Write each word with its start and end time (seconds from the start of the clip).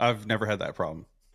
I've 0.00 0.26
never 0.26 0.46
had 0.46 0.60
that 0.60 0.74
problem. 0.74 1.06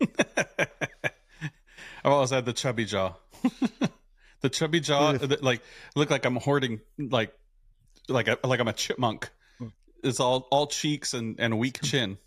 I've 2.04 2.12
always 2.12 2.30
had 2.30 2.44
the 2.44 2.52
chubby 2.52 2.84
jaw. 2.84 3.14
the 4.40 4.50
chubby 4.50 4.80
jaw, 4.80 5.16
like 5.40 5.62
look 5.94 6.10
like 6.10 6.24
I'm 6.24 6.36
hoarding, 6.36 6.80
like 6.98 7.34
like 8.08 8.28
a, 8.28 8.38
like 8.44 8.60
I'm 8.60 8.68
a 8.68 8.72
chipmunk. 8.72 9.30
Mm. 9.60 9.72
It's 10.02 10.20
all 10.20 10.46
all 10.50 10.66
cheeks 10.66 11.14
and 11.14 11.36
and 11.38 11.58
weak 11.58 11.80
chin. 11.82 12.18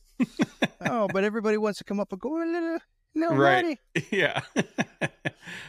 oh, 0.81 1.07
but 1.13 1.23
everybody 1.23 1.57
wants 1.57 1.77
to 1.79 1.83
come 1.83 1.99
up 1.99 2.11
and 2.11 2.19
go, 2.19 2.29
oh, 2.39 2.43
no, 2.43 2.79
little 3.13 3.37
right? 3.37 3.77
Yeah, 4.11 4.41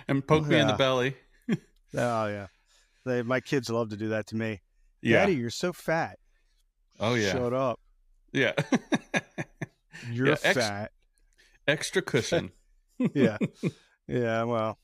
and 0.08 0.26
poke 0.26 0.44
yeah. 0.44 0.48
me 0.48 0.58
in 0.60 0.66
the 0.68 0.74
belly. 0.74 1.16
oh 1.50 2.26
yeah, 2.26 2.46
they, 3.04 3.22
my 3.22 3.40
kids 3.40 3.68
love 3.68 3.90
to 3.90 3.96
do 3.96 4.08
that 4.08 4.28
to 4.28 4.36
me. 4.36 4.62
Yeah. 5.02 5.20
Daddy, 5.20 5.34
you're 5.34 5.50
so 5.50 5.72
fat. 5.72 6.18
Oh 6.98 7.14
yeah. 7.14 7.32
Shut 7.32 7.52
up. 7.52 7.78
Yeah. 8.32 8.52
You're 10.10 10.28
yeah, 10.28 10.34
fat. 10.36 10.56
Extra, 10.56 10.90
extra 11.66 12.02
cushion. 12.02 12.50
yeah. 13.14 13.38
Yeah, 14.06 14.44
well. 14.44 14.78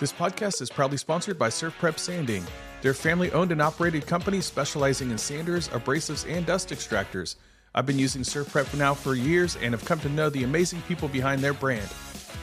This 0.00 0.12
podcast 0.12 0.60
is 0.60 0.70
proudly 0.70 0.96
sponsored 0.96 1.38
by 1.38 1.48
Surf 1.48 1.76
Prep 1.78 1.98
Sanding. 1.98 2.44
They're 2.80 2.94
family 2.94 3.30
owned 3.30 3.52
and 3.52 3.62
operated 3.62 4.06
company 4.06 4.40
specializing 4.40 5.12
in 5.12 5.18
sanders, 5.18 5.68
abrasives, 5.68 6.28
and 6.28 6.44
dust 6.44 6.70
extractors. 6.70 7.36
I've 7.74 7.86
been 7.86 7.98
using 7.98 8.22
Surf 8.22 8.50
Prep 8.50 8.72
now 8.74 8.92
for 8.92 9.14
years 9.14 9.56
and 9.56 9.72
have 9.72 9.84
come 9.84 9.98
to 10.00 10.08
know 10.10 10.28
the 10.28 10.44
amazing 10.44 10.82
people 10.82 11.08
behind 11.08 11.40
their 11.40 11.54
brand. 11.54 11.88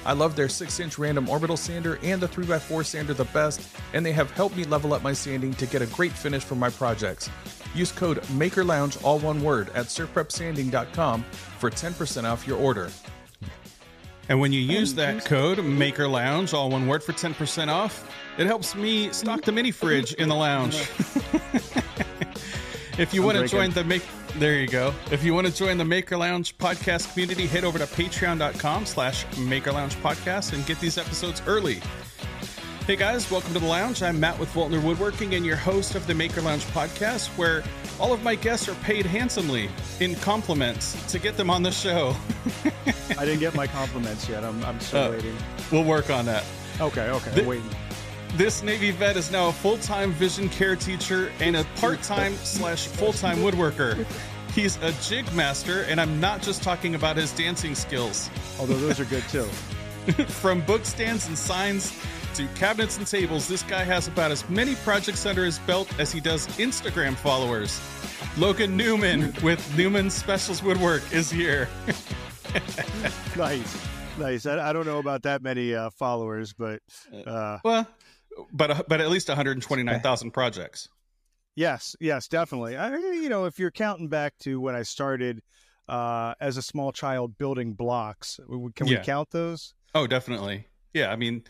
I 0.06 0.14
love 0.14 0.36
their 0.36 0.50
6 0.50 0.80
inch 0.80 0.98
random 0.98 1.30
orbital 1.30 1.58
sander 1.58 2.00
and 2.02 2.20
the 2.20 2.28
3x4 2.28 2.84
sander 2.84 3.14
the 3.14 3.26
best, 3.26 3.62
and 3.94 4.04
they 4.04 4.12
have 4.12 4.32
helped 4.32 4.58
me 4.58 4.64
level 4.64 4.94
up 4.94 5.04
my 5.04 5.14
sanding 5.14 5.54
to 5.56 5.68
get 5.68 5.84
a 5.84 5.88
great 5.88 6.14
finish 6.14 6.44
for 6.44 6.56
my 6.56 6.70
projects. 6.70 7.30
Use 7.76 7.92
code 7.92 8.28
MAKERLOUNGE, 8.32 9.04
all 9.04 9.20
one 9.20 9.44
word, 9.44 9.70
at 9.76 9.86
surfprepsanding.com 9.86 11.24
for 11.60 11.70
10% 11.70 12.24
off 12.24 12.48
your 12.48 12.58
order. 12.58 12.90
And 14.30 14.40
when 14.40 14.54
you 14.54 14.62
use 14.62 14.94
that 14.96 15.26
code 15.26 15.64
Maker 15.64 16.08
Lounge, 16.08 16.54
all 16.54 16.70
one 16.70 16.88
word 16.88 17.04
for 17.04 17.14
10% 17.14 17.68
off, 17.68 18.08
it 18.38 18.48
helps 18.48 18.76
me 18.76 19.12
stock 19.12 19.42
the 19.42 19.52
mini 19.52 19.72
fridge 19.72 20.14
in 20.14 20.30
the 20.30 20.36
lounge. 20.36 20.76
if 22.98 23.14
you 23.14 23.22
want 23.22 23.38
to 23.38 23.48
join 23.48 23.72
the 23.72 23.84
make 23.84 24.04
there 24.36 24.56
you 24.56 24.68
go. 24.68 24.94
If 25.12 25.24
you 25.24 25.34
want 25.34 25.48
to 25.48 25.54
join 25.54 25.78
the 25.78 25.86
Maker 25.86 26.18
Lounge 26.18 26.58
podcast 26.58 27.12
community, 27.14 27.48
head 27.48 27.64
over 27.64 27.80
to 27.80 27.86
patreon.com 27.86 28.86
slash 28.86 29.26
Maker 29.38 29.72
Lounge 29.72 29.96
podcast 29.98 30.54
and 30.54 30.66
get 30.66 30.80
these 30.80 30.98
episodes 30.98 31.42
early. 31.48 31.82
Hey 32.86 32.96
guys, 32.96 33.30
welcome 33.30 33.54
to 33.54 33.60
the 33.60 33.68
lounge. 33.68 34.02
I'm 34.02 34.20
Matt 34.20 34.40
with 34.40 34.52
Voeltner 34.52 34.84
Woodworking 34.84 35.36
and 35.36 35.46
your 35.46 35.56
host 35.56 35.94
of 35.94 36.08
the 36.08 36.16
Maker 36.16 36.42
Lounge 36.42 36.64
podcast, 36.68 37.28
where 37.38 37.64
all 38.00 38.12
of 38.14 38.24
my 38.24 38.34
guests 38.34 38.68
are 38.68 38.74
paid 38.76 39.06
handsomely 39.06 39.70
in 40.00 40.16
compliments 40.16 40.96
to 41.12 41.20
get 41.20 41.38
them 41.38 41.52
on 41.52 41.62
the 41.62 41.72
show. 41.72 42.16
I 43.18 43.26
didn't 43.26 43.42
get 43.42 43.54
my 43.54 43.68
compliments 43.68 44.28
yet. 44.28 44.44
I'm, 44.44 44.64
I'm 44.66 44.80
still 44.80 45.04
uh, 45.04 45.12
waiting. 45.12 45.36
We'll 45.72 45.84
work 45.84 46.10
on 46.10 46.26
that. 46.26 46.44
Okay, 46.82 47.10
okay, 47.10 47.32
the, 47.32 47.42
I'm 47.42 47.48
waiting. 47.48 47.70
This 48.36 48.64
Navy 48.64 48.92
vet 48.92 49.18
is 49.18 49.32
now 49.32 49.50
a 49.50 49.52
full-time 49.52 50.12
vision 50.14 50.50
care 50.50 50.76
teacher 50.76 51.32
and 51.40 51.56
a 51.56 51.64
part-time 51.76 52.36
slash 52.36 52.88
full-time 52.88 53.38
woodworker. 53.38 54.06
He's 54.54 54.78
a 54.78 54.92
jig 55.02 55.32
master, 55.34 55.84
and 55.84 56.00
I'm 56.00 56.20
not 56.20 56.42
just 56.42 56.64
talking 56.64 56.96
about 56.96 57.18
his 57.18 57.32
dancing 57.34 57.76
skills. 57.76 58.30
Although 58.60 58.78
those 58.78 59.00
are 59.00 59.06
good 59.06 59.24
too. 59.30 59.44
From 60.28 60.62
book 60.62 60.86
stands 60.86 61.28
and 61.28 61.38
signs 61.38 61.94
to 62.36 62.48
cabinets 62.56 62.98
and 62.98 63.06
tables, 63.06 63.48
this 63.48 63.64
guy 63.64 63.84
has 63.84 64.08
about 64.08 64.32
as 64.32 64.48
many 64.50 64.76
projects 64.76 65.26
under 65.26 65.44
his 65.44 65.60
belt 65.60 65.88
as 66.00 66.12
he 66.12 66.20
does 66.20 66.48
Instagram 66.58 67.16
followers. 67.16 67.82
Logan 68.38 68.78
Newman 68.78 69.34
with 69.44 69.78
Newman 69.78 70.10
Specials 70.10 70.64
Woodwork 70.64 71.04
is 71.12 71.30
here. 71.30 71.68
nice, 73.38 73.88
nice. 74.18 74.46
I, 74.46 74.70
I, 74.70 74.74
don't 74.74 74.86
know 74.86 75.00
about 75.00 75.24
that 75.24 75.42
many 75.42 75.76
uh, 75.76 75.90
followers, 75.90 76.54
but 76.54 76.82
uh, 77.26 77.60
well, 77.64 77.88
but 78.52 78.88
but 78.88 79.02
at 79.02 79.10
least 79.10 79.28
129,000 79.28 80.32
projects. 80.32 80.90
Yes, 81.56 81.96
yes, 82.00 82.28
definitely. 82.28 82.78
I, 82.78 82.96
you 82.96 83.30
know, 83.30 83.46
if 83.46 83.60
you're 83.60 83.72
counting 83.72 84.08
back 84.08 84.38
to 84.40 84.62
when 84.62 84.76
I 84.76 84.84
started 84.84 85.42
uh, 85.88 86.34
as 86.40 86.58
a 86.58 86.62
small 86.62 86.92
child 86.92 87.38
building 87.38 87.74
blocks, 87.74 88.40
can 88.76 88.88
we 88.88 88.94
yeah. 88.94 89.04
count 89.04 89.32
those? 89.32 89.74
Oh, 89.94 90.08
definitely. 90.08 90.68
Yeah, 90.94 91.12
I 91.12 91.16
mean, 91.16 91.44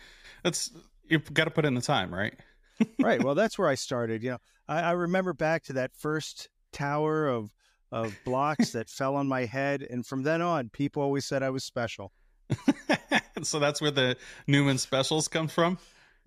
that's 0.44 0.72
you've 1.08 1.32
got 1.34 1.46
to 1.46 1.52
put 1.52 1.66
in 1.66 1.76
the 1.76 1.82
time, 1.82 2.14
right? 2.14 2.34
right. 3.00 3.24
Well, 3.24 3.36
that's 3.36 3.58
where 3.58 3.68
I 3.68 3.76
started. 3.76 4.24
You 4.24 4.32
know, 4.32 4.38
I, 4.68 4.80
I 4.80 4.92
remember 4.92 5.34
back 5.34 5.64
to 5.66 5.74
that 5.74 5.96
first 5.96 6.50
tower 6.72 7.28
of 7.28 7.52
of 7.92 8.16
blocks 8.24 8.72
that 8.72 8.90
fell 8.90 9.16
on 9.16 9.28
my 9.28 9.46
head, 9.46 9.86
and 9.88 10.06
from 10.06 10.24
then 10.24 10.42
on, 10.42 10.70
people 10.70 11.04
always 11.04 11.26
said 11.26 11.44
I 11.44 11.50
was 11.50 11.64
special. 11.64 12.12
so 13.44 13.60
that's 13.60 13.82
where 13.82 13.92
the 13.92 14.16
Newman 14.48 14.78
specials 14.78 15.28
come 15.28 15.48
from. 15.48 15.78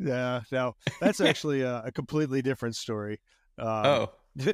Yeah, 0.02 0.42
no, 0.50 0.74
that's 1.00 1.20
actually 1.20 1.62
a, 1.62 1.82
a 1.86 1.92
completely 1.92 2.42
different 2.42 2.76
story. 2.76 3.20
Um, 3.58 3.86
oh, 3.86 4.12
all 4.46 4.52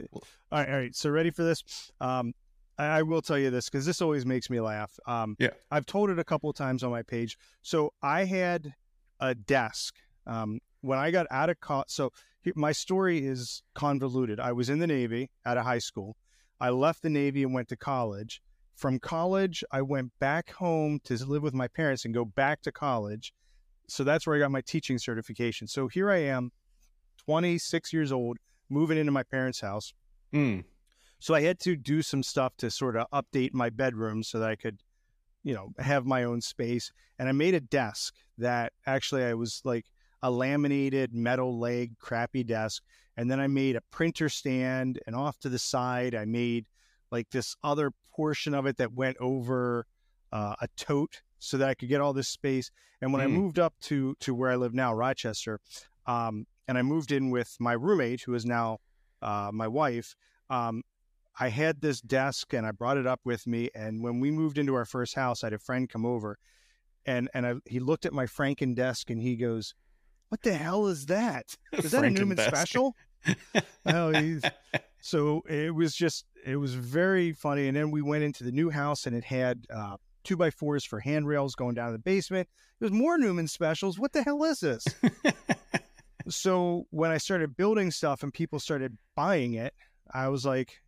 right, 0.53 0.69
all 0.69 0.77
right. 0.77 0.95
So 0.95 1.11
ready 1.11 1.31
for 1.31 1.43
this? 1.43 1.63
Um, 2.01 2.35
I, 2.79 2.99
I 2.99 3.03
will 3.03 3.23
tell 3.23 3.39
you 3.39 3.51
this 3.51 3.69
because 3.69 3.87
this 3.87 4.03
always 4.03 4.27
makes 4.27 4.51
me 4.51 4.61
laugh. 4.61 4.99
Um, 5.07 5.37
yeah, 5.39 5.51
I've 5.71 5.87
told 5.87 6.11
it 6.11 6.19
a 6.19 6.25
couple 6.25 6.51
of 6.51 6.57
times 6.57 6.83
on 6.83 6.91
my 6.91 7.03
page. 7.03 7.39
So 7.63 7.93
I 8.03 8.25
had 8.25 8.75
a 9.21 9.35
desk. 9.35 9.95
Um, 10.27 10.61
when 10.81 10.99
I 10.99 11.11
got 11.11 11.27
out 11.31 11.51
of 11.51 11.59
college, 11.61 11.89
so 11.89 12.13
my 12.55 12.73
story 12.73 13.27
is 13.27 13.63
convoluted. 13.75 14.39
I 14.41 14.53
was 14.53 14.69
in 14.69 14.79
the 14.79 14.87
Navy 14.87 15.31
at 15.45 15.57
a 15.57 15.63
high 15.63 15.79
school. 15.79 16.17
I 16.61 16.71
left 16.71 17.03
the 17.03 17.11
Navy 17.11 17.43
and 17.43 17.55
went 17.55 17.69
to 17.69 17.77
college. 17.77 18.43
From 18.77 19.01
college, 19.01 19.65
I 19.73 19.83
went 19.83 20.13
back 20.21 20.53
home 20.53 21.01
to 21.05 21.17
live 21.25 21.43
with 21.43 21.55
my 21.55 21.67
parents 21.67 22.05
and 22.05 22.15
go 22.15 22.25
back 22.25 22.63
to 22.63 22.73
college. 22.73 23.33
So 23.89 24.05
that's 24.05 24.27
where 24.27 24.37
I 24.37 24.41
got 24.41 24.51
my 24.51 24.61
teaching 24.61 24.99
certification. 24.99 25.67
So 25.67 25.89
here 25.89 26.11
I 26.11 26.19
am, 26.19 26.53
26 27.25 27.93
years 27.93 28.13
old, 28.13 28.39
moving 28.69 28.99
into 28.99 29.13
my 29.13 29.23
parents' 29.23 29.61
house. 29.61 29.93
Mm. 30.33 30.65
So 31.19 31.35
I 31.35 31.41
had 31.41 31.59
to 31.61 31.75
do 31.75 32.03
some 32.03 32.23
stuff 32.23 32.57
to 32.59 32.71
sort 32.71 32.97
of 32.97 33.07
update 33.11 33.53
my 33.53 33.71
bedroom 33.71 34.23
so 34.23 34.39
that 34.39 34.49
I 34.49 34.57
could 34.57 34.83
you 35.43 35.55
know, 35.55 35.73
have 35.79 36.05
my 36.05 36.25
own 36.25 36.41
space. 36.41 36.93
And 37.19 37.29
I 37.29 37.33
made 37.33 37.55
a 37.55 37.61
desk 37.61 38.15
that 38.39 38.73
actually 38.87 39.25
I 39.25 39.35
was 39.35 39.63
like 39.65 39.87
a 40.23 40.31
laminated 40.31 41.15
metal 41.15 41.59
leg 41.59 41.99
crappy 41.99 42.45
desk. 42.45 42.83
And 43.17 43.31
then 43.31 43.41
I 43.41 43.47
made 43.47 43.77
a 43.77 43.81
printer 43.91 44.29
stand 44.29 45.01
and 45.07 45.17
off 45.17 45.39
to 45.41 45.49
the 45.49 45.59
side, 45.59 46.15
I 46.15 46.25
made 46.25 46.67
like 47.11 47.31
this 47.31 47.57
other 47.65 47.93
portion 48.15 48.55
of 48.55 48.67
it 48.67 48.77
that 48.77 48.93
went 48.93 49.17
over 49.21 49.87
uh, 50.33 50.55
a 50.61 50.69
tote 50.77 51.23
so 51.39 51.57
that 51.59 51.69
I 51.69 51.75
could 51.75 51.89
get 51.89 52.01
all 52.01 52.13
this 52.13 52.29
space. 52.29 52.71
And 53.01 53.13
when 53.13 53.23
mm. 53.23 53.25
I 53.25 53.29
moved 53.29 53.59
up 53.59 53.75
to, 53.83 54.15
to 54.21 54.35
where 54.35 54.51
I 54.51 54.57
live 54.57 54.75
now, 54.75 54.95
Rochester, 54.95 55.61
um, 56.07 56.47
and 56.67 56.77
I 56.77 56.83
moved 56.83 57.13
in 57.13 57.31
with 57.31 57.57
my 57.61 57.73
roommate, 57.73 58.23
who 58.23 58.35
is 58.35 58.45
now 58.45 58.79
uh, 59.23 59.51
my 59.53 59.69
wife, 59.69 60.15
um, 60.51 60.83
I 61.41 61.49
had 61.49 61.81
this 61.81 62.01
desk 62.01 62.53
and 62.53 62.67
I 62.67 62.73
brought 62.73 62.97
it 62.97 63.07
up 63.07 63.21
with 63.25 63.47
me. 63.47 63.71
And 63.75 64.03
when 64.03 64.21
we 64.21 64.31
moved 64.31 64.59
into 64.59 64.75
our 64.75 64.85
first 64.85 65.15
house, 65.15 65.43
I 65.43 65.47
had 65.47 65.53
a 65.53 65.59
friend 65.59 65.89
come 65.89 66.05
over 66.05 66.39
and, 67.07 67.31
and 67.33 67.47
I, 67.47 67.55
he 67.65 67.81
looked 67.81 68.07
at 68.07 68.13
my 68.13 68.27
Franken 68.27 68.75
desk 68.75 69.11
and 69.11 69.21
he 69.21 69.37
goes, 69.37 69.75
What 70.29 70.43
the 70.43 70.55
hell 70.55 70.89
is 70.89 71.07
that? 71.07 71.57
Is 71.73 71.93
that 71.93 72.05
a 72.05 72.11
Newman 72.11 72.37
desk. 72.37 72.55
special? 72.55 72.95
oh, 73.87 74.41
so 75.01 75.43
it 75.49 75.75
was 75.75 75.95
just, 75.95 76.25
it 76.45 76.57
was 76.57 76.75
very 76.75 77.33
funny. 77.33 77.69
And 77.69 77.77
then 77.77 77.91
we 77.91 78.03
went 78.03 78.25
into 78.25 78.45
the 78.45 78.53
new 78.53 78.71
house 78.71 79.07
and 79.07 79.17
it 79.17 79.25
had 79.25 79.67
uh, 79.75 79.97
two 80.29 80.37
by 80.37 80.51
fours 80.51 80.85
for 80.85 81.01
handrails 81.01 81.55
going 81.55 81.75
down 81.75 81.87
to 81.87 81.93
the 81.93 81.99
basement. 81.99 82.47
It 82.81 82.85
was 82.85 82.93
more 82.93 83.17
Newman 83.17 83.49
specials. 83.49 83.99
What 83.99 84.13
the 84.13 84.23
hell 84.23 84.45
is 84.45 84.61
this? 84.61 84.85
so 86.29 86.87
when 86.91 87.11
I 87.11 87.17
started 87.17 87.57
building 87.57 87.91
stuff 87.91 88.23
and 88.23 88.33
people 88.33 88.61
started 88.61 88.99
buying 89.17 89.55
it, 89.55 89.73
I 90.13 90.29
was 90.29 90.45
like, 90.45 90.83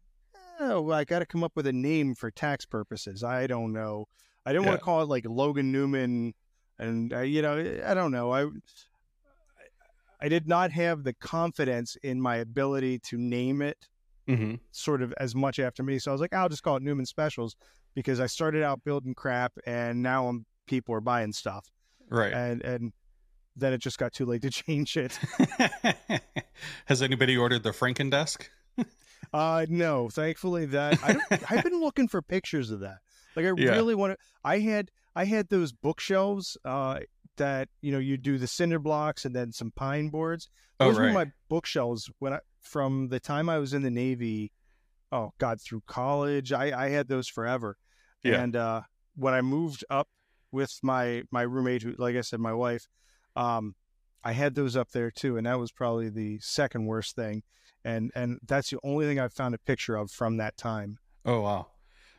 oh, 0.60 0.82
well, 0.82 0.98
I 0.98 1.04
got 1.04 1.20
to 1.20 1.26
come 1.26 1.42
up 1.42 1.52
with 1.56 1.66
a 1.66 1.72
name 1.72 2.14
for 2.14 2.30
tax 2.30 2.66
purposes. 2.66 3.24
I 3.24 3.46
don't 3.46 3.72
know. 3.72 4.06
I 4.44 4.52
didn't 4.52 4.64
yeah. 4.64 4.70
want 4.70 4.80
to 4.80 4.84
call 4.84 5.02
it 5.02 5.08
like 5.08 5.24
Logan 5.26 5.72
Newman, 5.72 6.34
and 6.78 7.12
uh, 7.12 7.20
you 7.20 7.40
know, 7.40 7.58
I 7.84 7.94
don't 7.94 8.12
know. 8.12 8.32
I 8.32 8.46
I 10.20 10.28
did 10.28 10.48
not 10.48 10.70
have 10.72 11.02
the 11.02 11.14
confidence 11.14 11.96
in 12.02 12.20
my 12.20 12.36
ability 12.36 12.98
to 13.00 13.18
name 13.18 13.62
it 13.62 13.88
mm-hmm. 14.28 14.54
sort 14.70 15.02
of 15.02 15.14
as 15.18 15.34
much 15.34 15.58
after 15.58 15.82
me. 15.82 15.98
So 15.98 16.10
I 16.10 16.12
was 16.12 16.20
like, 16.20 16.34
I'll 16.34 16.48
just 16.48 16.62
call 16.62 16.76
it 16.76 16.82
Newman 16.82 17.06
Specials 17.06 17.56
because 17.94 18.20
I 18.20 18.26
started 18.26 18.62
out 18.62 18.84
building 18.84 19.14
crap, 19.14 19.52
and 19.66 20.02
now 20.02 20.28
I'm 20.28 20.46
people 20.66 20.94
are 20.94 21.00
buying 21.00 21.32
stuff. 21.32 21.70
Right. 22.08 22.32
And 22.32 22.62
and 22.62 22.92
then 23.56 23.72
it 23.72 23.78
just 23.78 23.98
got 23.98 24.12
too 24.12 24.26
late 24.26 24.42
to 24.42 24.50
change 24.50 24.96
it. 24.96 25.18
Has 26.86 27.02
anybody 27.02 27.36
ordered 27.36 27.62
the 27.62 27.70
Franken 27.70 28.10
desk? 28.10 28.50
Uh, 29.32 29.64
no, 29.68 30.08
thankfully 30.08 30.66
that 30.66 30.98
I 31.04 31.20
I've 31.48 31.62
been 31.62 31.78
looking 31.78 32.08
for 32.08 32.20
pictures 32.20 32.72
of 32.72 32.80
that. 32.80 32.98
Like 33.36 33.46
I 33.46 33.52
yeah. 33.56 33.70
really 33.72 33.94
want 33.94 34.14
to. 34.14 34.18
I 34.42 34.58
had 34.58 34.90
I 35.14 35.24
had 35.24 35.48
those 35.50 35.70
bookshelves 35.70 36.56
uh, 36.64 37.00
that 37.36 37.68
you 37.80 37.92
know 37.92 37.98
you 37.98 38.16
do 38.16 38.38
the 38.38 38.48
cinder 38.48 38.80
blocks 38.80 39.24
and 39.24 39.36
then 39.36 39.52
some 39.52 39.70
pine 39.70 40.08
boards. 40.08 40.48
Oh, 40.80 40.86
those 40.86 40.98
oh, 40.98 41.00
right. 41.00 41.06
were 41.08 41.12
my 41.12 41.32
bookshelves 41.48 42.10
when 42.18 42.32
I 42.32 42.40
from 42.60 43.08
the 43.08 43.20
time 43.20 43.48
I 43.48 43.58
was 43.58 43.72
in 43.72 43.82
the 43.82 43.90
Navy 43.90 44.50
oh 45.12 45.32
God, 45.38 45.60
through 45.60 45.82
college. 45.86 46.52
I, 46.52 46.86
I 46.86 46.88
had 46.90 47.08
those 47.08 47.28
forever. 47.28 47.76
Yeah. 48.22 48.42
And 48.42 48.56
uh, 48.56 48.82
when 49.16 49.34
I 49.34 49.40
moved 49.40 49.84
up 49.90 50.08
with 50.52 50.78
my 50.82 51.22
my 51.30 51.42
roommate, 51.42 51.82
who, 51.82 51.94
like 51.98 52.16
I 52.16 52.20
said, 52.20 52.40
my 52.40 52.52
wife, 52.52 52.86
um, 53.36 53.74
I 54.22 54.32
had 54.32 54.54
those 54.54 54.76
up 54.76 54.90
there 54.90 55.10
too, 55.10 55.36
and 55.36 55.46
that 55.46 55.58
was 55.58 55.72
probably 55.72 56.08
the 56.08 56.38
second 56.40 56.86
worst 56.86 57.16
thing. 57.16 57.42
And 57.84 58.10
and 58.14 58.38
that's 58.46 58.70
the 58.70 58.78
only 58.84 59.06
thing 59.06 59.18
I've 59.18 59.32
found 59.32 59.54
a 59.54 59.58
picture 59.58 59.96
of 59.96 60.10
from 60.10 60.36
that 60.36 60.56
time. 60.56 60.98
Oh 61.24 61.40
wow. 61.40 61.68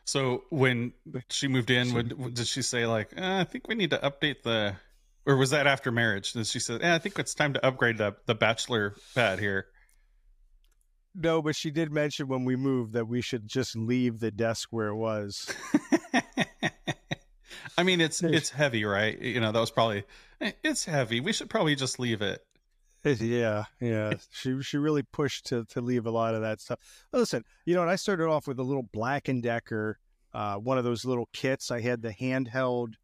So 0.04 0.44
when 0.50 0.92
she 1.28 1.46
moved 1.46 1.70
in, 1.70 1.94
would, 1.94 2.34
did 2.34 2.46
she 2.46 2.62
say 2.62 2.86
like, 2.86 3.10
eh, 3.16 3.40
"I 3.40 3.44
think 3.44 3.68
we 3.68 3.76
need 3.76 3.90
to 3.90 3.98
update 3.98 4.42
the," 4.42 4.74
or 5.26 5.36
was 5.36 5.50
that 5.50 5.68
after 5.68 5.92
marriage? 5.92 6.32
Did 6.32 6.46
she 6.48 6.58
say, 6.58 6.78
eh, 6.80 6.94
"I 6.94 6.98
think 6.98 7.18
it's 7.18 7.34
time 7.34 7.52
to 7.52 7.64
upgrade 7.64 7.98
the 7.98 8.16
the 8.26 8.34
bachelor 8.34 8.96
pad 9.14 9.38
here"? 9.38 9.66
No, 11.14 11.42
but 11.42 11.54
she 11.56 11.70
did 11.70 11.92
mention 11.92 12.26
when 12.28 12.44
we 12.44 12.56
moved 12.56 12.92
that 12.94 13.06
we 13.06 13.20
should 13.20 13.46
just 13.46 13.76
leave 13.76 14.20
the 14.20 14.30
desk 14.30 14.68
where 14.70 14.88
it 14.88 14.96
was. 14.96 15.54
I 17.78 17.82
mean, 17.84 18.00
it's 18.00 18.22
it's 18.22 18.50
heavy, 18.50 18.84
right? 18.84 19.18
You 19.20 19.40
know, 19.40 19.52
that 19.52 19.58
was 19.60 19.70
probably 19.70 20.04
eh, 20.40 20.52
it's 20.62 20.84
heavy. 20.84 21.20
We 21.20 21.32
should 21.32 21.50
probably 21.50 21.74
just 21.74 21.98
leave 21.98 22.22
it. 22.22 22.44
Yeah, 23.04 23.64
yeah. 23.80 24.14
she 24.30 24.62
she 24.62 24.76
really 24.78 25.02
pushed 25.02 25.46
to 25.46 25.64
to 25.66 25.80
leave 25.80 26.06
a 26.06 26.10
lot 26.10 26.34
of 26.34 26.42
that 26.42 26.60
stuff. 26.60 26.78
Listen, 27.12 27.44
you 27.64 27.74
know, 27.74 27.82
and 27.82 27.90
I 27.90 27.96
started 27.96 28.28
off 28.28 28.46
with 28.46 28.58
a 28.58 28.62
little 28.62 28.84
Black 28.92 29.28
and 29.28 29.42
Decker, 29.42 29.98
uh, 30.32 30.56
one 30.56 30.78
of 30.78 30.84
those 30.84 31.04
little 31.04 31.28
kits. 31.32 31.70
I 31.70 31.80
had 31.80 32.02
the 32.02 32.10
handheld 32.12 32.94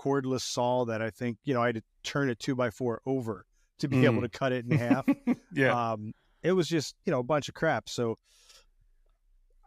cordless 0.00 0.40
saw 0.42 0.84
that 0.86 1.02
I 1.02 1.10
think 1.10 1.38
you 1.44 1.54
know 1.54 1.62
I 1.62 1.66
had 1.66 1.74
to 1.76 1.82
turn 2.02 2.30
a 2.30 2.34
two 2.34 2.54
by 2.54 2.70
four 2.70 3.02
over 3.06 3.44
to 3.80 3.88
be 3.88 3.98
Mm. 3.98 4.04
able 4.04 4.20
to 4.22 4.28
cut 4.28 4.52
it 4.52 4.64
in 4.64 4.70
half. 4.78 5.06
yeah, 5.52 5.92
Um, 5.92 6.12
it 6.42 6.52
was 6.52 6.68
just 6.68 6.94
you 7.04 7.10
know 7.12 7.20
a 7.20 7.24
bunch 7.24 7.48
of 7.48 7.54
crap. 7.54 7.88
So 7.88 8.16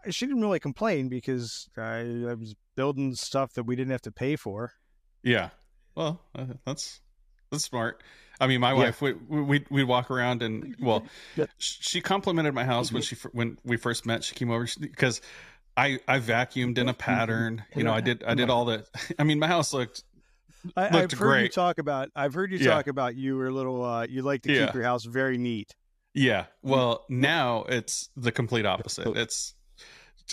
she 0.10 0.26
didn't 0.28 0.42
really 0.42 0.60
complain 0.60 1.10
because 1.10 1.68
I, 1.78 2.00
I 2.30 2.34
was 2.36 2.56
building 2.76 3.16
stuff 3.16 3.54
that 3.54 3.64
we 3.64 3.76
didn't 3.76 3.92
have 3.92 4.02
to 4.04 4.12
pay 4.12 4.36
for. 4.36 4.74
yeah. 5.24 5.50
Well, 5.96 6.20
uh, 6.38 6.46
that's 6.66 7.00
that's 7.52 7.64
smart. 7.64 8.04
I 8.42 8.48
mean, 8.48 8.60
my 8.60 8.72
Yeah. 8.74 8.78
wife, 8.80 9.02
we 9.02 9.14
we 9.14 9.66
we'd 9.70 9.84
walk 9.86 10.12
around 10.12 10.44
and 10.44 10.76
well, 10.82 11.06
Yeah. 11.38 11.46
she 11.58 12.02
complimented 12.02 12.54
my 12.54 12.66
house 12.66 12.92
when 12.92 13.02
she 13.02 13.16
when 13.32 13.58
we 13.64 13.78
first 13.78 14.06
met. 14.06 14.26
She 14.26 14.36
came 14.36 14.52
over 14.52 14.68
because 14.80 15.22
I 15.78 16.00
I 16.06 16.20
vacuumed 16.20 16.78
in 16.78 16.90
a 16.90 16.94
pattern. 16.94 17.64
You 17.78 17.84
know, 17.84 17.94
I 17.94 18.02
did 18.02 18.26
I 18.26 18.34
did 18.34 18.50
all 18.50 18.66
the. 18.66 18.86
I 19.20 19.24
mean, 19.24 19.40
my 19.40 19.48
house 19.48 19.74
looked 19.74 20.04
I, 20.76 20.88
I've 20.88 20.92
Looked 20.94 21.12
heard 21.14 21.14
you 21.14 21.18
great. 21.18 21.54
talk 21.54 21.78
about. 21.78 22.10
I've 22.14 22.34
heard 22.34 22.52
you 22.52 22.58
Yeah. 22.58 22.72
talk 22.72 22.88
about 22.88 23.16
you 23.16 23.38
were 23.38 23.48
a 23.48 23.52
little. 23.54 23.86
Uh, 23.86 24.06
you 24.10 24.22
like 24.22 24.42
to 24.42 24.50
keep 24.50 24.74
your 24.74 24.84
house 24.84 25.06
very 25.06 25.38
neat. 25.38 25.74
Yeah. 26.16 26.46
Well, 26.64 27.04
now 27.10 27.66
it's 27.68 28.10
the 28.16 28.32
complete 28.32 28.66
opposite. 28.66 29.16
It's 29.18 29.54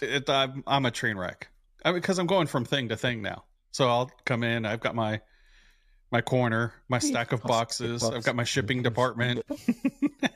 it, 0.00 0.30
I'm, 0.30 0.62
I'm 0.66 0.86
a 0.86 0.90
train 0.90 1.18
wreck 1.18 1.48
I 1.84 1.92
because 1.92 2.18
I'm 2.18 2.26
going 2.26 2.46
from 2.46 2.64
thing 2.64 2.88
to 2.88 2.96
thing 2.96 3.20
now. 3.20 3.44
So 3.72 3.88
I'll 3.88 4.10
come 4.24 4.44
in. 4.44 4.64
I've 4.64 4.80
got 4.80 4.94
my 4.94 5.20
my 6.10 6.20
corner, 6.20 6.72
my 6.88 6.98
stack 7.00 7.32
of 7.32 7.42
boxes. 7.42 8.04
I've 8.04 8.24
got 8.24 8.36
my 8.36 8.44
shipping 8.44 8.82
department. 8.82 9.44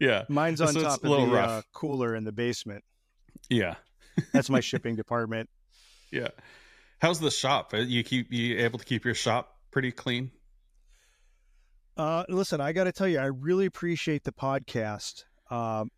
yeah. 0.00 0.24
Mine's 0.28 0.60
on 0.60 0.72
So 0.72 0.80
top 0.80 1.04
of 1.04 1.10
the 1.10 1.36
uh, 1.36 1.62
cooler 1.72 2.16
in 2.16 2.24
the 2.24 2.32
basement. 2.32 2.82
Yeah. 3.50 3.74
That's 4.32 4.48
my 4.48 4.60
shipping 4.60 4.96
department. 4.96 5.50
Yeah. 6.10 6.28
How's 7.00 7.20
the 7.20 7.30
shop? 7.30 7.74
Uh, 7.74 7.78
You 7.78 8.02
keep 8.02 8.32
you 8.32 8.58
able 8.58 8.78
to 8.78 8.84
keep 8.84 9.04
your 9.04 9.14
shop 9.14 9.58
pretty 9.70 9.92
clean? 9.92 10.30
Uh, 11.96 12.24
listen, 12.28 12.60
I 12.60 12.72
got 12.72 12.84
to 12.84 12.92
tell 12.92 13.08
you, 13.08 13.18
I 13.18 13.26
really 13.26 13.66
appreciate 13.66 14.24
the 14.24 14.32
podcast 14.32 15.24
um, 15.50 15.90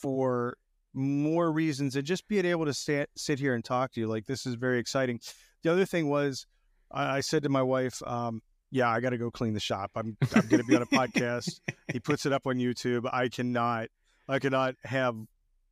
for 0.00 0.56
more 0.94 1.50
reasons 1.52 1.96
and 1.96 2.04
just 2.04 2.26
being 2.28 2.44
able 2.44 2.64
to 2.66 2.74
sit, 2.74 3.08
sit 3.16 3.38
here 3.38 3.54
and 3.54 3.64
talk 3.64 3.92
to 3.92 4.00
you. 4.00 4.06
Like, 4.08 4.26
this 4.26 4.46
is 4.46 4.54
very 4.56 4.78
exciting. 4.78 5.20
The 5.62 5.72
other 5.72 5.84
thing 5.84 6.08
was, 6.08 6.46
I, 6.90 7.18
I 7.18 7.20
said 7.20 7.44
to 7.44 7.48
my 7.48 7.62
wife, 7.62 8.02
um, 8.06 8.42
yeah, 8.70 8.88
I 8.90 9.00
got 9.00 9.10
to 9.10 9.18
go 9.18 9.30
clean 9.30 9.54
the 9.54 9.60
shop. 9.60 9.92
I'm, 9.94 10.16
I'm 10.34 10.48
going 10.48 10.60
to 10.60 10.66
be 10.66 10.74
on 10.76 10.82
a 10.82 10.86
podcast. 10.86 11.60
He 11.92 12.00
puts 12.00 12.24
it 12.24 12.32
up 12.32 12.46
on 12.46 12.56
YouTube. 12.56 13.06
I 13.12 13.28
cannot, 13.28 13.88
I 14.26 14.38
cannot 14.38 14.76
have 14.84 15.14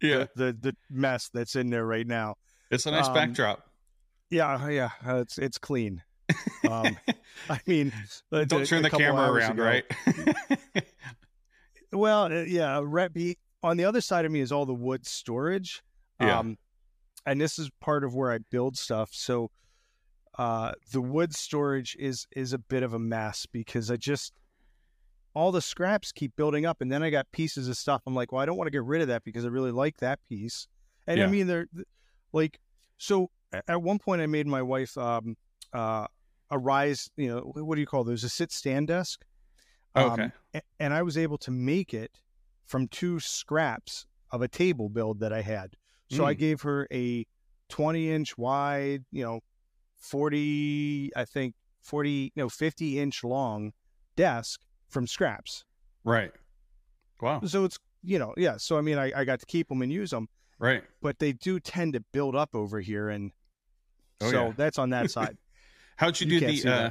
Yeah. 0.02 0.26
the, 0.36 0.52
the, 0.52 0.56
the 0.60 0.76
mess 0.90 1.30
that's 1.32 1.56
in 1.56 1.70
there 1.70 1.86
right 1.86 2.06
now. 2.06 2.34
It's 2.70 2.84
a 2.84 2.90
nice 2.90 3.06
Um, 3.08 3.14
backdrop. 3.14 3.66
Yeah, 4.28 4.68
yeah, 4.68 4.90
uh, 5.06 5.16
it's, 5.16 5.38
it's 5.38 5.56
clean. 5.56 6.02
Um, 6.68 6.96
I 7.50 7.60
mean, 7.66 7.92
Don't 8.32 8.52
a- 8.62 8.66
turn 8.66 8.80
a 8.84 8.90
the 8.90 8.96
camera 8.96 9.30
around, 9.32 9.52
ago- 9.58 9.64
right? 9.64 9.84
Well, 11.92 12.24
uh, 12.32 12.42
yeah, 12.42 12.80
B- 13.12 13.36
on 13.62 13.76
the 13.76 13.84
other 13.84 14.00
side 14.00 14.24
of 14.24 14.30
me 14.30 14.40
is 14.40 14.52
all 14.52 14.64
the 14.64 14.72
wood 14.74 15.04
storage. 15.06 15.82
Yeah. 16.20 16.38
Um, 16.38 16.56
and 17.26 17.40
this 17.40 17.58
is 17.58 17.68
part 17.80 18.04
of 18.04 18.14
where 18.14 18.30
I 18.30 18.38
build 18.50 18.76
stuff. 18.78 19.10
So 19.12 19.50
uh, 20.38 20.72
the 20.92 21.00
wood 21.00 21.34
storage 21.34 21.96
is 21.98 22.26
is 22.30 22.52
a 22.52 22.58
bit 22.58 22.82
of 22.84 22.94
a 22.94 22.98
mess 22.98 23.46
because 23.50 23.90
I 23.90 23.96
just 23.96 24.32
all 25.34 25.50
the 25.52 25.60
scraps 25.60 26.12
keep 26.12 26.36
building 26.36 26.64
up, 26.64 26.80
and 26.80 26.90
then 26.92 27.02
I 27.02 27.10
got 27.10 27.30
pieces 27.32 27.68
of 27.68 27.76
stuff. 27.76 28.02
I'm 28.06 28.14
like, 28.14 28.30
well, 28.32 28.40
I 28.40 28.46
don't 28.46 28.56
want 28.56 28.68
to 28.68 28.72
get 28.72 28.84
rid 28.84 29.02
of 29.02 29.08
that 29.08 29.24
because 29.24 29.44
I 29.44 29.48
really 29.48 29.72
like 29.72 29.96
that 29.98 30.20
piece. 30.28 30.68
And 31.06 31.18
Yeah. 31.18 31.24
I 31.24 31.28
mean, 31.28 31.46
they're 31.48 31.66
like, 32.32 32.60
so 32.98 33.30
at 33.66 33.82
one 33.82 33.98
point 33.98 34.22
I 34.22 34.26
made 34.26 34.46
my 34.46 34.62
wife 34.62 34.96
um, 34.96 35.36
uh, 35.72 36.06
a 36.50 36.58
rise. 36.58 37.10
You 37.16 37.28
know, 37.28 37.40
what 37.54 37.74
do 37.76 37.80
you 37.80 37.86
call 37.86 38.04
those? 38.04 38.24
A 38.24 38.28
sit 38.28 38.52
stand 38.52 38.88
desk. 38.88 39.24
Um, 39.94 40.12
okay. 40.12 40.30
a- 40.54 40.62
and 40.78 40.94
I 40.94 41.02
was 41.02 41.16
able 41.18 41.38
to 41.38 41.50
make 41.50 41.92
it 41.94 42.20
from 42.64 42.86
two 42.88 43.18
scraps 43.20 44.06
of 44.30 44.42
a 44.42 44.48
table 44.48 44.88
build 44.88 45.20
that 45.20 45.32
I 45.32 45.42
had. 45.42 45.74
So 46.10 46.24
I 46.24 46.34
Mm. 46.34 46.38
gave 46.38 46.62
her 46.62 46.86
a 46.92 47.26
20 47.68 48.10
inch 48.10 48.38
wide, 48.38 49.04
you 49.10 49.24
know, 49.24 49.40
40, 50.20 51.10
I 51.16 51.24
think 51.24 51.54
40, 51.82 52.32
no, 52.36 52.48
50 52.48 52.98
inch 52.98 53.24
long 53.24 53.72
desk 54.16 54.60
from 54.88 55.06
scraps. 55.06 55.64
Right. 56.04 56.32
Wow. 57.20 57.40
So 57.46 57.64
it's, 57.64 57.78
you 58.02 58.18
know, 58.18 58.34
yeah. 58.36 58.56
So 58.56 58.76
I 58.78 58.80
mean, 58.80 58.98
I, 58.98 59.12
I 59.14 59.24
got 59.24 59.40
to 59.40 59.46
keep 59.46 59.68
them 59.68 59.82
and 59.82 59.92
use 59.92 60.10
them, 60.10 60.28
Right. 60.58 60.82
but 61.02 61.18
they 61.18 61.32
do 61.32 61.58
tend 61.60 61.92
to 61.94 62.00
build 62.12 62.34
up 62.36 62.50
over 62.54 62.80
here. 62.80 63.08
And 63.08 63.32
Oh, 64.22 64.30
so 64.30 64.46
yeah. 64.48 64.52
that's 64.56 64.78
on 64.78 64.90
that 64.90 65.10
side. 65.16 65.36
How'd 66.00 66.18
you, 66.18 66.26
You 66.28 66.40
do 66.40 66.62
the 66.62 66.72
uh 66.72 66.90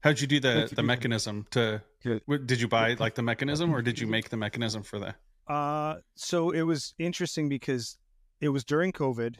how'd 0.00 0.20
you 0.20 0.26
do 0.26 0.40
the 0.40 0.72
the 0.74 0.82
mechanism 0.82 1.46
to 1.50 1.82
did 2.02 2.60
you 2.62 2.66
buy 2.66 2.94
like 2.98 3.14
the 3.14 3.22
mechanism 3.22 3.74
or 3.74 3.82
did 3.82 3.98
you 3.98 4.06
make 4.06 4.30
the 4.30 4.38
mechanism 4.38 4.82
for 4.82 4.98
that? 5.00 5.16
Uh, 5.46 5.96
so 6.14 6.50
it 6.50 6.62
was 6.62 6.94
interesting 6.98 7.50
because 7.50 7.98
it 8.40 8.48
was 8.48 8.64
during 8.64 8.92
COVID. 8.92 9.36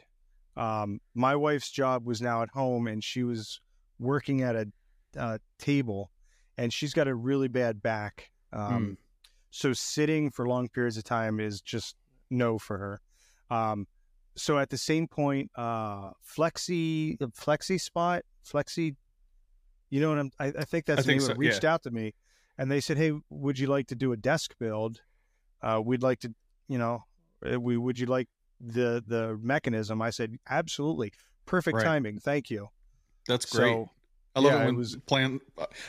Um, 0.55 1.01
my 1.15 1.35
wife's 1.35 1.71
job 1.71 2.05
was 2.05 2.21
now 2.21 2.43
at 2.43 2.49
home, 2.49 2.85
and 2.87 3.03
she 3.03 3.23
was 3.23 3.61
working 3.97 4.43
at 4.43 4.55
a 4.55 4.67
uh, 5.17 5.37
table, 5.57 6.11
and 6.57 6.71
she's 6.71 6.93
got 6.93 7.07
a 7.07 7.15
really 7.15 7.47
bad 7.47 7.81
back. 7.81 8.29
Um, 8.53 8.97
So 9.51 9.73
sitting 9.73 10.29
for 10.29 10.47
long 10.47 10.69
periods 10.69 10.97
of 10.97 11.03
time 11.03 11.39
is 11.39 11.61
just 11.61 11.95
no 12.29 12.59
for 12.59 12.77
her. 12.77 13.01
Um, 13.49 13.87
so 14.35 14.57
at 14.57 14.69
the 14.69 14.77
same 14.77 15.07
point, 15.07 15.51
uh, 15.55 16.11
Flexi, 16.25 17.17
the 17.19 17.27
Flexi 17.29 17.79
Spot, 17.79 18.21
Flexi, 18.45 18.95
you 19.89 20.01
know 20.01 20.09
what 20.09 20.19
I'm? 20.19 20.31
I, 20.39 20.45
I 20.59 20.63
think 20.65 20.85
that's 20.85 20.99
I 20.99 21.01
the 21.01 21.07
think 21.07 21.21
so, 21.21 21.31
it, 21.31 21.37
reached 21.37 21.63
out 21.65 21.83
to 21.83 21.91
me, 21.91 22.13
and 22.57 22.71
they 22.71 22.79
said, 22.79 22.97
"Hey, 22.97 23.13
would 23.29 23.57
you 23.59 23.67
like 23.67 23.87
to 23.87 23.95
do 23.95 24.11
a 24.11 24.17
desk 24.17 24.55
build? 24.59 25.01
Uh, 25.61 25.81
we'd 25.83 26.03
like 26.03 26.19
to, 26.21 26.33
you 26.67 26.77
know, 26.77 27.03
uh, 27.45 27.59
we 27.59 27.75
would 27.77 27.97
you 27.99 28.05
like 28.05 28.27
the 28.61 29.03
the 29.05 29.37
mechanism?" 29.41 30.01
I 30.01 30.09
said, 30.11 30.37
"Absolutely, 30.49 31.11
perfect 31.45 31.77
Right. 31.77 31.83
timing. 31.85 32.19
Thank 32.19 32.49
you." 32.49 32.69
That's 33.27 33.45
great. 33.45 33.73
So 33.73 33.89
I 34.35 34.39
love 34.41 34.53
yeah, 34.53 34.59
it 34.59 34.61
it 34.61 34.65
when 34.67 34.75
was- 34.77 34.95
plan 35.07 35.39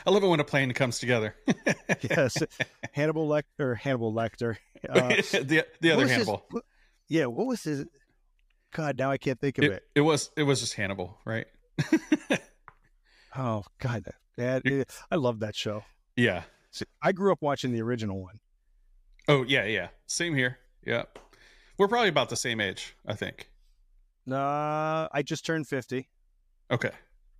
I 0.05 0.09
love 0.09 0.23
it 0.23 0.27
when 0.27 0.39
a 0.39 0.43
plan 0.43 0.71
comes 0.73 0.99
together. 0.99 1.35
yes, 2.01 2.37
Hannibal 2.91 3.27
Lecter, 3.29 3.77
Hannibal 3.77 4.13
Lecter. 4.13 4.57
Uh, 4.89 5.09
the 5.09 5.63
the 5.79 5.91
other 5.91 6.01
was 6.01 6.09
his- 6.11 6.25
Hannibal. 6.27 6.43
yeah, 7.07 7.27
what 7.27 7.45
was 7.45 7.63
his? 7.63 7.85
God, 8.73 8.97
now 8.97 9.11
I 9.11 9.17
can't 9.17 9.39
think 9.39 9.57
of 9.57 9.65
It, 9.65 9.71
it. 9.71 9.83
it 9.95 10.01
was 10.01 10.29
it 10.37 10.43
was 10.43 10.59
just 10.61 10.73
Hannibal, 10.75 11.17
right? 11.25 11.45
Oh 13.35 13.63
God, 13.79 14.03
that, 14.37 14.63
that 14.63 14.85
I 15.09 15.15
love 15.15 15.39
that 15.39 15.55
show. 15.55 15.83
yeah. 16.15 16.43
See, 16.73 16.85
I 17.01 17.11
grew 17.11 17.33
up 17.33 17.41
watching 17.41 17.73
the 17.73 17.81
original 17.81 18.21
one. 18.21 18.39
Oh 19.27 19.43
yeah, 19.43 19.65
yeah. 19.65 19.89
Same 20.07 20.33
here. 20.35 20.57
Yeah. 20.85 21.03
We're 21.77 21.87
probably 21.89 22.07
about 22.09 22.29
the 22.29 22.35
same 22.37 22.61
age, 22.61 22.95
I 23.05 23.13
think. 23.15 23.49
Uh, 24.29 25.07
I 25.11 25.21
just 25.23 25.45
turned 25.45 25.67
fifty, 25.67 26.07
Okay. 26.69 26.91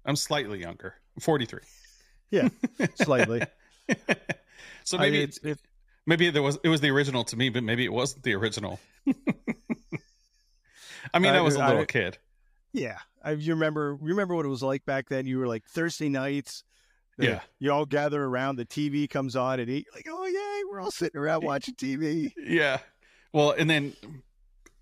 I'm 0.06 0.16
slightly 0.16 0.60
younger. 0.60 0.96
I'm 1.16 1.22
43. 1.22 1.60
slightly. 2.96 3.42
so 4.84 4.98
I- 4.98 5.02
maybe 5.02 5.22
it's, 5.22 5.38
it, 5.40 5.60
maybe 6.06 6.30
there 6.30 6.42
was 6.42 6.58
it 6.64 6.70
was 6.70 6.82
the 6.82 6.90
original 6.90 7.24
to 7.26 7.38
me, 7.38 7.50
but 7.50 7.64
maybe 7.64 7.86
it 7.86 7.94
wasn't 7.94 8.24
the 8.24 8.34
original. 8.36 8.80
I 11.14 11.20
mean, 11.20 11.34
I- 11.34 11.38
I 11.38 11.42
was 11.42 11.56
a 11.56 11.66
little 11.68 11.86
kid. 11.86 12.18
yeah. 12.74 12.98
I, 13.24 13.32
you 13.34 13.54
remember 13.54 13.98
you 14.02 14.08
remember 14.10 14.34
what 14.36 14.46
it 14.46 14.50
was 14.50 14.64
like 14.64 14.84
back 14.86 15.08
then? 15.10 15.28
You 15.28 15.38
were 15.38 15.48
like 15.48 15.64
Thursday 15.66 16.10
nights. 16.10 16.64
the- 17.18 17.26
Yeah. 17.26 17.40
You 17.60 17.72
all 17.72 17.86
gather 17.86 18.24
around. 18.24 18.56
The 18.56 18.66
TV 18.66 19.08
comes 19.10 19.36
on, 19.36 19.60
and 19.60 19.70
eat. 19.70 19.86
Like, 19.94 20.08
oh 20.10 20.26
yay, 20.26 20.64
we're 20.72 20.80
all 20.82 20.90
sitting 20.92 21.20
around 21.22 21.44
watching 21.44 21.76
TV. 21.76 22.32
Yeah. 22.38 22.80
Well, 23.34 23.52
and 23.52 23.70
then 23.70 23.94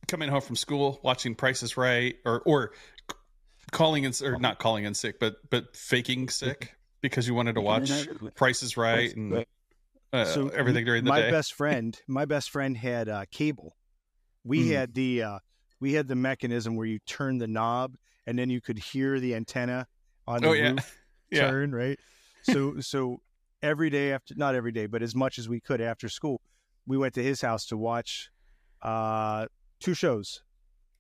coming 0.08 0.30
home 0.30 0.42
from 0.42 0.56
school, 0.56 1.00
watching 1.04 1.36
Price 1.36 1.62
is 1.64 1.76
Right, 1.76 2.16
or 2.26 2.42
or 2.46 2.72
calling 3.72 4.04
in 4.06 4.14
or 4.24 4.40
not 4.40 4.60
calling 4.60 4.86
in 4.86 4.94
sick, 4.94 5.20
but 5.20 5.36
but 5.50 5.76
faking 5.76 6.30
sick 6.30 6.74
because 7.02 7.28
you 7.28 7.34
wanted 7.34 7.56
to 7.56 7.62
watch 7.62 7.92
Price 8.36 8.64
is 8.64 8.78
Right 8.78 9.14
and 9.16 9.46
uh, 10.14 10.26
so 10.26 10.48
everything 10.50 10.86
during 10.86 11.04
the 11.04 11.10
my 11.10 11.22
day. 11.22 11.32
best 11.32 11.54
friend, 11.54 12.00
my 12.08 12.26
best 12.26 12.50
friend 12.50 12.76
had 12.78 13.08
uh, 13.10 13.26
cable. 13.32 13.76
We 14.44 14.66
Mm. 14.66 14.72
had 14.74 14.94
the 14.96 15.24
uh, 15.24 15.40
we 15.80 15.94
had 15.94 16.08
the 16.08 16.16
mechanism 16.16 16.76
where 16.76 16.86
you 16.88 17.00
turn 17.06 17.38
the 17.38 17.48
knob 17.48 17.96
and 18.28 18.38
then 18.38 18.50
you 18.50 18.62
could 18.62 18.78
hear 18.80 19.20
the 19.20 19.36
antenna 19.36 19.88
on 20.28 20.42
the 20.42 20.48
Oh, 20.50 20.54
yeah. 20.54 20.72
roof 20.72 20.98
Yeah. 21.32 21.50
turn, 21.52 21.74
right? 21.74 22.00
So 22.44 22.80
so 22.80 23.22
every 23.62 23.90
day 23.90 24.12
after 24.14 24.34
not 24.36 24.56
every 24.56 24.72
day, 24.72 24.86
but 24.88 25.02
as 25.04 25.14
much 25.16 25.38
as 25.38 25.48
we 25.50 25.60
could 25.60 25.82
after 25.82 26.10
school, 26.10 26.42
we 26.88 26.98
went 26.98 27.14
to 27.16 27.24
his 27.24 27.42
house 27.42 27.66
to 27.68 27.78
watch 27.78 28.30
uh, 28.82 29.46
two 29.80 29.94
shows. 29.94 30.42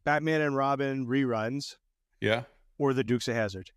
Batman 0.04 0.42
and 0.42 0.56
Robin 0.56 1.06
reruns 1.08 1.76
Yeah. 2.22 2.44
or 2.78 2.94
the 2.94 3.04
Dukes 3.04 3.28
of 3.28 3.36
Hazzard. 3.36 3.72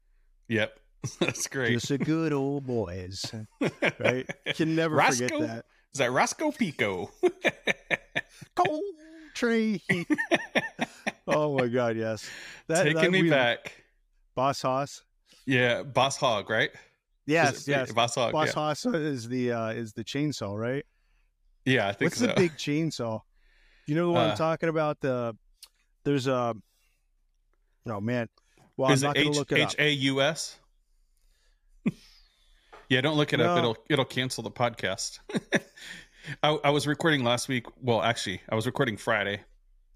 Yep. 0.49 0.79
That's 1.21 1.47
great. 1.49 1.73
Just 1.73 1.91
a 1.91 1.99
good 1.99 2.33
old 2.33 2.67
boys, 2.67 3.25
right? 3.99 4.29
Can 4.55 4.77
never 4.77 4.95
Roscoe? 4.97 5.29
forget 5.29 5.49
that. 5.49 5.65
Is 5.95 5.99
that 5.99 6.11
Roscoe 6.13 6.53
Pico? 6.53 7.11
Tree. 9.35 9.83
oh 11.27 11.57
my 11.59 11.67
god, 11.69 11.97
yes. 11.97 12.29
That, 12.69 12.85
Taking 12.85 13.01
that 13.01 13.11
me 13.11 13.23
we- 13.23 13.31
back. 13.31 13.73
Boss 14.35 14.63
Hoss. 14.63 15.03
Yeah, 15.47 15.83
Boss 15.83 16.17
Hog, 16.17 16.49
right? 16.49 16.71
Yes, 17.27 17.67
yes. 17.69 17.93
Boss 17.93 18.15
Hog. 18.15 18.33
Boss 18.33 18.49
yeah. 18.49 18.53
Hoss 18.55 18.87
is 18.87 19.29
the 19.29 19.53
uh 19.53 19.69
is 19.71 19.93
the 19.93 20.05
chainsaw, 20.05 20.59
right? 20.59 20.85
yeah, 21.65 21.87
I 21.89 21.93
think 21.93 22.11
What's 22.13 22.21
so. 22.21 22.27
the 22.29 22.35
big 22.35 22.53
chainsaw? 22.57 23.21
You 23.87 23.95
know 23.95 24.11
what 24.13 24.23
Uh, 24.23 24.31
I'm 24.31 24.37
talking 24.37 24.69
about? 24.69 25.01
The 25.01 25.37
there's 26.05 26.27
a 26.27 26.55
oh 27.87 28.01
man. 28.01 28.29
Well, 28.77 28.91
I'm 28.91 29.01
not 29.01 29.15
gonna 29.15 29.29
H 29.31 29.37
look 29.37 29.53
it 29.53 29.61
up. 29.61 29.71
H 29.71 29.77
A 29.79 29.91
U 29.91 30.23
S? 30.23 30.59
Yeah, 32.89 33.01
don't 33.01 33.17
look 33.17 33.33
it 33.33 33.41
up. 33.41 33.57
It'll 33.59 33.77
it'll 33.89 34.05
cancel 34.05 34.43
the 34.43 34.51
podcast. 34.51 35.19
I, 36.43 36.59
I 36.65 36.71
was 36.71 36.87
recording 36.87 37.25
last 37.25 37.49
week. 37.49 37.67
Well, 37.81 38.03
actually, 38.03 38.41
I 38.49 38.55
was 38.55 38.67
recording 38.67 38.97
Friday, 38.97 39.41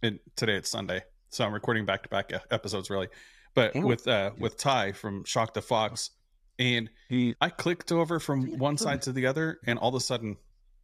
and 0.02 0.18
today 0.37 0.54
it's 0.56 0.71
Sunday, 0.71 1.02
so 1.30 1.45
I'm 1.45 1.52
recording 1.52 1.85
back 1.87 2.02
to 2.04 2.09
back 2.09 2.33
episodes 2.50 2.90
really. 2.90 3.09
But 3.54 3.73
Oh. 3.75 3.80
with 3.87 4.06
uh 4.06 4.33
with 4.38 4.56
Ty 4.56 4.92
from 4.92 5.25
Shock 5.25 5.54
the 5.54 5.62
Fox, 5.62 6.11
and 6.59 6.90
I 7.40 7.49
clicked 7.50 7.92
over 7.92 8.18
from 8.21 8.59
one 8.59 8.76
side 8.76 9.02
to 9.02 9.12
the 9.12 9.26
other, 9.26 9.59
and 9.66 9.78
all 9.78 9.88
of 9.90 9.95
a 9.95 10.00
sudden, 10.00 10.37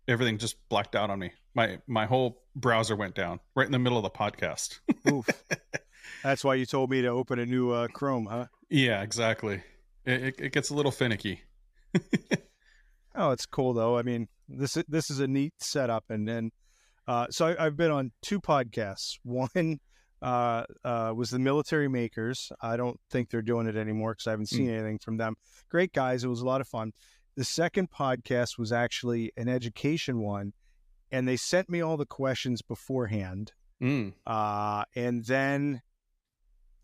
everything 0.08 0.38
just 0.38 0.56
blacked 0.68 0.94
out 0.96 1.10
on 1.10 1.18
me. 1.18 1.32
My 1.54 1.78
my 1.86 2.06
whole 2.06 2.42
browser 2.56 2.96
went 2.96 3.14
down 3.14 3.40
right 3.54 3.66
in 3.66 3.72
the 3.72 3.78
middle 3.78 3.98
of 3.98 4.04
the 4.04 4.10
podcast. 4.10 4.78
Oof. 5.10 5.28
That's 6.22 6.44
why 6.44 6.54
you 6.54 6.66
told 6.66 6.90
me 6.90 7.02
to 7.02 7.08
open 7.08 7.38
a 7.38 7.46
new 7.46 7.70
uh, 7.70 7.88
Chrome, 7.88 8.26
huh? 8.26 8.46
yeah, 8.70 9.02
exactly. 9.02 9.62
It, 10.04 10.22
it, 10.22 10.40
it 10.40 10.52
gets 10.52 10.70
a 10.70 10.74
little 10.74 10.90
finicky. 10.92 11.42
Oh, 13.14 13.30
it's 13.30 13.46
cool 13.46 13.74
though. 13.74 13.98
I 13.98 14.02
mean, 14.02 14.28
this 14.48 14.76
is 14.76 14.84
this 14.88 15.10
is 15.10 15.20
a 15.20 15.26
neat 15.28 15.54
setup, 15.58 16.04
and 16.08 16.26
then 16.26 16.50
uh, 17.06 17.26
so 17.30 17.48
I, 17.48 17.66
I've 17.66 17.76
been 17.76 17.90
on 17.90 18.12
two 18.22 18.40
podcasts. 18.40 19.18
One 19.22 19.80
uh, 20.22 20.64
uh, 20.84 21.12
was 21.14 21.30
the 21.30 21.38
Military 21.38 21.88
Makers. 21.88 22.50
I 22.62 22.76
don't 22.76 22.98
think 23.10 23.28
they're 23.30 23.42
doing 23.42 23.66
it 23.66 23.76
anymore 23.76 24.12
because 24.12 24.26
I 24.26 24.30
haven't 24.30 24.48
seen 24.48 24.70
anything 24.70 24.98
from 24.98 25.16
them. 25.16 25.34
Great 25.68 25.92
guys. 25.92 26.24
It 26.24 26.28
was 26.28 26.40
a 26.40 26.46
lot 26.46 26.60
of 26.60 26.68
fun. 26.68 26.92
The 27.36 27.44
second 27.44 27.90
podcast 27.90 28.58
was 28.58 28.72
actually 28.72 29.32
an 29.36 29.48
education 29.48 30.20
one, 30.20 30.52
and 31.10 31.26
they 31.26 31.36
sent 31.36 31.68
me 31.68 31.80
all 31.80 31.96
the 31.96 32.06
questions 32.06 32.62
beforehand, 32.62 33.52
Mm. 33.82 34.12
uh, 34.26 34.84
and 34.94 35.24
then 35.24 35.82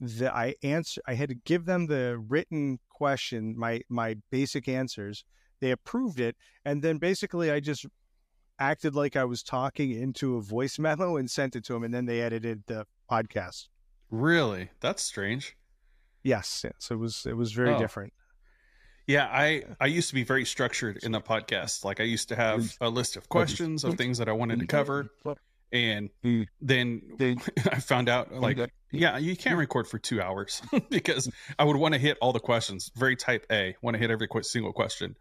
the 0.00 0.34
I 0.34 0.54
answer 0.62 1.00
I 1.06 1.14
had 1.14 1.28
to 1.28 1.34
give 1.34 1.64
them 1.64 1.86
the 1.86 2.18
written 2.28 2.78
question, 2.90 3.54
my 3.56 3.82
my 3.88 4.16
basic 4.30 4.68
answers. 4.68 5.24
They 5.60 5.70
approved 5.70 6.20
it, 6.20 6.36
and 6.64 6.82
then 6.82 6.98
basically 6.98 7.50
I 7.50 7.60
just 7.60 7.86
acted 8.58 8.94
like 8.94 9.16
I 9.16 9.24
was 9.24 9.42
talking 9.42 9.90
into 9.92 10.36
a 10.36 10.40
voice 10.40 10.78
memo 10.78 11.16
and 11.16 11.30
sent 11.30 11.56
it 11.56 11.64
to 11.64 11.72
them, 11.74 11.84
and 11.84 11.92
then 11.94 12.06
they 12.06 12.20
edited 12.20 12.64
the 12.66 12.86
podcast. 13.10 13.68
Really? 14.10 14.70
That's 14.80 15.02
strange. 15.02 15.56
Yes, 16.22 16.62
yes, 16.64 16.90
it 16.90 16.96
was 16.96 17.26
it 17.26 17.36
was 17.36 17.52
very 17.52 17.74
Oh. 17.74 17.78
different. 17.78 18.12
Yeah, 19.06 19.26
I 19.32 19.62
I 19.80 19.86
used 19.86 20.08
to 20.10 20.14
be 20.14 20.24
very 20.24 20.44
structured 20.44 20.98
in 21.02 21.12
the 21.12 21.20
podcast. 21.20 21.82
Like 21.84 22.00
I 22.00 22.02
used 22.04 22.28
to 22.28 22.36
have 22.36 22.76
a 22.80 22.90
list 22.90 23.16
of 23.16 23.28
questions 23.28 23.84
of 23.84 23.96
things 23.96 24.18
that 24.18 24.28
I 24.28 24.32
wanted 24.32 24.60
to 24.60 24.66
cover, 24.66 25.08
and 25.72 26.10
then 26.60 27.02
I 27.72 27.80
found 27.80 28.10
out 28.10 28.28
oh, 28.32 28.38
like 28.40 28.58
yeah, 28.90 29.16
you 29.16 29.34
can't 29.36 29.56
record 29.58 29.86
for 29.86 29.98
two 29.98 30.20
hours 30.20 30.60
because 30.90 31.30
I 31.58 31.64
would 31.64 31.76
want 31.76 31.94
to 31.94 31.98
hit 32.00 32.18
all 32.20 32.34
the 32.34 32.40
questions. 32.40 32.90
Very 32.96 33.16
type 33.16 33.46
A, 33.50 33.76
want 33.80 33.94
to 33.94 33.98
hit 33.98 34.10
every 34.10 34.28
single 34.42 34.72
question. 34.74 35.16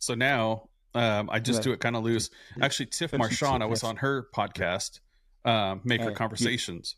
So 0.00 0.14
now 0.14 0.68
um, 0.94 1.30
I 1.30 1.38
just 1.38 1.58
Right. 1.58 1.64
do 1.64 1.72
it 1.72 1.78
kind 1.80 1.94
of 1.94 2.02
loose. 2.02 2.30
Actually, 2.60 2.86
Tiff 2.86 3.12
Marchand, 3.12 3.62
I 3.62 3.66
was 3.66 3.84
on 3.84 3.96
her 3.98 4.26
podcast, 4.34 4.98
um, 5.44 5.82
Maker 5.84 6.06
Uh, 6.06 6.08
yeah. 6.08 6.14
Conversations, 6.14 6.96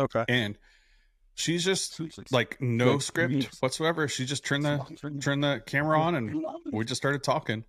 Okay. 0.00 0.24
and 0.30 0.56
she's 1.34 1.62
just 1.62 2.00
like 2.32 2.58
no 2.60 2.98
script 3.00 3.54
whatsoever. 3.60 4.08
She 4.08 4.24
just 4.24 4.46
turned 4.46 4.64
the 4.64 4.78
turned 5.20 5.44
the 5.44 5.62
camera 5.66 6.00
on 6.00 6.14
and 6.14 6.42
we 6.72 6.86
just 6.86 7.00
started 7.02 7.22
talking. 7.22 7.64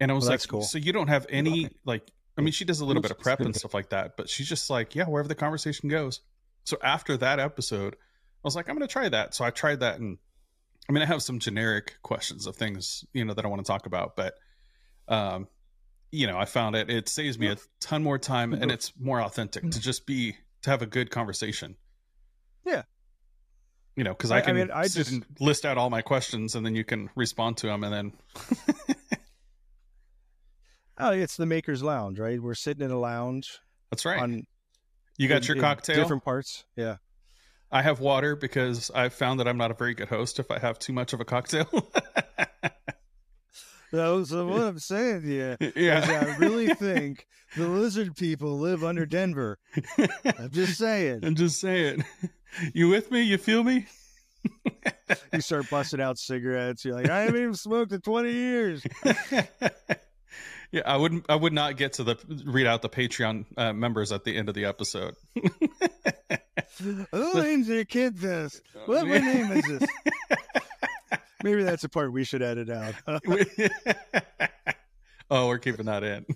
And 0.00 0.10
I 0.10 0.14
was 0.14 0.24
Well, 0.24 0.32
like, 0.32 0.48
cool. 0.48 0.62
so 0.62 0.76
you 0.76 0.92
don't 0.92 1.08
have 1.08 1.24
any 1.30 1.70
like 1.86 2.10
I 2.36 2.42
mean 2.42 2.52
she 2.52 2.64
does 2.66 2.80
a 2.80 2.84
little 2.84 3.00
bit 3.00 3.10
of 3.10 3.18
prep 3.18 3.40
and 3.40 3.56
stuff 3.56 3.72
like 3.72 3.88
that, 3.90 4.16
but 4.18 4.28
she's 4.28 4.48
just 4.48 4.68
like, 4.68 4.94
yeah, 4.94 5.04
wherever 5.06 5.28
the 5.28 5.34
conversation 5.34 5.88
goes. 5.88 6.20
So 6.64 6.76
after 6.82 7.16
that 7.16 7.38
episode, 7.40 7.94
I 7.94 7.98
was 8.42 8.54
like, 8.54 8.68
I'm 8.68 8.74
gonna 8.74 8.86
try 8.88 9.08
that. 9.08 9.34
So 9.34 9.44
I 9.46 9.50
tried 9.50 9.80
that 9.80 9.98
and 10.00 10.18
I 10.88 10.92
mean 10.92 11.02
I 11.02 11.06
have 11.06 11.22
some 11.22 11.38
generic 11.38 11.94
questions 12.02 12.46
of 12.46 12.56
things, 12.56 13.04
you 13.12 13.24
know, 13.24 13.34
that 13.34 13.44
I 13.44 13.48
want 13.48 13.64
to 13.64 13.66
talk 13.70 13.86
about, 13.86 14.16
but 14.16 14.34
um 15.08 15.48
you 16.10 16.26
know, 16.28 16.38
I 16.38 16.44
found 16.44 16.76
it 16.76 16.90
it 16.90 17.08
saves 17.08 17.38
me 17.38 17.48
a 17.48 17.56
ton 17.80 18.02
more 18.02 18.18
time 18.18 18.52
and 18.52 18.70
it's 18.70 18.92
more 19.00 19.20
authentic 19.20 19.68
to 19.70 19.80
just 19.80 20.06
be 20.06 20.36
to 20.62 20.70
have 20.70 20.82
a 20.82 20.86
good 20.86 21.10
conversation. 21.10 21.76
Yeah. 22.64 22.82
You 23.96 24.04
know, 24.04 24.12
because 24.12 24.30
I- 24.30 24.36
I, 24.36 24.38
I 24.38 24.42
can 24.42 24.56
mean, 24.56 24.70
I 24.72 24.88
just- 24.88 25.12
list 25.40 25.64
out 25.66 25.76
all 25.78 25.90
my 25.90 26.02
questions 26.02 26.54
and 26.54 26.64
then 26.64 26.74
you 26.74 26.84
can 26.84 27.10
respond 27.16 27.56
to 27.58 27.66
them 27.66 27.82
and 27.84 27.92
then 27.92 28.12
Oh, 30.98 31.10
it's 31.10 31.36
the 31.36 31.46
Maker's 31.46 31.82
Lounge, 31.82 32.20
right? 32.20 32.40
We're 32.40 32.54
sitting 32.54 32.84
in 32.84 32.90
a 32.92 32.98
lounge 32.98 33.58
that's 33.90 34.04
right. 34.04 34.20
on 34.20 34.46
you 35.18 35.28
got 35.28 35.42
in- 35.42 35.54
your 35.54 35.56
cocktail. 35.62 35.96
different 35.96 36.24
parts. 36.24 36.64
Yeah. 36.76 36.96
I 37.70 37.82
have 37.82 38.00
water 38.00 38.36
because 38.36 38.90
I've 38.94 39.14
found 39.14 39.40
that 39.40 39.48
I'm 39.48 39.56
not 39.56 39.70
a 39.70 39.74
very 39.74 39.94
good 39.94 40.08
host 40.08 40.38
if 40.38 40.50
I 40.50 40.58
have 40.58 40.78
too 40.78 40.92
much 40.92 41.12
of 41.12 41.20
a 41.20 41.24
cocktail. 41.24 41.68
So, 43.94 44.24
so 44.24 44.44
what 44.48 44.60
I'm 44.60 44.80
saying 44.80 45.22
to 45.22 45.28
you 45.28 45.56
is 45.60 45.72
yeah. 45.76 46.26
I 46.26 46.36
really 46.38 46.74
think 46.74 47.28
the 47.56 47.68
lizard 47.68 48.16
people 48.16 48.58
live 48.58 48.82
under 48.82 49.06
Denver. 49.06 49.56
I'm 50.24 50.50
just 50.50 50.78
saying. 50.78 51.20
I'm 51.22 51.36
just 51.36 51.60
saying. 51.60 52.04
You 52.72 52.88
with 52.88 53.12
me? 53.12 53.22
You 53.22 53.38
feel 53.38 53.62
me? 53.62 53.86
You 55.32 55.40
start 55.40 55.70
busting 55.70 56.00
out 56.00 56.18
cigarettes. 56.18 56.84
You're 56.84 56.94
like, 56.94 57.08
I 57.08 57.20
haven't 57.22 57.40
even 57.40 57.54
smoked 57.54 57.92
in 57.92 58.00
20 58.00 58.32
years. 58.32 58.84
yeah, 60.72 60.82
I 60.84 60.96
wouldn't. 60.96 61.26
I 61.28 61.36
would 61.36 61.52
not 61.52 61.76
get 61.76 61.94
to 61.94 62.04
the 62.04 62.42
read 62.44 62.66
out 62.66 62.82
the 62.82 62.88
Patreon 62.88 63.44
uh, 63.56 63.72
members 63.72 64.10
at 64.10 64.24
the 64.24 64.36
end 64.36 64.48
of 64.48 64.56
the 64.56 64.64
episode. 64.64 65.14
Who 66.78 67.06
names 67.42 67.68
their 67.68 67.84
kid 67.84 68.18
this? 68.18 68.60
What, 68.86 69.06
what 69.06 69.22
name 69.22 69.52
is 69.52 69.64
this? 69.64 69.88
Maybe 71.44 71.62
that's 71.62 71.84
a 71.84 71.88
part 71.88 72.12
we 72.12 72.24
should 72.24 72.42
edit 72.42 72.70
out. 72.70 72.94
oh, 75.30 75.48
we're 75.48 75.58
keeping 75.58 75.86
that 75.86 76.02
in. 76.02 76.26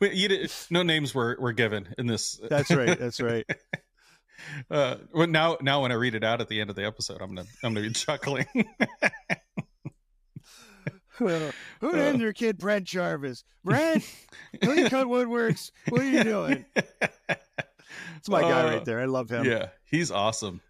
You 0.00 0.28
did, 0.28 0.52
no 0.70 0.82
names 0.82 1.14
were, 1.14 1.36
were 1.38 1.52
given 1.52 1.94
in 1.98 2.06
this. 2.06 2.40
that's 2.50 2.70
right. 2.72 2.98
That's 2.98 3.20
right. 3.20 3.46
Uh, 4.70 4.96
well, 5.14 5.28
now, 5.28 5.56
now 5.60 5.82
when 5.82 5.92
I 5.92 5.94
read 5.94 6.14
it 6.16 6.24
out 6.24 6.40
at 6.40 6.48
the 6.48 6.60
end 6.60 6.68
of 6.68 6.76
the 6.76 6.84
episode, 6.84 7.20
I'm 7.20 7.34
gonna, 7.34 7.48
I'm 7.62 7.74
gonna 7.74 7.86
be 7.86 7.92
chuckling. 7.92 8.46
Well, 11.18 11.52
who 11.80 11.92
named 11.92 12.20
their 12.20 12.32
kid 12.32 12.58
Brent 12.58 12.84
Jarvis? 12.84 13.44
Brent, 13.64 14.04
Clean 14.62 14.88
Cut 14.88 15.06
Woodworks. 15.06 15.70
What 15.88 16.02
are 16.02 16.10
you 16.10 16.22
doing? 16.22 16.66
It's 18.16 18.28
my 18.28 18.40
guy 18.42 18.62
Uh, 18.62 18.70
right 18.76 18.84
there. 18.84 19.00
I 19.00 19.04
love 19.06 19.30
him. 19.30 19.44
Yeah, 19.44 19.68
he's 19.84 20.10
awesome. 20.10 20.60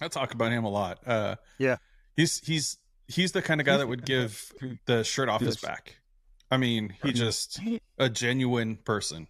I 0.00 0.08
talk 0.08 0.34
about 0.34 0.52
him 0.52 0.64
a 0.64 0.68
lot. 0.70 0.98
Uh, 1.06 1.36
Yeah. 1.58 1.76
he's 2.16 2.40
he's 2.40 2.78
he's 3.08 3.32
the 3.32 3.42
kind 3.42 3.60
of 3.60 3.66
guy 3.66 3.76
that 3.76 3.86
would 3.88 4.04
give 4.04 4.52
the 4.86 5.02
shirt 5.04 5.28
off 5.28 5.40
his 5.40 5.56
back. 5.56 5.96
I 6.50 6.56
mean, 6.56 6.94
he 7.02 7.12
just 7.12 7.60
a 7.98 8.08
genuine 8.08 8.76
person 8.76 9.28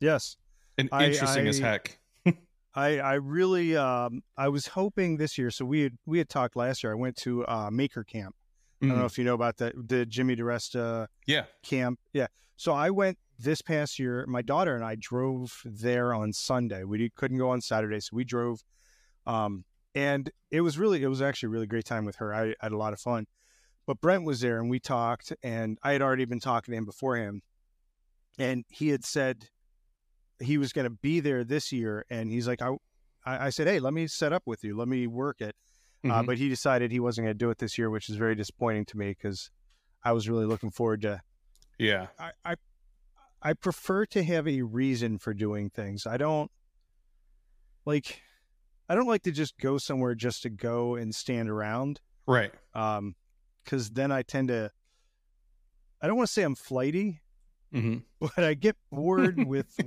Yes. 0.00 0.36
and 0.78 0.88
I- 0.92 1.06
interesting 1.06 1.46
as 1.48 1.58
heck. 1.58 1.98
I, 2.74 2.98
I 2.98 3.14
really 3.14 3.76
um 3.76 4.22
I 4.36 4.48
was 4.48 4.66
hoping 4.68 5.16
this 5.16 5.38
year. 5.38 5.50
So 5.50 5.64
we 5.64 5.80
had 5.82 5.96
we 6.06 6.18
had 6.18 6.28
talked 6.28 6.56
last 6.56 6.82
year. 6.84 6.92
I 6.92 6.96
went 6.96 7.16
to 7.18 7.46
uh, 7.46 7.70
Maker 7.70 8.04
Camp. 8.04 8.34
I 8.82 8.86
don't 8.88 8.96
know 8.98 9.04
Mhm. 9.04 9.06
if 9.06 9.16
you 9.18 9.24
know 9.24 9.32
about 9.34 9.56
that 9.58 9.72
the 9.88 10.04
Jimmy 10.04 10.36
DiResta 10.36 11.06
Yeah, 11.26 11.44
camp. 11.62 11.98
Yeah. 12.12 12.26
So 12.56 12.72
I 12.72 12.90
went 12.90 13.18
this 13.38 13.62
past 13.62 13.98
year, 13.98 14.24
my 14.26 14.42
daughter 14.42 14.74
and 14.74 14.84
I 14.84 14.96
drove 14.98 15.60
there 15.64 16.14
on 16.14 16.32
Sunday. 16.32 16.84
We 16.84 17.10
couldn't 17.10 17.38
go 17.38 17.50
on 17.50 17.60
Saturday, 17.60 18.00
so 18.00 18.16
we 18.16 18.24
drove. 18.24 18.62
Um, 19.26 19.64
and 19.94 20.30
it 20.50 20.60
was 20.60 20.78
really, 20.78 21.02
it 21.02 21.08
was 21.08 21.22
actually 21.22 21.48
a 21.48 21.50
really 21.50 21.66
great 21.66 21.84
time 21.84 22.04
with 22.04 22.16
her. 22.16 22.34
I, 22.34 22.48
I 22.48 22.54
had 22.60 22.72
a 22.72 22.76
lot 22.76 22.92
of 22.92 23.00
fun. 23.00 23.26
But 23.86 24.00
Brent 24.00 24.24
was 24.24 24.40
there 24.40 24.58
and 24.58 24.68
we 24.68 24.80
talked, 24.80 25.32
and 25.42 25.78
I 25.82 25.92
had 25.92 26.02
already 26.02 26.24
been 26.24 26.40
talking 26.40 26.72
to 26.72 26.78
him 26.78 26.84
beforehand. 26.84 27.42
And 28.38 28.64
he 28.68 28.88
had 28.88 29.04
said 29.04 29.46
he 30.40 30.58
was 30.58 30.72
going 30.72 30.84
to 30.84 30.90
be 30.90 31.20
there 31.20 31.44
this 31.44 31.72
year. 31.72 32.04
And 32.10 32.30
he's 32.30 32.46
like, 32.48 32.60
I, 32.60 32.76
I 33.24 33.50
said, 33.50 33.66
hey, 33.66 33.80
let 33.80 33.94
me 33.94 34.06
set 34.06 34.32
up 34.32 34.42
with 34.44 34.64
you. 34.64 34.76
Let 34.76 34.88
me 34.88 35.06
work 35.06 35.40
it. 35.40 35.54
Uh, 36.04 36.08
mm-hmm. 36.08 36.10
Uh, 36.10 36.22
but 36.24 36.38
he 36.38 36.48
decided 36.48 36.90
he 36.90 37.00
wasn't 37.00 37.26
going 37.26 37.34
to 37.34 37.38
do 37.38 37.50
it 37.50 37.58
this 37.58 37.78
year, 37.78 37.90
which 37.90 38.08
is 38.08 38.16
very 38.16 38.34
disappointing 38.34 38.84
to 38.86 38.98
me 38.98 39.10
because 39.10 39.50
I 40.04 40.12
was 40.12 40.28
really 40.28 40.46
looking 40.46 40.70
forward 40.70 41.02
to. 41.02 41.20
Yeah. 41.78 42.08
I, 42.18 42.32
I 42.44 42.54
I 43.42 43.52
prefer 43.52 44.06
to 44.06 44.24
have 44.24 44.48
a 44.48 44.62
reason 44.62 45.18
for 45.18 45.34
doing 45.34 45.70
things. 45.70 46.06
I 46.06 46.16
don't 46.16 46.50
like 47.84 48.20
I 48.88 48.94
don't 48.94 49.06
like 49.06 49.22
to 49.22 49.32
just 49.32 49.58
go 49.58 49.78
somewhere 49.78 50.14
just 50.14 50.42
to 50.42 50.50
go 50.50 50.94
and 50.94 51.14
stand 51.14 51.48
around. 51.48 52.00
Right. 52.26 52.52
Um 52.74 53.14
cuz 53.64 53.90
then 53.90 54.12
I 54.12 54.22
tend 54.22 54.48
to 54.48 54.70
I 56.00 56.06
don't 56.06 56.16
want 56.16 56.28
to 56.28 56.32
say 56.32 56.42
I'm 56.42 56.54
flighty, 56.54 57.20
mm-hmm. 57.74 57.98
but 58.36 58.44
I 58.44 58.54
get 58.54 58.76
bored 58.90 59.44
with 59.46 59.78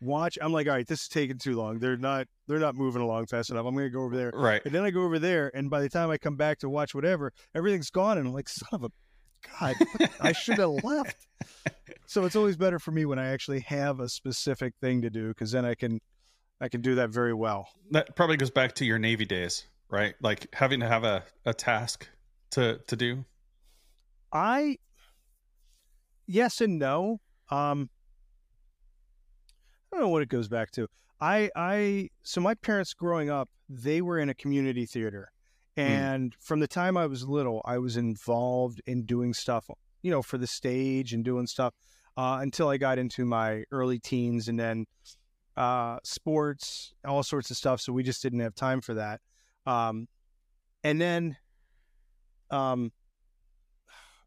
watch. 0.00 0.38
I'm 0.40 0.52
like, 0.52 0.66
all 0.66 0.74
right, 0.74 0.86
this 0.86 1.02
is 1.02 1.08
taking 1.08 1.38
too 1.38 1.56
long. 1.56 1.78
They're 1.78 1.96
not 1.96 2.26
they're 2.46 2.58
not 2.58 2.74
moving 2.74 3.02
along 3.02 3.26
fast 3.26 3.50
enough. 3.50 3.66
I'm 3.66 3.74
going 3.74 3.86
to 3.86 3.90
go 3.90 4.02
over 4.02 4.16
there. 4.16 4.30
Right. 4.34 4.62
And 4.64 4.74
then 4.74 4.84
I 4.84 4.90
go 4.90 5.02
over 5.02 5.18
there, 5.18 5.50
and 5.54 5.70
by 5.70 5.80
the 5.80 5.88
time 5.88 6.10
I 6.10 6.18
come 6.18 6.36
back 6.36 6.58
to 6.60 6.68
watch 6.68 6.94
whatever, 6.94 7.32
everything's 7.54 7.90
gone, 7.90 8.18
and 8.18 8.26
I'm 8.26 8.34
like, 8.34 8.48
son 8.48 8.68
of 8.72 8.84
a 8.84 8.90
God, 9.60 9.74
I 10.20 10.32
should 10.32 10.58
have 10.58 10.84
left. 10.84 11.26
So 12.06 12.24
it's 12.24 12.36
always 12.36 12.56
better 12.56 12.78
for 12.78 12.90
me 12.90 13.04
when 13.04 13.18
I 13.18 13.28
actually 13.28 13.60
have 13.60 14.00
a 14.00 14.08
specific 14.08 14.74
thing 14.80 15.02
to 15.02 15.10
do 15.10 15.28
because 15.28 15.52
then 15.52 15.64
I 15.64 15.74
can 15.74 16.00
I 16.60 16.68
can 16.68 16.80
do 16.80 16.96
that 16.96 17.10
very 17.10 17.34
well. 17.34 17.68
That 17.90 18.14
probably 18.16 18.36
goes 18.36 18.50
back 18.50 18.74
to 18.76 18.84
your 18.84 18.98
Navy 18.98 19.24
days, 19.24 19.64
right? 19.90 20.14
Like 20.20 20.46
having 20.54 20.80
to 20.80 20.88
have 20.88 21.04
a, 21.04 21.24
a 21.44 21.54
task 21.54 22.08
to 22.52 22.80
to 22.86 22.96
do. 22.96 23.24
I 24.32 24.78
yes 26.26 26.60
and 26.60 26.78
no. 26.78 27.20
Um 27.50 27.90
I 29.92 29.96
don't 29.96 30.00
know 30.00 30.08
what 30.08 30.22
it 30.22 30.28
goes 30.28 30.48
back 30.48 30.70
to. 30.72 30.88
I 31.20 31.50
I 31.56 32.08
so 32.22 32.40
my 32.40 32.54
parents 32.54 32.94
growing 32.94 33.30
up, 33.30 33.48
they 33.68 34.02
were 34.02 34.18
in 34.18 34.28
a 34.28 34.34
community 34.34 34.86
theater. 34.86 35.30
Hmm. 35.76 35.82
And 35.82 36.30
mm. 36.32 36.34
from 36.40 36.60
the 36.60 36.68
time 36.68 36.96
I 36.96 37.06
was 37.06 37.26
little, 37.26 37.60
I 37.64 37.78
was 37.78 37.96
involved 37.96 38.80
in 38.86 39.04
doing 39.04 39.34
stuff, 39.34 39.68
you 40.02 40.10
know, 40.10 40.22
for 40.22 40.38
the 40.38 40.46
stage 40.46 41.12
and 41.12 41.24
doing 41.24 41.46
stuff 41.46 41.74
uh, 42.16 42.38
until 42.40 42.68
I 42.68 42.76
got 42.76 42.98
into 42.98 43.24
my 43.24 43.64
early 43.70 43.98
teens 43.98 44.48
and 44.48 44.58
then 44.58 44.86
uh, 45.56 45.98
sports, 46.04 46.94
all 47.04 47.22
sorts 47.22 47.50
of 47.50 47.56
stuff. 47.56 47.80
So 47.80 47.92
we 47.92 48.02
just 48.02 48.22
didn't 48.22 48.40
have 48.40 48.54
time 48.54 48.80
for 48.80 48.94
that. 48.94 49.20
Um, 49.66 50.06
and 50.82 51.00
then, 51.00 51.36
um, 52.50 52.92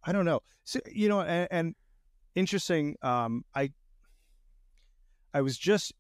I 0.04 0.12
don't 0.12 0.26
know. 0.26 0.42
So, 0.64 0.80
you 0.92 1.10
know, 1.10 1.22
and, 1.22 1.48
and 1.52 1.76
interesting. 2.36 2.96
Um, 3.02 3.46
I, 3.56 3.72
I 5.34 5.42
was 5.42 5.58
just, 5.58 5.94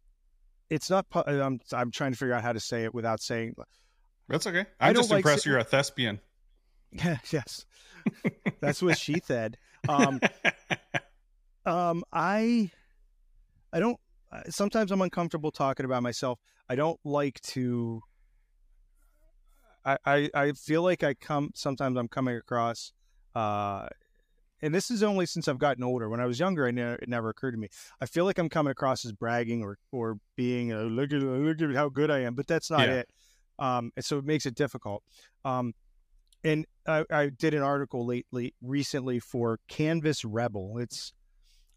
it's 0.69 0.89
not, 0.89 1.05
I'm, 1.13 1.59
I'm 1.71 1.91
trying 1.91 2.11
to 2.11 2.17
figure 2.17 2.33
out 2.33 2.43
how 2.43 2.53
to 2.53 2.59
say 2.59 2.83
it 2.83 2.93
without 2.93 3.21
saying, 3.21 3.53
that's 4.27 4.47
okay. 4.47 4.65
I'm 4.79 4.95
just 4.95 5.09
like 5.09 5.19
impressed 5.19 5.45
you're 5.45 5.57
a 5.57 5.63
thespian. 5.63 6.19
yes. 6.91 7.65
That's 8.59 8.81
what 8.81 8.97
she 8.97 9.21
said. 9.23 9.57
Um, 9.87 10.19
um, 11.65 12.03
I, 12.11 12.71
I 13.71 13.79
don't, 13.79 13.99
sometimes 14.49 14.91
I'm 14.91 15.01
uncomfortable 15.01 15.51
talking 15.51 15.85
about 15.85 16.03
myself. 16.03 16.39
I 16.69 16.75
don't 16.75 16.99
like 17.03 17.39
to, 17.41 18.01
I, 19.85 19.97
I, 20.05 20.29
I 20.33 20.51
feel 20.53 20.83
like 20.83 21.03
I 21.03 21.13
come, 21.13 21.51
sometimes 21.55 21.97
I'm 21.97 22.07
coming 22.07 22.35
across, 22.35 22.91
uh, 23.35 23.87
and 24.61 24.73
this 24.73 24.89
is 24.89 25.03
only 25.03 25.25
since 25.25 25.47
I've 25.47 25.59
gotten 25.59 25.83
older. 25.83 26.09
When 26.09 26.19
I 26.19 26.25
was 26.25 26.39
younger, 26.39 26.67
I 26.67 26.71
ne- 26.71 26.93
it 26.93 27.07
never 27.07 27.29
occurred 27.29 27.51
to 27.51 27.57
me. 27.57 27.69
I 28.01 28.07
feel 28.07 28.25
like 28.25 28.39
I'm 28.39 28.49
coming 28.49 28.71
across 28.71 29.05
as 29.05 29.11
bragging 29.11 29.61
or 29.61 29.77
or 29.91 30.17
being 30.35 30.71
a, 30.71 30.81
look 30.83 31.13
at 31.13 31.21
look 31.21 31.61
at 31.61 31.75
how 31.75 31.89
good 31.89 32.09
I 32.09 32.21
am, 32.21 32.33
but 32.33 32.47
that's 32.47 32.71
not 32.71 32.87
yeah. 32.87 32.95
it. 32.95 33.09
Um, 33.59 33.91
and 33.95 34.05
so 34.05 34.17
it 34.17 34.25
makes 34.25 34.45
it 34.45 34.55
difficult. 34.55 35.03
Um, 35.45 35.73
and 36.43 36.65
I, 36.87 37.03
I, 37.09 37.29
did 37.29 37.53
an 37.53 37.63
article 37.63 38.05
lately, 38.05 38.53
recently 38.61 39.19
for 39.19 39.59
Canvas 39.67 40.23
Rebel. 40.23 40.77
It's, 40.77 41.13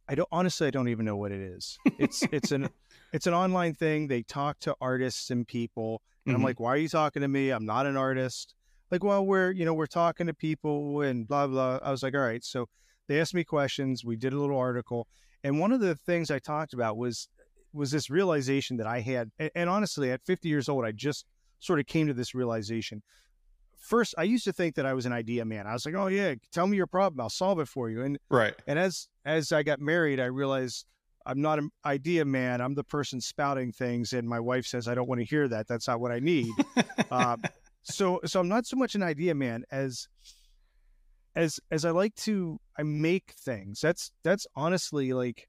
I 0.09 0.15
don't 0.15 0.29
honestly, 0.31 0.67
I 0.67 0.71
don't 0.71 0.89
even 0.89 1.07
know 1.07 1.17
what 1.17 1.33
it 1.33 1.41
is. 1.41 1.79
It's 1.99 2.23
it's 2.33 2.53
an 2.53 2.69
it's 3.13 3.27
an 3.27 3.35
online 3.35 3.75
thing. 3.75 4.09
They 4.09 4.23
talk 4.23 4.59
to 4.61 4.75
artists 4.81 5.31
and 5.31 5.47
people, 5.47 6.03
and 6.27 6.35
mm-hmm. 6.35 6.41
I'm 6.41 6.45
like, 6.45 6.61
why 6.61 6.71
are 6.71 6.77
you 6.77 6.89
talking 6.89 7.23
to 7.23 7.29
me? 7.29 7.51
I'm 7.51 7.65
not 7.65 7.87
an 7.87 7.97
artist. 7.97 8.55
Like, 8.91 9.05
well, 9.05 9.25
we're 9.25 9.53
you 9.53 9.65
know 9.65 9.75
we're 9.75 9.87
talking 9.87 10.27
to 10.27 10.35
people 10.35 11.03
and 11.03 11.27
blah 11.27 11.47
blah. 11.47 11.79
I 11.83 11.91
was 11.91 12.03
like, 12.03 12.15
all 12.15 12.21
right. 12.21 12.45
So 12.45 12.69
they 13.09 13.21
asked 13.21 13.35
me 13.35 13.45
questions. 13.45 14.05
We 14.05 14.17
did 14.17 14.33
a 14.33 14.39
little 14.39 14.59
article, 14.59 15.07
and 15.43 15.59
one 15.61 15.73
of 15.73 15.81
the 15.81 15.95
things 15.95 16.31
I 16.31 16.39
talked 16.39 16.75
about 16.75 16.97
was 16.97 17.29
was 17.73 17.91
this 17.91 18.11
realization 18.11 18.77
that 18.79 18.87
I 18.87 19.01
had. 19.01 19.31
And, 19.39 19.51
and 19.55 19.71
honestly, 19.71 20.11
at 20.11 20.23
50 20.25 20.49
years 20.49 20.69
old, 20.69 20.85
I 20.85 20.93
just 20.93 21.25
sort 21.61 21.79
of 21.79 21.87
came 21.87 22.09
to 22.09 22.15
this 22.15 22.35
realization. 22.35 23.03
First, 23.79 24.15
I 24.19 24.25
used 24.25 24.45
to 24.45 24.53
think 24.53 24.75
that 24.75 24.85
I 24.85 24.93
was 24.93 25.07
an 25.07 25.13
idea 25.13 25.45
man. 25.45 25.67
I 25.67 25.73
was 25.73 25.87
like, 25.87 25.95
"Oh 25.95 26.09
yeah, 26.09 26.35
tell 26.53 26.67
me 26.67 26.77
your 26.77 26.87
problem, 26.87 27.21
I'll 27.21 27.31
solve 27.31 27.61
it 27.61 27.69
for 27.69 27.89
you." 27.89 28.03
And 28.03 28.19
right. 28.29 28.55
And 28.67 28.79
as 28.79 29.09
as 29.25 29.53
I 29.53 29.63
got 29.63 29.81
married, 29.81 30.21
I 30.21 30.27
realized 30.27 30.87
I'm 31.25 31.41
not 31.41 31.59
an 31.59 31.71
idea 31.85 32.25
man. 32.25 32.61
I'm 32.61 32.75
the 32.75 32.85
person 32.85 33.21
spouting 33.21 33.73
things, 33.73 34.13
and 34.13 34.29
my 34.29 34.41
wife 34.41 34.67
says 34.67 34.89
I 34.89 34.95
don't 34.95 35.09
want 35.09 35.21
to 35.21 35.25
hear 35.25 35.49
that. 35.49 35.69
That's 35.69 35.89
not 35.89 36.01
what 36.01 36.13
I 36.13 36.19
need. 36.19 36.51
um, 37.11 37.43
so 37.83 38.21
so 38.25 38.41
I'm 38.41 38.49
not 38.49 38.67
so 38.67 38.77
much 38.77 38.95
an 38.95 39.03
idea 39.03 39.35
man 39.35 39.65
as 39.71 40.09
as 41.35 41.61
as 41.71 41.85
I 41.85 41.91
like 41.91 42.15
to 42.17 42.59
I 42.79 42.83
make 42.83 43.33
things. 43.39 43.81
That's 43.81 44.13
that's 44.23 44.47
honestly 44.57 45.13
like 45.13 45.49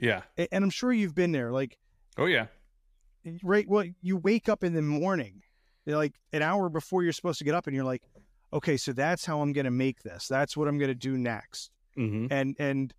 yeah. 0.00 0.22
And 0.36 0.64
I'm 0.64 0.70
sure 0.70 0.92
you've 0.92 1.14
been 1.14 1.32
there. 1.32 1.52
Like 1.52 1.78
oh 2.16 2.26
yeah 2.26 2.46
right 3.42 3.68
well 3.68 3.84
you 4.00 4.16
wake 4.16 4.48
up 4.48 4.64
in 4.64 4.74
the 4.74 4.82
morning 4.82 5.42
like 5.86 6.14
an 6.32 6.42
hour 6.42 6.68
before 6.68 7.02
you're 7.02 7.12
supposed 7.12 7.38
to 7.38 7.44
get 7.44 7.54
up 7.54 7.66
and 7.66 7.74
you're 7.74 7.84
like 7.84 8.02
okay 8.52 8.76
so 8.76 8.92
that's 8.92 9.24
how 9.24 9.40
i'm 9.40 9.52
going 9.52 9.64
to 9.64 9.70
make 9.70 10.02
this. 10.02 10.28
That's 10.28 10.56
what 10.56 10.68
i'm 10.68 10.78
going 10.78 10.90
to 10.90 10.94
do 10.94 11.16
next. 11.16 11.70
Mm-hmm. 11.98 12.32
and 12.32 12.56
and 12.58 12.94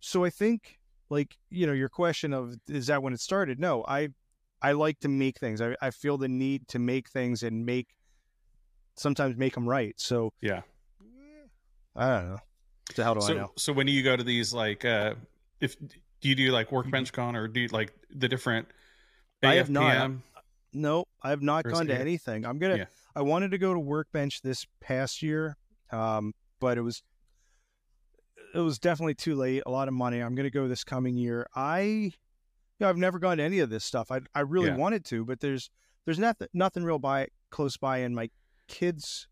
so 0.00 0.24
i 0.24 0.30
think 0.30 0.78
like 1.08 1.38
you 1.50 1.66
know 1.66 1.72
your 1.72 1.88
question 1.88 2.34
of 2.34 2.54
is 2.68 2.88
that 2.88 3.02
when 3.02 3.12
it 3.12 3.20
started? 3.20 3.58
No 3.58 3.84
i 3.88 4.08
i 4.62 4.72
like 4.72 5.00
to 5.00 5.08
make 5.08 5.38
things. 5.38 5.60
I, 5.60 5.76
I 5.80 5.90
feel 5.90 6.18
the 6.18 6.28
need 6.28 6.68
to 6.68 6.78
make 6.78 7.08
things 7.08 7.42
and 7.42 7.64
make 7.64 7.88
sometimes 8.96 9.36
make 9.36 9.54
them 9.54 9.68
right. 9.68 9.94
So 9.96 10.32
yeah. 10.40 10.62
I 11.96 12.08
don't 12.08 12.28
know. 12.30 12.38
So 12.94 13.04
how 13.04 13.14
do 13.14 13.20
so, 13.20 13.32
i 13.32 13.36
know? 13.36 13.50
so 13.56 13.72
when 13.72 13.86
do 13.86 13.92
you 13.92 14.02
go 14.02 14.16
to 14.16 14.24
these 14.24 14.52
like 14.52 14.84
uh 14.84 15.14
if 15.60 15.76
do 15.78 16.28
you 16.28 16.34
do 16.34 16.50
like 16.50 16.72
workbench 16.72 17.12
con 17.12 17.36
or 17.36 17.48
do 17.48 17.60
you 17.60 17.68
like 17.68 17.92
the 18.10 18.28
different 18.28 18.68
I 19.42 19.54
have 19.54 19.70
not. 19.70 20.10
No, 20.72 21.04
I 21.22 21.30
have 21.30 21.42
not 21.42 21.64
gone 21.64 21.86
to 21.86 21.98
anything. 21.98 22.44
I'm 22.44 22.58
gonna. 22.58 22.78
Yeah. 22.78 22.84
I 23.16 23.22
wanted 23.22 23.50
to 23.52 23.58
go 23.58 23.72
to 23.72 23.80
Workbench 23.80 24.42
this 24.42 24.66
past 24.80 25.22
year, 25.22 25.56
um, 25.90 26.34
but 26.60 26.78
it 26.78 26.82
was 26.82 27.02
it 28.54 28.60
was 28.60 28.78
definitely 28.78 29.14
too 29.14 29.34
late. 29.34 29.62
A 29.66 29.70
lot 29.70 29.88
of 29.88 29.94
money. 29.94 30.20
I'm 30.20 30.34
gonna 30.34 30.50
go 30.50 30.68
this 30.68 30.84
coming 30.84 31.16
year. 31.16 31.46
I, 31.54 31.80
you 31.80 32.12
know, 32.80 32.88
I've 32.88 32.96
never 32.96 33.18
gone 33.18 33.38
to 33.38 33.42
any 33.42 33.60
of 33.60 33.70
this 33.70 33.84
stuff. 33.84 34.10
I 34.10 34.20
I 34.34 34.40
really 34.40 34.68
yeah. 34.68 34.76
wanted 34.76 35.04
to, 35.06 35.24
but 35.24 35.40
there's 35.40 35.70
there's 36.04 36.18
nothing 36.18 36.48
nothing 36.52 36.84
real 36.84 36.98
by 36.98 37.28
close 37.50 37.76
by, 37.76 37.98
and 37.98 38.14
my 38.14 38.30
kids. 38.66 39.26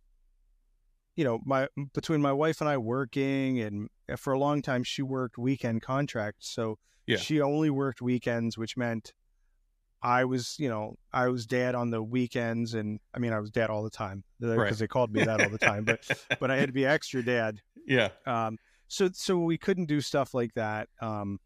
You 1.17 1.25
know, 1.25 1.41
my 1.47 1.69
between 1.95 2.21
my 2.21 2.33
wife 2.33 2.61
and 2.61 2.69
I 2.69 2.77
working, 2.77 3.61
and 3.61 3.89
for 4.17 4.33
a 4.33 4.39
long 4.39 4.63
time 4.63 4.85
she 4.85 5.03
worked 5.03 5.39
weekend 5.39 5.83
contracts, 5.83 6.51
so 6.51 6.79
yeah. 7.07 7.17
she 7.17 7.41
only 7.41 7.71
worked 7.71 8.03
weekends, 8.03 8.59
which 8.59 8.77
meant 8.77 9.13
I 10.03 10.25
was, 10.25 10.57
you 10.59 10.69
know, 10.69 10.97
I 11.13 11.29
was 11.29 11.47
dad 11.47 11.75
on 11.75 11.91
the 11.91 12.03
weekends, 12.03 12.75
and 12.75 13.01
I 13.15 13.19
mean, 13.19 13.33
I 13.33 13.41
was 13.41 13.51
dad 13.51 13.71
all 13.71 13.83
the 13.83 13.91
time 13.91 14.25
because 14.39 14.57
right. 14.57 14.75
they 14.75 14.87
called 14.87 15.13
me 15.13 15.25
that 15.25 15.41
all 15.41 15.51
the 15.51 15.59
time. 15.59 15.85
But 15.85 16.01
but 16.41 16.51
I 16.51 16.57
had 16.57 16.69
to 16.69 16.73
be 16.73 16.87
extra 16.87 17.23
dad. 17.23 17.61
Yeah. 17.87 18.11
Um. 18.27 18.59
So 18.89 19.11
so 19.13 19.39
we 19.39 19.59
couldn't 19.59 19.87
do 19.87 20.01
stuff 20.01 20.35
like 20.35 20.55
that. 20.55 20.89
Um. 21.01 21.41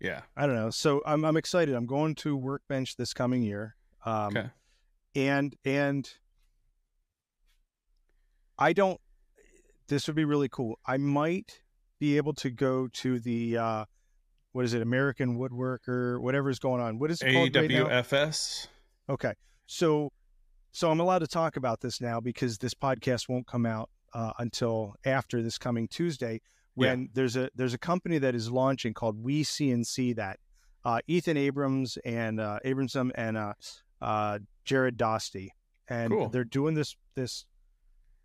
Yeah. 0.00 0.22
I 0.36 0.46
don't 0.46 0.56
know. 0.56 0.70
So 0.70 1.02
I'm 1.06 1.24
I'm 1.24 1.36
excited. 1.36 1.74
I'm 1.74 1.86
going 1.86 2.14
to 2.16 2.36
Workbench 2.36 2.96
this 2.96 3.12
coming 3.12 3.42
year. 3.42 3.76
Um, 4.04 4.36
okay. 4.36 4.50
And 5.14 5.54
and 5.64 6.10
I 8.58 8.72
don't. 8.72 9.00
This 9.88 10.06
would 10.06 10.16
be 10.16 10.24
really 10.24 10.48
cool. 10.48 10.78
I 10.86 10.96
might 10.96 11.60
be 12.00 12.16
able 12.16 12.32
to 12.34 12.50
go 12.50 12.88
to 12.88 13.20
the 13.20 13.58
uh, 13.58 13.84
what 14.52 14.64
is 14.64 14.74
it, 14.74 14.82
American 14.82 15.38
Woodworker, 15.38 16.20
whatever's 16.20 16.58
going 16.58 16.80
on. 16.80 16.98
What 16.98 17.10
is 17.10 17.20
it 17.22 17.32
called? 17.32 17.50
AWFS. 17.52 18.68
Right 19.08 19.14
okay, 19.14 19.32
so 19.66 20.10
so 20.70 20.90
I'm 20.90 21.00
allowed 21.00 21.18
to 21.20 21.26
talk 21.26 21.56
about 21.56 21.80
this 21.80 22.00
now 22.00 22.20
because 22.20 22.58
this 22.58 22.74
podcast 22.74 23.28
won't 23.28 23.46
come 23.46 23.66
out 23.66 23.90
uh, 24.14 24.32
until 24.38 24.94
after 25.04 25.42
this 25.42 25.58
coming 25.58 25.88
Tuesday. 25.88 26.40
when 26.74 27.10
there's 27.12 27.36
a 27.36 27.50
there's 27.54 27.74
a 27.74 27.78
company 27.78 28.18
that 28.18 28.34
is 28.34 28.50
launching 28.50 28.94
called 28.94 29.22
We 29.22 29.44
CNC 29.44 30.16
that 30.16 30.38
uh, 30.84 31.00
Ethan 31.06 31.36
Abrams 31.36 31.98
and 32.04 32.40
uh, 32.40 32.58
Abramson 32.64 33.10
and 33.14 33.36
uh, 33.36 33.52
uh, 34.00 34.38
Jared 34.64 34.96
Dosty, 34.96 35.48
and 35.88 36.10
Cool. 36.12 36.28
they're 36.30 36.44
doing 36.44 36.74
this 36.74 36.96
this 37.14 37.44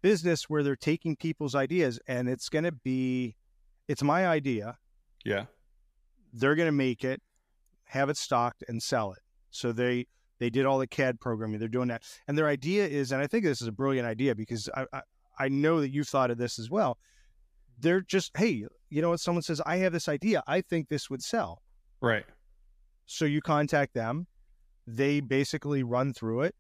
business 0.01 0.49
where 0.49 0.63
they're 0.63 0.75
taking 0.75 1.15
people's 1.15 1.55
ideas, 1.55 1.99
and 2.07 2.29
it's 2.29 2.47
going 2.49 2.63
to 2.63 2.71
be 2.71 3.35
it's 3.87 4.03
my 4.03 4.27
idea. 4.27 4.77
Yeah. 5.25 5.45
They're 6.33 6.55
going 6.55 6.67
to 6.67 6.71
make 6.71 7.03
it, 7.03 7.21
have 7.85 8.09
it 8.09 8.17
stocked, 8.17 8.63
and 8.67 8.81
sell 8.81 9.11
it. 9.13 9.19
So 9.49 9.71
they 9.71 10.07
they 10.39 10.49
did 10.49 10.65
all 10.65 10.77
the 10.77 10.87
CAD 10.87 11.19
programming. 11.19 11.59
They're 11.59 11.67
doing 11.67 11.87
that, 11.87 12.03
and 12.27 12.37
their 12.37 12.47
idea 12.47 12.85
is, 12.85 13.11
and 13.11 13.21
I 13.21 13.27
think 13.27 13.43
this 13.43 13.61
is 13.61 13.67
a 13.67 13.71
brilliant 13.71 14.07
idea 14.07 14.35
because 14.35 14.69
I 14.75 14.85
I, 14.93 15.01
I 15.39 15.49
know 15.49 15.81
that 15.81 15.89
you've 15.89 16.07
thought 16.07 16.31
of 16.31 16.37
this 16.37 16.59
as 16.59 16.69
well. 16.69 16.97
They're 17.79 18.01
just 18.01 18.35
hey, 18.37 18.65
you 18.89 19.01
know 19.01 19.09
what? 19.09 19.19
Someone 19.19 19.43
says 19.43 19.61
I 19.65 19.77
have 19.77 19.93
this 19.93 20.07
idea. 20.07 20.43
I 20.47 20.61
think 20.61 20.89
this 20.89 21.09
would 21.09 21.21
sell. 21.21 21.61
Right. 22.01 22.25
So 23.05 23.25
you 23.25 23.41
contact 23.41 23.93
them. 23.93 24.27
They 24.85 25.19
basically 25.19 25.83
run 25.83 26.13
through 26.13 26.41
it, 26.41 26.55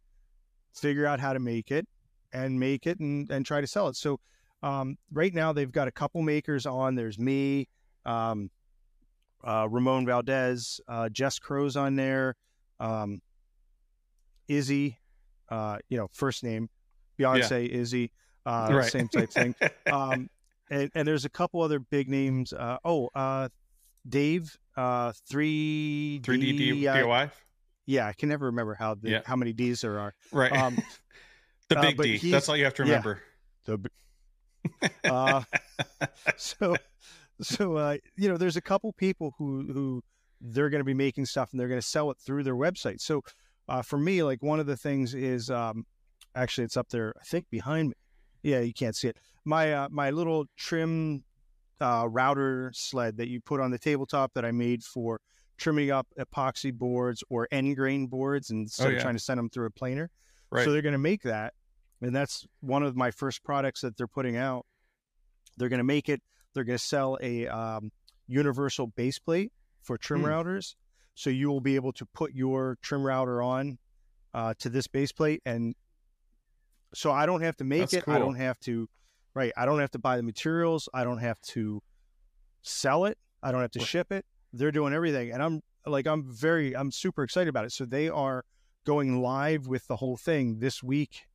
figure 0.73 1.05
out 1.05 1.19
how 1.19 1.33
to 1.33 1.39
make 1.39 1.71
it, 1.71 1.87
and 2.33 2.59
make 2.59 2.87
it 2.87 2.99
and, 2.99 3.29
and 3.31 3.45
try 3.45 3.61
to 3.61 3.67
sell 3.67 3.87
it. 3.87 3.95
So 3.95 4.19
um, 4.63 4.97
right 5.11 5.33
now 5.33 5.53
they've 5.53 5.71
got 5.71 5.87
a 5.87 5.91
couple 5.91 6.21
makers 6.21 6.65
on. 6.65 6.95
There's 6.95 7.19
me, 7.19 7.67
um, 8.05 8.49
uh, 9.43 9.67
Ramon 9.69 10.05
Valdez, 10.05 10.81
uh, 10.87 11.09
Jess 11.09 11.39
Crow's 11.39 11.75
on 11.75 11.95
there, 11.95 12.35
um, 12.79 13.21
Izzy, 14.47 14.97
uh, 15.49 15.77
you 15.89 15.97
know, 15.97 16.07
first 16.13 16.43
name, 16.43 16.69
Beyonce, 17.19 17.67
Izzy, 17.67 18.11
uh, 18.45 18.69
right. 18.71 18.91
same 18.91 19.07
type 19.07 19.31
thing. 19.31 19.55
um, 19.91 20.29
and, 20.69 20.91
and 20.95 21.07
there's 21.07 21.25
a 21.25 21.29
couple 21.29 21.61
other 21.61 21.79
big 21.79 22.09
names. 22.09 22.53
Uh, 22.53 22.77
oh, 22.83 23.09
uh, 23.15 23.49
Dave, 24.07 24.57
uh, 24.75 25.13
three 25.29 26.21
3D 26.23 26.57
D- 26.57 26.81
DIY. 26.83 27.31
yeah, 27.85 28.07
I 28.07 28.13
can 28.13 28.29
never 28.29 28.47
remember 28.47 28.73
how 28.73 28.95
the, 28.95 29.09
Yeah. 29.09 29.21
how 29.25 29.35
many 29.35 29.53
D's 29.53 29.81
there 29.81 29.99
are. 29.99 30.13
Right. 30.31 30.51
Um, 30.51 30.77
the 31.69 31.75
big 31.75 31.97
D. 32.21 32.31
That's 32.31 32.49
all 32.49 32.57
you 32.57 32.65
have 32.65 32.73
to 32.75 32.83
yeah. 32.83 32.89
remember. 32.89 33.21
the, 33.65 33.89
uh, 35.09 35.43
so 36.37 36.75
so 37.41 37.75
uh, 37.77 37.97
you 38.15 38.29
know, 38.29 38.37
there's 38.37 38.57
a 38.57 38.61
couple 38.61 38.91
people 38.93 39.33
who 39.37 39.67
who 39.73 40.03
they're 40.41 40.69
going 40.69 40.81
to 40.81 40.85
be 40.85 40.93
making 40.93 41.25
stuff 41.25 41.49
and 41.51 41.59
they're 41.59 41.67
going 41.67 41.81
to 41.81 41.87
sell 41.87 42.11
it 42.11 42.17
through 42.23 42.43
their 42.43 42.55
website. 42.55 43.01
So 43.01 43.21
uh, 43.67 43.81
for 43.81 43.97
me, 43.97 44.23
like 44.23 44.43
one 44.43 44.59
of 44.59 44.65
the 44.65 44.77
things 44.77 45.13
is 45.13 45.49
um, 45.49 45.85
actually 46.35 46.65
it's 46.65 46.77
up 46.77 46.89
there. 46.89 47.13
I 47.19 47.23
think 47.23 47.45
behind 47.49 47.89
me. 47.89 47.95
Yeah, 48.43 48.59
you 48.59 48.73
can't 48.73 48.95
see 48.95 49.07
it. 49.09 49.17
My 49.45 49.73
uh, 49.73 49.87
my 49.91 50.11
little 50.11 50.45
trim 50.57 51.23
uh, 51.81 52.07
router 52.09 52.71
sled 52.73 53.17
that 53.17 53.27
you 53.27 53.41
put 53.41 53.59
on 53.59 53.71
the 53.71 53.79
tabletop 53.79 54.33
that 54.35 54.45
I 54.45 54.51
made 54.51 54.83
for 54.83 55.19
trimming 55.57 55.89
up 55.91 56.07
epoxy 56.19 56.71
boards 56.71 57.23
or 57.29 57.47
end 57.51 57.75
grain 57.75 58.07
boards 58.07 58.51
instead 58.51 58.87
Oh, 58.87 58.89
yeah. 58.91 58.97
of 58.97 59.01
trying 59.01 59.15
to 59.15 59.19
send 59.19 59.39
them 59.39 59.49
through 59.49 59.65
a 59.65 59.71
planer. 59.71 60.09
Right. 60.51 60.63
So 60.63 60.71
they're 60.71 60.83
going 60.83 60.93
to 60.93 60.99
make 60.99 61.23
that, 61.23 61.53
and 62.01 62.15
that's 62.15 62.45
one 62.61 62.83
of 62.83 62.95
my 62.95 63.11
first 63.11 63.43
products 63.43 63.81
that 63.81 63.97
they're 63.97 64.07
putting 64.07 64.37
out. 64.37 64.65
They're 65.57 65.69
going 65.69 65.79
to 65.79 65.83
make 65.83 66.09
it. 66.09 66.21
They're 66.57 66.63
going 66.63 66.79
to 66.79 66.83
sell 66.83 67.19
a 67.21 67.45
um, 67.47 67.91
universal 68.25 68.87
base 68.87 69.19
plate 69.19 69.51
for 69.83 69.95
trim 69.95 70.21
Hmm. 70.21 70.25
routers, 70.25 70.73
so 71.13 71.29
you 71.29 71.49
will 71.49 71.61
be 71.61 71.75
able 71.75 71.91
to 71.93 72.05
put 72.07 72.33
your 72.33 72.79
trim 72.81 73.03
router 73.03 73.43
on 73.43 73.77
uh, 74.33 74.55
to 74.57 74.69
this 74.69 74.87
base 74.87 75.11
plate, 75.11 75.43
and 75.45 75.75
so 76.95 77.11
I 77.11 77.27
don't 77.27 77.41
have 77.41 77.55
to 77.57 77.63
make 77.63 77.81
That's 77.81 77.93
it. 77.93 78.03
I 78.07 78.17
don't 78.17 78.37
have 78.37 78.59
to, 78.61 78.89
right? 79.35 79.51
I 79.55 79.67
don't 79.67 79.79
have 79.79 79.91
to 79.91 79.99
buy 79.99 80.17
the 80.17 80.23
materials. 80.23 80.89
I 80.95 81.03
don't 81.03 81.19
have 81.19 81.39
to 81.53 81.83
sell 82.63 83.05
it. 83.05 83.19
I 83.43 83.51
don't 83.51 83.61
have 83.61 83.71
to 83.73 83.79
ship 83.85 84.11
it. 84.11 84.25
They're 84.51 84.71
doing 84.71 84.93
everything, 84.93 85.31
and 85.31 85.43
I'm 85.43 85.61
like, 85.85 86.07
I'm 86.07 86.23
very, 86.23 86.75
I'm 86.75 86.91
super 86.91 87.21
excited 87.21 87.49
about 87.49 87.65
it. 87.65 87.71
So 87.71 87.85
they 87.85 88.09
are 88.09 88.45
going 88.83 89.21
live 89.21 89.67
with 89.67 89.85
the 89.85 89.97
whole 89.97 90.17
thing 90.17 90.57
this 90.57 90.81
week. 90.81 91.27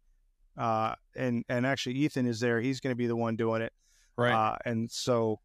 Uh, 0.58 0.96
and 1.14 1.44
and 1.48 1.64
actually 1.64 1.94
Ethan 1.94 2.26
is 2.26 2.40
there. 2.40 2.60
He's 2.60 2.80
going 2.80 2.90
to 2.90 2.96
be 2.96 3.06
the 3.06 3.14
one 3.14 3.36
doing 3.36 3.62
it. 3.62 3.72
Right. 4.16 4.32
Uh, 4.32 4.56
and 4.64 4.90
so 4.90 5.40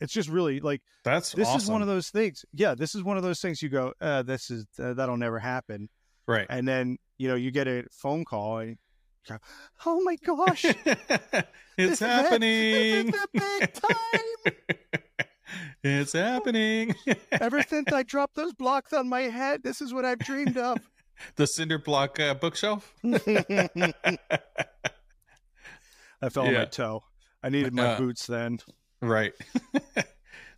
it's 0.00 0.12
just 0.12 0.28
really 0.28 0.60
like 0.60 0.82
That's 1.04 1.32
this 1.32 1.48
awesome. 1.48 1.60
is 1.60 1.70
one 1.70 1.82
of 1.82 1.88
those 1.88 2.10
things. 2.10 2.44
Yeah, 2.52 2.74
this 2.74 2.94
is 2.94 3.02
one 3.02 3.16
of 3.16 3.22
those 3.22 3.40
things 3.40 3.62
you 3.62 3.68
go, 3.68 3.92
uh, 4.00 4.22
this 4.22 4.50
is 4.50 4.66
uh, 4.78 4.94
that'll 4.94 5.16
never 5.16 5.38
happen. 5.38 5.88
right. 6.26 6.46
And 6.48 6.66
then 6.68 6.98
you 7.18 7.28
know 7.28 7.34
you 7.34 7.50
get 7.50 7.66
a 7.66 7.84
phone 7.90 8.24
call 8.24 8.58
and 8.58 8.70
you 8.70 8.76
go, 9.28 9.38
oh 9.86 10.00
my 10.02 10.16
gosh, 10.24 10.64
it's 10.84 10.84
this 11.76 11.92
is 11.92 11.98
happening. 12.00 13.10
This 13.10 13.14
is 13.14 13.26
big 13.32 13.72
time. 13.72 14.54
it's 15.82 16.12
happening. 16.12 16.94
Ever 17.32 17.62
since 17.62 17.90
I 17.92 18.02
dropped 18.02 18.34
those 18.36 18.52
blocks 18.52 18.92
on 18.92 19.08
my 19.08 19.22
head, 19.22 19.62
this 19.62 19.80
is 19.80 19.94
what 19.94 20.04
I've 20.04 20.18
dreamed 20.18 20.58
of. 20.58 20.78
the 21.36 21.46
cinder 21.46 21.78
block 21.78 22.20
uh, 22.20 22.34
bookshelf. 22.34 22.92
I 23.02 23.18
fell 26.30 26.46
on 26.46 26.54
my 26.54 26.64
toe. 26.66 27.02
I 27.46 27.48
needed 27.48 27.72
my 27.74 27.84
Uh, 27.94 27.98
boots 27.98 28.26
then. 28.26 28.58
Right. 29.00 29.32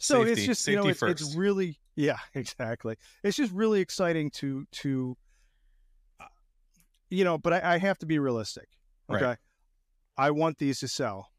So 0.01 0.25
Safety. 0.25 0.33
it's 0.33 0.47
just 0.47 0.69
you 0.69 0.77
know 0.77 0.87
it's, 0.87 1.03
it's 1.03 1.35
really 1.35 1.77
yeah 1.97 2.19
exactly. 2.35 2.97
It's 3.25 3.37
just 3.37 3.53
really 3.53 3.81
exciting 3.81 4.31
to 4.37 4.65
to 4.71 5.17
uh, 6.21 6.25
you 7.11 7.25
know, 7.25 7.37
but 7.37 7.53
I, 7.53 7.75
I 7.75 7.79
have 7.79 7.99
to 7.99 8.07
be 8.07 8.21
realistic. 8.21 8.69
Right. 9.09 9.21
Okay, 9.23 9.37
I 10.17 10.31
want 10.31 10.59
these 10.59 10.79
to 10.81 10.89
sell. 10.89 11.31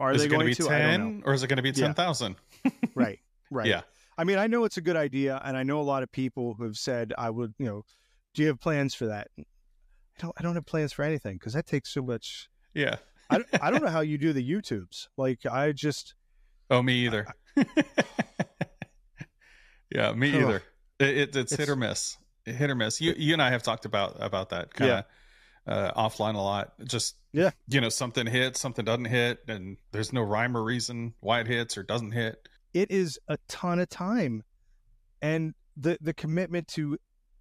Are 0.00 0.12
is 0.12 0.22
they 0.22 0.26
it 0.26 0.30
going 0.30 0.40
to 0.40 0.46
be 0.46 0.54
to? 0.54 0.70
I 0.70 0.78
don't 0.78 0.90
know. 0.90 1.20
10 1.20 1.22
or 1.26 1.34
is 1.34 1.42
it 1.42 1.48
going 1.48 1.58
to 1.58 1.62
be 1.62 1.68
Yeah. 1.70 1.88
10,000? 1.88 2.36
Right. 2.94 3.20
Right. 3.50 3.66
Yeah. 3.66 3.82
I 4.16 4.24
mean, 4.24 4.38
I 4.38 4.46
know 4.46 4.64
it's 4.64 4.78
a 4.78 4.82
good 4.82 4.96
idea, 4.96 5.38
and 5.44 5.54
I 5.54 5.64
know 5.64 5.80
a 5.80 5.82
lot 5.82 6.02
of 6.02 6.10
people 6.10 6.54
who 6.54 6.64
have 6.64 6.76
said, 6.78 7.12
"I 7.18 7.28
would," 7.28 7.52
you 7.58 7.66
know, 7.66 7.84
do 8.32 8.40
you 8.42 8.48
have 8.48 8.58
plans 8.58 8.94
for 8.94 9.06
that? 9.06 9.28
I 9.38 9.42
don't. 10.18 10.32
I 10.38 10.42
don't 10.42 10.54
have 10.54 10.64
plans 10.64 10.94
for 10.94 11.02
anything 11.02 11.34
because 11.36 11.52
that 11.52 11.66
takes 11.66 11.90
so 11.92 12.00
much. 12.00 12.48
Yeah. 12.72 12.96
I, 13.32 13.38
don't- 13.38 13.62
I 13.62 13.70
don't 13.70 13.82
know 13.82 13.90
how 13.98 14.00
you 14.00 14.18
do 14.18 14.32
the 14.32 14.48
YouTubes. 14.50 15.08
Like 15.16 15.46
I 15.46 15.72
just 15.72 16.14
Oh, 16.70 16.82
me 16.82 17.04
either. 17.04 17.26
yeah, 19.94 20.12
me 20.12 20.30
Ugh. 20.34 20.42
either. 20.42 20.62
It, 20.98 21.08
it, 21.18 21.36
it's, 21.36 21.54
hit 21.54 21.68
or 21.68 21.76
miss. 21.76 22.16
Hit 22.44 22.70
or 22.70 22.74
miss. 22.74 23.00
You 23.00 23.14
you 23.16 23.32
and 23.34 23.42
I 23.42 23.50
have 23.50 23.62
talked 23.62 23.84
about 23.84 24.16
about 24.20 24.50
that 24.50 24.72
kind 24.74 24.90
of 24.90 25.04
uh, 25.66 25.92
offline 25.94 26.34
a 26.34 26.38
lot. 26.40 26.72
Just 26.84 27.16
Yeah. 27.32 27.50
you 27.68 27.80
know, 27.80 27.88
something 27.88 28.26
hits, 28.26 28.60
something 28.60 28.84
doesn't 28.84 29.04
hit, 29.06 29.38
and 29.48 29.76
there's 29.92 30.12
no 30.12 30.22
rhyme 30.22 30.56
or 30.56 30.62
reason 30.64 31.14
why 31.20 31.40
it 31.40 31.46
hits 31.46 31.76
or 31.76 31.82
doesn't 31.82 32.12
hit. 32.12 32.48
it 32.74 32.90
is 32.90 33.18
a 33.28 33.36
ton 33.48 33.78
of 33.78 33.88
time 33.88 34.42
and 35.20 35.54
the 35.76 35.98
the 36.00 36.14
commitment 36.14 36.66
to 36.68 36.96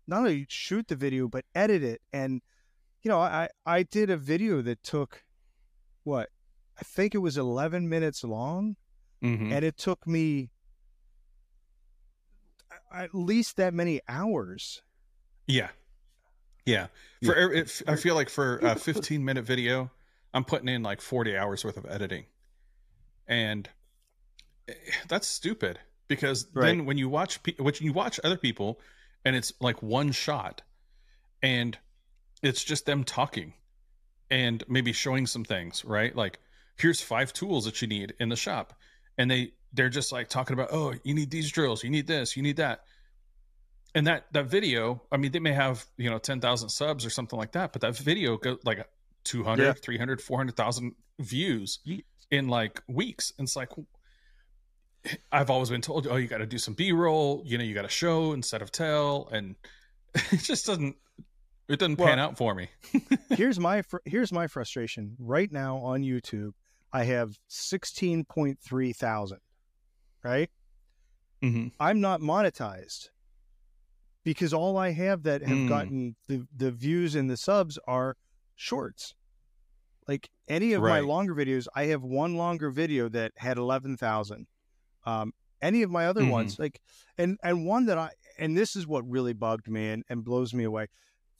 not 0.08 0.20
only 0.20 0.46
shoot 0.50 0.88
the 0.88 0.96
video 0.96 1.28
but 1.28 1.46
edit 1.56 1.84
it 1.84 2.02
and 2.14 2.42
you 3.02 3.10
know 3.10 3.20
i 3.20 3.48
i 3.66 3.82
did 3.84 4.10
a 4.10 4.18
video 4.18 4.62
that 4.62 4.82
took 4.84 5.24
what 6.04 6.30
i 6.80 6.84
think 6.84 7.14
it 7.16 7.20
was 7.20 7.38
11 7.38 7.88
minutes 7.90 8.24
long 8.24 8.76
Mm-hmm. 9.24 9.52
and 9.54 9.64
it 9.64 9.78
took 9.78 10.08
me 10.08 10.50
at 12.94 13.14
least 13.14 13.58
that 13.58 13.74
many 13.74 14.02
hours 14.08 14.82
Yeah. 15.48 15.70
Yeah. 16.66 16.88
For 17.24 17.36
it, 17.36 17.82
I 17.88 17.96
feel 17.96 18.16
like 18.16 18.30
for 18.30 18.58
a 18.60 18.76
15 18.76 19.24
minute 19.24 19.46
video, 19.46 19.90
I'm 20.34 20.44
putting 20.44 20.70
in 20.70 20.84
like 20.84 21.02
40 21.02 21.36
hours 21.38 21.66
worth 21.66 21.78
of 21.78 21.86
editing. 21.90 22.26
And 23.28 23.68
eh, 24.68 24.74
that's 25.08 25.28
stupid 25.28 25.80
because 26.08 26.46
then 26.54 26.86
when 26.86 26.98
you 26.98 27.10
watch 27.10 27.40
when 27.58 27.74
you 27.80 27.94
watch 27.94 28.20
other 28.24 28.38
people 28.38 28.80
and 29.26 29.36
it's 29.36 29.54
like 29.60 29.82
one 29.82 30.12
shot 30.12 30.62
and 31.42 31.78
it's 32.44 32.64
just 32.64 32.86
them 32.86 33.04
talking 33.04 33.54
and 34.32 34.64
maybe 34.68 34.94
showing 34.94 35.28
some 35.28 35.44
things, 35.44 35.86
right? 35.86 36.16
Like 36.16 36.40
here's 36.78 37.02
five 37.02 37.34
tools 37.34 37.66
that 37.66 37.82
you 37.84 37.88
need 37.88 38.16
in 38.20 38.30
the 38.30 38.36
shop 38.36 38.74
and 39.18 39.30
they 39.30 39.54
they're 39.74 39.90
just 39.90 40.12
like 40.12 40.28
talking 40.30 40.54
about, 40.54 40.70
"Oh, 40.72 40.94
you 41.04 41.14
need 41.14 41.30
these 41.30 41.52
drills, 41.52 41.84
you 41.84 41.90
need 41.92 42.08
this, 42.08 42.36
you 42.36 42.42
need 42.42 42.58
that." 42.58 42.82
and 43.94 44.08
that 44.08 44.26
that 44.32 44.46
video 44.46 45.02
i 45.12 45.18
mean 45.18 45.32
they 45.32 45.40
may 45.40 45.52
have 45.52 45.86
you 45.98 46.10
know 46.10 46.18
10,000 46.18 46.70
subs 46.70 47.06
or 47.06 47.10
something 47.10 47.38
like 47.38 47.52
that 47.52 47.74
but 47.74 47.82
that 47.82 47.96
video 47.98 48.38
go 48.38 48.58
like 48.64 48.88
200 49.26 49.64
Yeah. 49.64 49.74
300 49.74 50.22
400,000 50.22 50.96
views 51.20 51.80
in 52.30 52.48
like 52.48 52.82
weeks 52.88 53.34
and 53.38 53.46
it's 53.48 53.56
like 53.56 53.70
i've 55.32 55.50
always 55.50 55.70
been 55.70 55.82
told 55.82 56.08
oh 56.08 56.16
you 56.16 56.28
got 56.28 56.38
to 56.38 56.46
do 56.46 56.58
some 56.58 56.74
b-roll 56.74 57.44
you 57.46 57.58
know 57.58 57.64
you 57.64 57.74
got 57.74 57.82
to 57.82 57.90
show 57.90 58.34
instead 58.34 58.62
of 58.62 58.72
tell 58.72 59.28
and 59.32 59.56
it 60.16 60.40
just 60.40 60.66
doesn't 60.66 60.96
it 61.72 61.80
doesn't 61.80 61.98
pan 61.98 62.20
out 62.20 62.38
for 62.38 62.54
me 62.56 62.68
here's 63.30 63.60
my 63.60 63.82
fr- 63.82 63.98
here's 64.06 64.32
my 64.32 64.48
frustration 64.48 65.16
right 65.20 65.52
now 65.52 65.78
on 65.78 66.02
youtube 66.02 66.52
i 66.92 67.04
have 67.04 67.38
16.3 67.50 68.96
thousand 68.96 69.40
right 70.24 70.50
mm-hmm. 71.44 71.68
I'm 71.80 72.00
not 72.02 72.22
monetized 72.22 73.10
because 74.24 74.54
all 74.54 74.78
I 74.78 74.92
have 74.92 75.24
that 75.24 75.42
have 75.42 75.58
Mm. 75.58 75.68
gotten 75.68 76.16
the, 76.28 76.46
the 76.56 76.72
views 76.72 77.16
and 77.16 77.28
the 77.30 77.38
subs 77.38 77.80
are 77.88 78.16
shorts. 78.56 79.16
Like 80.08 80.30
any 80.48 80.74
of 80.74 80.84
my 80.84 81.00
longer 81.00 81.34
videos, 81.34 81.66
I 81.76 81.86
have 81.86 82.04
one 82.04 82.36
longer 82.36 82.70
video 82.70 83.10
that 83.10 83.32
had 83.38 83.58
eleven 83.58 83.98
thousand. 83.98 84.46
Um, 85.06 85.34
any 85.62 85.82
of 85.82 85.90
my 85.90 86.06
other 86.06 86.22
Mhm. 86.22 86.30
ones, 86.30 86.60
like, 86.60 86.80
and 87.18 87.40
and 87.44 87.66
one 87.66 87.86
that 87.88 87.98
I 87.98 88.12
and 88.38 88.56
this 88.56 88.76
is 88.76 88.86
what 88.86 89.10
really 89.10 89.34
bugged 89.34 89.68
me 89.68 89.90
and, 89.90 90.04
and 90.10 90.24
blows 90.24 90.54
me 90.54 90.64
away. 90.66 90.88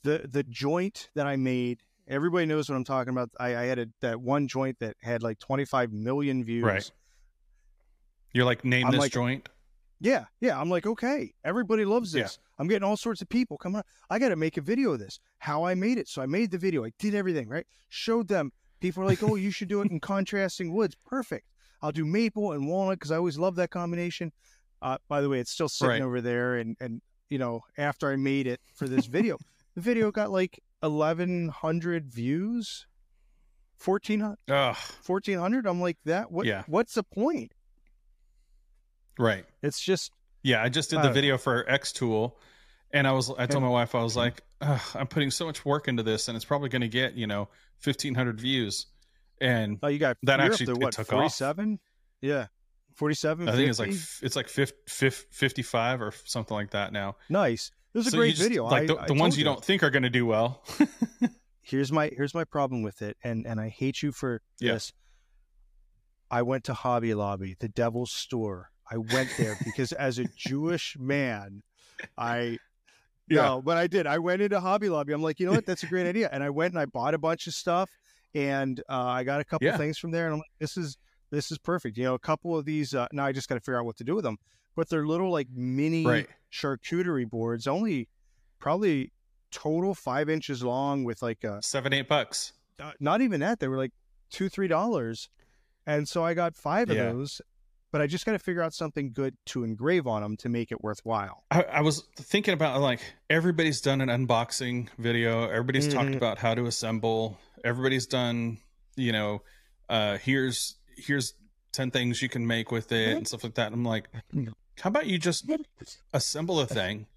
The 0.04 0.28
the 0.30 0.44
joint 0.44 1.10
that 1.16 1.28
I 1.28 1.36
made, 1.36 1.82
everybody 2.08 2.46
knows 2.46 2.70
what 2.70 2.76
I'm 2.76 2.84
talking 2.84 3.12
about. 3.12 3.30
I, 3.40 3.56
I 3.56 3.64
had 3.64 3.80
a, 3.80 3.88
that 4.02 4.20
one 4.22 4.48
joint 4.48 4.80
that 4.80 4.96
had 5.02 5.22
like 5.24 5.38
25 5.40 5.92
million 5.94 6.44
views. 6.44 6.64
Right. 6.64 6.92
You're 8.34 8.46
like 8.46 8.64
name 8.66 8.86
I'm 8.88 8.92
this 8.94 9.00
like- 9.02 9.12
joint. 9.12 9.50
Yeah, 10.04 10.26
yeah. 10.40 10.60
I'm 10.60 10.68
like, 10.72 10.88
okay, 10.88 11.32
everybody 11.46 11.86
loves 11.86 12.16
Yeah. 12.16 12.24
this. 12.24 12.40
I'm 12.58 12.68
getting 12.68 12.84
all 12.84 12.98
sorts 12.98 13.22
of 13.22 13.30
people 13.30 13.56
coming 13.60 13.78
up. 13.78 13.86
I 14.10 14.18
got 14.18 14.30
to 14.30 14.36
make 14.36 14.58
a 14.58 14.62
video 14.62 14.94
of 14.94 15.00
this. 15.00 15.20
How 15.38 15.64
I 15.64 15.76
made 15.76 16.00
it. 16.00 16.08
So 16.08 16.24
I 16.24 16.26
made 16.26 16.50
the 16.50 16.58
video. 16.58 16.84
I 16.84 16.92
did 16.98 17.14
everything 17.14 17.48
right. 17.48 17.68
Showed 17.90 18.28
them. 18.28 18.52
People 18.80 19.04
are 19.04 19.06
like, 19.06 19.22
oh, 19.22 19.36
you 19.36 19.52
should 19.52 19.68
do 19.68 19.82
it 19.82 19.92
in 19.92 20.00
contrasting 20.00 20.74
woods. 20.74 20.96
Perfect. 21.06 21.46
I'll 21.84 21.92
do 21.92 22.04
maple 22.04 22.54
and 22.54 22.68
walnut 22.68 22.98
because 22.98 23.12
I 23.12 23.18
always 23.18 23.38
love 23.38 23.56
that 23.58 23.70
combination. 23.70 24.32
Uh, 24.82 24.98
by 25.08 25.22
the 25.22 25.30
way, 25.30 25.40
it's 25.40 25.52
still 25.52 25.70
sitting 25.70 25.92
Right. 25.92 26.02
over 26.02 26.20
there. 26.20 26.56
And 26.56 26.76
and 26.80 27.00
you 27.30 27.38
know, 27.38 27.62
after 27.78 28.12
I 28.12 28.16
made 28.16 28.48
it 28.48 28.60
for 28.74 28.88
this 28.88 29.06
video, 29.06 29.38
the 29.76 29.82
video 29.82 30.12
got 30.12 30.32
like 30.32 30.60
1,100 30.82 32.08
views. 32.12 32.86
1,400. 33.84 34.38
1400 35.06 35.66
i'm 35.66 35.82
like 35.82 35.98
that 36.06 36.32
what 36.32 36.46
Yeah. 36.46 36.64
what's 36.68 36.94
the 36.94 37.04
point 37.04 37.52
Right. 39.18 39.46
it's 39.62 39.80
just 39.80 40.12
Yeah, 40.44 40.64
I 40.64 40.70
just 40.70 40.90
did 40.90 41.00
the 41.00 41.08
know. 41.08 41.14
video 41.14 41.38
for 41.38 41.70
X 41.70 41.92
Tool, 41.92 42.40
and 42.92 43.08
I 43.08 43.12
was 43.12 43.30
I 43.38 43.46
told 43.46 43.64
my 43.64 43.70
wife 43.70 43.94
I 43.96 44.02
was 44.02 44.16
like, 44.16 44.42
I'm 44.62 45.08
putting 45.08 45.30
so 45.32 45.46
much 45.46 45.64
work 45.66 45.88
into 45.88 46.02
this, 46.04 46.28
and 46.28 46.36
it's 46.36 46.46
probably 46.46 46.70
going 46.70 46.82
to 46.82 46.88
get 46.88 47.14
you 47.16 47.28
know 47.28 47.50
1,500 47.84 48.40
views, 48.40 48.88
and 49.40 49.78
oh 49.84 49.88
you 49.88 50.00
got 50.00 50.18
That 50.24 50.40
actually- 50.40 50.68
to 50.68 50.74
what 50.76 50.94
took 50.94 51.08
off. 51.14 51.36
47 51.36 51.80
yeah 52.22 52.48
47 52.96 53.50
I 53.50 53.54
think 53.54 53.70
it's 53.70 53.80
like 53.80 53.90
it's 53.90 54.36
like 54.36 54.48
50, 54.48 55.10
55 55.32 56.02
or 56.02 56.12
something 56.26 56.56
like 56.56 56.72
that 56.72 56.92
now. 56.94 57.16
nice 57.30 57.72
was 58.00 58.08
a 58.08 58.12
So 58.12 58.18
you 58.18 58.22
great 58.22 58.30
just- 58.32 58.42
video. 58.44 58.66
like 58.66 58.84
I- 58.84 58.86
the, 58.88 58.96
I 58.96 59.08
ones 59.12 59.36
told 59.36 59.38
you 59.38 59.44
don't 59.44 59.64
think 59.64 59.84
are 59.84 59.90
going 59.90 60.04
to 60.04 60.10
do 60.10 60.26
well. 60.26 60.64
here's 61.62 61.92
my 61.92 62.10
here's 62.16 62.34
my 62.34 62.44
problem 62.44 62.82
with 62.82 63.02
it 63.04 63.16
and 63.24 63.46
and 63.46 63.60
i 63.62 63.70
hate 63.70 64.02
you 64.02 64.12
for 64.12 64.42
Yeah. 64.60 64.74
this. 64.74 64.92
I 66.30 66.42
went 66.42 66.64
to 66.66 66.74
hobby 66.74 67.14
lobby 67.14 67.56
the 67.60 67.70
devil's 67.70 68.12
store. 68.12 68.72
I 68.90 68.98
went 68.98 69.30
there 69.38 69.58
because 69.64 69.92
as 69.94 70.18
a 70.20 70.26
jewish 70.36 70.98
man 71.00 71.62
i 72.18 72.58
Yeah. 73.30 73.44
no 73.44 73.62
but 73.62 73.78
i 73.78 73.88
did. 73.88 74.08
I 74.08 74.18
went 74.18 74.42
into 74.42 74.60
hobby 74.60 74.90
lobby. 74.90 75.14
I'm 75.14 75.22
like 75.22 75.40
you 75.40 75.46
know 75.46 75.54
what? 75.54 75.66
That's 75.66 75.84
a 75.84 75.88
great 75.88 76.08
idea. 76.08 76.30
And 76.32 76.44
i 76.44 76.50
went 76.50 76.74
and 76.74 76.80
i 76.80 76.86
bought 76.86 77.14
a 77.14 77.18
bunch 77.20 77.48
of 77.48 77.54
stuff 77.54 77.90
and 78.34 78.82
uh, 78.90 78.94
i 79.06 79.24
got 79.24 79.40
a 79.42 79.44
couple 79.46 79.68
Yeah. 79.68 79.78
things 79.78 79.98
from 79.98 80.12
there 80.12 80.26
and 80.26 80.34
i'm 80.34 80.40
like 80.40 80.52
this 80.60 80.78
is 80.78 80.98
this 81.30 81.52
is 81.52 81.58
perfect. 81.60 81.98
You 81.98 82.04
know 82.06 82.14
a 82.16 82.20
couple 82.20 82.58
of 82.58 82.66
these 82.66 82.94
uh, 82.94 83.08
now 83.14 83.26
i 83.26 83.32
just 83.32 83.48
got 83.48 83.56
to 83.56 83.62
figure 83.62 83.80
out 83.80 83.86
what 83.86 83.98
to 83.98 84.04
do 84.04 84.16
with 84.16 84.24
them 84.24 84.38
but 84.76 84.90
they're 84.90 85.06
little 85.06 85.32
like 85.32 85.48
mini 85.54 86.06
Right. 86.06 86.28
charcuterie 86.52 87.30
boards 87.30 87.68
only 87.68 88.08
probably 88.60 89.12
total 89.52 89.94
five 89.94 90.30
inches 90.30 90.64
long 90.64 91.04
with 91.04 91.22
like 91.22 91.44
a 91.44 91.62
Seven 91.62 91.94
eight 91.94 92.08
bucks. 92.08 92.54
uh, 92.80 92.92
not 93.00 93.22
even 93.22 93.40
that. 93.42 93.60
They 93.60 93.68
were 93.68 93.78
like 93.78 93.92
two, 94.30 94.50
three 94.50 94.68
dollars, 94.68 95.30
and 95.86 96.08
so 96.08 96.24
I 96.24 96.34
got 96.34 96.56
five 96.56 96.90
of 96.90 96.98
those. 96.98 97.42
But 97.92 98.02
I 98.02 98.08
just 98.08 98.26
got 98.26 98.32
to 98.32 98.40
figure 98.40 98.62
out 98.62 98.74
something 98.74 99.12
good 99.12 99.36
to 99.48 99.66
engrave 99.66 100.08
on 100.08 100.22
them 100.22 100.38
to 100.38 100.48
make 100.48 100.72
it 100.72 100.82
worthwhile. 100.82 101.44
I, 101.52 101.64
I 101.64 101.82
was 101.82 102.06
thinking 102.16 102.54
about 102.54 102.80
like 102.80 103.02
everybody's 103.30 103.82
done 103.82 104.00
an 104.00 104.08
unboxing 104.08 104.88
video. 104.98 105.44
Everybody's 105.50 105.90
talked 105.90 106.12
Mhm. 106.12 106.16
about 106.16 106.38
how 106.38 106.56
to 106.56 106.68
assemble. 106.68 107.38
Everybody's 107.66 108.06
done, 108.08 108.60
you 108.96 109.12
know, 109.12 109.42
uh, 109.90 110.18
here's 110.20 110.78
here's 110.96 111.34
ten 111.74 111.92
things 111.92 112.22
you 112.22 112.30
can 112.30 112.48
make 112.48 112.72
with 112.72 112.94
it 112.94 113.18
and 113.18 113.28
stuff 113.28 113.44
like 113.44 113.56
that. 113.56 113.74
I'm 113.74 113.84
like, 113.84 114.08
how 114.80 114.90
about 114.90 115.08
you 115.08 115.18
just 115.18 115.50
assemble 116.14 116.60
a 116.60 116.66
thing 116.66 117.08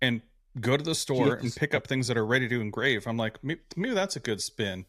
and 0.00 0.22
go 0.60 0.76
to 0.76 0.84
the 0.84 0.94
store 0.94 1.34
and 1.34 1.54
pick 1.54 1.74
up 1.74 1.86
things 1.86 2.08
that 2.08 2.16
are 2.16 2.26
ready 2.26 2.48
to 2.48 2.60
engrave? 2.60 3.06
I'm 3.06 3.16
like, 3.16 3.42
maybe, 3.42 3.60
maybe 3.76 3.94
that's 3.94 4.16
a 4.16 4.20
good 4.20 4.40
spin. 4.40 4.86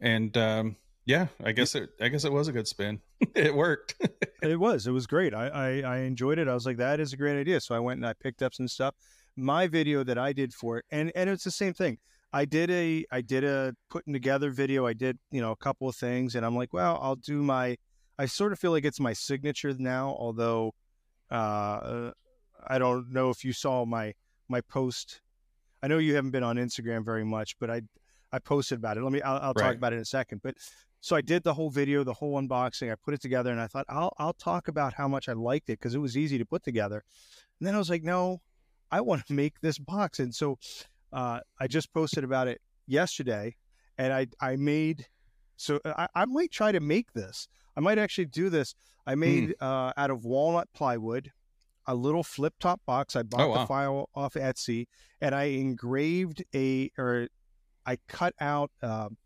And 0.00 0.36
um, 0.36 0.76
yeah, 1.04 1.28
I 1.42 1.52
guess 1.52 1.74
it. 1.74 1.90
I 2.00 2.08
guess 2.08 2.24
it 2.24 2.32
was 2.32 2.48
a 2.48 2.52
good 2.52 2.68
spin. 2.68 3.00
it 3.34 3.54
worked. 3.54 3.94
It 4.42 4.58
was, 4.58 4.88
it 4.88 4.90
was 4.90 5.06
great. 5.06 5.34
I, 5.34 5.46
I 5.46 5.80
I 5.82 5.98
enjoyed 5.98 6.40
it. 6.40 6.48
I 6.48 6.54
was 6.54 6.66
like, 6.66 6.78
that 6.78 6.98
is 6.98 7.12
a 7.12 7.16
great 7.16 7.38
idea. 7.38 7.60
So 7.60 7.76
I 7.76 7.78
went 7.78 7.98
and 7.98 8.06
I 8.06 8.12
picked 8.12 8.42
up 8.42 8.52
some 8.52 8.66
stuff. 8.66 8.96
My 9.36 9.68
video 9.68 10.02
that 10.02 10.18
I 10.18 10.32
did 10.32 10.52
for 10.52 10.78
it, 10.78 10.84
and 10.90 11.12
and 11.14 11.30
it's 11.30 11.44
the 11.44 11.52
same 11.52 11.74
thing. 11.74 11.98
I 12.32 12.44
did 12.44 12.68
a 12.68 13.04
I 13.12 13.20
did 13.20 13.44
a 13.44 13.72
putting 13.88 14.12
together 14.12 14.50
video. 14.50 14.84
I 14.84 14.94
did 14.94 15.16
you 15.30 15.40
know 15.40 15.52
a 15.52 15.56
couple 15.56 15.88
of 15.88 15.94
things, 15.94 16.34
and 16.34 16.44
I'm 16.44 16.56
like, 16.56 16.72
well, 16.72 16.98
I'll 17.00 17.14
do 17.14 17.40
my. 17.40 17.76
I 18.18 18.26
sort 18.26 18.52
of 18.52 18.58
feel 18.58 18.72
like 18.72 18.84
it's 18.84 18.98
my 18.98 19.12
signature 19.12 19.72
now, 19.78 20.16
although 20.18 20.74
uh, 21.32 22.12
I 22.66 22.78
don't 22.78 23.10
know 23.10 23.30
if 23.30 23.44
you 23.44 23.52
saw 23.52 23.84
my 23.84 24.14
my 24.48 24.60
post. 24.60 25.20
I 25.82 25.88
know 25.88 25.98
you 25.98 26.14
haven't 26.14 26.30
been 26.30 26.44
on 26.44 26.56
Instagram 26.56 27.04
very 27.04 27.24
much, 27.24 27.58
but 27.58 27.70
I 27.70 27.82
I 28.32 28.38
posted 28.38 28.78
about 28.78 28.96
it. 28.96 29.02
Let 29.02 29.12
me 29.12 29.22
I'll, 29.22 29.38
I'll 29.38 29.54
talk 29.54 29.74
about 29.76 29.92
it 29.92 29.96
in 29.96 30.02
a 30.02 30.06
second. 30.06 30.42
But 30.42 30.56
so 31.00 31.16
I 31.16 31.20
did 31.20 31.42
the 31.42 31.54
whole 31.54 31.70
video, 31.70 32.04
the 32.04 32.14
whole 32.14 32.40
unboxing. 32.40 32.92
I 32.92 32.94
put 32.94 33.14
it 33.14 33.20
together, 33.20 33.50
and 33.50 33.60
I 33.60 33.66
thought 33.66 33.86
I'll 33.88 34.12
I'll 34.18 34.34
talk 34.34 34.68
about 34.68 34.94
how 34.94 35.08
much 35.08 35.28
I 35.28 35.32
liked 35.32 35.70
it 35.70 35.78
because 35.78 35.94
it 35.94 35.98
was 35.98 36.16
easy 36.16 36.38
to 36.38 36.44
put 36.44 36.62
together. 36.62 37.02
And 37.58 37.66
then 37.66 37.74
I 37.74 37.78
was 37.78 37.90
like, 37.90 38.04
no, 38.04 38.42
I 38.90 39.00
want 39.00 39.26
to 39.26 39.32
make 39.42 39.60
this 39.60 39.78
box, 39.78 40.20
and 40.20 40.34
so 40.34 40.58
uh, 41.12 41.40
I 41.58 41.66
just 41.66 41.92
posted 41.92 42.24
about 42.24 42.46
it 42.46 42.60
yesterday, 42.86 43.56
and 43.98 44.12
I 44.12 44.26
I 44.40 44.56
made 44.56 45.06
so 45.56 45.80
I, 45.84 46.08
I 46.14 46.24
might 46.26 46.50
try 46.50 46.72
to 46.72 46.80
make 46.80 47.12
this. 47.12 47.48
I 47.76 47.80
might 47.80 47.98
actually 47.98 48.26
do 48.26 48.50
this. 48.50 48.74
I 49.06 49.14
made 49.14 49.54
uh, 49.60 49.92
out 49.96 50.10
of 50.10 50.24
walnut 50.24 50.68
plywood 50.74 51.32
a 51.86 51.94
little 51.94 52.22
flip 52.22 52.54
top 52.60 52.80
box. 52.86 53.16
I 53.16 53.22
bought 53.22 53.40
Oh, 53.40 53.48
wow. 53.48 53.60
the 53.62 53.66
file 53.66 54.08
off 54.14 54.34
Etsy, 54.34 54.86
and 55.20 55.34
I 55.34 55.44
engraved 55.44 56.44
a 56.54 56.90
or 56.96 57.28
I 57.84 57.98
cut 58.08 58.34
out 58.40 58.70
um, 58.82 59.16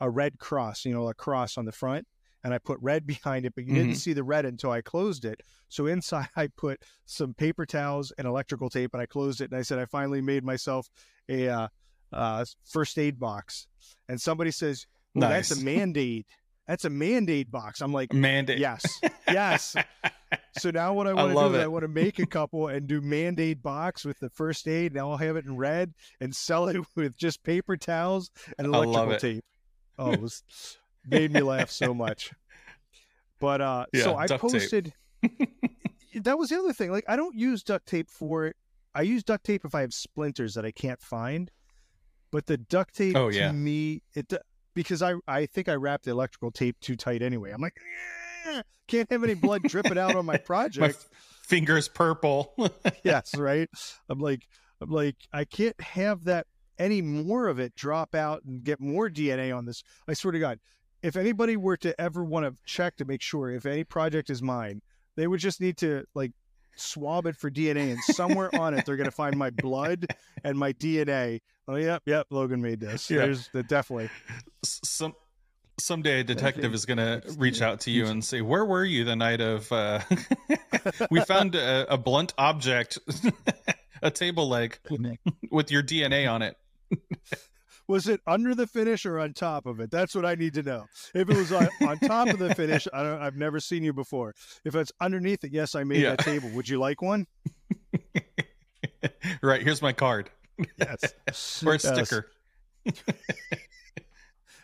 a 0.00 0.08
red 0.08 0.38
cross, 0.38 0.84
you 0.84 0.92
know, 0.94 1.08
a 1.08 1.14
cross 1.14 1.58
on 1.58 1.64
the 1.64 1.72
front, 1.72 2.06
and 2.44 2.54
I 2.54 2.58
put 2.58 2.78
red 2.80 3.06
behind 3.14 3.44
it, 3.46 3.54
but 3.56 3.64
you 3.66 3.74
didn't 3.74 3.96
see 3.96 4.12
the 4.12 4.22
red 4.22 4.44
until 4.44 4.70
I 4.70 4.82
closed 4.82 5.24
it. 5.24 5.40
So 5.68 5.86
inside, 5.86 6.28
I 6.36 6.46
put 6.48 6.80
some 7.04 7.34
paper 7.34 7.66
towels 7.66 8.12
and 8.18 8.26
electrical 8.28 8.70
tape, 8.70 8.90
and 8.94 9.02
I 9.02 9.06
closed 9.06 9.40
it. 9.40 9.50
And 9.50 9.58
I 9.58 9.62
said, 9.62 9.78
I 9.80 9.86
finally 9.86 10.20
made 10.20 10.44
myself 10.44 10.88
a 11.28 11.48
uh, 11.48 11.68
uh, 12.12 12.44
first 12.64 12.96
aid 12.98 13.18
box. 13.18 13.66
And 14.08 14.20
somebody 14.20 14.52
says, 14.52 14.86
well, 15.14 15.28
that's 15.30 15.50
a 15.50 15.64
mandate. 15.64 16.26
That's 16.72 16.86
a 16.86 16.90
mandate 16.90 17.50
box. 17.50 17.82
I'm 17.82 17.92
like, 17.92 18.14
Mandate. 18.14 18.56
yes, 18.58 18.98
yes. 19.28 19.76
So 20.56 20.70
now 20.70 20.94
what 20.94 21.06
I 21.06 21.12
want 21.12 21.28
to 21.28 21.38
do 21.38 21.54
is 21.54 21.62
I 21.64 21.66
want 21.66 21.82
to 21.82 21.88
make 21.88 22.18
a 22.18 22.24
couple 22.24 22.68
and 22.68 22.86
do 22.86 23.02
Mandate 23.02 23.62
box 23.62 24.06
with 24.06 24.18
the 24.20 24.30
first 24.30 24.66
aid. 24.66 24.94
Now 24.94 25.10
I'll 25.10 25.18
have 25.18 25.36
it 25.36 25.44
in 25.44 25.58
red 25.58 25.92
and 26.18 26.34
sell 26.34 26.68
it 26.68 26.78
with 26.96 27.14
just 27.14 27.42
paper 27.42 27.76
towels 27.76 28.30
and 28.56 28.68
electrical 28.74 29.18
tape. 29.18 29.44
Oh, 29.98 30.12
it 30.12 30.22
was 30.22 30.44
made 31.06 31.30
me 31.30 31.42
laugh 31.42 31.70
so 31.70 31.92
much. 31.92 32.32
But 33.38 33.60
uh 33.60 33.84
so 33.94 34.16
I 34.16 34.26
posted 34.28 34.94
that 36.22 36.38
was 36.38 36.48
the 36.48 36.58
other 36.58 36.72
thing. 36.72 36.90
Like 36.90 37.04
I 37.06 37.16
don't 37.16 37.36
use 37.36 37.62
duct 37.62 37.84
tape 37.84 38.08
for 38.08 38.46
it. 38.46 38.56
I 38.94 39.02
use 39.02 39.22
duct 39.22 39.44
tape 39.44 39.66
if 39.66 39.74
I 39.74 39.82
have 39.82 39.92
splinters 39.92 40.54
that 40.54 40.64
I 40.64 40.70
can't 40.70 41.02
find. 41.02 41.50
But 42.30 42.46
the 42.46 42.56
duct 42.56 42.96
tape 42.96 43.14
Oh, 43.14 43.30
to 43.30 43.52
me 43.52 44.00
it 44.14 44.32
because 44.74 45.02
I 45.02 45.14
I 45.26 45.46
think 45.46 45.68
I 45.68 45.74
wrapped 45.74 46.04
the 46.04 46.10
electrical 46.10 46.50
tape 46.50 46.78
too 46.80 46.96
tight 46.96 47.22
anyway. 47.22 47.50
I'm 47.50 47.60
like 47.60 47.76
"Eh, 48.46 48.62
can't 48.88 49.10
have 49.10 49.24
any 49.24 49.34
blood 49.34 49.62
dripping 49.62 49.98
out 49.98 50.16
on 50.16 50.26
my 50.26 50.32
My 50.34 50.38
project. 50.38 50.96
f- 50.96 51.08
fingers 51.42 51.88
purple. 51.88 52.54
yes, 53.04 53.36
right. 53.36 53.68
I'm 54.08 54.18
like, 54.18 54.46
I'm 54.80 54.90
like, 54.90 55.16
I 55.32 55.44
can't 55.44 55.80
have 55.80 56.24
that 56.24 56.46
any 56.78 57.02
more 57.02 57.46
of 57.48 57.58
it 57.60 57.74
drop 57.76 58.14
out 58.14 58.42
and 58.44 58.64
get 58.64 58.80
more 58.80 59.08
DNA 59.08 59.56
on 59.56 59.64
this. 59.66 59.82
I 60.08 60.14
swear 60.14 60.32
to 60.32 60.38
God, 60.38 60.58
if 61.02 61.16
anybody 61.16 61.56
were 61.56 61.76
to 61.78 61.98
ever 62.00 62.24
want 62.24 62.46
to 62.46 62.60
check 62.64 62.96
to 62.96 63.04
make 63.04 63.22
sure 63.22 63.50
if 63.50 63.66
any 63.66 63.84
project 63.84 64.30
is 64.30 64.42
mine, 64.42 64.82
they 65.16 65.26
would 65.26 65.40
just 65.40 65.60
need 65.60 65.76
to 65.78 66.04
like 66.14 66.32
swab 66.76 67.26
it 67.26 67.36
for 67.36 67.50
DNA, 67.50 67.92
and 67.92 68.00
somewhere 68.00 68.54
on 68.54 68.74
it 68.74 68.86
they're 68.86 68.96
going 68.96 69.08
to 69.08 69.10
find 69.10 69.36
my 69.36 69.50
blood 69.50 70.06
and 70.44 70.58
my 70.58 70.72
DNA. 70.72 71.40
Oh, 71.68 71.76
yep, 71.76 72.02
yep. 72.06 72.26
Logan 72.30 72.60
made 72.60 72.80
this. 72.80 73.10
Yeah. 73.10 73.18
There's 73.18 73.48
the 73.48 73.62
definitely. 73.62 74.10
Some 74.64 75.14
someday 75.78 76.20
a 76.20 76.24
detective 76.24 76.74
is 76.74 76.84
going 76.84 76.98
to 76.98 77.22
reach 77.38 77.62
out 77.62 77.80
to 77.80 77.90
you 77.90 78.06
and 78.06 78.24
say 78.24 78.40
where 78.40 78.64
were 78.64 78.84
you 78.84 79.04
the 79.04 79.16
night 79.16 79.40
of 79.40 79.70
uh 79.72 80.00
we 81.10 81.20
found 81.22 81.54
a, 81.54 81.92
a 81.92 81.98
blunt 81.98 82.34
object 82.38 82.98
a 84.02 84.10
table 84.10 84.48
leg 84.48 84.78
with 85.50 85.70
your 85.70 85.82
dna 85.82 86.30
on 86.30 86.42
it 86.42 86.56
Was 87.92 88.08
it 88.08 88.22
under 88.26 88.54
the 88.54 88.66
finish 88.66 89.04
or 89.04 89.18
on 89.18 89.34
top 89.34 89.66
of 89.66 89.78
it? 89.78 89.90
That's 89.90 90.14
what 90.14 90.24
I 90.24 90.34
need 90.34 90.54
to 90.54 90.62
know. 90.62 90.86
If 91.14 91.28
it 91.28 91.36
was 91.36 91.52
on, 91.52 91.68
on 91.86 91.98
top 91.98 92.28
of 92.28 92.38
the 92.38 92.54
finish, 92.54 92.88
I 92.90 93.02
don't, 93.02 93.20
I've 93.20 93.36
never 93.36 93.60
seen 93.60 93.84
you 93.84 93.92
before. 93.92 94.34
If 94.64 94.74
it's 94.74 94.90
underneath 94.98 95.44
it, 95.44 95.52
yes, 95.52 95.74
I 95.74 95.84
made 95.84 96.00
Yeah. 96.00 96.16
that 96.16 96.20
table. 96.20 96.48
Would 96.54 96.70
you 96.70 96.78
like 96.78 97.02
one? 97.02 97.26
right 99.42 99.62
here's 99.62 99.82
my 99.82 99.92
card 99.92 100.30
Yes. 100.78 101.62
or 101.66 101.74
a 101.74 101.78
Yes. 101.82 101.82
sticker 102.08 102.30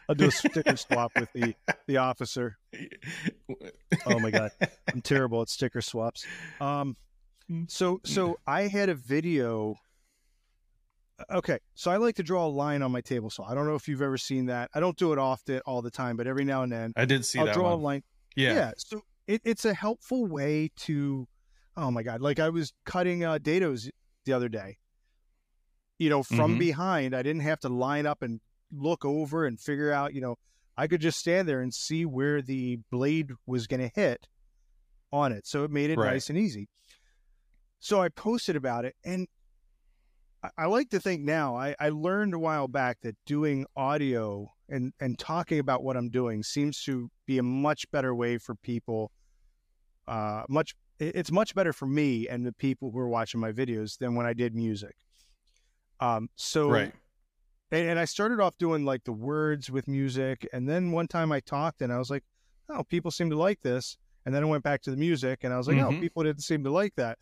I'll 0.08 0.14
do 0.14 0.28
a 0.28 0.30
sticker 0.30 0.76
swap 0.78 1.12
with 1.14 1.30
the 1.34 1.54
the 1.86 1.98
officer. 1.98 2.56
Oh 4.06 4.18
my 4.20 4.30
god, 4.30 4.52
I'm 4.90 5.02
terrible 5.02 5.42
at 5.42 5.50
sticker 5.50 5.82
swaps. 5.82 6.24
Um, 6.62 6.96
so 7.68 8.00
so 8.04 8.38
I 8.46 8.62
had 8.68 8.88
a 8.88 8.94
video. 8.94 9.74
Okay, 11.30 11.58
so 11.74 11.90
I 11.90 11.96
like 11.96 12.14
to 12.16 12.22
draw 12.22 12.46
a 12.46 12.48
line 12.48 12.80
on 12.82 12.92
my 12.92 13.00
table 13.00 13.28
saw. 13.30 13.44
I 13.44 13.54
don't 13.54 13.66
know 13.66 13.74
if 13.74 13.88
you've 13.88 14.02
ever 14.02 14.16
seen 14.18 14.46
that. 14.46 14.70
I 14.74 14.80
don't 14.80 14.96
do 14.96 15.12
it 15.12 15.18
often 15.18 15.60
all 15.66 15.82
the 15.82 15.90
time, 15.90 16.16
but 16.16 16.26
every 16.26 16.44
now 16.44 16.62
and 16.62 16.70
then 16.70 16.92
I 16.96 17.04
did 17.04 17.24
see 17.24 17.38
I'll 17.40 17.46
that 17.46 17.54
draw 17.54 17.64
one. 17.70 17.72
a 17.72 17.76
line. 17.76 18.02
Yeah. 18.36 18.54
Yeah. 18.54 18.72
So 18.78 19.02
it, 19.26 19.40
it's 19.44 19.64
a 19.64 19.74
helpful 19.74 20.26
way 20.26 20.70
to, 20.76 21.26
oh 21.76 21.90
my 21.90 22.02
God, 22.04 22.20
like 22.20 22.38
I 22.38 22.48
was 22.50 22.72
cutting 22.84 23.24
uh, 23.24 23.38
dados 23.38 23.88
the 24.24 24.32
other 24.32 24.48
day. 24.48 24.78
You 25.98 26.08
know, 26.08 26.22
from 26.22 26.54
Mhm. 26.54 26.58
behind, 26.60 27.16
I 27.16 27.22
didn't 27.22 27.42
have 27.42 27.58
to 27.60 27.68
line 27.68 28.06
up 28.06 28.22
and 28.22 28.40
look 28.70 29.04
over 29.04 29.44
and 29.44 29.58
figure 29.60 29.90
out, 29.92 30.14
you 30.14 30.20
know, 30.20 30.36
I 30.76 30.86
could 30.86 31.00
just 31.00 31.18
stand 31.18 31.48
there 31.48 31.60
and 31.60 31.74
see 31.74 32.04
where 32.06 32.40
the 32.40 32.76
blade 32.92 33.32
was 33.44 33.66
going 33.66 33.80
to 33.80 33.90
hit 33.92 34.28
on 35.12 35.32
it. 35.32 35.46
So 35.48 35.64
it 35.64 35.72
made 35.72 35.90
it 35.90 35.98
Right. 35.98 36.12
nice 36.12 36.28
and 36.30 36.38
easy. 36.38 36.68
So 37.80 38.00
I 38.00 38.08
posted 38.08 38.54
about 38.54 38.84
it 38.84 38.94
and 39.04 39.26
I, 40.56 40.66
like 40.66 40.90
to 40.90 41.00
think 41.00 41.22
now, 41.22 41.56
I, 41.56 41.74
I 41.80 41.88
learned 41.88 42.34
a 42.34 42.38
while 42.38 42.68
back 42.68 42.98
that 43.02 43.16
doing 43.26 43.66
audio 43.76 44.52
and, 44.68 44.92
and 45.00 45.18
talking 45.18 45.58
about 45.58 45.82
what 45.82 45.96
I'm 45.96 46.10
doing 46.10 46.42
seems 46.42 46.82
to 46.84 47.10
be 47.26 47.38
a 47.38 47.42
much 47.42 47.90
better 47.90 48.14
way 48.14 48.38
for 48.38 48.54
people. 48.54 49.10
Uh, 50.06 50.44
much, 50.48 50.74
it's 51.00 51.32
much 51.32 51.54
better 51.54 51.72
for 51.72 51.86
me 51.86 52.28
and 52.28 52.46
the 52.46 52.52
people 52.52 52.90
who 52.90 52.98
are 52.98 53.08
watching 53.08 53.40
my 53.40 53.52
videos 53.52 53.98
than 53.98 54.14
when 54.14 54.26
I 54.26 54.32
did 54.32 54.54
music. 54.54 54.94
Um, 56.00 56.28
so 56.36 56.68
Right. 56.70 56.92
and, 57.70 57.90
and 57.90 57.98
I 57.98 58.04
started 58.04 58.40
off 58.40 58.56
doing 58.58 58.84
like 58.84 59.04
the 59.04 59.12
words 59.12 59.70
with 59.70 59.88
music, 59.88 60.46
and 60.52 60.68
then 60.68 60.92
one 60.92 61.08
time 61.08 61.32
I 61.32 61.40
talked 61.40 61.82
and 61.82 61.92
I 61.92 61.98
was 61.98 62.10
like, 62.10 62.24
"Oh, 62.68 62.84
people 62.84 63.10
seem 63.10 63.30
to 63.30 63.36
like 63.36 63.60
this." 63.62 63.96
And 64.24 64.34
then 64.34 64.42
I 64.42 64.46
went 64.46 64.62
back 64.64 64.82
to 64.82 64.90
the 64.90 64.96
music, 64.96 65.40
and 65.44 65.52
I 65.52 65.58
was 65.58 65.68
like, 65.68 65.78
"Oh, 65.78 65.90
Mhm. 65.92 66.00
people 66.00 66.22
didn't 66.22 66.42
seem 66.42 66.64
to 66.64 66.70
like 66.70 66.94
that." 66.96 67.18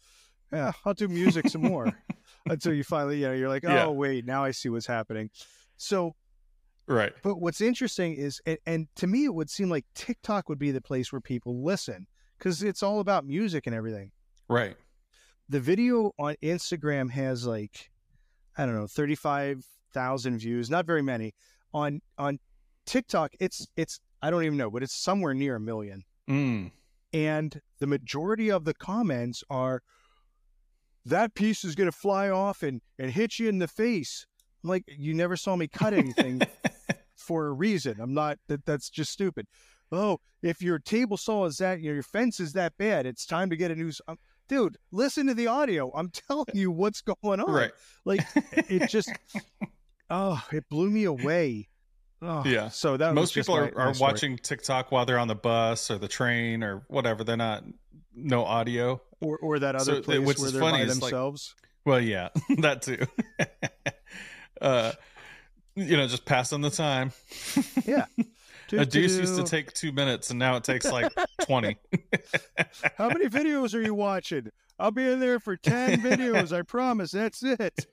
Yeah, 0.53 0.73
I'll 0.85 0.95
do 0.95 1.09
music 1.09 1.49
some 1.49 1.63
more 1.63 1.95
until 2.51 2.73
you 2.73 2.85
finally, 2.85 3.21
you 3.21 3.27
know, 3.29 3.33
you're 3.35 3.49
like, 3.49 3.65
"Oh, 3.65 3.73
Yeah. 3.73 3.87
wait, 3.89 4.25
now 4.25 4.45
I 4.45 4.51
see 4.51 4.69
what's 4.69 4.87
happening." 4.87 5.31
So, 5.77 6.15
Right. 6.87 7.13
but 7.23 7.37
what's 7.37 7.61
interesting 7.61 8.15
is, 8.15 8.41
and, 8.47 8.59
and 8.67 8.89
to 8.97 9.07
me, 9.07 9.25
it 9.25 9.35
would 9.35 9.51
seem 9.51 9.69
like 9.69 9.85
TikTok 9.95 10.49
would 10.49 10.59
be 10.59 10.71
the 10.71 10.81
place 10.81 11.13
where 11.13 11.21
people 11.21 11.63
listen 11.65 12.07
because 12.39 12.63
it's 12.63 12.83
all 12.83 13.01
about 13.01 13.25
music 13.27 13.67
and 13.67 13.75
everything 13.75 14.13
Right. 14.49 14.77
the 15.49 15.61
video 15.61 16.13
on 16.19 16.37
Instagram 16.43 17.11
has 17.11 17.47
like 17.47 17.91
I 18.59 18.65
don't 18.65 18.75
know, 18.75 18.87
35,000 18.87 20.39
views, 20.39 20.71
not 20.71 20.87
very 20.87 21.03
many. 21.03 21.35
On 21.75 22.01
on 22.19 22.39
TikTok, 22.87 23.33
it's 23.41 23.67
it's 23.77 24.01
I 24.23 24.31
don't 24.31 24.45
even 24.45 24.57
know, 24.57 24.71
but 24.71 24.83
it's 24.83 24.95
somewhere 24.97 25.35
near 25.35 25.57
a 25.57 25.61
million. 25.61 26.05
Mm. 26.29 26.73
And 27.13 27.61
the 27.79 27.87
majority 27.87 28.51
of 28.51 28.65
the 28.65 28.75
comments 28.75 29.45
are 29.51 29.83
that 31.07 31.35
piece 31.35 31.65
is 31.65 31.75
going 31.75 31.91
to 31.91 31.97
fly 31.97 32.29
off 32.29 32.63
and 32.63 32.81
and 32.99 33.11
hit 33.11 33.39
you 33.39 33.49
in 33.49 33.59
the 33.59 33.69
face. 33.69 34.27
I'm 34.63 34.71
like, 34.71 34.85
you 34.87 35.15
never 35.15 35.37
saw 35.37 35.57
me 35.57 35.69
cut 35.69 35.95
anything 35.95 36.43
for 37.17 37.47
a 37.47 37.53
reason. 37.53 37.97
I'm 38.01 38.15
not 38.15 38.39
that 38.49 38.65
that's 38.67 38.91
just 38.91 39.11
stupid. 39.13 39.47
Oh, 39.93 40.19
if 40.43 40.61
your 40.61 40.79
table 40.81 41.17
saw 41.17 41.45
is 41.47 41.59
that 41.59 41.81
your 41.81 42.03
fence 42.03 42.41
is 42.41 42.53
that 42.55 42.77
bad, 42.77 43.07
it's 43.07 43.25
time 43.27 43.51
to 43.51 43.57
get 43.57 43.71
a 43.71 43.75
new. 43.77 43.91
um, 44.09 44.19
Dude, 44.49 44.77
listen 44.93 45.27
to 45.27 45.35
the 45.35 45.47
audio. 45.49 45.91
I'm 45.95 46.09
telling 46.29 46.47
you 46.55 46.71
what's 46.71 47.01
going 47.03 47.41
on. 47.41 47.51
right. 47.53 47.73
Like 48.05 48.21
it 48.53 48.89
just, 48.89 49.11
oh, 50.11 50.43
it 50.53 50.69
blew 50.69 50.91
me 50.91 51.05
away. 51.05 51.69
Oh, 52.23 52.43
Yeah. 52.47 52.69
So 52.69 52.97
that 52.97 53.15
Most 53.15 53.35
just 53.35 53.47
people 53.49 53.61
my- 53.61 53.69
are, 53.71 53.89
are 53.91 53.95
watching 54.01 54.39
TikTok 54.39 54.91
while 54.91 55.05
they're 55.05 55.19
on 55.19 55.29
the 55.29 55.35
bus 55.35 55.91
or 55.91 55.99
the 55.99 56.09
train 56.09 56.63
or 56.65 56.83
whatever. 56.89 57.23
They're 57.25 57.37
not 57.37 57.65
no 58.17 58.45
audio. 58.45 59.01
or 59.21 59.39
or 59.39 59.59
that 59.61 59.81
So, 59.81 59.93
other 59.93 60.03
place 60.03 60.21
what's 60.21 60.41
where 60.41 60.51
they're 60.51 60.61
funny 60.61 60.79
by 60.85 60.91
is, 60.91 61.01
like, 61.01 61.11
themselves. 61.13 61.55
Well, 61.85 62.01
yeah, 62.01 62.31
that 62.59 62.83
too. 62.83 63.07
uh, 64.61 64.93
you 65.75 65.97
know, 65.97 66.07
just 66.09 66.25
passing 66.25 66.61
the 66.63 66.71
time. 66.71 67.13
yeah. 67.87 68.07
A 68.73 68.85
deuce 68.85 69.17
used 69.17 69.37
to 69.37 69.45
take 69.45 69.73
two 69.75 69.93
minutes, 69.93 70.31
and 70.31 70.39
now 70.39 70.57
it 70.57 70.65
takes 70.65 70.91
like 70.91 71.13
twenty. 71.43 71.77
How 72.99 73.09
many 73.09 73.27
videos 73.29 73.75
are 73.75 73.81
you 73.83 73.95
watching? 73.95 74.51
I'll 74.79 74.91
be 74.91 75.07
in 75.09 75.21
there 75.21 75.39
for 75.39 75.57
ten 75.57 76.01
videos. 76.01 76.53
I 76.57 76.63
promise. 76.63 77.13
That's 77.13 77.43
it. 77.45 77.87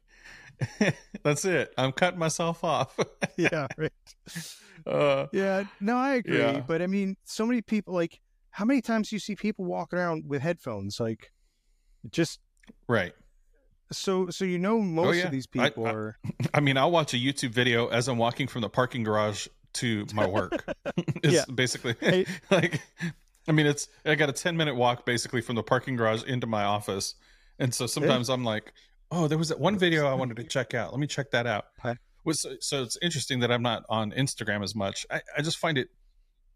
That's 1.24 1.46
it. 1.46 1.74
I'm 1.78 1.92
cutting 1.92 2.20
myself 2.20 2.64
off. 2.64 2.98
Yeah. 3.38 3.68
Right. 3.78 3.92
uh, 4.88 5.28
Yeah, 5.32 5.66
no, 5.80 5.98
I 5.98 6.16
agree. 6.16 6.40
Yeah. 6.40 6.62
But 6.66 6.82
I 6.82 6.88
mean, 6.88 7.18
so 7.26 7.46
many 7.46 7.62
people 7.62 7.94
like 7.94 8.20
how 8.54 8.66
many 8.66 8.82
times 8.82 9.10
do 9.10 9.16
you 9.16 9.20
see 9.20 9.36
people 9.36 9.66
walking 9.66 9.98
around 10.00 10.26
with 10.28 10.42
headphones? 10.42 11.00
Like 11.00 11.32
just 12.12 12.39
right. 12.88 13.13
so 13.92 14.30
so 14.30 14.46
you 14.46 14.60
know 14.60 14.80
most 14.80 15.08
Oh, 15.08 15.12
yeah. 15.12 15.26
of 15.26 15.32
these 15.32 15.48
people 15.48 15.86
I- 15.88 15.92
are 15.92 16.18
I 16.54 16.60
mean, 16.60 16.78
I'll 16.78 16.92
watch 16.92 17.13
a 17.13 17.18
YouTube 17.18 17.50
video 17.52 17.88
as 17.88 18.08
I'm 18.08 18.18
walking 18.18 18.48
from 18.48 18.62
the 18.62 18.70
parking 18.70 19.04
garage 19.04 19.48
to 19.74 20.06
my 20.13 20.28
work. 20.28 20.63
it's 21.24 21.34
Yeah. 21.34 21.46
basically 21.54 21.96
Hey. 22.00 22.26
like, 22.52 22.80
I 23.48 23.52
mean, 23.52 23.66
it's 23.66 23.88
I 24.06 24.16
got 24.16 24.30
a 24.30 24.34
10 24.34 24.56
minute 24.56 24.76
walk 24.76 25.06
basically 25.06 25.42
from 25.42 25.56
the 25.56 25.63
parking 25.63 25.96
garage 25.96 26.24
into 26.24 26.48
my 26.48 26.63
office, 26.63 27.16
and 27.60 27.74
so 27.74 27.88
sometimes 27.88 28.30
I'm 28.30 28.44
like, 28.44 28.72
oh, 29.12 29.28
there 29.28 29.38
was 29.38 29.50
that 29.50 29.60
one 29.60 29.78
video 29.78 30.08
I 30.08 30.13
wanted 30.13 30.38
to 30.38 30.44
check 30.44 30.74
out. 30.74 30.92
Let 30.92 31.00
me 31.00 31.08
check 31.08 31.32
that 31.32 31.46
out. 31.48 31.66
Was 32.24 32.42
so, 32.42 32.56
so 32.62 32.84
it's 32.84 32.98
interesting 33.02 33.39
that 33.42 33.52
I'm 33.52 33.62
not 33.63 33.84
on 33.89 34.12
Instagram 34.12 34.63
as 34.63 34.74
much. 34.76 35.06
I, 35.12 35.22
I 35.38 35.42
just 35.42 35.58
find 35.58 35.78
it, 35.78 35.89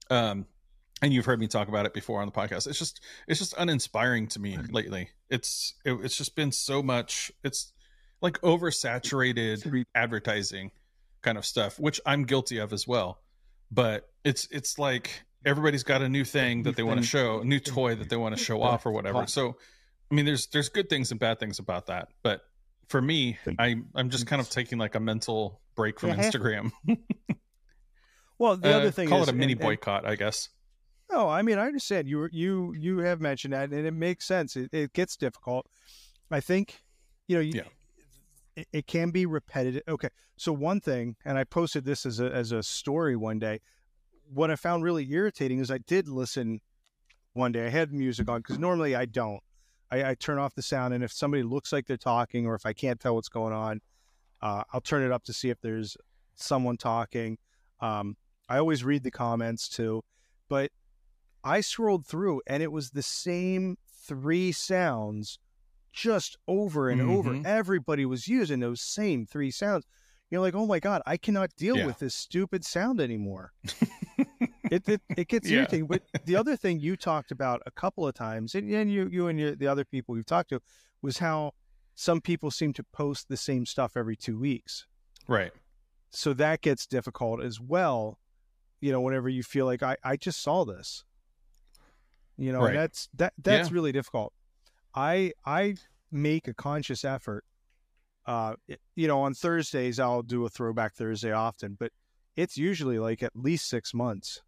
um, 0.10 0.46
and 1.02 1.14
you've 1.14 1.26
heard 1.26 1.40
me 1.40 1.48
talk 1.48 1.68
about 1.68 1.86
it 1.86 1.94
before 1.94 2.22
on 2.22 2.28
the 2.28 2.32
podcast. 2.32 2.68
It's 2.68 2.80
just 2.80 3.02
it's 3.28 3.40
just 3.40 3.54
uninspiring 3.58 4.28
to 4.30 4.40
me 4.40 4.58
lately. 4.72 5.10
It's 5.30 5.76
it, 5.86 5.94
it's 6.04 6.18
just 6.18 6.36
been 6.36 6.52
so 6.52 6.82
much. 6.82 7.32
It's 7.44 7.72
like 8.22 8.40
oversaturated 8.42 9.84
advertising 9.94 10.72
kind 11.22 11.38
of 11.38 11.46
stuff, 11.46 11.80
which 11.80 12.00
I'm 12.06 12.24
guilty 12.24 12.58
of 12.58 12.74
as 12.74 12.88
well. 12.88 13.20
But 13.72 14.10
it's 14.24 14.48
it's 14.50 14.80
like 14.80 15.24
everybody's 15.46 15.84
got 15.84 16.02
a 16.02 16.10
new 16.10 16.24
thing 16.26 16.64
that 16.64 16.76
they 16.76 16.84
want 16.84 17.00
to 17.00 17.06
show, 17.06 17.42
a 17.42 17.46
new 17.46 17.60
toy 17.60 17.96
that 17.96 18.10
they 18.10 18.16
want 18.18 18.36
to 18.38 18.44
show 18.44 18.62
off 18.62 18.86
or 18.86 18.92
whatever. 18.92 19.28
So, 19.28 19.56
I 20.12 20.16
mean, 20.16 20.26
there's 20.26 20.48
there's 20.48 20.70
good 20.70 20.90
things 20.90 21.12
and 21.12 21.20
bad 21.20 21.40
things 21.40 21.60
about 21.60 21.88
that. 21.88 22.08
But 22.24 22.42
for 22.88 23.02
me, 23.02 23.38
I 23.60 23.76
I'm 23.94 24.10
just 24.10 24.26
kind 24.26 24.40
of 24.42 24.50
taking 24.50 24.78
like 24.78 24.96
a 24.96 25.00
mental 25.00 25.62
break 25.76 26.00
from 26.00 26.12
Instagram. 26.12 26.72
well. 28.40 28.58
The 28.58 28.74
Uh, 28.74 28.78
other 28.80 28.92
thing 28.92 29.10
call 29.10 29.22
is, 29.24 29.28
it 29.28 29.32
a 29.32 29.36
mini 29.36 29.54
and- 29.54 29.62
and- 29.62 29.68
boycott, 29.68 30.06
I 30.08 30.16
guess. 30.16 30.50
No, 31.12 31.30
I 31.30 31.42
mean 31.42 31.58
I 31.58 31.68
understand 31.68 32.08
you 32.08 32.28
you 32.32 32.74
you 32.78 32.98
have 33.00 33.22
mentioned 33.22 33.54
that, 33.54 33.72
and 33.72 33.86
it 33.88 33.94
makes 33.94 34.26
sense. 34.26 34.56
It, 34.56 34.74
it 34.74 34.94
gets 34.94 35.16
difficult. 35.16 35.68
I 36.30 36.42
think, 36.42 36.82
you 37.28 37.38
know, 37.38 37.42
you, 37.42 37.54
Yeah. 37.56 37.64
it, 38.58 38.68
it 38.74 38.88
can 38.88 39.12
be 39.12 39.26
repetitive. 39.26 39.84
Okay, 39.88 40.10
so 40.36 40.52
one 40.52 40.82
thing, 40.82 41.16
and 41.24 41.38
I 41.38 41.46
posted 41.46 41.86
this 41.86 42.06
as 42.06 42.20
a 42.20 42.32
as 42.34 42.52
a 42.52 42.62
story 42.62 43.16
one 43.16 43.40
day. 43.40 43.62
What 44.34 44.52
I 44.52 44.58
found 44.58 44.84
really 44.84 45.10
irritating 45.10 45.60
is 45.60 45.72
I 45.72 45.78
did 45.78 46.10
listen 46.10 46.60
one 47.34 47.54
day. 47.54 47.68
I 47.68 47.70
had 47.70 47.94
music 47.94 48.30
on 48.30 48.40
because 48.42 48.60
normally 48.60 48.94
I 48.96 49.06
don't. 49.06 49.40
I, 49.90 50.10
I 50.10 50.16
turn 50.16 50.38
off 50.38 50.54
the 50.54 50.62
sound, 50.62 50.94
and 50.94 51.02
if 51.02 51.14
somebody 51.14 51.44
looks 51.44 51.72
like 51.72 51.88
they're 51.88 51.96
talking, 51.96 52.46
or 52.46 52.56
if 52.56 52.66
I 52.66 52.74
can't 52.74 53.00
tell 53.00 53.16
what's 53.16 53.30
going 53.30 53.54
on, 53.54 53.80
uh, 54.42 54.64
I'll 54.74 54.82
turn 54.82 55.02
it 55.04 55.14
up 55.14 55.24
to 55.24 55.34
see 55.34 55.50
if 55.50 55.62
there's 55.62 55.96
someone 56.36 56.76
talking. 56.76 57.38
Um, 57.80 58.18
I 58.50 58.58
always 58.58 58.84
read 58.84 59.04
the 59.04 59.12
comments 59.12 59.70
too, 59.70 60.04
but 60.50 60.72
I 61.48 61.62
scrolled 61.62 62.06
through 62.06 62.42
and 62.48 62.62
it 62.62 62.72
was 62.72 62.92
the 62.92 63.02
same 63.04 63.78
three 64.06 64.52
sounds 64.52 65.40
just 65.92 66.38
over 66.48 66.90
and 66.90 67.02
over. 67.02 67.32
Mhm. 67.32 67.46
Everybody 67.46 68.06
was 68.06 68.28
using 68.28 68.60
those 68.60 68.82
same 68.82 69.26
three 69.26 69.50
sounds. 69.52 69.86
You're 70.30 70.42
like, 70.42 70.56
oh 70.56 70.66
my 70.68 70.80
God, 70.80 71.02
I 71.06 71.18
cannot 71.18 71.56
deal 71.56 71.78
Yeah. 71.78 71.86
with 71.86 72.00
this 72.00 72.14
stupid 72.14 72.66
sound 72.66 73.00
anymore. 73.00 73.54
it, 74.72 74.88
it, 74.88 75.02
it 75.16 75.28
gets 75.28 75.50
Yeah. 75.50 75.60
irritating. 75.60 75.88
But 75.88 76.04
the 76.26 76.36
other 76.36 76.56
thing 76.56 76.80
you 76.80 76.96
talked 76.98 77.32
about 77.32 77.62
a 77.66 77.72
couple 77.72 78.06
of 78.08 78.14
times, 78.14 78.54
and, 78.56 78.70
and 78.72 78.92
you, 78.92 79.08
you 79.12 79.28
and 79.28 79.40
your, 79.40 79.56
the 79.56 79.68
other 79.68 79.86
people 79.86 80.14
we've 80.16 80.26
talked 80.26 80.50
to, 80.50 80.62
was 81.02 81.20
how 81.20 81.54
some 81.96 82.22
people 82.22 82.52
seem 82.52 82.74
to 82.74 82.84
post 82.84 83.28
the 83.30 83.38
same 83.38 83.66
stuff 83.66 83.96
every 83.98 84.16
two 84.16 84.38
weeks 84.38 84.86
Right. 85.28 85.52
so 86.10 86.34
that 86.34 86.62
gets 86.62 86.86
difficult 86.86 87.42
as 87.42 87.60
well 87.60 88.20
you 88.82 88.92
know 88.92 89.02
whenever 89.02 89.28
you 89.30 89.42
feel 89.44 89.66
like 89.66 89.82
i 89.84 89.98
i 90.04 90.16
just 90.16 90.40
saw 90.42 90.64
this 90.64 91.04
you 92.38 92.52
know 92.52 92.62
Right. 92.62 92.74
that's 92.74 93.10
that 93.16 93.34
that's 93.38 93.70
Yeah. 93.70 93.74
really 93.76 93.92
difficult 93.92 94.34
i 94.96 95.32
i 95.46 95.76
make 96.12 96.48
a 96.48 96.54
conscious 96.54 97.04
effort 97.04 97.44
uh 98.26 98.56
you 98.96 99.08
know 99.08 99.22
on 99.22 99.34
thursdays 99.34 100.00
i'll 100.00 100.22
do 100.24 100.46
a 100.46 100.50
throwback 100.50 100.94
thursday 100.96 101.32
often 101.32 101.76
but 101.80 101.92
it's 102.36 102.58
usually 102.58 103.00
like 103.00 103.24
at 103.24 103.36
least 103.36 103.68
six 103.68 103.94
months 103.94 104.42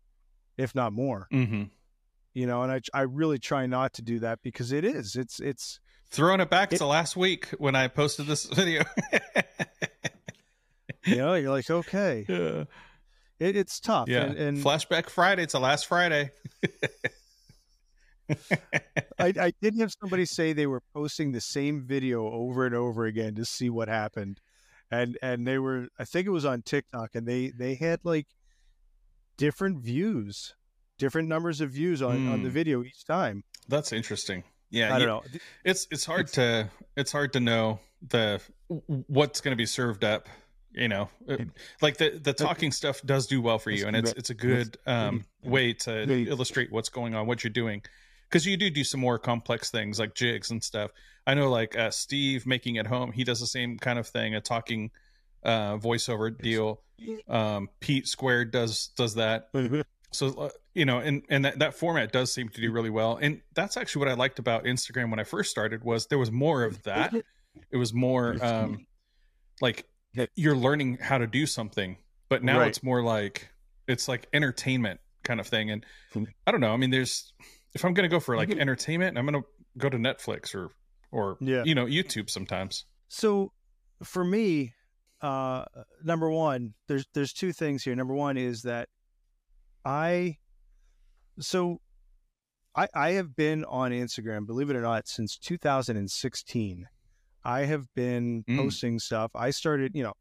if 0.58 0.74
not 0.76 0.94
more 0.94 1.28
hmm 1.32 1.64
you 2.34 2.46
know 2.46 2.62
and 2.62 2.72
i 2.72 2.80
i 2.94 3.02
really 3.02 3.40
try 3.40 3.66
not 3.66 3.94
to 3.94 4.02
do 4.02 4.20
that 4.20 4.40
because 4.44 4.72
it 4.72 4.84
is 4.84 5.16
it's 5.16 5.40
it's 5.40 5.80
Throwing 6.12 6.40
it 6.42 6.50
back 6.50 6.74
It- 6.74 6.78
to 6.80 6.88
last 6.88 7.16
week 7.16 7.50
when 7.60 7.76
I 7.76 7.88
posted 7.88 8.26
this 8.26 8.46
video. 8.60 8.82
you 11.06 11.18
know 11.18 11.36
you're 11.36 11.52
like 11.52 11.70
okay 11.70 12.26
yeah. 12.28 12.64
it, 13.40 13.56
it's 13.56 13.80
tough. 13.80 14.08
Yeah. 14.10 14.24
And, 14.24 14.38
and 14.38 14.58
Flashback 14.58 15.10
Friday. 15.10 15.44
It's 15.44 15.54
the 15.54 15.60
last 15.60 15.86
Friday. 15.88 16.32
I, 19.20 19.34
I 19.40 19.54
did 19.62 19.76
have 19.80 19.92
somebody 20.02 20.26
say 20.26 20.54
they 20.54 20.68
were 20.68 20.82
posting 20.94 21.32
the 21.32 21.42
same 21.42 21.82
video 21.86 22.26
over 22.32 22.66
and 22.66 22.76
over 22.76 23.06
again 23.06 23.36
to 23.36 23.46
see 23.46 23.70
what 23.70 23.88
happened, 23.88 24.40
and 24.92 25.18
and 25.22 25.48
they 25.48 25.58
were 25.60 25.88
I 25.98 26.06
think 26.06 26.28
it 26.28 26.32
was 26.32 26.46
on 26.46 26.62
TikTok, 26.62 27.16
and 27.16 27.28
they 27.28 27.50
they 27.50 27.76
had 27.76 28.00
like 28.04 28.28
different 29.38 29.80
views, 29.84 30.56
different 30.98 31.28
numbers 31.28 31.62
of 31.62 31.72
views 31.72 32.02
on 32.02 32.28
on 32.28 32.42
the 32.44 32.50
Hmm. 32.50 32.54
video 32.54 32.84
each 32.84 33.06
time. 33.06 33.44
That's 33.68 33.92
interesting. 33.94 34.44
Yeah, 34.72 34.94
I 34.94 35.00
don't 35.00 35.08
know. 35.08 35.24
it's 35.64 35.88
it's 35.92 36.06
hard 36.06 36.28
to 36.34 36.70
it's 36.96 37.12
hard 37.12 37.34
to 37.34 37.40
know 37.40 37.80
the 38.08 38.42
what's 39.08 39.42
going 39.42 39.52
to 39.52 39.58
be 39.58 39.66
served 39.66 40.04
up 40.04 40.30
you 40.72 40.88
know 40.88 41.10
Uh, 41.28 41.38
like 41.82 41.98
the 41.98 42.12
the 42.24 42.32
talking 42.34 42.72
stuff 42.72 43.02
does 43.02 43.26
do 43.26 43.42
well 43.42 43.58
for 43.58 43.72
you 43.72 43.88
and 43.88 43.96
it's 43.98 44.12
it's 44.14 44.30
a 44.30 44.36
good 44.36 44.78
um 44.86 45.26
way 45.44 45.74
to 45.74 46.04
illustrate 46.30 46.72
what's 46.72 46.90
going 46.90 47.16
on 47.16 47.26
what 47.26 47.44
you're 47.44 47.50
doing 47.52 47.82
because 48.30 48.46
you 48.46 48.56
do 48.58 48.70
do 48.70 48.84
some 48.84 49.00
more 49.00 49.18
complex 49.18 49.72
things 49.72 50.00
like 50.00 50.14
jigs 50.16 50.52
and 50.52 50.64
stuff. 50.64 50.92
I 51.28 51.34
know 51.34 51.50
like 51.50 51.76
uh 51.78 51.92
steve 51.92 52.46
making 52.46 52.78
at 52.78 52.88
home 52.88 53.12
he 53.12 53.24
does 53.24 53.40
the 53.40 53.48
same 53.48 53.78
kind 53.78 54.00
of 54.00 54.08
thing 54.08 54.36
a 54.36 54.42
talking 54.42 54.92
uh 55.44 55.78
voiceover 55.78 56.36
deal. 56.40 56.82
Um 57.28 57.70
pete 57.80 58.08
squared 58.08 58.52
does 58.52 58.90
does 58.98 59.16
that. 59.16 59.50
So 60.12 60.28
uh, 60.38 60.50
you 60.74 60.86
know 60.86 61.00
and 61.00 61.24
and 61.30 61.46
that, 61.46 61.60
that 61.60 61.74
format 61.76 62.12
does 62.12 62.34
seem 62.34 62.50
to 62.50 62.62
do 62.62 62.72
really 62.72 62.90
well. 62.90 63.18
And 63.22 63.42
that's 63.54 63.78
actually 63.78 64.02
what 64.02 64.10
i 64.10 64.14
liked 64.14 64.40
about 64.40 64.64
instagram 64.66 65.10
when 65.12 65.20
i 65.20 65.24
first 65.24 65.50
started 65.52 65.84
was 65.84 66.08
there 66.08 66.18
was 66.20 66.32
more 66.32 66.64
of 66.64 66.82
that. 66.84 67.14
It 67.72 67.78
was 67.78 67.94
more 67.94 68.38
um 68.44 68.86
like 69.62 69.86
you're 70.36 70.56
learning 70.56 70.98
how 71.02 71.18
to 71.20 71.28
do 71.28 71.46
something 71.46 71.98
but 72.30 72.44
now 72.44 72.60
Right. 72.60 72.68
it's 72.70 72.82
more 72.84 73.04
like 73.04 73.50
it's 73.88 74.08
like 74.08 74.28
entertainment 74.34 75.00
kind 75.24 75.40
of 75.40 75.48
thing. 75.48 75.70
And 75.72 75.86
i 76.48 76.52
don't 76.52 76.62
know 76.62 76.74
i 76.74 76.78
mean 76.78 76.90
there's 76.90 77.34
if 77.76 77.84
i'm 77.86 77.94
gonna 77.94 78.08
go 78.08 78.20
for 78.20 78.36
like 78.36 78.50
entertainment 78.52 79.18
i'm 79.18 79.26
gonna 79.26 79.42
go 79.78 79.90
to 79.90 79.98
netflix 79.98 80.54
or 80.56 80.72
or 81.12 81.38
Yeah. 81.42 81.64
you 81.66 81.76
know 81.76 81.86
youtube 81.86 82.30
sometimes 82.30 82.86
So 83.08 83.52
for 84.04 84.24
me, 84.24 84.74
uh, 85.22 85.66
number 86.04 86.30
one, 86.30 86.74
there's 86.88 87.06
there's 87.14 87.34
two 87.34 87.52
things 87.52 87.84
here. 87.84 87.96
Number 87.96 88.14
one 88.14 88.38
is 88.38 88.62
that 88.62 88.88
I 89.84 90.38
so 91.40 91.82
I 92.76 92.88
I 92.94 93.10
have 93.12 93.36
been 93.36 93.66
on 93.66 93.92
Instagram, 93.92 94.46
believe 94.46 94.70
it 94.70 94.76
or 94.76 94.82
not, 94.82 95.08
since 95.08 95.38
2016. 95.38 96.88
I 97.44 97.62
have 97.62 97.86
been 97.96 98.44
Mm. 98.48 98.58
posting 98.58 99.00
stuff. 99.00 99.32
I 99.36 99.50
started, 99.52 99.92
you 99.96 100.04
know, 100.04 100.14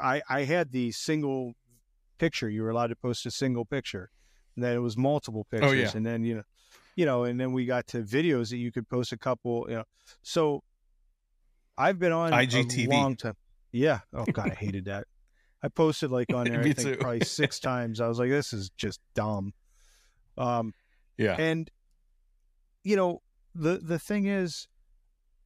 I 0.00 0.22
I 0.28 0.44
had 0.44 0.72
the 0.72 0.92
single 0.92 1.54
picture. 2.18 2.48
You 2.48 2.62
were 2.62 2.70
allowed 2.70 2.88
to 2.88 2.96
post 2.96 3.26
a 3.26 3.30
single 3.30 3.64
picture. 3.64 4.10
And 4.54 4.64
then 4.64 4.74
it 4.74 4.80
was 4.80 4.96
multiple 4.96 5.44
pictures. 5.50 5.70
Oh, 5.70 5.74
yeah. 5.74 5.90
And 5.94 6.06
then, 6.06 6.24
you 6.24 6.36
know, 6.36 6.42
you 6.96 7.04
know, 7.06 7.24
and 7.24 7.38
then 7.38 7.52
we 7.52 7.66
got 7.66 7.86
to 7.88 8.02
videos 8.02 8.50
that 8.50 8.56
you 8.56 8.72
could 8.72 8.88
post 8.88 9.12
a 9.12 9.18
couple, 9.18 9.66
you 9.68 9.76
know. 9.76 9.84
So 10.22 10.62
I've 11.78 11.98
been 11.98 12.12
on 12.12 12.32
IGTV. 12.32 12.88
a 12.88 12.90
long 12.90 13.16
time. 13.16 13.36
Yeah. 13.70 14.00
Oh 14.14 14.24
God, 14.24 14.50
I 14.50 14.54
hated 14.54 14.86
that. 14.86 15.06
I 15.62 15.68
posted 15.68 16.10
like 16.10 16.32
on 16.32 16.44
there, 16.50 16.60
I 16.60 16.72
think 16.72 17.00
probably 17.00 17.20
six 17.20 17.60
times. 17.60 18.00
I 18.00 18.08
was 18.08 18.18
like, 18.18 18.30
this 18.30 18.52
is 18.52 18.70
just 18.76 19.00
dumb. 19.14 19.52
Um, 20.38 20.74
yeah 21.18 21.34
and 21.38 21.70
you 22.84 22.96
know, 22.96 23.22
the 23.54 23.78
the 23.78 23.98
thing 23.98 24.26
is, 24.26 24.68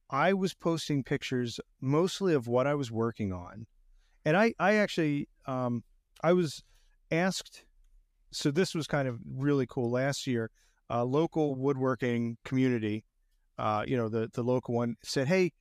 I 0.09 0.33
was 0.33 0.53
posting 0.53 1.03
pictures 1.03 1.59
mostly 1.79 2.33
of 2.33 2.47
what 2.47 2.67
I 2.67 2.75
was 2.75 2.91
working 2.91 3.33
on, 3.33 3.67
and 4.23 4.37
I 4.37 4.53
I 4.59 4.75
actually 4.75 5.27
um 5.45 5.83
I 6.23 6.33
was 6.33 6.63
asked. 7.09 7.65
So 8.31 8.51
this 8.51 8.73
was 8.73 8.87
kind 8.87 9.07
of 9.07 9.19
really 9.27 9.65
cool. 9.67 9.91
Last 9.91 10.27
year, 10.27 10.51
a 10.91 11.05
local 11.05 11.55
woodworking 11.55 12.37
community, 12.43 13.03
uh, 13.57 13.83
you 13.87 13.97
know, 13.97 14.09
the 14.09 14.29
the 14.33 14.43
local 14.43 14.75
one 14.75 14.95
said, 15.03 15.27
"Hey, 15.27 15.53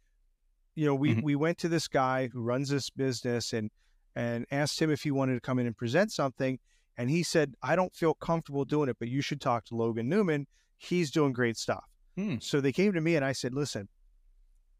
you 0.74 0.85
know, 0.87 0.95
we 0.95 1.14
Mhm. 1.14 1.22
we 1.22 1.35
went 1.37 1.59
to 1.59 1.68
this 1.68 1.89
guy 1.89 2.28
who 2.33 2.43
runs 2.43 2.68
this 2.68 2.91
business 2.91 3.53
and 3.53 3.70
and 4.14 4.45
asked 4.51 4.81
him 4.83 4.91
if 4.91 5.03
he 5.03 5.11
wanted 5.11 5.35
to 5.35 5.41
come 5.41 5.59
in 5.59 5.66
and 5.66 5.76
present 5.76 6.12
something." 6.12 6.59
And 6.97 7.09
he 7.09 7.22
said, 7.22 7.55
I 7.62 7.76
don't 7.76 7.95
feel 7.95 8.12
comfortable 8.12 8.66
doing 8.66 8.91
it, 8.91 8.97
but 8.99 9.09
you 9.09 9.22
should 9.22 9.41
talk 9.41 9.64
to 9.66 9.74
Logan 9.74 10.07
Newman. 10.09 10.47
He's 10.76 11.11
doing 11.11 11.33
great 11.33 11.57
stuff. 11.57 11.85
Hmm. 12.14 12.37
So 12.41 12.61
they 12.61 12.72
came 12.72 12.93
to 12.93 13.01
me 13.01 13.16
and 13.16 13.24
I 13.24 13.33
said, 13.33 13.55
listen, 13.55 13.89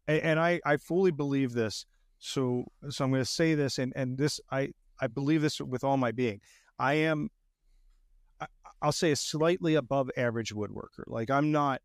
and, 0.07 0.21
and 0.21 0.39
I, 0.39 0.59
I 0.63 0.77
fully 0.77 1.09
believe 1.09 1.53
this. 1.53 1.85
So, 2.19 2.65
so 2.89 3.05
I'm 3.05 3.11
going 3.11 3.23
to 3.23 3.25
say 3.25 3.55
this 3.55 3.79
and, 3.79 3.91
and 3.95 4.19
this, 4.19 4.39
I, 4.51 4.69
I 4.99 5.07
believe 5.07 5.41
this 5.41 5.59
with 5.59 5.83
all 5.83 5.97
my 5.97 6.11
being. 6.11 6.41
I 6.77 6.93
am, 6.95 7.29
I'll 8.81 8.91
say 8.91 9.11
a 9.11 9.15
slightly 9.15 9.75
above 9.75 10.09
average 10.17 10.53
woodworker. 10.53 11.03
Like 11.07 11.29
I'm 11.29 11.51
not, 11.51 11.81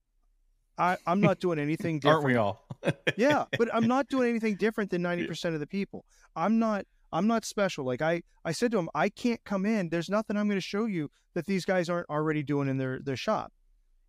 I, 0.79 0.97
I'm 1.07 1.21
not 1.21 1.41
doing 1.41 1.59
anything 1.59 2.01
different 2.01 2.15
aren't 2.25 2.27
we 2.27 2.37
all 2.37 2.67
yeah, 3.17 3.45
but 3.57 3.69
I'm 3.75 3.87
not 3.87 4.09
doing 4.09 4.29
anything 4.29 4.57
different 4.57 4.91
than 4.91 5.03
90% 5.03 5.55
of 5.55 5.61
the 5.61 5.67
people. 5.67 6.05
I'm 6.35 6.59
not 6.59 6.85
I'm 7.13 7.27
not 7.27 7.45
special. 7.45 7.85
Like 7.85 8.03
I 8.03 8.23
I 8.45 8.53
said 8.53 8.73
to 8.73 8.79
him, 8.79 8.89
I 8.95 9.09
can't 9.09 9.43
come 9.45 9.65
in. 9.65 9.89
There's 9.89 10.11
nothing 10.11 10.37
I'm 10.37 10.49
going 10.49 10.57
to 10.59 10.61
show 10.61 10.87
you 10.87 11.11
that 11.35 11.47
these 11.47 11.65
guys 11.65 11.89
aren't 11.89 12.09
already 12.11 12.43
doing 12.43 12.69
in 12.69 12.79
their 12.79 13.01
their 13.01 13.17
shop. 13.17 13.53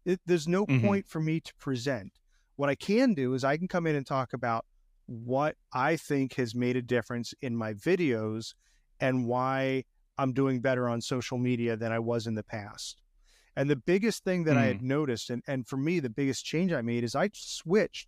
It, 0.05 0.19
there's 0.25 0.47
no 0.47 0.65
Mhm. 0.65 0.81
point 0.81 1.07
for 1.07 1.19
me 1.19 1.39
to 1.41 1.53
present. 1.55 2.13
What 2.55 2.69
I 2.69 2.75
can 2.75 3.13
do 3.13 3.33
is 3.33 3.43
I 3.43 3.57
can 3.57 3.67
come 3.67 3.85
in 3.87 3.95
and 3.95 4.05
talk 4.05 4.33
about 4.33 4.65
what 5.05 5.55
I 5.73 5.95
think 5.95 6.33
has 6.35 6.55
made 6.55 6.75
a 6.75 6.81
difference 6.81 7.33
in 7.41 7.55
my 7.55 7.73
videos 7.73 8.53
and 8.99 9.25
why 9.25 9.83
I'm 10.17 10.33
doing 10.33 10.61
better 10.61 10.87
on 10.89 11.01
social 11.01 11.37
media 11.37 11.75
than 11.75 11.91
I 11.91 11.99
was 11.99 12.27
in 12.27 12.35
the 12.35 12.43
past. 12.43 13.01
And 13.55 13.69
the 13.69 13.75
biggest 13.75 14.23
thing 14.23 14.43
that 14.43 14.55
I 14.55 14.65
had 14.65 14.79
mm. 14.79 14.83
noticed, 14.83 15.31
and, 15.31 15.41
and 15.47 15.67
for 15.67 15.77
me, 15.77 15.99
the 15.99 16.11
biggest 16.11 16.45
change 16.45 16.71
I 16.71 16.81
made 16.81 17.03
is 17.03 17.15
I 17.15 17.31
switched 17.33 18.07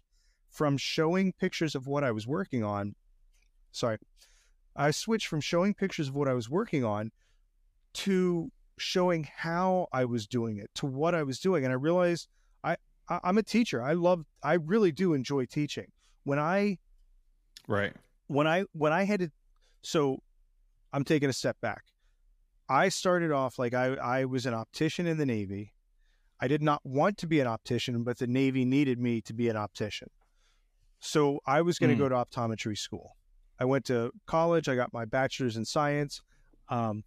from 0.51 0.77
showing 0.77 1.33
pictures 1.33 1.73
of 1.73 1.87
what 1.87 2.03
I 2.03 2.11
was 2.11 2.27
working 2.27 2.63
on. 2.63 2.93
Sorry. 3.71 3.97
I 4.75 4.91
switched 4.91 5.27
from 5.27 5.41
showing 5.41 5.73
pictures 5.73 6.07
of 6.07 6.15
what 6.15 6.27
I 6.27 6.33
was 6.33 6.49
working 6.49 6.83
on 6.83 7.11
to 7.93 8.51
showing 8.77 9.27
how 9.35 9.87
I 9.91 10.05
was 10.05 10.27
doing 10.27 10.57
it, 10.57 10.69
to 10.75 10.85
what 10.85 11.15
I 11.15 11.23
was 11.23 11.39
doing. 11.39 11.65
And 11.65 11.71
I 11.71 11.75
realized 11.75 12.27
I, 12.63 12.77
I 13.09 13.19
I'm 13.23 13.37
a 13.37 13.43
teacher. 13.43 13.81
I 13.81 13.93
love 13.93 14.25
I 14.43 14.53
really 14.53 14.91
do 14.91 15.13
enjoy 15.13 15.45
teaching. 15.45 15.87
When 16.23 16.39
I 16.39 16.77
right 17.67 17.93
when 18.27 18.47
I 18.47 18.65
when 18.73 18.93
I 18.93 19.03
had 19.03 19.21
to 19.21 19.31
so 19.81 20.21
I'm 20.93 21.03
taking 21.03 21.29
a 21.29 21.33
step 21.33 21.59
back. 21.61 21.83
I 22.69 22.89
started 22.89 23.31
off 23.31 23.57
like 23.57 23.73
I, 23.73 23.95
I 23.95 24.25
was 24.25 24.45
an 24.45 24.53
optician 24.53 25.07
in 25.07 25.17
the 25.17 25.25
Navy. 25.25 25.73
I 26.39 26.47
did 26.47 26.61
not 26.61 26.81
want 26.85 27.17
to 27.17 27.27
be 27.27 27.39
an 27.39 27.47
optician, 27.47 28.03
but 28.03 28.19
the 28.19 28.27
Navy 28.27 28.63
needed 28.63 28.99
me 28.99 29.21
to 29.21 29.33
be 29.33 29.49
an 29.49 29.57
optician. 29.57 30.09
So 30.99 31.39
I 31.45 31.61
was 31.61 31.79
going 31.79 31.89
to 31.89 31.95
Mm. 31.95 32.09
go 32.09 32.09
to 32.09 32.15
optometry 32.15 32.77
school. 32.77 33.17
I 33.59 33.65
went 33.65 33.85
to 33.85 34.11
college. 34.27 34.69
I 34.69 34.75
got 34.75 34.93
my 34.93 35.05
bachelor's 35.05 35.57
in 35.57 35.65
science. 35.65 36.21
Um, 36.69 37.03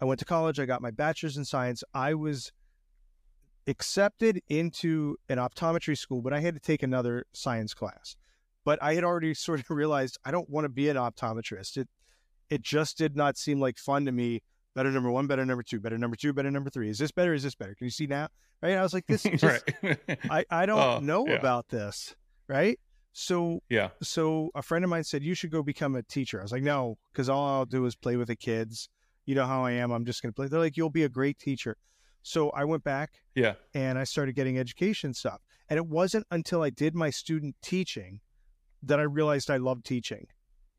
I 0.00 0.04
went 0.04 0.20
to 0.20 0.24
college. 0.24 0.58
I 0.60 0.64
got 0.64 0.80
my 0.80 0.90
bachelor's 0.90 1.36
in 1.36 1.44
science. 1.44 1.82
I 1.92 2.14
was 2.14 2.52
accepted 3.66 4.40
into 4.48 5.16
an 5.28 5.38
optometry 5.38 5.96
school, 5.98 6.22
but 6.22 6.32
I 6.32 6.40
had 6.40 6.54
to 6.54 6.60
take 6.60 6.82
another 6.82 7.26
science 7.32 7.74
class. 7.74 8.16
But 8.64 8.82
I 8.82 8.94
had 8.94 9.04
already 9.04 9.34
sort 9.46 9.60
of 9.60 9.68
realized 9.70 10.18
I 10.24 10.30
don't 10.30 10.48
want 10.48 10.64
to 10.64 10.68
be 10.70 10.88
an 10.88 10.96
optometrist. 10.96 11.76
It 11.76 11.88
it 12.50 12.62
just 12.62 12.98
did 12.98 13.16
not 13.16 13.36
seem 13.38 13.60
like 13.60 13.78
fun 13.78 14.04
to 14.06 14.12
me. 14.12 14.42
Better 14.74 14.90
number 14.90 15.10
one, 15.10 15.26
better 15.26 15.44
number 15.44 15.62
two, 15.62 15.80
better 15.80 15.98
number 15.98 16.16
two, 16.16 16.32
better 16.32 16.50
number 16.50 16.70
three. 16.70 16.88
Is 16.90 16.98
this 16.98 17.10
better? 17.10 17.34
Is 17.34 17.42
this 17.42 17.54
better? 17.56 17.74
Can 17.74 17.86
you 17.86 17.90
see 17.90 18.06
now? 18.06 18.28
Right? 18.62 18.76
I 18.76 18.82
was 18.82 18.94
like, 18.94 19.06
this 19.06 19.22
just 19.36 19.42
right 19.42 19.98
I, 20.30 20.44
I 20.50 20.66
don't 20.66 20.78
Oh, 20.78 20.98
know 21.00 21.26
yeah. 21.26 21.34
about 21.34 21.68
this. 21.68 22.14
Right. 22.48 22.78
So 23.12 23.60
yeah 23.68 23.88
so 24.02 24.50
a 24.54 24.62
friend 24.62 24.84
of 24.84 24.90
mine 24.90 25.02
said 25.02 25.24
you 25.24 25.34
should 25.34 25.50
go 25.50 25.62
become 25.62 25.96
a 25.96 26.02
teacher. 26.02 26.38
I 26.38 26.42
was 26.42 26.52
like, 26.52 26.62
no, 26.62 26.98
because 27.12 27.28
all 27.28 27.44
I'll 27.46 27.64
do 27.66 27.84
is 27.86 27.96
play 27.96 28.16
with 28.16 28.28
the 28.28 28.36
kids. 28.36 28.88
You 29.26 29.34
know 29.34 29.46
how 29.46 29.64
I 29.64 29.72
am. 29.72 29.90
I'm 29.90 30.04
just 30.04 30.22
gonna 30.22 30.32
play. 30.32 30.46
They're 30.46 30.60
like, 30.60 30.76
you'll 30.76 30.90
be 30.90 31.04
a 31.04 31.08
great 31.08 31.38
teacher. 31.38 31.76
So 32.22 32.50
I 32.50 32.64
went 32.64 32.84
back 32.84 33.14
yeah 33.34 33.54
and 33.74 33.98
I 33.98 34.04
started 34.04 34.34
getting 34.36 34.58
education 34.58 35.14
stuff. 35.14 35.40
And 35.68 35.76
it 35.78 35.86
wasn't 35.86 36.26
until 36.30 36.62
I 36.62 36.70
did 36.70 36.94
my 36.94 37.10
student 37.10 37.56
teaching 37.62 38.20
that 38.82 38.98
I 39.00 39.04
realized 39.04 39.50
I 39.50 39.56
loved 39.56 39.84
teaching. 39.84 40.26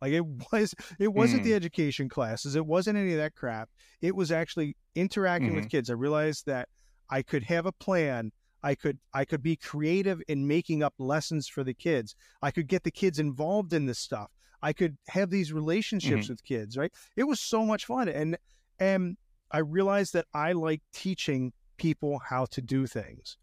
Like 0.02 0.14
it 0.14 0.26
was 0.52 0.74
it 1.00 1.14
wasn't 1.14 1.44
the 1.44 1.52
mm. 1.52 1.56
education 1.56 2.10
classes, 2.10 2.56
it 2.56 2.66
wasn't 2.66 2.98
any 2.98 3.12
of 3.12 3.18
that 3.18 3.36
crap. 3.36 3.70
It 4.02 4.16
was 4.16 4.32
actually 4.32 4.76
interacting 4.96 5.54
with 5.54 5.66
mm-hmm. 5.66 5.70
kids. 5.70 5.90
I 5.90 5.94
realized 5.94 6.46
that 6.48 6.70
I 7.10 7.22
could 7.22 7.44
have 7.44 7.66
a 7.66 7.72
plan. 7.72 8.32
I 8.64 8.76
could 8.76 9.00
I 9.14 9.26
could 9.26 9.42
be 9.42 9.56
creative 9.56 10.22
in 10.28 10.48
making 10.48 10.84
up 10.84 10.94
lessons 10.98 11.48
for 11.48 11.64
the 11.64 11.74
kids. 11.74 12.16
I 12.42 12.52
could 12.52 12.68
get 12.68 12.84
the 12.84 12.92
kids 12.92 13.20
involved 13.20 13.74
in 13.74 13.86
this 13.86 14.00
stuff. 14.00 14.32
I 14.62 14.74
could 14.74 14.98
have 15.08 15.32
these 15.32 15.52
relationships 15.52 16.26
mm-hmm. 16.26 16.34
with 16.34 16.44
kids, 16.44 16.78
right? 16.78 16.94
It 17.16 17.24
was 17.24 17.40
so 17.40 17.66
much 17.66 17.86
fun. 17.86 18.10
And 18.10 18.38
and 18.80 19.18
I 19.52 19.60
realized 19.60 20.14
that 20.14 20.26
I 20.34 20.54
like 20.54 20.82
teaching 20.94 21.54
people 21.78 22.20
how 22.30 22.46
to 22.46 22.62
do 22.62 22.86
things. 22.88 23.38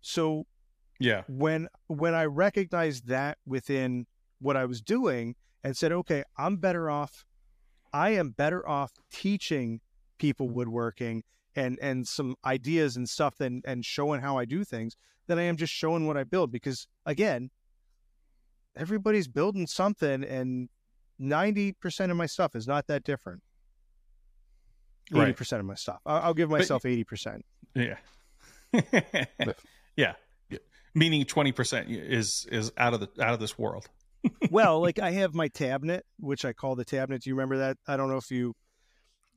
So 0.00 0.46
yeah 1.00 1.22
when 1.26 1.68
when 1.88 2.14
I 2.14 2.24
recognized 2.24 3.08
that 3.08 3.38
within 3.46 4.06
what 4.40 4.56
I 4.56 4.64
was 4.64 4.80
doing 4.80 5.34
and 5.64 5.76
said, 5.76 5.90
okay, 5.90 6.22
I'm 6.36 6.58
better 6.58 6.90
off. 6.90 7.24
I 7.92 8.10
am 8.10 8.30
better 8.30 8.68
off 8.68 8.92
teaching 9.10 9.80
people 10.18 10.48
woodworking 10.48 11.24
and 11.56 11.78
and 11.80 12.06
some 12.06 12.36
ideas 12.44 12.96
and 12.96 13.08
stuff 13.08 13.36
than 13.38 13.62
and 13.64 13.84
showing 13.84 14.20
how 14.20 14.36
I 14.36 14.44
do 14.44 14.64
things 14.64 14.96
than 15.26 15.38
I 15.38 15.42
am 15.42 15.56
just 15.56 15.72
showing 15.72 16.06
what 16.06 16.16
I 16.16 16.24
build 16.24 16.52
because 16.52 16.86
again, 17.06 17.50
everybody's 18.76 19.28
building 19.28 19.66
something 19.66 20.22
and 20.22 20.68
90% 21.20 22.10
of 22.10 22.16
my 22.16 22.26
stuff 22.26 22.56
is 22.56 22.66
not 22.66 22.88
that 22.88 23.04
different. 23.04 23.42
80% 25.12 25.52
right. 25.52 25.60
of 25.60 25.64
my 25.64 25.74
stuff. 25.74 26.00
I'll, 26.04 26.22
I'll 26.22 26.34
give 26.34 26.50
myself 26.50 26.82
but, 26.84 26.90
80%. 26.90 27.42
Yeah. 27.74 27.96
yeah. 29.96 30.14
Meaning 30.94 31.24
20% 31.24 31.86
is 31.88 32.46
is 32.50 32.72
out 32.76 32.94
of 32.94 33.00
the 33.00 33.08
out 33.20 33.34
of 33.34 33.40
this 33.40 33.58
world. 33.58 33.88
Well, 34.50 34.80
like 34.80 34.98
I 34.98 35.10
have 35.12 35.34
my 35.34 35.48
tabinet, 35.48 36.02
which 36.18 36.44
I 36.44 36.52
call 36.52 36.76
the 36.76 36.84
tabinet. 36.84 37.22
Do 37.22 37.30
you 37.30 37.34
remember 37.34 37.58
that? 37.58 37.76
I 37.88 37.96
don't 37.96 38.08
know 38.08 38.18
if 38.18 38.30
you 38.30 38.54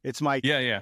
it's 0.04 0.22
my 0.22 0.40
Yeah, 0.44 0.60
yeah. 0.60 0.82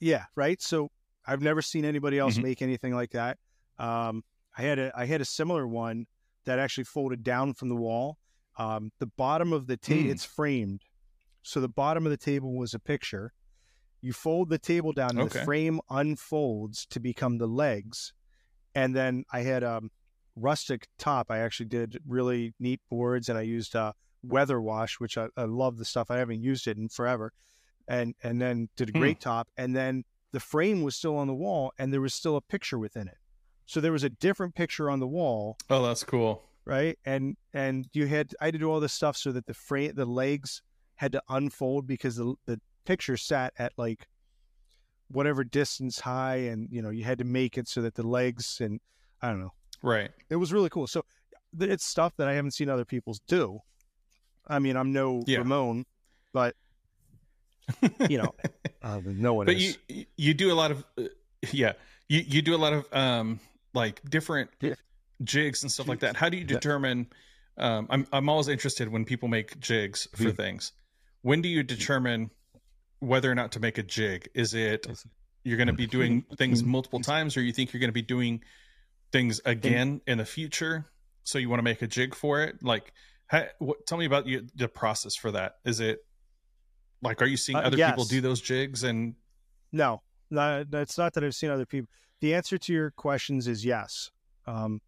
Yeah, 0.00 0.24
right? 0.36 0.60
So 0.60 0.90
I've 1.26 1.42
never 1.42 1.62
seen 1.62 1.84
anybody 1.84 2.18
else 2.18 2.34
mm-hmm. 2.34 2.42
make 2.44 2.62
anything 2.62 2.94
like 2.94 3.10
that. 3.10 3.38
Um, 3.78 4.22
I 4.56 4.62
had 4.62 4.78
a 4.78 4.92
I 4.96 5.06
had 5.06 5.20
a 5.20 5.24
similar 5.24 5.66
one 5.66 6.06
that 6.44 6.58
actually 6.58 6.84
folded 6.84 7.22
down 7.22 7.54
from 7.54 7.68
the 7.68 7.76
wall. 7.76 8.18
Um, 8.58 8.90
the 8.98 9.06
bottom 9.06 9.52
of 9.52 9.66
the 9.66 9.76
table, 9.76 10.08
mm. 10.08 10.12
it's 10.12 10.24
framed. 10.24 10.82
So 11.42 11.60
the 11.60 11.68
bottom 11.68 12.04
of 12.06 12.10
the 12.10 12.16
table 12.16 12.56
was 12.56 12.74
a 12.74 12.78
picture. 12.78 13.32
You 14.00 14.12
fold 14.12 14.50
the 14.50 14.58
table 14.58 14.92
down, 14.92 15.10
and 15.10 15.20
okay. 15.20 15.38
the 15.38 15.44
frame 15.44 15.80
unfolds 15.90 16.86
to 16.86 17.00
become 17.00 17.38
the 17.38 17.46
legs. 17.46 18.12
And 18.74 18.94
then 18.94 19.24
I 19.32 19.40
had 19.40 19.62
a 19.62 19.82
rustic 20.40 20.88
top. 20.98 21.30
I 21.30 21.38
actually 21.38 21.66
did 21.66 21.98
really 22.06 22.54
neat 22.58 22.80
boards, 22.90 23.28
and 23.28 23.38
I 23.38 23.42
used 23.42 23.74
a 23.74 23.94
weather 24.22 24.60
wash, 24.60 25.00
which 25.00 25.16
I, 25.18 25.28
I 25.36 25.44
love 25.44 25.78
the 25.78 25.84
stuff. 25.84 26.10
I 26.10 26.18
haven't 26.18 26.42
used 26.42 26.66
it 26.66 26.76
in 26.76 26.88
forever, 26.88 27.32
and 27.86 28.14
and 28.22 28.40
then 28.40 28.68
did 28.76 28.90
a 28.90 28.92
hmm. 28.92 29.00
great 29.00 29.20
top. 29.20 29.48
And 29.56 29.74
then 29.74 30.04
the 30.32 30.40
frame 30.40 30.82
was 30.82 30.96
still 30.96 31.16
on 31.16 31.26
the 31.26 31.34
wall, 31.34 31.72
and 31.78 31.92
there 31.92 32.00
was 32.00 32.14
still 32.14 32.36
a 32.36 32.40
picture 32.40 32.78
within 32.78 33.08
it. 33.08 33.18
So 33.66 33.80
there 33.80 33.92
was 33.92 34.04
a 34.04 34.08
different 34.08 34.54
picture 34.54 34.90
on 34.90 34.98
the 34.98 35.06
wall. 35.06 35.58
Oh, 35.68 35.86
that's 35.86 36.02
cool. 36.04 36.42
Right. 36.64 36.98
And 37.04 37.36
and 37.52 37.86
you 37.92 38.06
had 38.06 38.34
I 38.40 38.46
had 38.46 38.54
to 38.54 38.58
do 38.58 38.70
all 38.70 38.80
this 38.80 38.92
stuff 38.92 39.16
so 39.16 39.32
that 39.32 39.46
the 39.46 39.54
frame 39.54 39.92
the 39.94 40.06
legs 40.06 40.62
had 40.96 41.12
to 41.12 41.22
unfold 41.28 41.86
because 41.86 42.16
the 42.16 42.34
the 42.46 42.60
picture 42.84 43.16
sat 43.16 43.52
at 43.58 43.72
like 43.76 44.06
whatever 45.08 45.44
distance 45.44 46.00
high 46.00 46.36
and 46.36 46.68
you 46.70 46.82
know 46.82 46.90
you 46.90 47.04
had 47.04 47.18
to 47.18 47.24
make 47.24 47.56
it 47.56 47.68
so 47.68 47.82
that 47.82 47.94
the 47.94 48.06
legs 48.06 48.58
and 48.60 48.80
I 49.22 49.28
don't 49.28 49.40
know. 49.40 49.52
Right. 49.82 50.10
It 50.30 50.36
was 50.36 50.52
really 50.52 50.68
cool. 50.68 50.86
So 50.86 51.04
it's 51.58 51.84
stuff 51.84 52.14
that 52.16 52.28
I 52.28 52.34
haven't 52.34 52.52
seen 52.52 52.68
other 52.68 52.84
people's 52.84 53.20
do. 53.28 53.60
I 54.46 54.58
mean, 54.58 54.76
I'm 54.76 54.92
no 54.92 55.22
yeah. 55.26 55.38
Ramon, 55.38 55.84
but 56.32 56.54
you 58.08 58.18
know, 58.18 58.34
uh, 58.82 59.00
no 59.04 59.34
one. 59.34 59.46
But 59.46 59.56
is. 59.56 59.78
you 59.88 60.06
you 60.16 60.34
do 60.34 60.52
a 60.52 60.54
lot 60.54 60.70
of 60.70 60.84
uh, 60.96 61.04
yeah 61.52 61.72
you 62.08 62.24
you 62.26 62.42
do 62.42 62.54
a 62.54 62.58
lot 62.58 62.72
of 62.72 62.86
um 62.92 63.40
like 63.74 64.00
different 64.08 64.50
yeah. 64.60 64.74
jigs 65.22 65.62
and 65.62 65.70
stuff 65.70 65.88
like 65.88 66.00
that. 66.00 66.16
How 66.16 66.28
do 66.28 66.36
you 66.36 66.44
determine? 66.44 67.06
Um, 67.58 67.86
I'm 67.90 68.06
I'm 68.12 68.28
always 68.28 68.48
interested 68.48 68.88
when 68.88 69.04
people 69.04 69.28
make 69.28 69.58
jigs 69.60 70.08
for 70.14 70.24
mm-hmm. 70.24 70.36
things. 70.36 70.72
When 71.22 71.42
do 71.42 71.48
you 71.48 71.62
determine 71.62 72.30
whether 73.00 73.30
or 73.30 73.34
not 73.34 73.52
to 73.52 73.60
make 73.60 73.78
a 73.78 73.82
jig? 73.82 74.28
Is 74.34 74.54
it 74.54 74.86
you're 75.44 75.56
going 75.56 75.68
to 75.68 75.72
be 75.72 75.86
doing 75.86 76.22
things 76.36 76.62
multiple 76.62 77.00
times, 77.00 77.36
or 77.36 77.42
you 77.42 77.52
think 77.52 77.72
you're 77.72 77.80
going 77.80 77.88
to 77.88 77.92
be 77.92 78.02
doing 78.02 78.42
things 79.12 79.40
again 79.44 80.00
in 80.06 80.18
the 80.18 80.24
future? 80.24 80.86
So 81.24 81.38
you 81.38 81.48
want 81.48 81.58
to 81.60 81.64
make 81.64 81.82
a 81.82 81.86
jig 81.86 82.14
for 82.14 82.42
it? 82.42 82.62
Like, 82.62 82.92
how, 83.26 83.44
what, 83.58 83.86
tell 83.86 83.98
me 83.98 84.06
about 84.06 84.26
the 84.26 84.68
process 84.68 85.14
for 85.14 85.30
that. 85.32 85.56
Is 85.64 85.80
it 85.80 85.98
like 87.02 87.20
are 87.22 87.26
you 87.26 87.36
seeing 87.36 87.56
uh, 87.56 87.62
other 87.62 87.76
yes. 87.76 87.90
people 87.90 88.04
do 88.04 88.20
those 88.20 88.40
jigs 88.40 88.84
and? 88.84 89.14
No, 89.72 90.02
no, 90.30 90.64
it's 90.72 90.96
not 90.96 91.12
that 91.14 91.24
I've 91.24 91.34
seen 91.34 91.50
other 91.50 91.66
people 91.66 91.90
the 92.20 92.34
answer 92.34 92.58
to 92.58 92.72
your 92.72 92.90
questions 92.92 93.46
is 93.48 93.64
yes. 93.64 94.10
Um, 94.46 94.80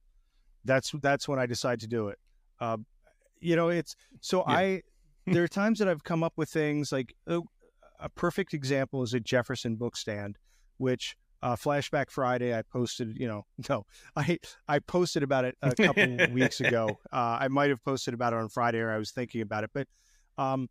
that's 0.65 0.93
that's 1.03 1.29
when 1.29 1.39
I 1.39 1.47
decide 1.47 1.81
to 1.81 1.87
do 1.87 2.09
it. 2.09 2.19
Uh, 2.61 2.79
you 3.41 3.57
know, 3.57 3.69
it's 3.69 3.97
so 4.21 4.45
yeah. 4.49 4.55
I. 4.55 4.83
there 5.27 5.45
are 5.45 5.49
times 5.49 5.79
that 5.79 5.89
I've 5.89 6.03
come 6.03 6.25
up 6.25 6.33
with 6.37 6.49
things 6.49 6.91
like 6.91 7.15
oh, 7.29 7.45
a 8.01 8.09
perfect 8.09 8.55
example 8.55 9.03
is 9.03 9.15
a 9.15 9.21
Jefferson 9.21 9.77
book 9.77 9.97
stand, 9.97 10.39
which 10.79 11.15
uh, 11.43 11.57
Flashback 11.57 12.11
Friday 12.11 12.57
I 12.57 12.63
posted. 12.63 13.17
You 13.19 13.29
know, 13.29 13.47
no, 13.69 13.87
I 14.17 14.39
I 14.69 14.79
posted 14.79 15.23
about 15.23 15.45
it 15.45 15.57
a 15.63 15.75
couple 15.75 16.17
weeks 16.33 16.61
ago. 16.61 16.99
Uh, 17.13 17.39
I 17.41 17.49
might 17.49 17.71
have 17.71 17.83
posted 17.85 18.15
about 18.15 18.33
it 18.33 18.39
on 18.39 18.49
Friday, 18.49 18.79
or 18.79 18.91
I 18.91 18.99
was 18.99 19.11
thinking 19.11 19.41
about 19.41 19.65
it, 19.65 19.71
but 19.73 19.87
um, 20.39 20.69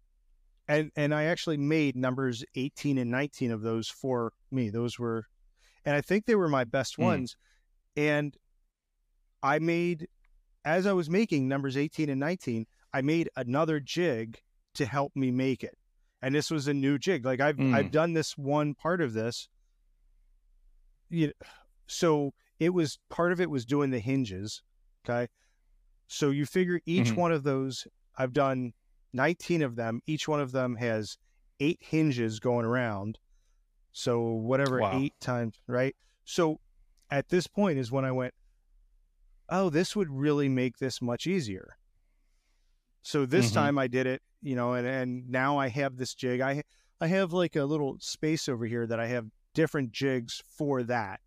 and 0.67 0.91
and 0.95 1.13
I 1.13 1.25
actually 1.25 1.57
made 1.57 1.95
numbers 1.95 2.43
18 2.55 2.97
and 2.97 3.11
19 3.11 3.51
of 3.51 3.61
those 3.61 3.89
for 3.89 4.33
me. 4.51 4.69
Those 4.69 4.97
were 4.99 5.25
and 5.85 5.95
I 5.95 6.01
think 6.01 6.25
they 6.25 6.35
were 6.35 6.49
my 6.49 6.63
best 6.63 6.97
mm. 6.97 7.03
ones. 7.03 7.35
And 7.95 8.35
I 9.41 9.59
made, 9.59 10.07
as 10.65 10.85
I 10.85 10.93
was 10.93 11.09
making 11.09 11.47
numbers 11.47 11.77
18 11.77 12.09
and 12.09 12.19
19, 12.19 12.65
I 12.93 13.01
made 13.01 13.29
another 13.35 13.79
jig 13.79 14.39
to 14.75 14.85
help 14.85 15.15
me 15.15 15.31
make 15.31 15.63
it. 15.63 15.77
And 16.21 16.35
this 16.35 16.51
was 16.51 16.67
a 16.67 16.73
new 16.73 16.97
jig. 16.97 17.25
Like 17.25 17.39
I've 17.39 17.55
mm. 17.55 17.73
I've 17.73 17.91
done 17.91 18.13
this 18.13 18.37
one 18.37 18.75
part 18.75 19.01
of 19.01 19.13
this. 19.13 19.47
You 21.09 21.31
so 21.87 22.33
it 22.59 22.73
was 22.73 22.99
part 23.09 23.31
of 23.31 23.41
it 23.41 23.49
was 23.49 23.65
doing 23.65 23.89
the 23.89 23.99
hinges. 23.99 24.61
Okay. 25.07 25.27
So 26.07 26.29
you 26.29 26.45
figure 26.45 26.81
each 26.85 27.07
mm-hmm. 27.07 27.21
one 27.21 27.31
of 27.31 27.43
those, 27.43 27.87
I've 28.17 28.33
done 28.33 28.73
19 29.13 29.61
of 29.61 29.75
them. 29.75 30.01
Each 30.05 30.27
one 30.27 30.39
of 30.39 30.51
them 30.51 30.75
has 30.75 31.17
eight 31.59 31.79
hinges 31.81 32.39
going 32.39 32.65
around. 32.65 33.19
So 33.91 34.21
whatever 34.21 34.79
wow. 34.79 34.99
eight 34.99 35.13
times, 35.19 35.55
right? 35.67 35.95
So 36.25 36.59
at 37.09 37.29
this 37.29 37.47
point 37.47 37.79
is 37.79 37.91
when 37.91 38.05
I 38.05 38.11
went, 38.11 38.33
oh, 39.49 39.69
this 39.69 39.95
would 39.95 40.09
really 40.11 40.49
make 40.49 40.77
this 40.77 41.01
much 41.01 41.25
easier. 41.25 41.77
So 43.01 43.25
this 43.25 43.47
mm-hmm. 43.47 43.55
time 43.55 43.77
I 43.79 43.87
did 43.87 44.05
it, 44.05 44.21
you 44.41 44.55
know, 44.55 44.73
and, 44.73 44.85
and 44.85 45.29
now 45.29 45.57
I 45.57 45.69
have 45.69 45.97
this 45.97 46.13
jig. 46.13 46.41
I 46.41 46.63
I 47.01 47.07
have 47.07 47.31
like 47.31 47.55
a 47.55 47.63
little 47.63 47.97
space 47.99 48.49
over 48.49 48.65
here 48.65 48.85
that 48.85 48.99
I 48.99 49.07
have 49.07 49.25
different 49.59 49.91
jigs 49.91 50.41
for 50.47 50.83
that. 50.83 51.19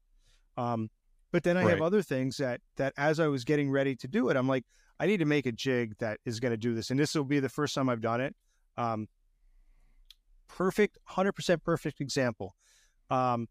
Um, 0.57 0.89
but 1.33 1.43
then 1.43 1.59
I 1.59 1.65
right. 1.65 1.71
have 1.73 1.83
other 1.83 2.01
things 2.01 2.39
that 2.39 2.63
that 2.79 2.95
as 2.97 3.21
I 3.21 3.27
was 3.27 3.45
getting 3.45 3.71
ready 3.71 3.95
to 3.97 4.09
do 4.09 4.31
it, 4.31 4.39
I'm 4.39 4.49
like, 4.49 4.65
I 4.99 5.05
need 5.05 5.19
to 5.19 5.27
make 5.27 5.45
a 5.45 5.53
jig 5.53 5.95
that 5.99 6.19
is 6.25 6.41
going 6.41 6.53
to 6.53 6.57
do 6.57 6.75
this, 6.75 6.91
and 6.91 6.99
this 6.99 7.15
will 7.15 7.25
be 7.25 7.41
the 7.41 7.51
first 7.51 7.75
time 7.75 7.91
I've 7.91 8.01
done 8.01 8.23
it. 8.23 8.35
Um, 8.79 9.07
perfect, 10.49 10.97
100% 11.11 11.63
perfect 11.63 12.01
example. 12.01 12.55
Um, 13.11 13.49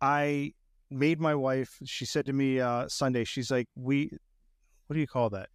I 0.00 0.54
made 0.90 1.20
my 1.20 1.36
wife, 1.36 1.78
she 1.84 2.06
said 2.06 2.26
to 2.26 2.32
me 2.32 2.58
uh, 2.58 2.88
Sunday, 2.88 3.22
she's 3.22 3.52
like, 3.52 3.68
we, 3.76 4.10
what 4.88 4.94
do 4.94 5.00
you 5.00 5.06
call 5.06 5.30
that? 5.30 5.48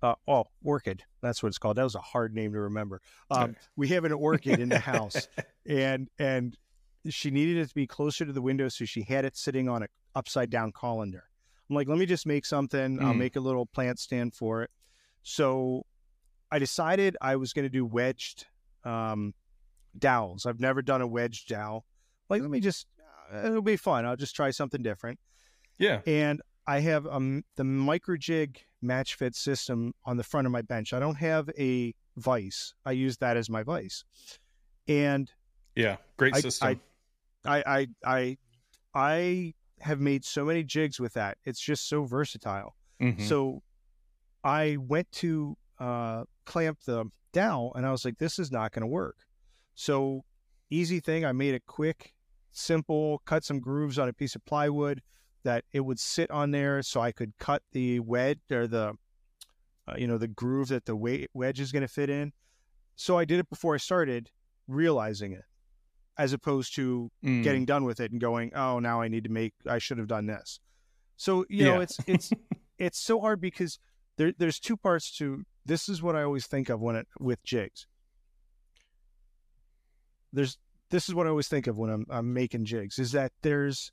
Uh, 0.00 0.14
oh, 0.28 0.44
orchid. 0.62 1.02
That's 1.22 1.42
what 1.42 1.48
it's 1.48 1.58
called. 1.58 1.76
That 1.76 1.82
was 1.82 1.96
a 1.96 2.00
hard 2.00 2.34
name 2.34 2.52
to 2.52 2.60
remember. 2.60 3.00
Um, 3.30 3.56
we 3.74 3.88
have 3.88 4.04
an 4.04 4.12
orchid 4.12 4.60
in 4.60 4.68
the 4.68 4.78
house, 4.78 5.26
and 5.66 6.08
and 6.18 6.56
she 7.10 7.30
needed 7.30 7.56
it 7.58 7.68
to 7.68 7.74
be 7.74 7.86
closer 7.86 8.24
to 8.24 8.32
the 8.32 8.42
window, 8.42 8.68
so 8.68 8.84
she 8.84 9.02
had 9.02 9.24
it 9.24 9.36
sitting 9.36 9.68
on 9.68 9.82
an 9.82 9.88
upside 10.14 10.50
down 10.50 10.72
colander. 10.72 11.24
I'm 11.68 11.76
like, 11.76 11.88
let 11.88 11.98
me 11.98 12.06
just 12.06 12.26
make 12.26 12.44
something. 12.44 12.98
Mm. 12.98 13.04
I'll 13.04 13.14
make 13.14 13.36
a 13.36 13.40
little 13.40 13.66
plant 13.66 13.98
stand 13.98 14.34
for 14.34 14.62
it. 14.62 14.70
So 15.22 15.84
I 16.50 16.58
decided 16.58 17.16
I 17.20 17.36
was 17.36 17.52
going 17.52 17.64
to 17.64 17.68
do 17.68 17.84
wedged 17.84 18.46
um, 18.84 19.34
dowels. 19.98 20.46
I've 20.46 20.60
never 20.60 20.82
done 20.82 21.00
a 21.00 21.06
wedged 21.06 21.48
dowel. 21.48 21.84
Like, 22.28 22.42
let 22.42 22.50
me 22.50 22.60
just, 22.60 22.86
uh, 23.32 23.46
it'll 23.46 23.62
be 23.62 23.76
fun. 23.76 24.06
I'll 24.06 24.16
just 24.16 24.36
try 24.36 24.50
something 24.50 24.82
different. 24.82 25.18
Yeah. 25.78 26.00
And 26.06 26.40
I 26.66 26.80
have 26.80 27.06
um, 27.06 27.44
the 27.56 27.64
microjig 27.64 28.58
match 28.80 29.14
fit 29.14 29.34
system 29.34 29.94
on 30.04 30.16
the 30.16 30.24
front 30.24 30.46
of 30.46 30.52
my 30.52 30.62
bench. 30.62 30.92
I 30.92 31.00
don't 31.00 31.16
have 31.16 31.50
a 31.58 31.94
vise. 32.16 32.74
I 32.84 32.92
use 32.92 33.16
that 33.18 33.36
as 33.36 33.50
my 33.50 33.62
vise. 33.62 34.04
And 34.88 35.30
yeah, 35.74 35.96
great 36.16 36.36
system. 36.36 36.68
I, 36.68 36.70
I, 36.70 36.78
I, 37.48 37.86
I, 38.04 38.36
I 38.94 39.54
have 39.80 40.00
made 40.00 40.24
so 40.24 40.44
many 40.44 40.62
jigs 40.64 40.98
with 40.98 41.14
that. 41.14 41.38
It's 41.44 41.60
just 41.60 41.88
so 41.88 42.04
versatile. 42.04 42.74
Mm-hmm. 43.00 43.22
So 43.22 43.62
I 44.42 44.76
went 44.78 45.10
to 45.12 45.56
uh, 45.78 46.24
clamp 46.44 46.80
the 46.86 47.06
dowel 47.32 47.72
and 47.74 47.86
I 47.86 47.90
was 47.90 48.04
like, 48.04 48.18
this 48.18 48.38
is 48.38 48.50
not 48.50 48.72
going 48.72 48.82
to 48.82 48.86
work. 48.86 49.16
So 49.74 50.24
easy 50.70 51.00
thing. 51.00 51.24
I 51.24 51.32
made 51.32 51.54
it 51.54 51.66
quick, 51.66 52.14
simple, 52.52 53.20
cut 53.26 53.44
some 53.44 53.60
grooves 53.60 53.98
on 53.98 54.08
a 54.08 54.12
piece 54.12 54.34
of 54.34 54.44
plywood 54.44 55.02
that 55.44 55.64
it 55.72 55.80
would 55.80 56.00
sit 56.00 56.30
on 56.30 56.50
there 56.50 56.82
so 56.82 57.00
I 57.00 57.12
could 57.12 57.32
cut 57.38 57.62
the 57.72 58.00
wedge 58.00 58.40
or 58.50 58.66
the, 58.66 58.94
uh, 59.86 59.94
you 59.96 60.06
know, 60.06 60.18
the 60.18 60.28
groove 60.28 60.68
that 60.68 60.86
the 60.86 60.96
wedge 60.96 61.60
is 61.60 61.70
going 61.70 61.82
to 61.82 61.88
fit 61.88 62.10
in. 62.10 62.32
So 62.96 63.18
I 63.18 63.24
did 63.26 63.38
it 63.38 63.50
before 63.50 63.74
I 63.74 63.78
started 63.78 64.30
realizing 64.66 65.32
it 65.32 65.44
as 66.18 66.32
opposed 66.32 66.74
to 66.76 67.10
mm. 67.24 67.42
getting 67.42 67.64
done 67.64 67.84
with 67.84 68.00
it 68.00 68.12
and 68.12 68.20
going, 68.20 68.52
oh, 68.54 68.78
now 68.78 69.00
I 69.00 69.08
need 69.08 69.24
to 69.24 69.30
make, 69.30 69.54
I 69.68 69.78
should 69.78 69.98
have 69.98 70.08
done 70.08 70.26
this. 70.26 70.60
So, 71.16 71.44
you 71.48 71.64
yeah. 71.64 71.74
know, 71.74 71.80
it's, 71.80 71.98
it's, 72.06 72.30
it's 72.78 72.98
so 72.98 73.20
hard 73.20 73.40
because 73.40 73.78
there, 74.16 74.32
there's 74.36 74.58
two 74.58 74.76
parts 74.76 75.10
to, 75.18 75.44
this 75.64 75.88
is 75.88 76.02
what 76.02 76.16
I 76.16 76.22
always 76.22 76.46
think 76.46 76.68
of 76.68 76.80
when 76.80 76.96
it, 76.96 77.06
with 77.18 77.42
jigs 77.42 77.86
there's 80.36 80.58
this 80.90 81.08
is 81.08 81.14
what 81.14 81.26
I 81.26 81.30
always 81.30 81.48
think 81.48 81.66
of 81.66 81.76
when 81.76 81.90
I'm 81.90 82.06
I'm 82.08 82.32
making 82.32 82.66
jigs 82.66 82.98
is 82.98 83.12
that 83.12 83.32
there's 83.42 83.90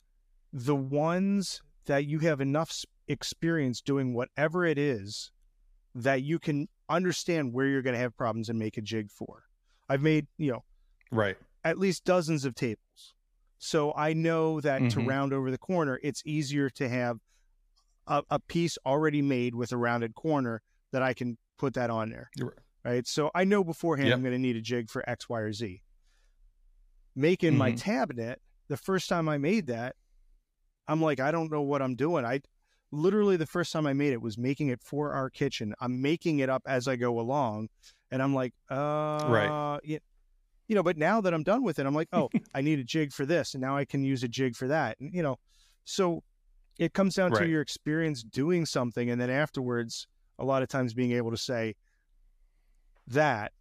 the 0.52 0.76
ones 0.76 1.62
that 1.86 2.06
you 2.06 2.20
have 2.20 2.40
enough 2.40 2.86
experience 3.08 3.82
doing 3.82 4.14
whatever 4.14 4.66
it 4.66 4.78
is 4.78 5.32
that 5.96 6.22
you 6.22 6.40
can 6.40 6.68
understand 6.90 7.54
where 7.54 7.66
you're 7.66 7.82
going 7.82 7.96
to 7.96 8.00
have 8.00 8.16
problems 8.16 8.50
and 8.50 8.60
make 8.60 8.78
a 8.78 8.82
jig 8.82 9.10
for. 9.12 9.44
I've 9.90 10.02
made, 10.02 10.28
you 10.38 10.52
know, 10.52 10.64
right, 11.12 11.38
at 11.64 11.78
least 11.78 12.04
dozens 12.06 12.46
of 12.46 12.56
tables. 12.56 13.14
So 13.58 13.94
I 13.96 14.14
know 14.14 14.60
that 14.62 14.82
mm-hmm. 14.82 15.00
to 15.00 15.08
round 15.08 15.32
over 15.34 15.50
the 15.50 15.58
corner, 15.58 16.00
it's 16.04 16.22
easier 16.26 16.70
to 16.72 16.90
have 16.90 17.20
a, 18.08 18.22
a, 18.30 18.40
piece 18.40 18.78
already 18.86 19.22
made 19.22 19.56
with 19.56 19.72
a 19.72 19.78
rounded 19.78 20.16
corner 20.16 20.62
that 20.92 21.02
I 21.02 21.14
can 21.14 21.38
put 21.58 21.76
that 21.76 21.90
on 21.90 22.10
there. 22.10 22.30
Right. 22.40 22.54
right? 22.84 23.08
So 23.08 23.32
I 23.34 23.46
know 23.46 23.64
beforehand 23.64 24.10
yep. 24.10 24.18
I'm 24.18 24.22
going 24.22 24.34
to 24.34 24.40
need 24.40 24.58
a 24.58 24.62
jig 24.62 24.90
for 24.90 25.08
X, 25.10 25.30
Y, 25.30 25.40
or 25.40 25.54
Z. 25.54 25.82
Making 27.16 27.52
mm-hmm. 27.52 27.58
my 27.60 27.72
tabinet, 27.72 28.36
the 28.68 28.76
first 28.76 29.08
time 29.08 29.30
I 29.30 29.38
made 29.38 29.68
that, 29.68 29.96
I'm 30.88 31.02
like, 31.02 31.22
I 31.22 31.32
don't 31.32 31.50
know 31.50 31.62
what 31.62 31.82
I'm 31.82 31.96
doing. 31.96 32.26
I 32.26 32.42
literally 32.92 33.38
the 33.38 33.46
first 33.46 33.72
time 33.72 33.88
I 33.88 33.94
made 33.94 34.14
it 34.14 34.22
was 34.22 34.38
making 34.38 34.70
it 34.70 34.82
for 34.82 35.14
our 35.14 35.30
kitchen. 35.30 35.74
I'm 35.80 36.02
making 36.02 36.40
it 36.40 36.50
up 36.50 36.64
as 36.68 36.88
I 36.88 36.96
go 36.96 37.20
along, 37.20 37.70
and 38.12 38.22
I'm 38.22 38.36
like, 38.36 38.54
uh, 38.70 39.26
right, 39.30 39.80
you, 39.84 40.00
you 40.68 40.76
know. 40.76 40.84
But 40.84 40.98
now 40.98 41.22
that 41.22 41.34
I'm 41.34 41.44
done 41.44 41.64
with 41.64 41.80
it, 41.80 41.86
I'm 41.86 41.96
like, 41.96 42.10
oh, 42.14 42.30
I 42.56 42.62
need 42.62 42.80
a 42.80 42.84
jig 42.84 43.12
for 43.12 43.26
this, 43.26 43.54
and 43.54 43.62
now 43.62 43.78
I 43.78 43.86
can 43.86 44.04
use 44.04 44.24
a 44.24 44.28
jig 44.28 44.56
for 44.56 44.68
that, 44.68 44.98
and 45.00 45.14
you 45.14 45.24
know, 45.24 45.38
so 45.86 46.24
it 46.80 46.94
comes 46.94 47.16
down 47.16 47.32
right. 47.32 47.44
to 47.44 47.48
your 47.48 47.62
experience 47.62 48.24
doing 48.24 48.66
something, 48.66 49.10
and 49.10 49.22
then 49.22 49.30
afterwards, 49.30 50.08
a 50.40 50.46
lot 50.46 50.64
of 50.64 50.70
times 50.70 50.94
being 50.94 51.12
able 51.12 51.32
to 51.32 51.38
say 51.38 51.76
that. 53.08 53.52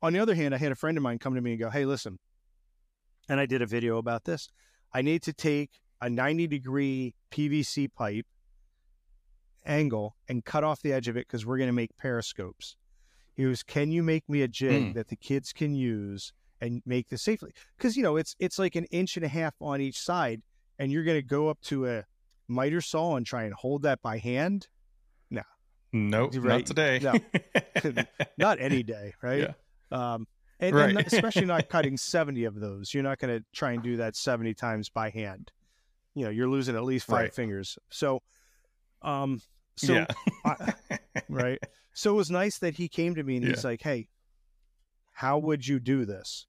On 0.00 0.12
the 0.12 0.18
other 0.18 0.34
hand, 0.34 0.52
I 0.52 0.58
had 0.58 0.72
a 0.72 0.74
friend 0.74 0.96
of 0.96 1.02
mine 1.02 1.20
come 1.20 1.34
to 1.36 1.40
me 1.40 1.52
and 1.52 1.60
go, 1.60 1.70
"Hey, 1.70 1.84
listen," 1.84 2.18
and 3.28 3.38
I 3.38 3.46
did 3.46 3.62
a 3.62 3.66
video 3.66 3.98
about 3.98 4.24
this. 4.24 4.48
I 4.92 5.02
need 5.02 5.22
to 5.22 5.32
take 5.32 5.70
a 6.00 6.10
90 6.10 6.48
degree 6.48 7.14
PVC 7.30 7.92
pipe 7.92 8.26
angle 9.64 10.16
and 10.28 10.44
cut 10.44 10.64
off 10.64 10.82
the 10.82 10.92
edge 10.92 11.08
of 11.08 11.16
it 11.16 11.26
because 11.26 11.46
we're 11.46 11.56
going 11.58 11.68
to 11.68 11.72
make 11.72 11.96
periscopes. 11.96 12.76
He 13.34 13.46
was, 13.46 13.62
"Can 13.62 13.90
you 13.90 14.02
make 14.02 14.28
me 14.28 14.42
a 14.42 14.48
jig 14.48 14.82
mm. 14.82 14.94
that 14.94 15.08
the 15.08 15.16
kids 15.16 15.52
can 15.52 15.74
use 15.74 16.32
and 16.60 16.82
make 16.84 17.08
this 17.08 17.22
safely?" 17.22 17.52
Because 17.76 17.96
you 17.96 18.02
know 18.02 18.16
it's 18.16 18.36
it's 18.38 18.58
like 18.58 18.76
an 18.76 18.84
inch 18.86 19.16
and 19.16 19.24
a 19.24 19.28
half 19.28 19.54
on 19.60 19.80
each 19.80 20.00
side, 20.00 20.42
and 20.78 20.92
you're 20.92 21.04
going 21.04 21.18
to 21.18 21.26
go 21.26 21.48
up 21.48 21.60
to 21.62 21.86
a 21.88 22.04
miter 22.48 22.80
saw 22.80 23.16
and 23.16 23.26
try 23.26 23.44
and 23.44 23.54
hold 23.54 23.82
that 23.82 24.02
by 24.02 24.18
hand. 24.18 24.68
No, 25.30 25.42
nope, 25.92 26.32
right? 26.36 26.58
not 26.58 26.66
today. 26.66 27.00
no, 27.00 28.04
not 28.38 28.60
any 28.60 28.82
day, 28.82 29.14
right? 29.22 29.40
Yeah. 29.40 29.54
Um, 30.14 30.26
and, 30.60 30.76
right. 30.76 30.90
and 30.90 31.00
especially 31.00 31.44
not 31.44 31.68
cutting 31.70 31.96
70 31.96 32.44
of 32.44 32.54
those. 32.54 32.94
You're 32.94 33.02
not 33.02 33.18
going 33.18 33.36
to 33.36 33.44
try 33.52 33.72
and 33.72 33.82
do 33.82 33.96
that 33.96 34.14
70 34.14 34.54
times 34.54 34.88
by 34.88 35.10
hand 35.10 35.50
you 36.14 36.24
know 36.24 36.30
you're 36.30 36.48
losing 36.48 36.76
at 36.76 36.84
least 36.84 37.06
five 37.06 37.20
right. 37.20 37.34
fingers. 37.34 37.78
So, 37.90 38.22
um, 39.02 39.40
so 39.76 39.94
yeah. 39.94 40.06
I, 40.44 40.74
right. 41.28 41.58
So 41.94 42.12
it 42.12 42.16
was 42.16 42.30
nice 42.30 42.58
that 42.58 42.74
he 42.74 42.88
came 42.88 43.14
to 43.14 43.22
me 43.22 43.36
and 43.36 43.44
yeah. 43.44 43.50
he's 43.50 43.64
like, 43.64 43.82
"Hey, 43.82 44.08
how 45.12 45.38
would 45.38 45.66
you 45.66 45.78
do 45.78 46.04
this?" 46.04 46.46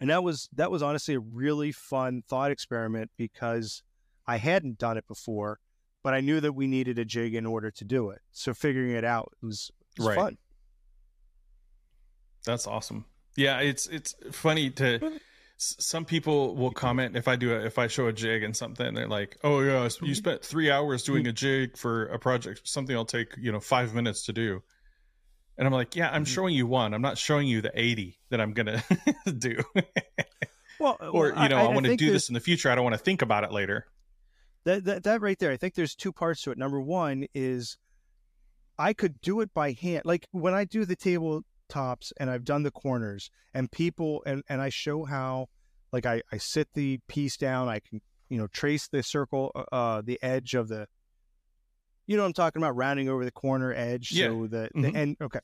And 0.00 0.10
that 0.10 0.22
was 0.22 0.48
that 0.54 0.70
was 0.70 0.82
honestly 0.82 1.14
a 1.14 1.20
really 1.20 1.72
fun 1.72 2.22
thought 2.28 2.50
experiment 2.50 3.10
because 3.16 3.82
I 4.26 4.36
hadn't 4.36 4.78
done 4.78 4.96
it 4.96 5.06
before, 5.06 5.60
but 6.02 6.14
I 6.14 6.20
knew 6.20 6.40
that 6.40 6.52
we 6.52 6.66
needed 6.66 6.98
a 6.98 7.04
jig 7.04 7.34
in 7.34 7.46
order 7.46 7.70
to 7.70 7.84
do 7.84 8.10
it. 8.10 8.20
So 8.32 8.52
figuring 8.52 8.92
it 8.92 9.04
out 9.04 9.32
was, 9.42 9.70
was 9.98 10.08
right. 10.08 10.16
fun. 10.16 10.38
That's 12.44 12.66
awesome. 12.66 13.06
Yeah, 13.36 13.58
it's 13.58 13.86
it's 13.86 14.14
funny 14.32 14.70
to 14.70 15.20
some 15.58 16.04
people 16.04 16.54
will 16.54 16.70
comment 16.70 17.16
if 17.16 17.28
I 17.28 17.36
do 17.36 17.54
a, 17.54 17.64
if 17.64 17.78
I 17.78 17.86
show 17.86 18.06
a 18.06 18.12
jig 18.12 18.42
and 18.42 18.54
something, 18.54 18.94
they're 18.94 19.08
like, 19.08 19.38
"Oh 19.42 19.60
yeah, 19.60 19.84
you 19.84 19.88
mm-hmm. 19.88 20.12
spent 20.12 20.44
three 20.44 20.70
hours 20.70 21.02
doing 21.02 21.26
a 21.26 21.32
jig 21.32 21.76
for 21.76 22.06
a 22.06 22.18
project. 22.18 22.68
Something 22.68 22.94
I'll 22.94 23.06
take 23.06 23.34
you 23.38 23.52
know 23.52 23.60
five 23.60 23.94
minutes 23.94 24.26
to 24.26 24.32
do." 24.32 24.62
And 25.56 25.66
I'm 25.66 25.72
like, 25.72 25.96
"Yeah, 25.96 26.08
I'm 26.08 26.24
mm-hmm. 26.24 26.34
showing 26.34 26.54
you 26.54 26.66
one. 26.66 26.92
I'm 26.92 27.02
not 27.02 27.16
showing 27.16 27.48
you 27.48 27.62
the 27.62 27.72
80 27.74 28.18
that 28.30 28.40
I'm 28.40 28.52
gonna 28.52 28.82
do." 29.38 29.62
well, 30.78 30.98
or 31.00 31.28
you 31.28 31.48
know, 31.48 31.56
I, 31.56 31.62
I, 31.62 31.64
I 31.64 31.68
want 31.68 31.86
to 31.86 31.96
do 31.96 32.12
this 32.12 32.28
in 32.28 32.34
the 32.34 32.40
future. 32.40 32.70
I 32.70 32.74
don't 32.74 32.84
want 32.84 32.94
to 32.94 33.02
think 33.02 33.22
about 33.22 33.44
it 33.44 33.52
later. 33.52 33.86
That, 34.64 34.84
that 34.84 35.04
that 35.04 35.22
right 35.22 35.38
there. 35.38 35.52
I 35.52 35.56
think 35.56 35.74
there's 35.74 35.94
two 35.94 36.12
parts 36.12 36.42
to 36.42 36.50
it. 36.50 36.58
Number 36.58 36.80
one 36.80 37.26
is 37.34 37.78
I 38.78 38.92
could 38.92 39.20
do 39.22 39.40
it 39.40 39.54
by 39.54 39.72
hand. 39.72 40.02
Like 40.04 40.26
when 40.32 40.52
I 40.52 40.64
do 40.64 40.84
the 40.84 40.96
table 40.96 41.44
tops 41.68 42.12
and 42.18 42.30
I've 42.30 42.44
done 42.44 42.62
the 42.62 42.70
corners 42.70 43.30
and 43.54 43.70
people 43.70 44.22
and, 44.26 44.42
and 44.48 44.60
I 44.60 44.68
show 44.68 45.04
how 45.04 45.48
like 45.92 46.06
I, 46.06 46.22
I 46.32 46.38
sit 46.38 46.68
the 46.74 46.98
piece 47.08 47.36
down, 47.36 47.68
I 47.68 47.80
can, 47.80 48.00
you 48.28 48.38
know, 48.38 48.46
trace 48.48 48.88
the 48.88 49.02
circle, 49.02 49.52
uh, 49.54 49.74
uh 49.74 50.02
the 50.02 50.18
edge 50.22 50.54
of 50.54 50.68
the, 50.68 50.88
you 52.06 52.16
know 52.16 52.24
I'm 52.24 52.32
talking 52.32 52.62
about 52.62 52.76
rounding 52.76 53.08
over 53.08 53.24
the 53.24 53.32
corner 53.32 53.72
edge. 53.72 54.12
Yeah. 54.12 54.28
So 54.28 54.46
the, 54.46 54.56
mm-hmm. 54.56 54.82
the 54.82 54.94
end. 54.94 55.16
Okay. 55.20 55.40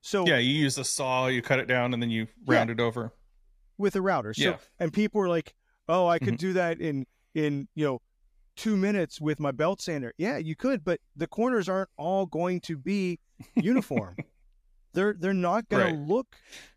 So 0.00 0.26
yeah, 0.26 0.38
you 0.38 0.52
use 0.52 0.78
a 0.78 0.84
saw, 0.84 1.26
you 1.26 1.42
cut 1.42 1.58
it 1.58 1.66
down 1.66 1.92
and 1.92 2.02
then 2.02 2.10
you 2.10 2.26
round 2.46 2.68
yeah, 2.68 2.74
it 2.74 2.80
over 2.80 3.12
with 3.78 3.96
a 3.96 4.00
router. 4.02 4.34
So, 4.34 4.42
yeah. 4.42 4.56
and 4.78 4.92
people 4.92 5.20
were 5.20 5.28
like, 5.28 5.54
oh, 5.88 6.06
I 6.06 6.18
could 6.18 6.28
mm-hmm. 6.28 6.36
do 6.36 6.52
that 6.54 6.80
in, 6.80 7.06
in, 7.34 7.68
you 7.74 7.84
know, 7.84 8.00
two 8.56 8.76
minutes 8.76 9.20
with 9.20 9.38
my 9.38 9.52
belt 9.52 9.80
sander. 9.80 10.12
Yeah, 10.16 10.38
you 10.38 10.56
could, 10.56 10.84
but 10.84 11.00
the 11.14 11.26
corners 11.26 11.68
aren't 11.68 11.90
all 11.96 12.26
going 12.26 12.60
to 12.62 12.76
be 12.76 13.20
uniform. 13.54 14.16
They're 14.96 15.14
they're 15.16 15.34
not 15.34 15.68
going 15.68 15.82
right. 15.82 15.92
to 15.92 16.12
look 16.14 16.26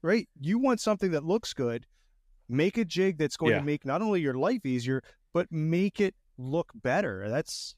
right. 0.01 0.27
You 0.39 0.59
want 0.59 0.81
something 0.81 1.11
that 1.11 1.23
looks 1.23 1.53
good. 1.53 1.85
Make 2.49 2.77
a 2.77 2.83
jig 2.83 3.17
that's 3.17 3.37
going 3.37 3.53
yeah. 3.53 3.59
to 3.59 3.65
make 3.65 3.85
not 3.85 4.01
only 4.01 4.19
your 4.19 4.33
life 4.33 4.65
easier, 4.65 5.01
but 5.33 5.49
make 5.51 6.01
it 6.01 6.15
look 6.37 6.69
better. 6.75 7.29
That's 7.29 7.75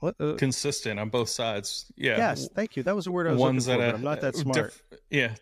what, 0.00 0.16
uh, 0.18 0.34
consistent 0.34 0.98
on 0.98 1.08
both 1.08 1.28
sides. 1.28 1.92
Yeah. 1.96 2.16
Yes, 2.16 2.48
thank 2.52 2.76
you. 2.76 2.82
That 2.82 2.96
was 2.96 3.06
a 3.06 3.12
word 3.12 3.28
I 3.28 3.30
was 3.30 3.40
Ones 3.40 3.68
looking 3.68 3.88
for. 3.88 3.94
I'm 3.94 4.02
not 4.02 4.20
that 4.22 4.34
smart. 4.34 4.74
Diff- 4.90 5.00
yeah. 5.08 5.34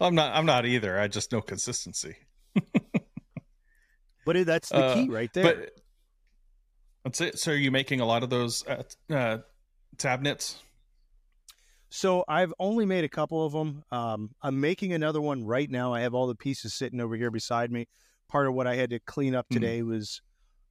I'm 0.00 0.14
not. 0.14 0.34
I'm 0.34 0.46
not 0.46 0.64
either. 0.64 0.98
I 0.98 1.08
just 1.08 1.30
know 1.30 1.42
consistency. 1.42 2.16
but 4.24 4.46
that's 4.46 4.70
the 4.70 4.76
uh, 4.76 4.94
key 4.94 5.10
right 5.10 5.32
there. 5.34 5.44
But 5.44 5.78
that's 7.04 7.20
it. 7.20 7.38
So, 7.38 7.52
are 7.52 7.54
you 7.54 7.70
making 7.70 8.00
a 8.00 8.06
lot 8.06 8.22
of 8.22 8.30
those 8.30 8.66
uh, 8.66 8.82
uh, 9.12 9.38
tabinets? 9.98 10.56
So 11.94 12.24
I've 12.26 12.52
only 12.58 12.86
made 12.86 13.04
a 13.04 13.08
couple 13.08 13.46
of 13.46 13.52
them. 13.52 13.84
Um, 13.92 14.30
I'm 14.42 14.60
making 14.60 14.92
another 14.92 15.20
one 15.20 15.44
right 15.44 15.70
now. 15.70 15.94
I 15.94 16.00
have 16.00 16.12
all 16.12 16.26
the 16.26 16.34
pieces 16.34 16.74
sitting 16.74 17.00
over 17.00 17.14
here 17.14 17.30
beside 17.30 17.70
me. 17.70 17.86
Part 18.28 18.48
of 18.48 18.54
what 18.54 18.66
I 18.66 18.74
had 18.74 18.90
to 18.90 18.98
clean 18.98 19.32
up 19.32 19.46
hmm. 19.48 19.54
today 19.54 19.80
mm. 19.80 19.86
was 19.86 20.20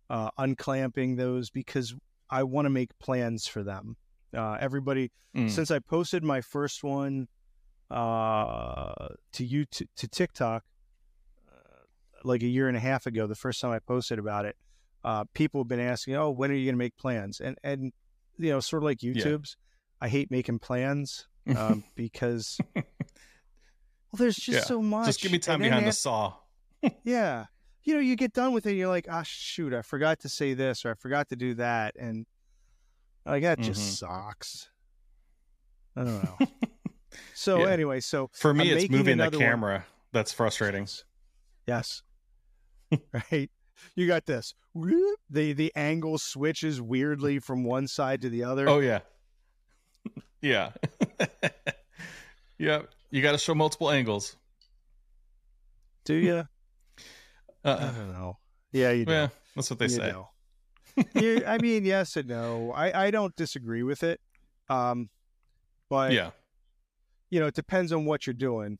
uh, 0.09 0.31
unclamping 0.37 1.15
those 1.15 1.49
because 1.49 1.95
I 2.29 2.43
want 2.43 2.65
to 2.65 2.69
make 2.69 2.89
plans 2.99 3.47
for 3.47 3.63
them. 3.63 3.95
Uh, 4.35 4.57
everybody, 4.59 5.13
mm. 5.33 5.49
since 5.49 5.71
I 5.71 5.79
posted 5.79 6.25
my 6.25 6.41
first 6.41 6.83
one 6.83 7.29
uh, 7.89 9.07
to 9.31 9.45
you 9.45 9.63
to, 9.63 9.87
to 9.95 10.09
TikTok 10.09 10.65
uh, 11.49 11.85
like 12.25 12.43
a 12.43 12.47
year 12.47 12.67
and 12.67 12.75
a 12.75 12.81
half 12.81 13.05
ago, 13.05 13.27
the 13.27 13.35
first 13.35 13.61
time 13.61 13.71
I 13.71 13.79
posted 13.79 14.19
about 14.19 14.43
it, 14.43 14.57
uh, 15.05 15.23
people 15.33 15.61
have 15.61 15.69
been 15.69 15.79
asking, 15.79 16.15
"Oh, 16.15 16.31
when 16.31 16.51
are 16.51 16.53
you 16.53 16.65
going 16.65 16.75
to 16.75 16.79
make 16.79 16.97
plans?" 16.97 17.39
And 17.39 17.57
and 17.63 17.93
you 18.37 18.49
know, 18.49 18.59
sort 18.59 18.83
of 18.83 18.87
like 18.87 18.97
YouTube's. 18.97 19.55
Yeah 19.57 19.63
I 20.03 20.09
hate 20.09 20.29
making 20.29 20.59
plans 20.59 21.27
um, 21.57 21.85
because 21.95 22.57
well, 22.75 22.83
there's 24.11 24.35
just 24.35 24.57
yeah. 24.57 24.63
so 24.65 24.81
much. 24.81 25.05
Just 25.05 25.21
give 25.21 25.31
me 25.31 25.39
time 25.39 25.61
behind 25.61 25.87
the 25.87 25.93
saw. 25.93 26.33
yeah, 27.05 27.45
you 27.83 27.93
know, 27.93 28.01
you 28.01 28.17
get 28.17 28.33
done 28.33 28.51
with 28.51 28.65
it, 28.65 28.71
and 28.71 28.77
you're 28.77 28.89
like, 28.89 29.07
ah, 29.09 29.21
oh, 29.21 29.23
shoot, 29.25 29.73
I 29.73 29.81
forgot 29.81 30.19
to 30.19 30.29
say 30.29 30.53
this 30.55 30.83
or 30.83 30.91
I 30.91 30.93
forgot 30.95 31.29
to 31.29 31.37
do 31.37 31.53
that, 31.55 31.95
and 31.97 32.25
like 33.25 33.43
that 33.43 33.59
mm-hmm. 33.59 33.67
just 33.67 33.97
sucks. 33.97 34.69
I 35.95 36.03
don't 36.03 36.23
know. 36.23 36.47
so 37.33 37.59
yeah. 37.59 37.71
anyway, 37.71 38.01
so 38.01 38.29
for 38.33 38.53
me, 38.53 38.71
I'm 38.71 38.77
it's 38.77 38.89
moving 38.89 39.17
the 39.17 39.31
camera 39.31 39.73
one. 39.73 39.83
that's 40.11 40.33
frustrating. 40.33 40.85
Yes. 41.65 42.03
right. 43.31 43.49
You 43.95 44.07
got 44.07 44.25
this. 44.25 44.53
The 44.75 45.53
the 45.53 45.71
angle 45.77 46.17
switches 46.17 46.81
weirdly 46.81 47.39
from 47.39 47.63
one 47.63 47.87
side 47.87 48.21
to 48.23 48.29
the 48.29 48.43
other. 48.43 48.67
Oh 48.67 48.79
yeah. 48.79 48.99
Yeah. 50.43 50.71
yeah. 52.59 52.81
You 53.09 53.21
got 53.21 53.31
to 53.31 53.37
show 53.37 53.55
multiple 53.55 53.89
angles. 53.89 54.35
Do 56.05 56.13
you? 56.13 56.47
Uh, 57.65 57.77
I 57.79 57.97
don't 57.97 58.11
know. 58.11 58.37
Yeah, 58.73 58.91
you 58.91 59.05
do. 59.05 59.13
Yeah, 59.13 59.29
that's 59.55 59.69
what 59.69 59.79
they 59.79 59.85
you 59.85 59.91
say. 59.91 60.13
yeah, 61.15 61.49
I 61.49 61.57
mean, 61.59 61.85
yes 61.85 62.17
and 62.17 62.27
no. 62.27 62.73
I, 62.73 63.05
I 63.05 63.09
don't 63.09 63.33
disagree 63.37 63.83
with 63.83 64.03
it. 64.03 64.19
Um, 64.67 65.09
but 65.89 66.11
yeah, 66.11 66.31
you 67.29 67.39
know, 67.39 67.47
it 67.47 67.55
depends 67.55 67.93
on 67.93 68.03
what 68.03 68.27
you're 68.27 68.33
doing. 68.33 68.79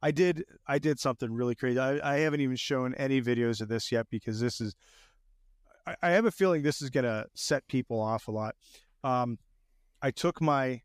I 0.00 0.10
did 0.10 0.42
I 0.66 0.78
did 0.78 0.98
something 0.98 1.30
really 1.30 1.54
crazy. 1.54 1.78
I, 1.78 2.14
I 2.14 2.20
haven't 2.20 2.40
even 2.40 2.56
shown 2.56 2.94
any 2.94 3.20
videos 3.20 3.60
of 3.60 3.68
this 3.68 3.92
yet 3.92 4.06
because 4.08 4.40
this 4.40 4.58
is 4.58 4.74
I, 5.86 5.96
I 6.02 6.10
have 6.12 6.24
a 6.24 6.30
feeling 6.30 6.62
this 6.62 6.80
is 6.80 6.88
gonna 6.88 7.26
set 7.34 7.68
people 7.68 8.00
off 8.00 8.28
a 8.28 8.30
lot. 8.30 8.54
Um, 9.04 9.38
I 10.02 10.10
took 10.10 10.40
my 10.40 10.82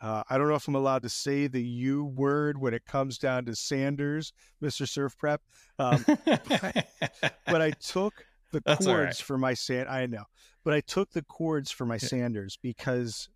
Uh, 0.00 0.22
I 0.30 0.38
don't 0.38 0.48
know 0.48 0.54
if 0.54 0.66
I'm 0.66 0.74
allowed 0.74 1.02
to 1.02 1.10
say 1.10 1.46
the 1.46 1.62
U 1.62 2.04
word 2.06 2.56
when 2.58 2.72
it 2.72 2.86
comes 2.86 3.18
down 3.18 3.44
to 3.44 3.54
Sanders, 3.54 4.32
Mr. 4.62 4.86
SurfPrep. 4.86 5.38
Um, 5.78 6.04
but 7.46 7.60
I 7.60 7.72
took 7.72 8.24
the 8.50 8.60
That's 8.64 8.86
all 8.86 8.94
cords 8.94 9.06
right. 9.06 9.16
for 9.16 9.36
my 9.36 9.52
sand. 9.54 9.88
I 9.90 10.06
know, 10.06 10.24
but 10.64 10.72
I 10.72 10.80
took 10.80 11.10
the 11.10 11.22
cords 11.22 11.70
for 11.70 11.84
my 11.84 11.96
Yeah. 11.96 12.08
Sanders 12.08 12.58
because 12.62 13.28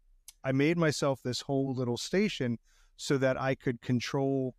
I 0.42 0.52
made 0.52 0.78
myself 0.78 1.22
this 1.22 1.42
whole 1.42 1.74
little 1.74 1.98
station 1.98 2.58
so 2.96 3.18
that 3.18 3.38
I 3.40 3.54
could 3.54 3.82
control 3.82 4.54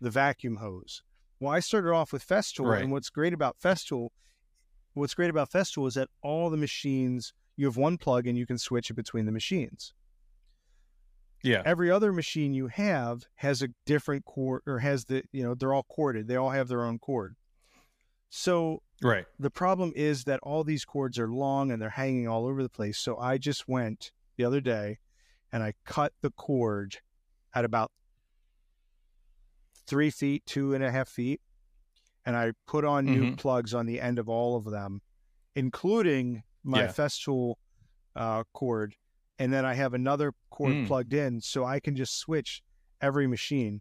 the 0.00 0.10
vacuum 0.10 0.56
hose. 0.56 1.02
Well, 1.38 1.52
I 1.52 1.60
started 1.60 1.92
off 1.92 2.12
with 2.12 2.26
Festool, 2.26 2.66
Right. 2.70 2.82
and 2.82 2.90
what's 2.90 3.10
great 3.10 3.32
about 3.32 3.58
Festool, 3.62 4.08
what's 4.94 5.14
great 5.14 5.30
about 5.30 5.50
Festool 5.50 5.86
is 5.86 5.94
that 5.94 6.08
all 6.22 6.50
the 6.50 6.56
machines 6.56 7.32
you 7.56 7.66
have 7.66 7.76
one 7.76 7.96
plug 7.98 8.26
and 8.26 8.36
you 8.38 8.46
can 8.46 8.58
switch 8.58 8.90
it 8.90 8.94
between 8.94 9.26
the 9.26 9.32
machines 9.32 9.92
yeah. 11.42 11.62
every 11.64 11.90
other 11.90 12.12
machine 12.12 12.54
you 12.54 12.68
have 12.68 13.24
has 13.36 13.60
a 13.62 13.68
different 13.84 14.24
cord 14.24 14.62
or 14.66 14.78
has 14.78 15.04
the 15.06 15.22
you 15.32 15.42
know 15.42 15.54
they're 15.54 15.74
all 15.74 15.84
corded 15.84 16.26
they 16.26 16.36
all 16.36 16.50
have 16.50 16.68
their 16.68 16.84
own 16.84 16.98
cord 16.98 17.36
so 18.30 18.82
Right. 19.02 19.26
the 19.38 19.50
problem 19.50 19.92
is 19.94 20.24
that 20.24 20.40
all 20.42 20.64
these 20.64 20.84
cords 20.84 21.18
are 21.18 21.28
long 21.28 21.70
and 21.70 21.82
they're 21.82 21.90
hanging 21.90 22.26
all 22.26 22.46
over 22.46 22.62
the 22.62 22.68
place 22.70 22.98
so 22.98 23.18
i 23.18 23.36
just 23.38 23.68
went 23.68 24.12
the 24.36 24.44
other 24.44 24.60
day 24.60 24.98
and 25.52 25.62
i 25.62 25.74
cut 25.84 26.12
the 26.22 26.30
cord 26.30 26.96
at 27.54 27.64
about 27.64 27.92
three 29.86 30.10
feet 30.10 30.44
two 30.46 30.74
and 30.74 30.82
a 30.82 30.90
half 30.90 31.08
feet 31.08 31.40
and 32.24 32.36
i 32.36 32.52
put 32.66 32.84
on 32.84 33.04
new 33.04 33.32
Mhm. 33.32 33.36
plugs 33.38 33.74
on 33.74 33.84
the 33.86 34.00
end 34.00 34.18
of 34.18 34.28
all 34.28 34.56
of 34.56 34.64
them 34.64 35.02
including 35.54 36.42
my 36.64 36.82
Yeah. 36.82 36.88
festool 36.88 37.54
uh, 38.16 38.44
cord 38.52 38.94
and 39.38 39.52
then 39.52 39.64
i 39.64 39.74
have 39.74 39.92
another 39.94 40.32
cord 40.50 40.72
Mm. 40.74 40.86
plugged 40.86 41.12
in 41.12 41.40
so 41.40 41.64
i 41.64 41.80
can 41.80 41.96
just 41.96 42.16
switch 42.18 42.62
every 43.00 43.26
machine 43.26 43.80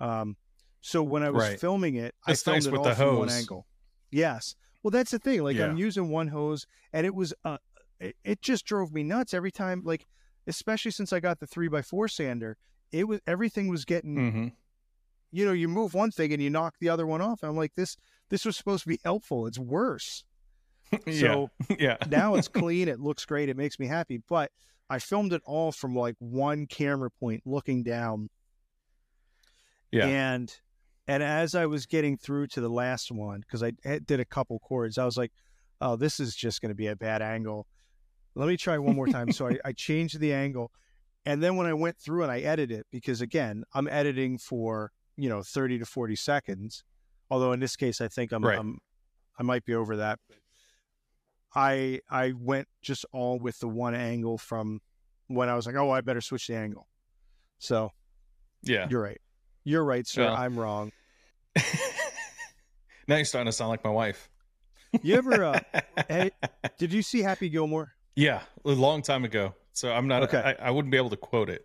um, 0.00 0.36
so 0.80 1.02
when 1.02 1.22
i 1.22 1.30
was 1.30 1.42
Right. 1.42 1.60
filming 1.60 1.94
it 1.96 2.14
That's 2.26 2.46
i 2.46 2.50
filmed 2.52 2.56
nice 2.56 2.66
it 2.66 2.72
with 2.72 2.78
all 2.80 2.84
the 2.88 2.94
from 2.94 3.16
one 3.16 3.28
angle 3.30 3.66
yes 4.10 4.54
well 4.82 4.90
that's 4.90 5.10
the 5.12 5.18
thing 5.18 5.42
like 5.42 5.58
i'm 5.60 5.76
using 5.76 6.08
one 6.10 6.28
hose 6.28 6.66
and 6.92 7.06
it 7.06 7.14
was 7.14 7.32
uh 7.44 7.58
it, 8.00 8.16
it 8.24 8.42
just 8.42 8.64
drove 8.64 8.92
me 8.92 9.02
nuts 9.02 9.32
every 9.34 9.50
time 9.50 9.82
like 9.84 10.06
especially 10.46 10.90
since 10.90 11.12
i 11.12 11.20
got 11.20 11.38
the 11.40 11.46
three 11.46 11.68
by 11.68 11.82
four 11.82 12.08
sander 12.08 12.56
it 12.92 13.06
was 13.08 13.20
everything 13.26 13.68
was 13.68 13.84
getting 13.84 14.16
Mm-hmm. 14.16 14.48
you 15.30 15.44
know 15.44 15.52
you 15.52 15.68
move 15.68 15.94
one 15.94 16.10
thing 16.10 16.32
and 16.32 16.42
you 16.42 16.50
knock 16.50 16.74
the 16.80 16.88
other 16.88 17.06
one 17.06 17.20
off 17.20 17.42
and 17.42 17.50
i'm 17.50 17.56
like 17.56 17.74
this 17.74 17.96
this 18.30 18.44
was 18.44 18.56
supposed 18.56 18.82
to 18.84 18.88
be 18.88 18.98
helpful 19.04 19.46
it's 19.46 19.58
worse 19.58 20.24
so 21.12 21.50
yeah. 21.78 21.96
now 22.08 22.34
it's 22.34 22.48
clean 22.60 22.88
it 22.88 23.00
looks 23.00 23.24
great 23.24 23.48
it 23.48 23.56
makes 23.56 23.78
me 23.78 23.86
happy 23.86 24.20
but 24.28 24.50
i 24.90 24.98
filmed 24.98 25.32
it 25.32 25.42
all 25.44 25.70
from 25.72 25.94
like 25.94 26.14
one 26.18 26.66
camera 26.66 27.10
point 27.10 27.42
looking 27.44 27.82
down 27.82 28.28
Yeah. 29.90 30.06
and 30.06 30.54
and 31.06 31.22
as 31.22 31.54
i 31.54 31.66
was 31.66 31.86
getting 31.86 32.16
through 32.16 32.48
to 32.48 32.60
the 32.60 32.68
last 32.68 33.10
one 33.10 33.40
because 33.40 33.62
i 33.62 33.72
did 34.04 34.20
a 34.20 34.24
couple 34.24 34.58
chords 34.58 34.98
i 34.98 35.04
was 35.04 35.16
like 35.16 35.32
oh 35.80 35.96
this 35.96 36.20
is 36.20 36.34
just 36.34 36.60
going 36.60 36.70
to 36.70 36.74
be 36.74 36.86
a 36.88 36.96
bad 36.96 37.22
angle 37.22 37.66
let 38.34 38.48
me 38.48 38.56
try 38.56 38.78
one 38.78 38.94
more 38.94 39.06
time 39.06 39.32
so 39.32 39.48
I, 39.48 39.58
I 39.64 39.72
changed 39.72 40.20
the 40.20 40.32
angle 40.32 40.70
and 41.24 41.42
then 41.42 41.56
when 41.56 41.66
i 41.66 41.72
went 41.74 41.98
through 41.98 42.22
and 42.22 42.32
i 42.32 42.40
edited 42.40 42.80
it 42.80 42.86
because 42.90 43.20
again 43.20 43.64
i'm 43.74 43.88
editing 43.88 44.38
for 44.38 44.92
you 45.16 45.28
know 45.28 45.42
30 45.42 45.78
to 45.80 45.86
40 45.86 46.16
seconds 46.16 46.84
although 47.30 47.52
in 47.52 47.60
this 47.60 47.76
case 47.76 48.00
i 48.00 48.08
think 48.08 48.32
i'm, 48.32 48.44
Right. 48.44 48.58
I'm 48.58 48.78
i 49.38 49.42
might 49.42 49.64
be 49.64 49.74
over 49.74 49.96
that 49.96 50.18
i 51.54 52.00
i 52.10 52.32
went 52.32 52.68
just 52.82 53.04
all 53.12 53.38
with 53.38 53.58
the 53.60 53.68
one 53.68 53.94
angle 53.94 54.36
from 54.38 54.80
when 55.28 55.48
i 55.48 55.54
was 55.54 55.66
like 55.66 55.76
oh 55.76 55.90
i 55.90 56.00
better 56.00 56.20
switch 56.20 56.46
the 56.48 56.54
angle 56.56 56.86
so 57.58 57.90
Yeah. 58.62 58.86
you're 58.90 59.02
right 59.02 59.20
you're 59.64 59.84
right 59.84 60.06
sir 60.06 60.24
Well- 60.24 60.36
i'm 60.36 60.58
wrong 60.58 60.92
now 63.08 63.16
you're 63.16 63.24
starting 63.24 63.46
to 63.46 63.52
sound 63.52 63.70
like 63.70 63.84
my 63.84 63.90
wife. 63.90 64.28
you 65.02 65.14
ever 65.16 65.44
uh, 65.44 65.60
hey 66.08 66.30
did 66.78 66.92
you 66.92 67.02
see 67.02 67.20
happy 67.22 67.48
gilmore 67.48 67.92
Yeah, 68.16 68.42
a 68.64 68.70
long 68.70 69.02
time 69.02 69.24
ago. 69.24 69.54
So 69.72 69.92
I'm 69.92 70.08
not. 70.08 70.24
Okay. 70.24 70.56
I, 70.60 70.68
I 70.68 70.70
wouldn't 70.72 70.90
be 70.90 70.96
able 70.96 71.10
to 71.10 71.16
quote 71.16 71.48
it. 71.48 71.62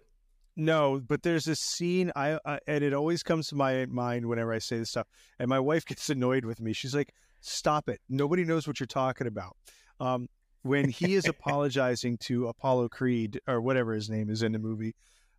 No, 0.56 1.02
but 1.06 1.24
there's 1.24 1.46
this 1.46 1.60
scene 1.60 2.12
I, 2.16 2.38
I 2.46 2.60
and 2.68 2.84
it 2.84 2.94
always 2.94 3.24
comes 3.24 3.48
to 3.48 3.56
my 3.56 3.88
mind 3.88 4.28
whenever 4.28 4.54
I 4.54 4.60
say 4.60 4.78
this 4.78 4.92
stuff. 4.92 5.08
And 5.40 5.50
my 5.50 5.60
wife 5.60 5.84
gets 5.84 6.08
annoyed 6.16 6.46
with 6.46 6.62
me. 6.62 6.74
She's 6.74 6.94
like, 6.94 7.12
"Stop 7.44 7.90
it! 7.90 8.00
Nobody 8.10 8.44
knows 8.46 8.68
what 8.68 8.80
you're 8.80 8.88
talking 8.88 9.28
about." 9.28 9.56
Um, 10.00 10.28
when 10.64 10.90
he 10.90 11.16
is 11.16 11.28
apologizing 11.28 12.18
to 12.18 12.48
Apollo 12.48 12.90
Creed 12.90 13.40
or 13.48 13.62
whatever 13.62 13.94
his 13.94 14.10
name 14.10 14.30
is 14.30 14.42
in 14.42 14.54
the 14.54 14.60
movie, 14.60 14.96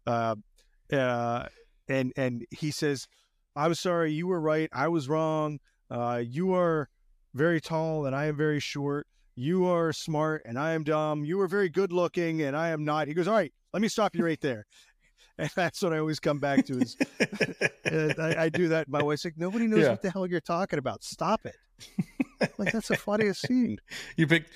uh, 0.07 0.37
uh, 0.93 1.47
and 1.89 2.13
and 2.17 2.45
he 2.51 2.71
says, 2.71 3.07
"I'm 3.57 3.75
sorry, 3.75 4.13
you 4.13 4.27
were 4.27 4.41
right. 4.41 4.69
I 4.73 4.89
was 4.89 5.09
wrong. 5.09 5.59
Uh, 5.91 6.23
you 6.25 6.55
are 6.55 6.89
very 7.35 7.61
tall 7.61 8.07
and 8.07 8.15
I 8.15 8.27
am 8.27 8.37
very 8.37 8.61
short. 8.61 9.07
You 9.35 9.67
are 9.67 9.93
smart 9.93 10.43
and 10.45 10.59
I 10.59 10.73
am 10.73 10.85
dumb. 10.85 11.25
You 11.25 11.41
are 11.41 11.49
very 11.49 11.69
good 11.69 11.93
looking 11.93 12.43
and 12.43 12.57
I 12.57 12.69
am 12.69 12.85
not." 12.85 13.09
He 13.09 13.15
goes, 13.15 13.29
"All 13.29 13.35
right, 13.35 13.53
let 13.73 13.83
me 13.83 13.89
stop 13.89 14.15
you 14.15 14.25
right 14.25 14.41
there." 14.41 14.67
And 15.39 15.51
that's 15.57 15.83
what 15.83 15.93
I 15.93 15.99
always 15.99 16.21
come 16.21 16.39
back 16.39 16.65
to 16.67 16.79
is 16.79 16.97
uh, 17.91 18.15
I, 18.21 18.45
I 18.45 18.49
do 18.51 18.69
that. 18.69 18.89
My 18.89 19.03
wife's 19.03 19.25
like, 19.25 19.37
nobody 19.37 19.67
knows 19.67 19.81
Yeah. 19.81 19.91
what 19.91 20.03
the 20.03 20.11
hell 20.11 20.27
you're 20.29 20.41
talking 20.41 20.79
about. 20.79 21.03
Stop 21.03 21.45
it. 21.45 21.57
like 22.59 22.73
that's 22.73 22.87
the 22.87 22.97
funniest 22.97 23.41
scene. 23.47 23.79
You 24.17 24.29
picked. 24.29 24.51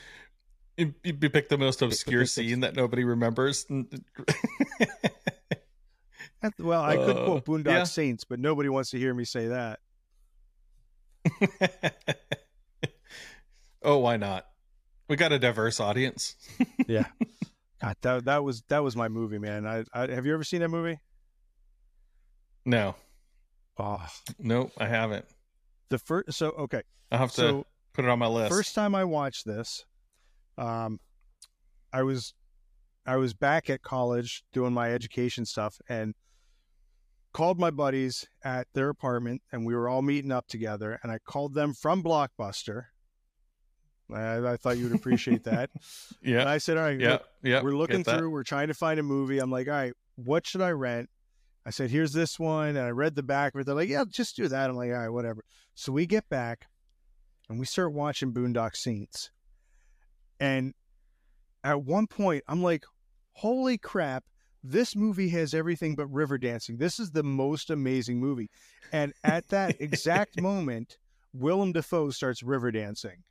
You, 0.77 0.95
you 1.03 1.15
picked 1.15 1.49
the 1.49 1.59
most 1.59 1.83
obscure 1.83 2.25
scene 2.27 2.61
that 2.61 2.77
nobody 2.77 3.03
remembers. 3.03 3.67
Well, 6.61 6.83
I 6.83 6.95
could 6.97 7.17
Uh, 7.17 7.25
quote 7.25 7.45
Boondock 7.45 7.67
yeah. 7.67 7.83
Saints, 7.85 8.23
but 8.23 8.39
nobody 8.39 8.69
wants 8.69 8.91
to 8.91 8.99
hear 8.99 9.13
me 9.13 9.25
say 9.25 9.49
that. 9.49 9.81
oh, 13.83 13.99
why 13.99 14.17
not? 14.17 14.47
We 15.09 15.17
got 15.17 15.33
a 15.33 15.39
diverse 15.41 15.81
audience. 15.81 16.37
God, 17.81 17.97
that 18.03 18.25
that 18.25 18.43
was 18.45 18.63
that 18.69 18.83
was 18.83 18.97
my 18.97 19.09
movie, 19.09 19.39
man. 19.39 19.67
I, 19.67 19.85
I 19.93 20.09
have 20.09 20.27
you 20.27 20.35
ever 20.35 20.45
seen 20.45 20.61
that 20.61 20.69
movie? 20.69 20.99
No, 22.65 22.95
Oh, 23.79 24.05
nope, 24.39 24.73
I 24.79 24.87
haven't. 24.87 25.25
the 25.89 25.99
first. 25.99 26.33
So 26.33 26.51
okay, 26.51 26.83
I'll 27.13 27.19
have 27.21 27.33
to 27.35 27.65
put 27.93 28.05
it 28.05 28.11
on 28.11 28.19
my 28.19 28.27
list. 28.27 28.51
first 28.53 28.75
time 28.75 28.95
I 28.95 29.05
watched 29.05 29.47
this, 29.47 29.85
um, 30.57 30.99
I 31.93 32.03
was 32.03 32.35
I 33.07 33.17
was 33.17 33.33
back 33.35 33.71
at 33.71 33.83
college 33.83 34.43
doing 34.53 34.73
my 34.73 34.93
education 34.93 35.45
stuff 35.47 35.81
and 35.89 36.15
called 37.33 37.59
my 37.61 37.71
buddies 37.71 38.27
at 38.43 38.67
their 38.75 38.89
apartment 38.89 39.41
and 39.53 39.65
we 39.65 39.75
were 39.75 39.89
all 39.89 40.03
meeting 40.03 40.33
up 40.33 40.47
together 40.49 40.99
and 41.03 41.13
I 41.13 41.19
called 41.19 41.55
them 41.55 41.73
from 41.75 42.03
Blockbuster. 42.03 42.87
I, 44.13 44.53
I 44.53 44.57
thought 44.57 44.79
you 44.79 44.85
would 44.85 44.95
appreciate 44.95 45.45
that. 45.45 45.71
And 46.23 46.35
yeah, 46.35 46.49
I 46.49 46.59
said, 46.59 46.77
"All 46.77 46.85
right, 46.85 46.99
yeah, 46.99 47.13
look, 47.13 47.27
yeah. 47.43 47.63
we're 47.63 47.77
looking 47.77 48.03
through. 48.03 48.31
We're 48.31 48.43
trying 48.43 48.69
to 48.69 48.75
find 48.75 48.99
a 48.99 49.03
movie. 49.03 49.39
I'm 49.39 49.51
like, 49.51 49.69
all 49.69 49.75
right, 49.75 49.93
what 50.17 50.47
should 50.47 50.61
I 50.61 50.71
rent? 50.71 51.09
I 51.65 51.71
said, 51.71 51.91
here's 51.91 52.13
this 52.13 52.39
one. 52.39 52.71
And 52.71 52.79
I 52.79 52.91
read 52.91 53.15
the 53.15 53.23
back 53.23 53.55
of 53.55 53.61
it. 53.61 53.67
They're 53.67 53.75
like, 53.75 53.89
yeah, 53.89 54.05
just 54.09 54.37
do 54.37 54.49
that. 54.49 54.71
I'm 54.71 54.77
like, 54.77 54.91
all 54.91 54.97
right, 54.97 55.09
whatever. 55.09 55.45
So 55.75 55.93
we 55.93 56.07
get 56.07 56.29
back 56.29 56.67
and 57.49 57.59
we 57.59 57.67
start 57.67 57.93
watching 57.93 58.33
Boondock 58.33 58.75
Saints. 58.75 59.31
And 60.41 60.75
at 61.63 61.83
one 61.83 62.07
point, 62.07 62.43
I'm 62.49 62.63
like, 62.63 62.85
holy 63.33 63.79
crap, 63.79 64.25
this 64.63 64.97
movie 64.97 65.29
has 65.31 65.55
everything 65.55 65.95
but 65.95 66.07
river 66.09 66.39
dancing. 66.39 66.79
This 66.79 66.99
is 66.99 67.11
the 67.11 67.23
most 67.23 67.71
amazing 67.71 68.19
movie. 68.19 68.51
And 68.93 69.13
at 69.23 69.49
that 69.49 69.77
exact 69.81 70.41
moment, 70.41 70.97
Willem 71.33 71.73
Dafoe 71.73 72.11
starts 72.11 72.43
river 72.43 72.73
dancing. 72.73 73.25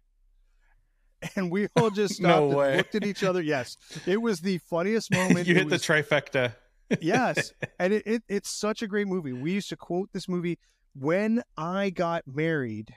And 1.35 1.51
we 1.51 1.67
all 1.75 1.89
just 1.89 2.21
No 2.21 2.49
stopped 2.51 2.67
and 2.67 2.77
looked 2.77 2.95
at 2.95 3.05
each 3.05 3.23
other. 3.23 3.41
Yes, 3.41 3.75
it 4.05 4.21
was 4.21 4.41
the 4.41 4.59
funniest 4.59 5.11
moment. 5.13 5.47
you 5.47 5.55
It 5.55 5.57
hit 5.59 5.69
the 5.69 5.75
trifecta. 5.77 6.53
yes. 7.01 7.53
And 7.79 7.91
it, 7.93 8.03
it 8.05 8.23
it's 8.29 8.49
such 8.49 8.81
a 8.81 8.87
great 8.87 9.07
movie. 9.07 9.33
We 9.33 9.51
used 9.51 9.69
to 9.69 9.75
quote 9.77 10.09
this 10.13 10.27
movie 10.29 10.59
when 10.93 11.43
i 11.57 11.89
got 11.91 12.23
married 12.25 12.93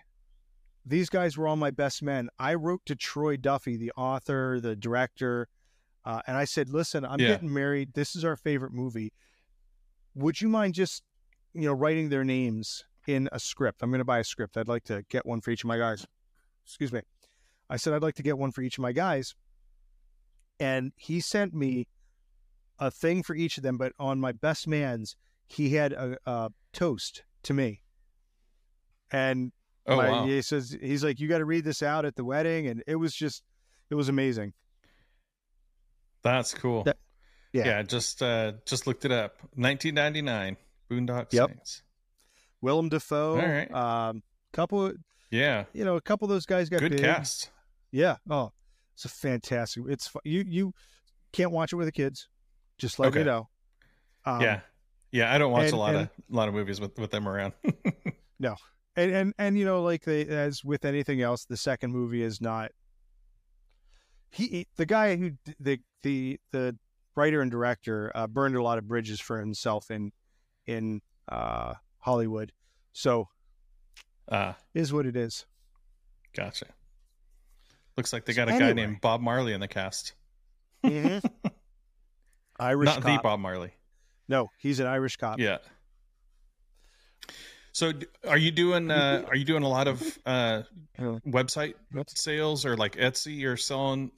these 0.87 1.11
guys 1.11 1.37
were 1.37 1.47
all 1.47 1.57
my 1.57 1.71
best 1.71 2.03
men. 2.03 2.31
I 2.39 2.55
wrote 2.55 2.81
to 2.87 2.97
troy 2.97 3.37
duffy 3.37 3.77
the 3.77 3.93
author 3.97 4.59
the 4.61 4.75
director 4.75 5.49
uh, 6.07 6.23
and 6.27 6.37
i 6.39 6.45
said 6.47 6.71
listen 6.71 7.05
i'm 7.05 7.21
Yeah. 7.21 7.29
getting 7.29 7.53
married. 7.53 7.93
This 7.95 8.17
is 8.17 8.25
our 8.25 8.37
favorite 8.37 8.73
movie. 8.73 9.13
Would 10.15 10.41
you 10.41 10.49
mind 10.49 10.75
just 10.75 11.03
you 11.53 11.63
know 11.67 11.73
writing 11.75 12.09
their 12.11 12.25
names 12.25 12.85
in 13.07 13.29
a 13.33 13.39
script? 13.41 13.83
I'm 13.83 13.91
going 13.91 13.99
to 14.01 14.05
buy 14.05 14.19
a 14.21 14.25
script. 14.25 14.57
I'd 14.57 14.69
like 14.69 14.85
to 14.85 15.05
get 15.11 15.27
one 15.27 15.41
for 15.41 15.51
each 15.51 15.65
of 15.65 15.69
my 15.69 15.79
guys. 15.79 16.07
Excuse 16.65 16.93
me 16.93 17.01
i 17.71 17.77
said 17.77 17.93
i'd 17.95 18.03
like 18.03 18.17
to 18.17 18.23
get 18.23 18.37
one 18.37 18.51
for 18.51 18.61
each 18.61 18.77
of 18.77 18.83
my 18.83 18.93
guys 18.93 19.35
and 20.59 20.93
he 20.97 21.21
sent 21.21 21.55
me 21.55 21.87
a 22.79 22.91
thing 22.91 23.23
for 23.23 23.35
each 23.35 23.57
of 23.59 23.63
them, 23.63 23.77
but 23.79 23.93
on 23.99 24.19
my 24.21 24.33
best 24.33 24.67
man's, 24.67 25.15
he 25.47 25.71
had 25.75 25.93
a, 25.93 26.17
a 26.27 26.51
toast 26.73 27.23
to 27.43 27.53
me. 27.55 27.81
And 29.11 29.53
Oh 29.87 29.97
my, 29.97 30.11
wow, 30.11 30.27
he 30.27 30.41
says 30.43 30.77
he's 30.81 31.03
like, 31.05 31.19
you 31.21 31.29
got 31.29 31.39
to 31.39 31.45
read 31.45 31.65
this 31.65 31.83
out 31.83 32.05
at 32.07 32.17
the 32.17 32.25
wedding, 32.25 32.67
and 32.67 32.83
it 32.87 32.97
was 32.97 33.15
just, 33.15 33.43
it 33.91 33.95
was 33.97 34.09
amazing. 34.09 34.53
that's 36.23 36.55
cool. 36.55 36.85
That- 36.85 36.99
Yeah. 37.53 37.67
Yeah, 37.67 37.83
just 37.83 38.23
uh 38.23 38.53
just 38.67 38.87
looked 38.87 39.05
it 39.05 39.13
up. 39.13 39.37
1999, 39.57 40.57
Boondock 40.91 41.33
Yep. 41.33 41.49
Saints. 41.51 41.83
Willem 42.61 42.89
Dafoe. 42.91 43.41
All 43.41 43.47
right. 43.47 43.73
Um, 43.73 44.23
couple, 44.53 44.93
Yeah, 45.31 45.65
you 45.73 45.85
know, 45.85 45.97
a 45.97 46.01
couple 46.01 46.27
of 46.27 46.31
those 46.31 46.47
guys 46.47 46.69
got 46.69 46.81
good 46.81 46.93
big. 46.93 47.01
cast. 47.01 47.51
Yeah. 47.93 48.17
Oh, 48.29 48.53
it's 48.95 49.05
a 49.05 49.09
fantastic. 49.09 49.85
It's 49.89 50.07
fu- 50.09 50.21
you 50.25 50.45
you 50.47 50.75
can't 51.33 51.51
watch 51.53 51.73
it 51.73 51.77
with 51.77 51.87
the 51.87 51.93
kids. 51.93 52.29
Just 52.79 52.99
let 52.99 53.15
me 53.15 53.25
know. 53.25 53.49
Um, 54.25 54.41
yeah, 54.41 54.61
yeah. 55.13 55.35
I 55.35 55.39
don't 55.39 55.53
watch 55.53 55.65
and- 55.67 55.73
a 55.73 55.77
lot 55.77 55.95
and- 55.95 55.99
of 56.05 56.09
a 56.33 56.37
lot 56.37 56.49
of 56.49 56.55
movies 56.55 56.81
with 56.81 56.99
with 56.99 57.11
them 57.11 57.29
around. 57.29 57.53
No, 58.43 58.57
and 58.97 59.11
and 59.13 59.35
and 59.39 59.59
you 59.59 59.67
know, 59.67 59.83
like 59.83 60.03
they 60.05 60.25
as 60.27 60.65
with 60.65 60.87
anything 60.87 61.21
else, 61.21 61.45
the 61.45 61.59
second 61.59 61.93
movie 61.93 62.23
is 62.23 62.41
not. 62.41 62.71
He 64.31 64.67
the 64.77 64.87
guy 64.87 65.17
who 65.17 65.33
the 65.59 65.81
the 66.03 66.39
the 66.51 66.79
writer 67.17 67.43
and 67.43 67.51
director 67.51 68.11
uh, 68.15 68.27
burned 68.27 68.57
a 68.57 68.63
lot 68.63 68.79
of 68.79 68.89
bridges 68.89 69.21
for 69.21 69.39
himself 69.41 69.91
in 69.91 70.13
in 70.67 71.03
uh, 71.31 71.75
Hollywood, 71.99 72.53
so 72.93 73.29
Ah, 74.33 74.57
is 74.73 74.91
what 74.91 75.05
it 75.05 75.17
is. 75.17 75.45
gotcha. 76.33 76.67
Looks 78.01 78.15
like 78.15 78.25
they 78.25 78.33
So 78.33 78.47
got 78.47 78.49
a 78.49 78.59
guy 78.59 78.73
named 78.73 79.03
Bob 79.03 79.21
Marley 79.21 79.53
in 79.53 79.61
the 79.61 79.69
cast. 79.69 80.15
Irish 80.83 81.23
Not 82.59 83.03
the. 83.03 83.21
Bob 83.23 83.41
Marley. 83.41 83.75
No, 84.27 84.49
he's 84.57 84.81
an 84.81 84.87
Irish 84.87 85.17
cop. 85.19 85.39
Yeah. 85.39 85.59
So, 87.73 87.93
are 88.27 88.39
you 88.39 88.53
doing 88.53 88.91
uh, 88.91 89.27
are 89.29 89.37
you 89.37 89.45
doing 89.45 89.65
a 89.65 89.69
lot 89.69 89.87
of 89.87 90.19
uh, 90.25 90.63
website 90.99 91.75
sales 92.09 92.65
or 92.65 92.75
like 92.75 92.97
Etsy 92.97 93.45
or 93.45 93.59
selling 93.59 94.13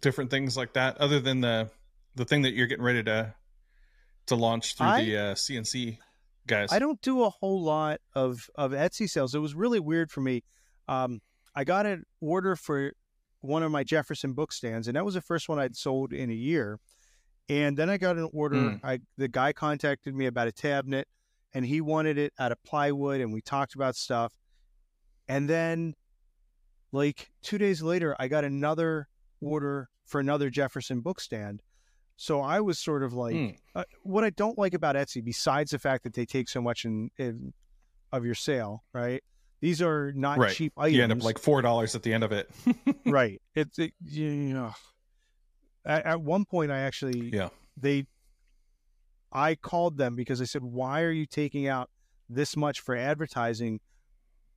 different 0.00 0.30
things 0.30 0.56
like 0.56 0.72
that? 0.72 0.96
Other 0.96 1.20
than 1.20 1.42
the 1.42 1.68
the 2.14 2.24
thing 2.24 2.40
that 2.42 2.54
you're 2.54 2.66
getting 2.66 2.82
ready 2.86 3.02
to 3.02 3.34
to 4.28 4.36
launch 4.36 4.74
through 4.74 4.86
I- 4.86 5.04
the 5.04 5.18
uh, 5.18 5.34
CNC 5.34 5.98
guys. 6.46 6.72
I 6.72 6.78
don't 6.78 7.02
do 7.02 7.24
a 7.24 7.28
whole 7.28 7.62
lot 7.62 8.00
of 8.14 8.48
of 8.54 8.70
Etsy 8.70 9.06
sales. 9.06 9.34
It 9.34 9.40
was 9.40 9.54
really 9.54 9.80
weird 9.80 10.10
for 10.10 10.22
me. 10.22 10.44
Um, 10.88 11.20
I 11.54 11.64
got 11.64 11.86
an 11.86 12.04
order 12.20 12.54
for 12.54 12.92
one 13.40 13.62
of 13.62 13.70
my 13.70 13.84
Jefferson 13.84 14.32
book 14.32 14.52
stands, 14.52 14.88
and 14.88 14.96
that 14.96 15.04
was 15.04 15.14
the 15.14 15.20
first 15.20 15.48
one 15.48 15.58
I'd 15.58 15.76
sold 15.76 16.12
in 16.12 16.30
a 16.30 16.34
year. 16.34 16.78
And 17.48 17.76
then 17.76 17.88
I 17.88 17.96
got 17.96 18.16
an 18.16 18.28
order. 18.32 18.56
Mm. 18.56 18.80
I 18.82 19.00
the 19.16 19.28
guy 19.28 19.52
contacted 19.52 20.14
me 20.14 20.26
about 20.26 20.48
a 20.48 20.52
cabinet, 20.52 21.08
and 21.54 21.64
he 21.64 21.80
wanted 21.80 22.18
it 22.18 22.32
out 22.38 22.52
of 22.52 22.62
plywood, 22.62 23.20
and 23.20 23.32
we 23.32 23.40
talked 23.40 23.74
about 23.74 23.96
stuff. 23.96 24.34
And 25.28 25.48
then, 25.48 25.94
like 26.92 27.30
two 27.42 27.58
days 27.58 27.82
later, 27.82 28.14
I 28.18 28.28
got 28.28 28.44
another 28.44 29.08
order 29.40 29.88
for 30.04 30.20
another 30.20 30.50
Jefferson 30.50 31.00
book 31.00 31.20
stand. 31.20 31.62
So 32.16 32.40
I 32.40 32.60
was 32.60 32.78
sort 32.78 33.02
of 33.02 33.12
like, 33.12 33.34
Hmm. 33.34 33.48
uh, 33.74 33.84
what 34.02 34.24
I 34.24 34.30
don't 34.30 34.58
like 34.58 34.74
about 34.74 34.96
Etsy, 34.96 35.22
besides 35.24 35.70
the 35.70 35.78
fact 35.78 36.02
that 36.04 36.14
they 36.14 36.26
take 36.26 36.48
so 36.48 36.60
much 36.60 36.84
in, 36.84 37.10
in 37.16 37.52
of 38.10 38.24
your 38.24 38.34
sale, 38.34 38.82
right? 38.92 39.22
These 39.60 39.82
are 39.82 40.12
not 40.12 40.38
Right. 40.38 40.54
cheap 40.54 40.72
items. 40.76 40.96
you 40.96 41.02
end 41.02 41.12
up 41.12 41.22
like 41.22 41.38
four 41.38 41.62
dollars 41.62 41.94
at 41.94 42.02
the 42.02 42.12
end 42.12 42.22
of 42.24 42.32
it. 42.32 42.50
right. 43.06 43.40
It's 43.54 43.78
it, 43.78 43.92
you 44.04 44.30
know, 44.54 44.72
at, 45.84 46.04
at 46.06 46.20
one 46.20 46.44
point 46.44 46.70
I 46.70 46.78
actually 46.80 47.30
Yeah. 47.32 47.48
they 47.76 48.06
I 49.32 49.54
called 49.56 49.98
them 49.98 50.14
because 50.16 50.40
I 50.40 50.44
said, 50.44 50.62
"Why 50.62 51.02
are 51.02 51.10
you 51.10 51.26
taking 51.26 51.66
out 51.68 51.90
this 52.28 52.56
much 52.56 52.80
for 52.80 52.94
advertising?" 52.96 53.80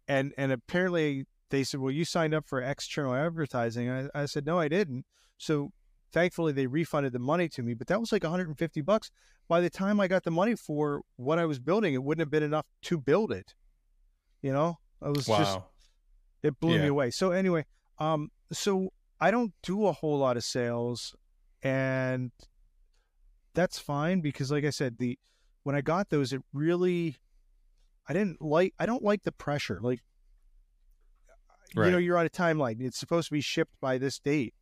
And 0.08 0.34
and 0.38 0.52
apparently 0.52 1.26
they 1.50 1.64
said, 1.64 1.80
"Well, 1.82 1.92
you 1.92 2.06
signed 2.06 2.34
up 2.34 2.48
for 2.48 2.62
external 2.62 3.14
advertising." 3.14 3.90
I, 3.90 4.08
I 4.16 4.26
said, 4.26 4.46
"No, 4.46 4.60
I 4.60 4.68
didn't." 4.70 5.06
So 5.38 5.72
thankfully 6.14 6.54
they 6.54 6.68
refunded 6.68 7.12
the 7.14 7.20
money 7.20 7.50
to 7.50 7.64
me, 7.64 7.74
but 7.74 7.88
that 7.88 8.00
was 8.00 8.12
like 8.12 8.24
150 8.24 8.82
bucks. 8.82 9.12
By 9.48 9.60
the 9.62 9.70
time 9.70 10.00
I 10.00 10.08
got 10.08 10.24
the 10.24 10.32
money 10.32 10.56
for 10.56 11.02
what 11.18 11.40
I 11.40 11.46
was 11.46 11.60
building, 11.60 11.94
it 11.94 12.04
wouldn't 12.04 12.22
have 12.22 12.32
been 12.32 12.44
enough 12.44 12.66
to 12.84 12.98
build 12.98 13.32
it. 13.34 13.54
You 14.42 14.54
know, 14.54 14.80
I 15.02 15.10
was 15.10 15.28
just 15.38 15.60
it 16.44 16.60
blew 16.60 16.76
me 16.84 16.88
away. 16.88 17.12
So 17.12 17.32
anyway, 17.32 17.66
um, 18.00 18.32
so 18.52 18.92
I 19.20 19.32
don't 19.32 19.54
do 19.64 19.86
a 19.88 19.92
whole 19.92 20.18
lot 20.18 20.38
of 20.38 20.44
sales, 20.44 21.16
and 21.62 22.32
that's 23.54 23.80
fine 23.80 24.22
because, 24.22 24.52
like 24.52 24.64
I 24.66 24.70
said, 24.70 24.98
the 24.98 25.18
when 25.64 25.76
I 25.76 25.82
got 25.82 26.10
those, 26.10 26.34
it 26.34 26.42
really, 26.54 27.18
I 28.08 28.14
didn't 28.14 28.42
like. 28.42 28.74
I 28.80 28.86
don't 28.86 29.04
like 29.04 29.24
the 29.24 29.32
pressure. 29.32 29.80
Like, 29.82 30.00
you 31.88 31.92
know, 31.92 31.98
you're 31.98 32.18
on 32.18 32.26
a 32.26 32.30
timeline. 32.30 32.82
It's 32.82 32.98
supposed 32.98 33.28
to 33.30 33.34
be 33.34 33.42
shipped 33.42 33.80
by 33.80 33.98
this 33.98 34.20
date, 34.20 34.54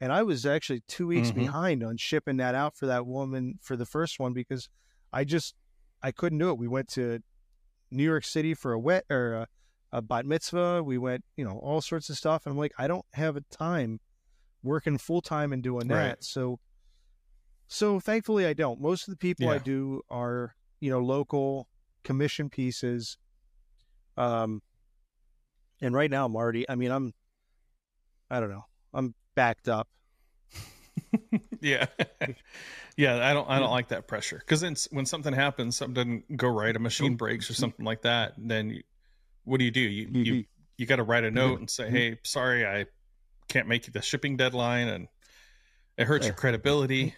and 0.00 0.12
I 0.12 0.22
was 0.22 0.44
actually 0.44 0.82
two 0.88 1.06
weeks 1.06 1.30
Mhm. 1.30 1.34
behind 1.34 1.82
on 1.84 1.96
shipping 1.96 2.36
that 2.38 2.54
out 2.54 2.76
for 2.76 2.86
that 2.86 3.06
woman 3.06 3.58
for 3.62 3.76
the 3.76 3.86
first 3.86 4.18
one 4.18 4.32
because 4.32 4.68
I 5.12 5.24
just 5.24 5.54
I 6.02 6.10
couldn't 6.12 6.38
do 6.38 6.50
it. 6.50 6.58
We 6.58 6.68
went 6.68 6.88
to 6.90 7.20
New 7.90 8.04
York 8.04 8.24
City 8.24 8.54
for 8.54 8.72
a 8.72 8.78
wet 8.78 9.04
or 9.10 9.34
a, 9.34 9.48
a 9.92 10.02
bat 10.02 10.26
mitzvah. 10.26 10.82
We 10.82 10.98
went, 10.98 11.24
you 11.36 11.44
know, 11.44 11.58
all 11.62 11.80
sorts 11.80 12.10
of 12.10 12.16
stuff. 12.16 12.46
And 12.46 12.52
I'm 12.52 12.58
like, 12.58 12.72
I 12.78 12.86
don't 12.86 13.04
have 13.12 13.36
a 13.36 13.42
time 13.50 14.00
working 14.62 14.98
full 14.98 15.20
time 15.20 15.52
and 15.52 15.62
doing 15.62 15.88
that. 15.88 16.24
So, 16.24 16.58
so 17.66 18.00
thankfully 18.00 18.46
I 18.46 18.52
don't. 18.52 18.80
Most 18.80 19.08
of 19.08 19.12
the 19.12 19.18
people 19.18 19.48
I 19.48 19.58
do 19.58 20.02
are, 20.10 20.54
you 20.80 20.90
know, 20.90 21.00
local 21.00 21.68
commission 22.04 22.50
pieces. 22.50 23.16
Um, 24.16 24.62
and 25.80 25.94
right 25.94 26.10
now, 26.10 26.28
Marty, 26.28 26.68
I 26.68 26.74
mean, 26.74 26.90
I'm, 26.90 27.14
I 28.30 28.40
don't 28.40 28.50
know, 28.50 28.66
I'm 28.92 29.14
backed 29.34 29.68
up. 29.68 29.88
yeah 31.60 31.86
yeah 32.96 33.28
i 33.28 33.32
don't 33.32 33.48
i 33.48 33.58
don't 33.58 33.70
like 33.70 33.88
that 33.88 34.06
pressure 34.06 34.38
because 34.38 34.60
then 34.60 34.74
when 34.90 35.06
something 35.06 35.32
happens 35.32 35.76
something 35.76 35.94
doesn't 35.94 36.36
go 36.36 36.48
right 36.48 36.76
a 36.76 36.78
machine 36.78 37.16
breaks 37.16 37.50
or 37.50 37.54
something 37.54 37.84
like 37.84 38.02
that 38.02 38.32
then 38.38 38.70
you, 38.70 38.82
what 39.50 39.58
do 39.58 39.64
you 39.64 39.70
do 39.72 39.80
you 39.80 40.08
you, 40.12 40.44
you 40.78 40.86
got 40.86 40.96
to 40.96 41.02
write 41.02 41.24
a 41.24 41.30
note 41.30 41.58
and 41.58 41.68
say 41.68 41.90
hey 41.90 42.16
sorry 42.22 42.64
i 42.64 42.86
can't 43.48 43.66
make 43.66 43.92
the 43.92 44.00
shipping 44.00 44.36
deadline 44.36 44.86
and 44.88 45.08
it 45.96 46.06
hurts 46.06 46.24
your 46.26 46.34
credibility 46.34 47.14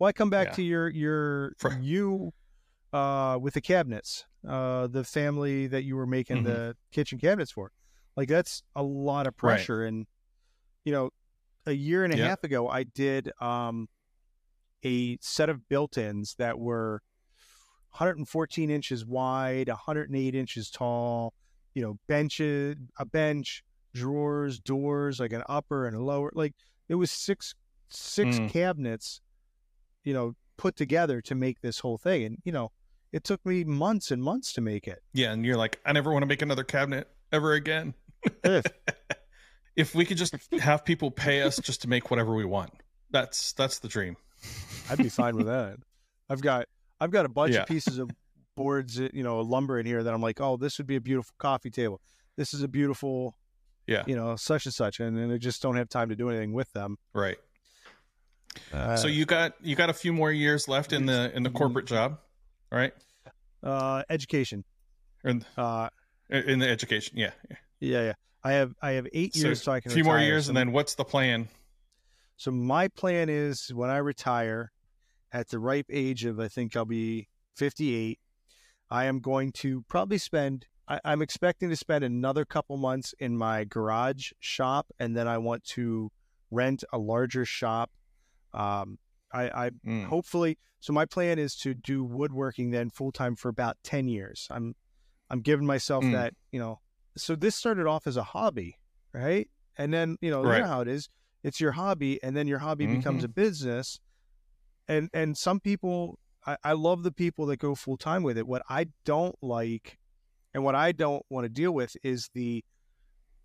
Well, 0.00 0.06
I 0.06 0.12
come 0.12 0.30
back 0.30 0.48
Yeah. 0.48 0.52
to 0.54 0.62
your 0.62 0.88
your 0.90 1.54
For- 1.58 1.76
you 1.80 2.32
uh, 2.92 3.36
with 3.42 3.54
the 3.54 3.60
cabinets, 3.60 4.24
uh, 4.46 4.86
the 4.86 5.02
family 5.02 5.66
that 5.66 5.82
you 5.82 5.96
were 5.96 6.06
making 6.06 6.42
Mhm. 6.42 6.44
the 6.44 6.76
kitchen 6.92 7.18
cabinets 7.18 7.50
for. 7.50 7.72
Like 8.16 8.28
that's 8.28 8.62
a 8.76 8.82
lot 8.84 9.26
of 9.26 9.34
Right. 9.42 9.56
pressure, 9.56 9.84
and 9.84 10.06
you 10.84 10.92
know, 10.92 11.10
a 11.66 11.72
year 11.72 12.04
and 12.04 12.14
a 12.14 12.16
Yeah. 12.16 12.28
half 12.28 12.44
ago, 12.44 12.68
I 12.68 12.84
did 12.84 13.32
um, 13.40 13.88
a 14.84 15.18
set 15.20 15.48
of 15.48 15.68
built-ins 15.68 16.36
that 16.36 16.60
were 16.60 17.02
114 17.90 18.70
inches 18.70 19.04
wide, 19.06 19.68
108 19.68 20.34
inches 20.34 20.70
tall. 20.70 21.32
You 21.74 21.82
know, 21.82 21.98
benches, 22.08 22.76
a 22.98 23.04
bench, 23.04 23.62
drawers, 23.94 24.58
doors, 24.58 25.20
like 25.20 25.32
an 25.32 25.42
upper 25.48 25.86
and 25.86 25.96
a 25.96 26.02
lower. 26.02 26.30
Like 26.34 26.54
it 26.88 26.96
was 26.96 27.10
six 27.10 27.54
six 27.88 28.38
Mm. 28.38 28.50
cabinets, 28.50 29.20
you 30.04 30.12
know, 30.12 30.34
put 30.56 30.76
together 30.76 31.20
to 31.22 31.34
make 31.34 31.60
this 31.60 31.78
whole 31.80 31.98
thing. 31.98 32.24
And 32.24 32.38
you 32.44 32.52
know, 32.52 32.72
it 33.12 33.24
took 33.24 33.44
me 33.46 33.64
months 33.64 34.10
and 34.10 34.22
months 34.22 34.52
to 34.54 34.60
make 34.60 34.86
it. 34.88 35.02
yeah 35.14 35.32
and 35.32 35.44
you're 35.46 35.56
like 35.56 35.80
i 35.86 35.92
never 35.92 36.12
want 36.12 36.22
to 36.22 36.26
make 36.26 36.42
another 36.42 36.64
cabinet 36.64 37.08
ever 37.32 37.54
again 37.54 37.94
Ugh. 38.44 38.62
if 39.76 39.94
we 39.94 40.04
could 40.04 40.18
just 40.18 40.34
have 40.60 40.84
people 40.84 41.10
pay 41.10 41.40
us 41.42 41.58
just 41.58 41.80
to 41.82 41.88
make 41.88 42.10
whatever 42.10 42.34
we 42.34 42.44
want 42.44 42.70
that's 43.10 43.52
that's 43.54 43.78
the 43.78 43.88
dream 43.88 44.16
I'd 44.90 44.98
be 44.98 45.08
fine 45.08 45.36
with 45.36 45.46
that. 45.54 45.78
I've 46.28 46.42
got 46.42 46.66
I've 47.00 47.10
got 47.10 47.24
a 47.26 47.28
bunch 47.28 47.54
Yeah. 47.54 47.60
of 47.62 47.66
pieces 47.68 47.98
of 47.98 48.10
boards, 48.56 48.98
you 48.98 49.22
know, 49.22 49.40
lumber 49.40 49.78
in 49.78 49.86
here 49.86 50.02
that 50.02 50.12
I'm 50.12 50.20
like, 50.22 50.40
oh, 50.40 50.56
this 50.56 50.78
would 50.78 50.86
be 50.86 50.96
a 50.96 51.00
beautiful 51.00 51.32
coffee 51.38 51.70
table. 51.70 52.00
This 52.36 52.52
is 52.54 52.62
a 52.62 52.68
beautiful, 52.68 53.34
Yeah. 53.86 54.04
you 54.06 54.16
know, 54.16 54.34
such 54.36 54.66
and 54.66 54.74
such, 54.74 55.00
and 55.00 55.16
then 55.16 55.30
I 55.30 55.38
just 55.38 55.62
don't 55.62 55.76
have 55.76 55.88
time 55.88 56.08
to 56.08 56.16
do 56.16 56.28
anything 56.30 56.52
with 56.52 56.72
them. 56.72 56.96
right 57.12 57.38
Uh, 58.72 58.96
so 58.96 59.06
you 59.06 59.24
got 59.24 59.52
you 59.62 59.76
got 59.76 59.90
a 59.90 59.92
few 59.92 60.12
more 60.12 60.32
years 60.32 60.66
left 60.66 60.92
in 60.92 61.06
the 61.06 61.30
in 61.36 61.42
the 61.44 61.50
corporate 61.50 61.86
job 61.86 62.18
right 62.72 62.92
uh, 63.62 64.02
education. 64.10 64.64
in, 65.22 65.44
Uh, 65.56 65.88
in 66.30 66.58
the 66.58 66.68
education 66.68 67.16
yeah 67.16 67.30
yeah, 67.78 68.02
yeah. 68.06 68.12
I 68.42 68.52
have 68.52 68.74
I 68.82 68.92
have 68.92 69.06
eight 69.12 69.34
So, 69.34 69.46
years, 69.48 69.62
so 69.62 69.70
I 69.70 69.80
can 69.80 69.92
a 69.92 69.94
few 69.94 70.02
more 70.02 70.18
years 70.18 70.46
So- 70.46 70.50
and 70.50 70.56
then 70.56 70.72
what's 70.72 70.94
the 70.94 71.04
plan 71.04 71.48
So 72.36 72.50
my 72.50 72.88
plan 72.88 73.28
is 73.28 73.68
when 73.72 73.90
I 73.90 73.98
retire 73.98 74.72
at 75.32 75.48
the 75.48 75.58
ripe 75.58 75.86
age 75.90 76.24
of 76.24 76.40
I 76.40 76.48
think 76.48 76.76
I'll 76.76 76.84
be 76.84 77.28
58, 77.56 78.18
I 78.90 79.04
am 79.04 79.20
going 79.20 79.52
to 79.52 79.82
probably 79.88 80.18
spend 80.18 80.66
I, 80.88 81.00
I'm 81.04 81.20
expecting 81.20 81.68
to 81.68 81.76
spend 81.76 82.02
another 82.04 82.44
couple 82.46 82.76
months 82.78 83.14
in 83.18 83.36
my 83.36 83.64
garage 83.64 84.32
shop 84.40 84.86
and 84.98 85.14
then 85.16 85.28
I 85.28 85.36
want 85.38 85.64
to 85.64 86.10
rent 86.50 86.82
a 86.92 86.98
larger 86.98 87.44
shop. 87.44 87.90
Um 88.54 88.98
I, 89.32 89.66
I 89.66 89.70
Mm. 89.86 90.06
hopefully 90.06 90.58
so 90.80 90.92
my 90.92 91.04
plan 91.04 91.38
is 91.38 91.54
to 91.56 91.74
do 91.74 92.02
woodworking 92.04 92.70
then 92.70 92.88
full 92.88 93.12
time 93.12 93.36
for 93.36 93.48
about 93.50 93.76
10 93.82 94.08
years. 94.08 94.46
I'm 94.50 94.74
I'm 95.28 95.40
giving 95.42 95.66
myself 95.66 96.04
Mm. 96.04 96.12
that, 96.12 96.34
you 96.50 96.58
know. 96.58 96.80
So 97.16 97.34
this 97.36 97.54
started 97.56 97.86
off 97.86 98.06
as 98.06 98.16
a 98.16 98.22
hobby, 98.22 98.78
right? 99.12 99.50
And 99.76 99.92
then, 99.92 100.16
you 100.22 100.30
know, 100.30 100.42
you 100.42 100.48
know 100.62 100.66
how 100.68 100.80
it 100.80 100.88
is. 100.88 101.08
It's 101.42 101.60
your 101.60 101.72
hobby 101.72 102.22
and 102.22 102.34
then 102.36 102.46
your 102.46 102.60
hobby 102.60 102.86
becomes 102.86 103.22
Mhm. 103.22 103.26
a 103.26 103.28
business. 103.28 104.00
And 104.88 105.10
and 105.12 105.36
some 105.36 105.60
people 105.60 106.18
I, 106.46 106.56
I 106.64 106.72
love 106.72 107.02
the 107.02 107.12
people 107.12 107.46
that 107.46 107.58
go 107.58 107.74
full 107.74 107.96
time 107.96 108.22
with 108.22 108.38
it. 108.38 108.46
What 108.46 108.62
I 108.68 108.88
don't 109.04 109.36
like 109.42 109.98
and 110.54 110.64
what 110.64 110.74
I 110.74 110.92
don't 110.92 111.24
want 111.28 111.44
to 111.44 111.48
deal 111.48 111.72
with 111.72 111.96
is 112.02 112.30
the 112.34 112.64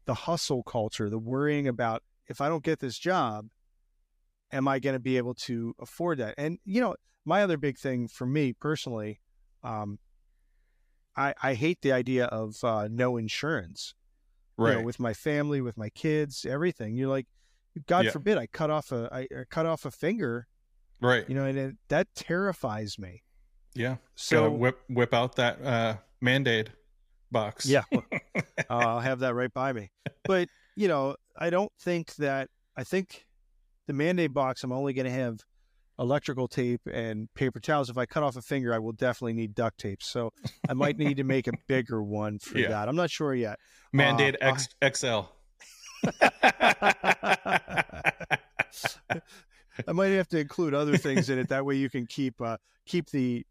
the 0.06 0.14
hustle 0.14 0.64
culture, 0.64 1.10
the 1.10 1.20
worrying 1.20 1.68
about 1.68 2.04
if 2.28 2.42
I 2.42 2.50
don't 2.50 2.64
get 2.64 2.80
this 2.80 2.98
job, 2.98 3.48
am 4.52 4.68
I 4.68 4.80
going 4.80 4.96
to 4.96 5.00
be 5.00 5.18
able 5.18 5.34
to 5.36 5.76
afford 5.80 6.20
that? 6.20 6.36
And 6.38 6.60
you 6.66 6.82
know, 6.82 6.96
my 7.26 7.44
other 7.44 7.58
big 7.58 7.78
thing 7.78 8.08
for 8.08 8.26
me 8.26 8.54
personally, 8.54 9.20
um, 9.64 10.00
I 11.16 11.34
I 11.42 11.54
hate 11.56 11.82
the 11.82 11.92
idea 11.92 12.26
of 12.26 12.64
uh, 12.64 12.88
no 12.90 13.18
insurance. 13.18 13.96
Right. 14.58 14.74
You 14.74 14.78
know, 14.78 14.84
with 14.84 15.00
my 15.00 15.14
family, 15.14 15.62
with 15.62 15.78
my 15.78 15.90
kids, 15.90 16.46
everything. 16.48 16.96
You're 16.96 17.10
like, 17.10 17.26
God 17.88 18.06
Yeah. 18.06 18.12
forbid, 18.12 18.38
I 18.38 18.46
cut 18.48 18.70
off 18.70 18.92
a 18.92 19.10
I, 19.12 19.22
I 19.22 19.44
cut 19.50 19.66
off 19.66 19.84
a 19.86 19.92
finger. 19.92 20.48
Right. 21.04 21.28
You 21.30 21.36
know, 21.36 21.46
and 21.46 21.58
it, 21.58 21.76
that 21.90 22.08
terrifies 22.16 22.98
me. 22.98 23.22
yeah. 23.76 23.98
So 24.16 24.50
whip 24.50 24.80
whip 24.90 25.14
out 25.14 25.36
that 25.36 25.62
uh 25.64 25.96
Mandate 26.22 26.70
box. 27.32 27.66
Yeah, 27.66 27.84
uh, 27.94 28.00
I'll 28.70 29.00
have 29.02 29.20
that 29.20 29.36
right 29.36 29.54
by 29.54 29.74
me. 29.74 29.92
But 30.26 30.48
you 30.76 30.88
know, 30.88 31.16
I 31.38 31.50
don't 31.50 31.72
think 31.80 32.16
that. 32.16 32.50
I 32.78 32.84
think 32.84 33.26
the 33.88 33.94
mandate 33.94 34.34
box. 34.34 34.64
I'm 34.64 34.72
only 34.72 34.94
going 34.94 35.06
to 35.06 35.12
have 35.12 35.40
electrical 36.00 36.48
tape 36.48 36.82
and 36.92 37.32
paper 37.36 37.60
towels. 37.60 37.88
If 37.90 37.98
I 38.00 38.08
cut 38.08 38.24
off 38.24 38.36
a 38.36 38.42
finger, 38.42 38.74
I 38.74 38.80
will 38.80 38.94
definitely 38.94 39.34
need 39.34 39.54
duct 39.54 39.80
tape. 39.80 40.02
So 40.02 40.32
I 40.68 40.74
might 40.74 40.98
need 40.98 41.18
to 41.18 41.24
make 41.24 41.48
a 41.48 41.52
bigger 41.68 42.02
one 42.02 42.40
for 42.40 42.58
Yeah. 42.58 42.70
that. 42.70 42.88
I'm 42.90 42.96
not 42.96 43.12
sure 43.12 43.36
yet. 43.36 43.60
Mandate 43.92 44.36
Uh, 44.42 44.56
X 44.82 44.98
XL. 44.98 45.20
I 49.88 49.92
might 49.92 50.08
have 50.08 50.28
to 50.30 50.40
include 50.40 50.74
other 50.74 50.98
things 50.98 51.30
in 51.30 51.40
it. 51.40 51.50
That 51.50 51.66
way, 51.66 51.76
you 51.76 51.90
can 51.90 52.06
keep 52.06 52.40
uh, 52.42 52.58
keep 52.86 53.10
the 53.10 53.46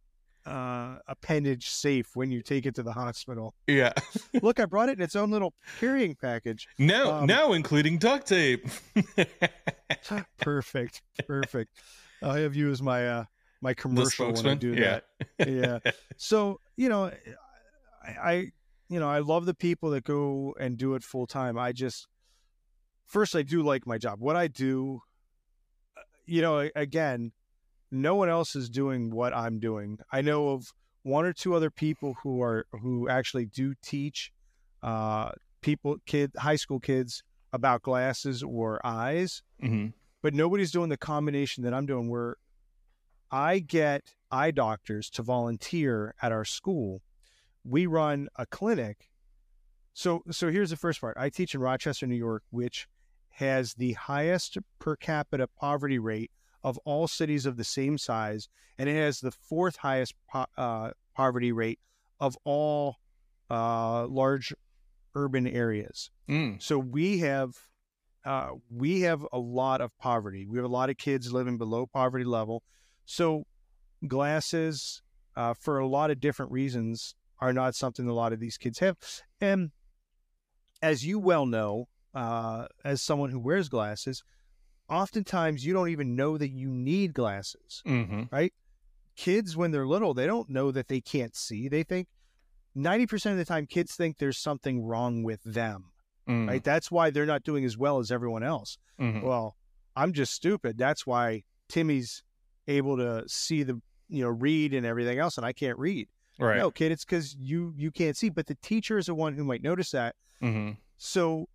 uh, 0.47 0.97
appendage 1.07 1.69
safe 1.71 2.11
when 2.15 2.31
you 2.33 2.43
take 2.43 2.67
it 2.67 2.75
to 2.75 2.83
the 2.83 2.93
hospital. 2.93 3.55
yeah. 3.67 3.93
Look, 4.43 4.59
I 4.59 4.65
brought 4.67 4.89
it 4.89 4.99
in 4.99 5.03
its 5.03 5.15
own 5.15 5.31
little 5.31 5.55
carrying 5.79 6.17
package. 6.17 6.67
No, 6.79 7.13
Um, 7.13 7.27
now 7.27 7.53
including 7.53 7.99
duct 7.99 8.27
tape. 8.27 8.67
perfect, 10.41 11.03
perfect. 11.27 11.71
I 12.23 12.39
have 12.41 12.55
you 12.55 12.71
as 12.71 12.83
my 12.83 13.07
uh, 13.09 13.25
my 13.61 13.75
commercial 13.75 14.33
when 14.33 14.47
I 14.47 14.55
do 14.55 14.75
Yeah. 14.75 15.01
that. 15.39 15.49
Yeah. 15.49 15.93
So 16.17 16.61
you 16.77 16.89
know, 16.89 17.11
I, 18.05 18.11
I 18.33 18.33
you 18.89 19.01
know 19.01 19.09
I 19.09 19.21
love 19.21 19.47
the 19.47 19.55
people 19.55 19.91
that 19.91 20.05
go 20.05 20.55
and 20.59 20.77
do 20.77 20.95
it 20.95 21.03
full 21.03 21.27
time. 21.27 21.59
I 21.59 21.73
just 21.73 22.07
first 23.07 23.35
I 23.37 23.43
do 23.43 23.63
like 23.63 23.87
my 23.87 23.99
job. 23.99 24.21
What 24.21 24.37
I 24.37 24.47
do, 24.49 25.03
you 26.27 26.43
know, 26.43 26.69
again, 26.75 27.33
no 27.91 28.15
one 28.15 28.29
else 28.29 28.57
is 28.57 28.71
doing 28.71 29.11
what 29.11 29.35
I'm 29.35 29.59
doing. 29.59 29.99
I 30.11 30.23
know 30.23 30.51
of 30.51 30.73
one 31.03 31.25
or 31.25 31.33
two 31.33 31.55
other 31.55 31.71
people 31.71 32.17
who 32.23 32.41
are 32.43 32.67
who 32.73 33.09
actually 33.09 33.47
do 33.47 33.75
teach 33.83 34.33
uh, 34.83 35.33
people, 35.61 35.97
kid, 36.07 36.33
high 36.39 36.57
school 36.57 36.81
kids 36.81 37.23
about 37.53 37.83
glasses 37.83 38.43
or 38.43 38.81
eyes 38.85 39.43
hmm 39.61 39.89
but 40.23 40.35
nobody's 40.35 40.71
doing 40.71 40.89
the 40.89 40.97
combination 40.97 41.65
that 41.65 41.75
I'm 41.75 41.85
doing 41.85 42.09
where 42.09 42.37
I 43.31 43.59
get 43.59 44.15
eye 44.31 44.53
doctors 44.53 45.11
to 45.11 45.23
volunteer 45.23 46.15
at 46.23 46.33
our 46.33 46.45
school. 46.45 47.03
We 47.65 47.87
run 47.87 48.29
a 48.37 48.47
clinic. 48.47 49.11
So 49.95 50.23
so 50.31 50.51
here's 50.51 50.71
the 50.71 50.77
first 50.77 51.01
part. 51.01 51.17
I 51.19 51.29
teach 51.29 51.55
in 51.55 51.61
Rochester, 51.61 52.07
New 52.07 52.15
York, 52.17 52.45
which 52.51 52.87
has 53.33 53.75
the 53.75 53.93
highest 53.93 54.59
per 54.79 54.97
capita 54.97 55.47
poverty 55.47 55.99
rate 55.99 56.31
of 56.63 56.79
all 56.79 57.09
cities 57.09 57.47
of 57.47 57.57
the 57.57 57.65
same 57.65 57.99
size, 57.99 58.49
and 58.79 58.89
it 58.89 58.95
has 58.95 59.21
the 59.21 59.31
fourth 59.31 59.77
highest 59.77 60.15
po- 60.31 60.47
uh, 60.57 60.91
poverty 61.15 61.53
rate 61.53 61.81
of 62.21 62.37
all 62.45 62.97
uh, 63.51 64.07
large 64.07 64.55
urban 65.15 65.47
areas. 65.47 66.11
Mm. 66.29 66.63
So 66.63 66.79
we 66.79 67.19
have 67.19 67.57
uh, 68.25 68.51
we 68.71 69.01
have 69.01 69.27
a 69.33 69.39
lot 69.39 69.81
of 69.81 69.97
poverty. 69.99 70.47
We 70.47 70.59
have 70.59 70.65
a 70.65 70.69
lot 70.73 70.91
of 70.91 70.97
kids 70.97 71.33
living 71.33 71.59
below 71.59 71.87
poverty 71.87 72.25
level. 72.25 72.63
So 73.05 73.45
glasses, 74.07 75.03
uh, 75.37 75.55
for 75.55 75.79
a 75.79 75.87
lot 75.89 76.11
of 76.11 76.21
different 76.21 76.53
reasons, 76.53 77.15
are 77.41 77.53
not 77.53 77.75
something 77.75 78.07
a 78.07 78.15
lot 78.15 78.33
of 78.33 78.39
these 78.39 78.57
kids 78.57 78.79
have. 78.79 78.97
And 79.41 79.73
as 80.81 81.05
you 81.05 81.19
well 81.19 81.47
know, 81.47 81.89
uh, 82.15 82.67
as 82.85 83.01
someone 83.03 83.31
who 83.31 83.39
wears 83.39 83.69
glasses, 83.69 84.23
oftentimes 84.89 85.65
you 85.65 85.73
don't 85.73 85.89
even 85.89 86.15
know 86.17 86.37
that 86.39 86.51
you 86.51 86.69
need 86.69 87.15
glasses. 87.15 87.83
hmm 87.85 88.23
Kids, 89.15 89.57
when 89.59 89.73
they're 89.73 89.87
little, 89.87 90.15
they 90.15 90.27
don't 90.27 90.49
know 90.49 90.71
that 90.71 90.89
they 90.89 91.01
can't 91.03 91.37
see. 91.37 91.69
They 91.69 91.83
think 91.83 92.09
90% 92.75 93.33
of 93.33 93.37
the 93.37 93.45
time, 93.45 93.67
kids 93.67 93.95
think 93.95 94.17
there's 94.19 94.39
something 94.39 94.83
wrong 94.83 95.23
with 95.23 95.43
them 95.45 95.87
Mm. 96.29 96.47
right? 96.49 96.63
That's 96.65 96.89
why 96.91 97.11
they're 97.11 97.27
not 97.27 97.43
doing 97.43 97.65
as 97.65 97.77
well 97.77 97.99
as 97.99 98.13
everyone 98.13 98.45
else. 98.45 98.79
Mhm. 98.99 99.23
Well, 99.25 99.57
I'm 99.97 100.13
just 100.13 100.33
stupid. 100.33 100.79
That's 100.79 101.05
why 101.05 101.43
Timmy's 101.69 102.23
able 102.69 102.97
to 102.97 103.25
see 103.29 103.65
the, 103.65 103.83
you 104.09 104.23
know, 104.23 104.29
read 104.31 104.73
and 104.73 104.87
everything 104.87 105.19
else, 105.19 105.37
and 105.37 105.45
I 105.45 105.53
can't 105.53 105.77
read. 105.79 106.09
Right. 106.39 106.59
No, 106.59 106.71
kid, 106.71 106.93
it's 106.93 107.05
because 107.05 107.35
you 107.35 107.75
you 107.77 107.91
can't 107.91 108.17
see. 108.17 108.29
But 108.31 108.47
the 108.47 108.55
teacher 108.63 108.99
is 108.99 109.07
the 109.07 109.15
one 109.17 109.35
who 109.35 109.43
might 109.45 109.63
notice 109.65 109.91
that. 109.91 110.15
hmm 110.41 110.71
So, 110.97 111.49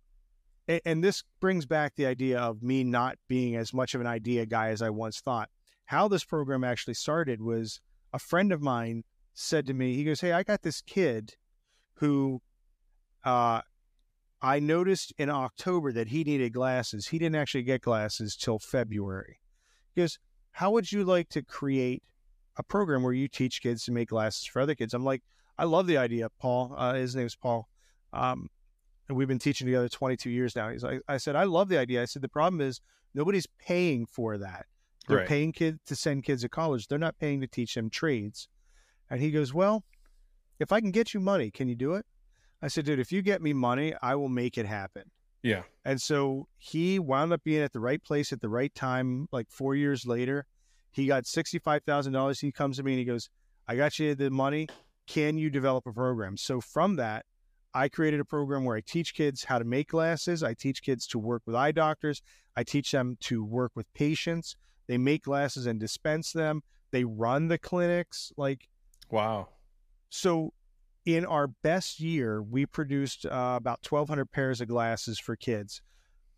and, 0.68 0.80
and 0.84 1.04
this 1.04 1.24
brings 1.40 1.66
back 1.66 1.94
the 1.96 2.06
idea 2.06 2.38
of 2.38 2.62
me 2.62 2.84
not 2.84 3.16
being 3.26 3.56
as 3.56 3.74
much 3.74 3.94
of 3.94 4.00
an 4.00 4.06
idea 4.06 4.46
guy 4.46 4.68
as 4.68 4.82
I 4.82 4.90
once 4.90 5.20
thought. 5.20 5.48
How 5.86 6.06
this 6.06 6.24
program 6.24 6.64
actually 6.64 6.94
started 6.94 7.40
was 7.40 7.80
a 8.12 8.18
friend 8.18 8.52
of 8.52 8.60
mine 8.60 9.04
said 9.34 9.66
to 9.66 9.74
me, 9.74 9.94
he 9.94 10.04
goes, 10.04 10.20
"Hey, 10.20 10.32
I 10.32 10.42
got 10.42 10.62
this 10.62 10.82
kid 10.82 11.34
who 11.94 12.42
uh, 13.24 13.62
I 14.40 14.60
noticed 14.60 15.12
in 15.18 15.30
October 15.30 15.92
that 15.92 16.08
he 16.08 16.22
needed 16.22 16.52
glasses. 16.52 17.08
He 17.08 17.18
didn't 17.18 17.36
actually 17.36 17.64
get 17.64 17.82
glasses 17.82 18.36
till 18.36 18.58
February. 18.58 19.40
He 19.94 20.02
goes, 20.02 20.18
How 20.52 20.70
would 20.70 20.92
you 20.92 21.04
like 21.04 21.28
to 21.30 21.42
create 21.42 22.02
a 22.56 22.62
program 22.62 23.02
where 23.02 23.12
you 23.12 23.28
teach 23.28 23.62
kids 23.62 23.84
to 23.84 23.92
make 23.92 24.10
glasses 24.10 24.46
for 24.46 24.62
other 24.62 24.74
kids? 24.74 24.94
I'm 24.94 25.04
like, 25.04 25.22
I 25.58 25.64
love 25.64 25.88
the 25.88 25.96
idea, 25.96 26.28
Paul. 26.38 26.72
Uh, 26.76 26.94
his 26.94 27.16
name's 27.16 27.34
Paul. 27.34 27.68
Um, 28.12 28.48
and 29.08 29.16
we've 29.16 29.28
been 29.28 29.38
teaching 29.38 29.66
together 29.66 29.88
22 29.88 30.30
years 30.30 30.54
now. 30.54 30.68
He's 30.70 30.82
like, 30.82 31.00
I 31.08 31.16
said, 31.16 31.36
I 31.36 31.44
love 31.44 31.68
the 31.68 31.78
idea. 31.78 32.02
I 32.02 32.04
said, 32.06 32.22
the 32.22 32.28
problem 32.28 32.60
is 32.60 32.80
nobody's 33.14 33.46
paying 33.58 34.06
for 34.06 34.38
that. 34.38 34.66
They're 35.06 35.18
Right. 35.18 35.28
paying 35.28 35.52
kids 35.52 35.78
to 35.86 35.96
send 35.96 36.24
kids 36.24 36.42
to 36.42 36.48
college. 36.48 36.86
They're 36.88 36.98
not 36.98 37.18
paying 37.18 37.40
to 37.40 37.46
teach 37.46 37.74
them 37.74 37.88
trades. 37.88 38.48
And 39.08 39.20
he 39.22 39.30
goes, 39.30 39.54
Well, 39.54 39.84
if 40.58 40.70
I 40.72 40.80
can 40.80 40.90
get 40.90 41.14
you 41.14 41.20
money, 41.20 41.50
can 41.50 41.66
you 41.68 41.74
do 41.74 41.94
it? 41.94 42.04
I 42.60 42.68
said, 42.68 42.84
dude, 42.84 42.98
if 42.98 43.12
you 43.12 43.22
get 43.22 43.40
me 43.40 43.52
money, 43.52 43.94
I 44.02 44.16
will 44.16 44.28
make 44.28 44.58
it 44.58 44.66
happen. 44.66 45.04
Yeah. 45.42 45.62
And 45.84 46.02
so 46.02 46.48
he 46.58 46.98
wound 46.98 47.32
up 47.32 47.44
being 47.44 47.62
at 47.62 47.72
the 47.72 47.78
right 47.80 48.02
place 48.02 48.32
at 48.32 48.40
the 48.40 48.48
right 48.48 48.74
time. 48.74 49.28
Like 49.30 49.46
four 49.48 49.76
years 49.76 50.04
later, 50.04 50.44
he 50.90 51.06
got 51.06 51.24
$65,000. 51.24 52.40
He 52.40 52.52
comes 52.52 52.76
to 52.76 52.82
me 52.82 52.92
and 52.92 52.98
he 52.98 53.04
goes, 53.04 53.30
I 53.68 53.76
got 53.76 53.98
you 53.98 54.14
the 54.14 54.30
money. 54.30 54.66
Can 55.06 55.38
you 55.38 55.48
develop 55.50 55.86
a 55.86 55.92
program? 55.92 56.36
So 56.36 56.60
from 56.60 56.96
that, 56.96 57.24
I 57.74 57.88
created 57.88 58.20
a 58.20 58.24
program 58.24 58.64
where 58.64 58.76
I 58.76 58.80
teach 58.80 59.14
kids 59.14 59.44
how 59.44 59.58
to 59.58 59.64
make 59.64 59.88
glasses. 59.88 60.42
I 60.42 60.54
teach 60.54 60.82
kids 60.82 61.06
to 61.08 61.18
work 61.18 61.42
with 61.46 61.54
eye 61.54 61.72
doctors. 61.72 62.22
I 62.56 62.64
teach 62.64 62.90
them 62.90 63.16
to 63.20 63.44
work 63.44 63.72
with 63.74 63.92
patients. 63.94 64.56
They 64.86 64.98
make 64.98 65.22
glasses 65.24 65.66
and 65.66 65.78
dispense 65.78 66.32
them. 66.32 66.62
They 66.90 67.04
run 67.04 67.48
the 67.48 67.58
clinics. 67.58 68.32
Like, 68.36 68.68
Wow. 69.10 69.48
so 70.08 70.52
in 71.04 71.24
our 71.26 71.46
best 71.46 72.00
year, 72.00 72.42
we 72.42 72.66
produced 72.66 73.26
uh, 73.26 73.54
about 73.56 73.80
1,200 73.88 74.30
pairs 74.32 74.60
of 74.60 74.68
glasses 74.68 75.18
for 75.18 75.36
kids. 75.36 75.80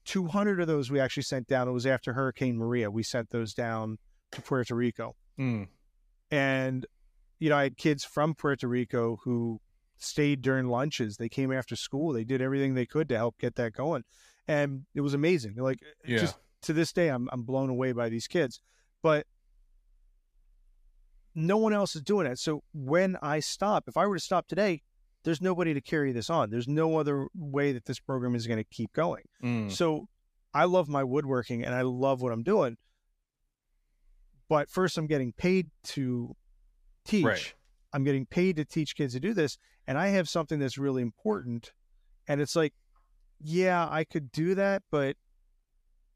200 0.06 0.60
of 0.60 0.66
those 0.66 0.90
we 0.90 0.98
actually 1.00 1.22
sent 1.22 1.46
down. 1.46 1.68
It 1.68 1.72
was 1.72 1.86
after 1.86 2.12
Hurricane 2.12 2.56
Maria. 2.56 2.90
We 2.90 3.02
sent 3.02 3.30
those 3.30 3.54
down 3.54 3.98
to 4.32 4.42
Puerto 4.42 4.74
Rico. 4.74 5.14
Mm. 5.38 5.68
And, 6.30 6.86
you 7.38 7.48
know, 7.50 7.56
I 7.56 7.64
had 7.64 7.76
kids 7.76 8.04
from 8.04 8.34
Puerto 8.34 8.66
Rico 8.68 9.18
who 9.24 9.60
stayed 10.00 10.42
during 10.42 10.66
lunches. 10.68 11.16
They 11.16 11.28
came 11.28 11.52
after 11.52 11.76
school. 11.76 12.12
They 12.12 12.24
did 12.24 12.40
everything 12.42 12.74
they 12.74 12.86
could 12.86 13.08
to 13.10 13.16
help 13.16 13.38
get 13.38 13.54
that 13.56 13.72
going. 13.72 14.04
And 14.48 14.86
it 14.94 15.00
was 15.02 15.14
amazing. 15.14 15.54
Like, 15.56 15.78
Yeah. 16.04 16.18
just 16.18 16.36
to 16.62 16.72
this 16.72 16.92
day, 16.92 17.08
I'm, 17.08 17.28
I'm 17.32 17.42
blown 17.42 17.70
away 17.70 17.92
by 17.92 18.08
these 18.08 18.26
kids. 18.26 18.60
But 19.02 19.26
no 21.34 21.56
one 21.56 21.72
else 21.72 21.94
is 21.94 22.02
doing 22.02 22.26
it. 22.26 22.38
So 22.38 22.62
when 22.72 23.16
I 23.22 23.40
stop, 23.40 23.84
if 23.86 23.96
I 23.96 24.06
were 24.06 24.16
to 24.16 24.20
stop 24.24 24.48
today, 24.48 24.82
there's 25.22 25.40
nobody 25.40 25.74
to 25.74 25.80
carry 25.80 26.12
this 26.12 26.30
on. 26.30 26.50
There's 26.50 26.66
no 26.68 26.98
other 26.98 27.28
way 27.34 27.72
that 27.72 27.84
this 27.84 28.00
program 28.00 28.34
is 28.34 28.46
going 28.46 28.58
to 28.58 28.64
keep 28.64 28.92
going. 28.92 29.24
Mm. 29.42 29.70
So 29.70 30.08
I 30.52 30.64
love 30.64 30.88
my 30.88 31.04
woodworking 31.04 31.64
and 31.64 31.74
I 31.74 31.82
love 31.82 32.20
what 32.22 32.32
I'm 32.32 32.42
doing. 32.42 32.76
But 34.48 34.68
first, 34.68 34.98
I'm 34.98 35.06
getting 35.06 35.32
paid 35.32 35.68
to 35.84 36.34
teach. 37.04 37.24
Right. 37.24 37.54
I'm 37.92 38.02
getting 38.04 38.26
paid 38.26 38.56
to 38.56 38.64
teach 38.64 38.96
kids 38.96 39.14
to 39.14 39.20
do 39.20 39.34
this. 39.34 39.58
And 39.90 39.98
I 39.98 40.10
have 40.10 40.28
something 40.28 40.60
that's 40.60 40.78
really 40.78 41.02
important. 41.02 41.72
And 42.28 42.40
it's 42.40 42.54
like, 42.54 42.74
yeah, 43.40 43.88
I 43.90 44.04
could 44.04 44.30
do 44.30 44.54
that, 44.54 44.84
but, 44.88 45.16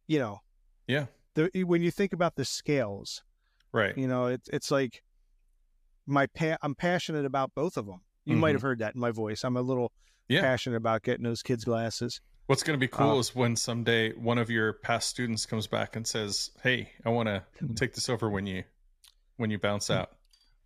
you 0.07 0.21
know, 0.21 0.43
Yeah. 0.87 1.07
the, 1.35 1.51
when 1.65 1.83
you 1.83 1.91
think 1.91 2.13
about 2.13 2.37
the 2.37 2.45
scales, 2.45 3.25
Right. 3.73 3.99
You 3.99 4.07
know, 4.07 4.27
it's 4.27 4.49
it's 4.51 4.71
like 4.71 5.03
my 6.07 6.29
pa- 6.29 6.59
I'm 6.63 6.77
passionate 6.77 7.25
about 7.25 7.53
both 7.57 7.77
of 7.77 7.87
them. 7.87 8.03
You 8.25 8.37
might 8.37 8.51
Mhm. 8.51 8.53
have 8.53 8.63
heard 8.63 8.79
that 8.79 8.95
in 8.95 9.01
my 9.01 9.11
voice. 9.11 9.43
I'm 9.45 9.57
a 9.57 9.63
little 9.63 9.91
Yeah. 10.29 10.43
passionate 10.43 10.77
about 10.77 11.03
getting 11.03 11.25
those 11.25 11.43
kids 11.43 11.65
glasses. 11.65 12.21
What's 12.47 12.63
going 12.63 12.79
to 12.79 12.81
be 12.81 12.87
cool 12.87 13.17
Uh, 13.17 13.19
is 13.19 13.35
when 13.35 13.57
someday 13.57 14.13
one 14.13 14.39
of 14.39 14.49
your 14.51 14.75
past 14.75 15.09
students 15.09 15.45
comes 15.47 15.67
back 15.67 15.97
and 15.97 16.07
says, 16.07 16.53
"Hey, 16.63 16.93
I 17.05 17.09
want 17.09 17.27
to 17.27 17.43
Hmm. 17.59 17.75
take 17.75 17.95
this 17.95 18.09
over 18.09 18.31
when 18.31 18.47
you 18.47 18.63
when 19.39 19.51
you 19.51 19.59
bounce 19.59 19.91
out." 19.91 20.17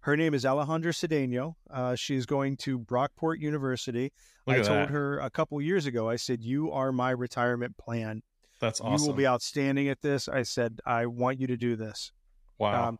Her 0.00 0.16
name 0.16 0.32
is 0.32 0.44
Alejandra 0.44 0.92
Cedeno. 0.94 1.54
Uh, 1.70 1.94
she's 1.94 2.24
going 2.24 2.56
to 2.58 2.78
Brockport 2.78 3.40
University. 3.40 4.12
Look 4.46 4.58
I 4.58 4.62
told 4.62 4.78
that. 4.78 4.90
her 4.90 5.18
a 5.18 5.30
couple 5.30 5.60
years 5.60 5.86
ago. 5.86 6.08
I 6.08 6.16
said, 6.16 6.42
"You 6.42 6.70
are 6.70 6.92
my 6.92 7.10
retirement 7.10 7.76
plan. 7.76 8.22
That's 8.60 8.80
awesome. 8.80 9.04
You 9.04 9.06
will 9.06 9.16
be 9.16 9.26
outstanding 9.26 9.88
at 9.88 10.02
this." 10.02 10.28
I 10.28 10.42
said, 10.42 10.80
"I 10.86 11.06
want 11.06 11.40
you 11.40 11.46
to 11.48 11.56
do 11.56 11.76
this." 11.76 12.12
wow. 12.58 12.88
Um, 12.88 12.98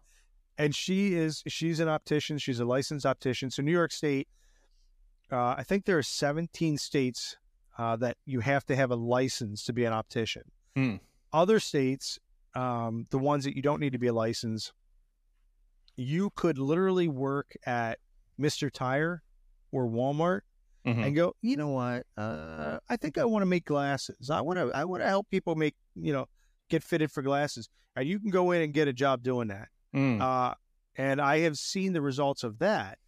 and 0.57 0.75
she 0.75 1.15
is 1.15 1.43
she's 1.47 1.81
an 1.81 1.89
optician. 1.89 2.39
She's 2.39 2.61
a 2.61 2.65
licensed 2.65 3.07
optician. 3.07 3.51
So 3.51 3.63
New 3.63 3.73
York 3.73 3.93
State, 3.93 4.29
uh, 5.31 5.55
I 5.57 5.63
think 5.63 5.85
there 5.85 5.99
are 5.99 6.03
17 6.03 6.79
states 6.79 7.37
uh, 7.79 7.97
that 7.97 8.17
you 8.27 8.41
have 8.41 8.65
to 8.67 8.77
have 8.77 8.91
a 8.91 8.97
license 8.97 9.65
to 9.65 9.73
be 9.73 9.85
an 9.85 9.93
optician. 9.93 10.43
Hmm. 10.75 10.97
Other 11.33 11.61
states, 11.61 12.19
um, 12.55 13.07
the 13.11 13.19
ones 13.19 13.45
that 13.45 13.55
you 13.55 13.63
don't 13.63 13.81
need 13.81 13.93
to 13.93 13.99
be 13.99 14.09
a 14.09 14.13
license, 14.13 14.73
you 16.01 16.31
could 16.37 16.59
literally 16.59 17.09
work 17.09 17.57
at 17.67 17.99
Mr. 18.41 18.71
Tire 18.73 19.23
or 19.73 19.87
Walmart 19.89 20.43
Mhm. 20.87 21.05
and 21.07 21.15
go, 21.17 21.35
you 21.43 21.57
know 21.57 21.69
what? 21.71 22.07
Uh, 22.17 22.79
I 22.89 22.97
think 22.97 23.19
I 23.19 23.25
want 23.25 23.43
to 23.43 23.47
make 23.47 23.65
glasses. 23.65 24.31
I 24.31 24.41
want 24.41 24.59
to 24.61 24.71
I 24.75 24.85
want 24.85 25.03
to 25.03 25.09
help 25.09 25.29
people 25.29 25.57
make 25.57 25.75
you 25.97 26.13
know 26.13 26.27
get 26.71 26.83
fitted 26.85 27.11
for 27.11 27.21
glasses. 27.23 27.69
And 27.97 28.09
you 28.09 28.21
can 28.21 28.31
go 28.31 28.53
in 28.53 28.63
and 28.63 28.73
get 28.73 28.87
a 28.87 28.93
job 28.93 29.23
doing 29.25 29.49
that. 29.49 29.69
Mm. 29.95 30.21
Uh, 30.21 30.55
and 30.97 31.21
I 31.21 31.41
have 31.41 31.59
seen 31.59 31.93
the 31.95 32.01
results 32.01 32.45
of 32.45 32.61
that. 32.61 32.99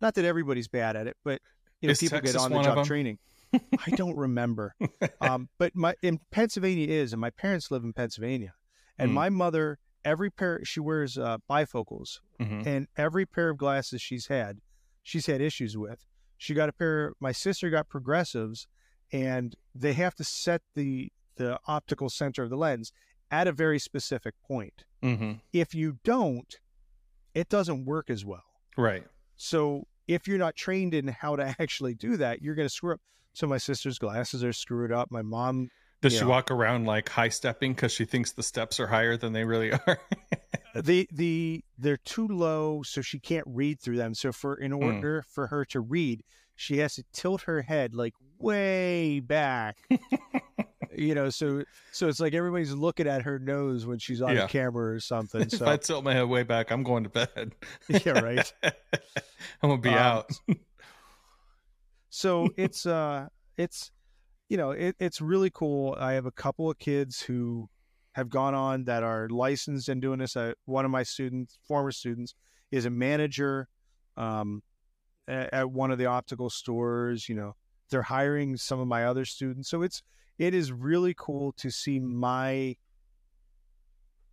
Not 0.00 0.14
that 0.14 0.24
everybody's 0.24 0.66
bad 0.68 0.96
at 0.96 1.06
it, 1.06 1.16
but 1.24 1.40
you 1.80 1.86
know, 1.86 1.92
Is 1.92 2.00
people 2.00 2.18
Texas 2.18 2.34
get 2.36 2.42
on 2.42 2.52
the 2.52 2.62
job 2.62 2.84
training. 2.84 3.18
I 3.54 3.90
don't 3.92 4.16
remember. 4.16 4.74
Um, 5.20 5.48
but 5.58 5.74
my 5.76 5.94
in 6.02 6.18
Pennsylvania 6.30 6.88
is, 6.88 7.12
and 7.12 7.20
my 7.20 7.30
parents 7.30 7.70
live 7.70 7.84
in 7.84 7.92
Pennsylvania, 7.92 8.54
and 8.98 9.10
Mm. 9.10 9.14
my 9.14 9.30
mother 9.30 9.78
every 10.04 10.30
pair 10.30 10.64
she 10.64 10.80
wears 10.80 11.18
uh, 11.18 11.38
bifocals, 11.50 12.20
Mhm. 12.40 12.66
and 12.66 12.88
every 12.96 13.26
pair 13.26 13.50
of 13.50 13.56
glasses 13.58 14.00
she's 14.02 14.26
had, 14.26 14.60
she's 15.02 15.26
had 15.26 15.40
issues 15.40 15.76
with. 15.76 16.06
She 16.36 16.54
got 16.54 16.68
a 16.68 16.72
pair. 16.72 17.12
My 17.20 17.32
sister 17.32 17.68
got 17.70 17.88
progressives, 17.88 18.66
and 19.12 19.56
they 19.74 19.92
have 19.94 20.14
to 20.16 20.24
set 20.24 20.62
the 20.74 21.12
the 21.36 21.58
optical 21.68 22.10
center 22.10 22.42
of 22.42 22.50
the 22.50 22.56
lens 22.56 22.92
at 23.30 23.46
a 23.46 23.52
very 23.52 23.78
specific 23.78 24.34
point. 24.42 24.84
Mhm. 25.02 25.40
If 25.52 25.72
you 25.72 25.98
don't, 26.02 26.52
it 27.32 27.48
doesn't 27.48 27.84
work 27.84 28.10
as 28.10 28.24
well. 28.24 28.42
Right. 28.76 29.06
So 29.36 29.86
if 30.08 30.26
you're 30.26 30.36
not 30.38 30.56
trained 30.56 30.94
in 30.94 31.06
how 31.08 31.36
to 31.36 31.44
actually 31.60 31.94
do 31.94 32.16
that, 32.16 32.42
you're 32.42 32.56
going 32.56 32.66
to 32.66 32.74
screw 32.74 32.94
up. 32.94 33.00
So 33.34 33.46
my 33.46 33.58
sister's 33.58 34.00
glasses 34.00 34.42
are 34.42 34.52
screwed 34.52 34.90
up. 34.90 35.12
My 35.12 35.22
mom, 35.22 35.68
Does 36.00 36.12
she 36.16 36.24
walk 36.24 36.50
around 36.50 36.86
like 36.86 37.08
high 37.08 37.28
stepping 37.28 37.74
because 37.74 37.92
she 37.92 38.04
thinks 38.04 38.32
the 38.32 38.42
steps 38.42 38.78
are 38.78 38.86
higher 38.86 39.16
than 39.16 39.32
they 39.32 39.44
really 39.44 39.72
are? 39.86 39.98
the 40.74 41.08
the 41.12 41.64
they're 41.78 41.96
too 41.96 42.28
low, 42.28 42.82
so 42.84 43.00
she 43.00 43.18
can't 43.18 43.46
read 43.48 43.80
through 43.80 43.96
them. 43.96 44.14
So 44.14 44.32
for 44.32 44.54
in 44.56 44.72
Mm. 44.72 44.84
order 44.96 45.24
for 45.28 45.48
her 45.48 45.64
to 45.66 45.80
read, 45.80 46.22
she 46.56 46.78
has 46.78 46.94
to 46.94 47.04
tilt 47.12 47.42
her 47.42 47.62
head 47.62 47.94
like 47.94 48.14
way 48.38 49.20
back. 49.20 49.76
you 50.96 51.14
know, 51.14 51.30
so 51.30 51.64
so 51.92 52.08
it's 52.08 52.20
like 52.20 52.34
everybody's 52.34 52.72
looking 52.72 53.06
at 53.08 53.22
her 53.22 53.38
nose 53.38 53.86
when 53.86 53.98
she's 53.98 54.22
on 54.22 54.36
Yeah. 54.36 54.46
camera 54.46 54.94
or 54.94 55.00
something. 55.00 55.42
if 55.52 55.52
So 55.52 55.66
I 55.66 55.76
tilt 55.76 56.04
my 56.04 56.12
head 56.14 56.28
way 56.28 56.42
back, 56.44 56.70
I'm 56.70 56.82
going 56.82 57.04
to 57.04 57.10
bed. 57.10 57.54
Yeah, 57.88 58.20
right. 58.20 58.52
I'm 58.62 59.70
gonna 59.70 59.78
be 59.80 59.88
Um, 59.90 59.96
out. 59.96 60.30
so 62.10 62.50
it's 62.56 62.86
uh 62.86 63.26
it's 63.56 63.90
you 64.48 64.56
know 64.56 64.70
it, 64.70 64.96
it's 64.98 65.20
really 65.20 65.50
cool 65.50 65.96
i 66.00 66.12
have 66.12 66.26
a 66.26 66.32
couple 66.32 66.70
of 66.70 66.78
kids 66.78 67.20
who 67.22 67.68
have 68.12 68.28
gone 68.28 68.54
on 68.54 68.84
that 68.84 69.02
are 69.02 69.28
licensed 69.28 69.88
and 69.88 70.02
doing 70.02 70.18
this 70.18 70.36
uh, 70.36 70.52
one 70.64 70.84
of 70.84 70.90
my 70.90 71.02
students 71.02 71.58
former 71.66 71.92
students 71.92 72.34
is 72.70 72.84
a 72.84 72.90
manager 72.90 73.68
um, 74.16 74.62
at, 75.28 75.52
at 75.52 75.70
one 75.70 75.90
of 75.90 75.98
the 75.98 76.06
optical 76.06 76.50
stores 76.50 77.28
you 77.28 77.34
know 77.34 77.54
they're 77.90 78.02
hiring 78.02 78.56
some 78.56 78.80
of 78.80 78.88
my 78.88 79.04
other 79.04 79.24
students 79.24 79.68
so 79.68 79.82
it's 79.82 80.02
it 80.38 80.54
is 80.54 80.72
really 80.72 81.14
cool 81.16 81.52
to 81.52 81.70
see 81.70 81.98
my 81.98 82.74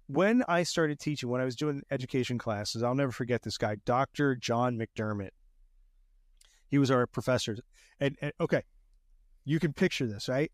when 0.08 0.44
i 0.48 0.64
started 0.64 1.00
teaching 1.00 1.30
when 1.30 1.42
i 1.42 1.46
was 1.46 1.56
doing 1.56 1.82
education 1.92 2.38
classes 2.38 2.84
i'll 2.84 2.96
never 2.96 3.12
forget 3.12 3.42
this 3.42 3.58
guy 3.58 3.76
dr 3.86 4.36
john 4.38 4.78
mcdermott. 4.78 5.32
He 6.68 6.78
was 6.78 6.92
our 6.92 7.06
professor 7.08 7.58
and, 8.00 8.18
and 8.22 8.34
okay, 8.42 8.64
you 9.46 9.60
can 9.60 9.74
picture 9.74 10.06
this, 10.08 10.28
right? 10.28 10.52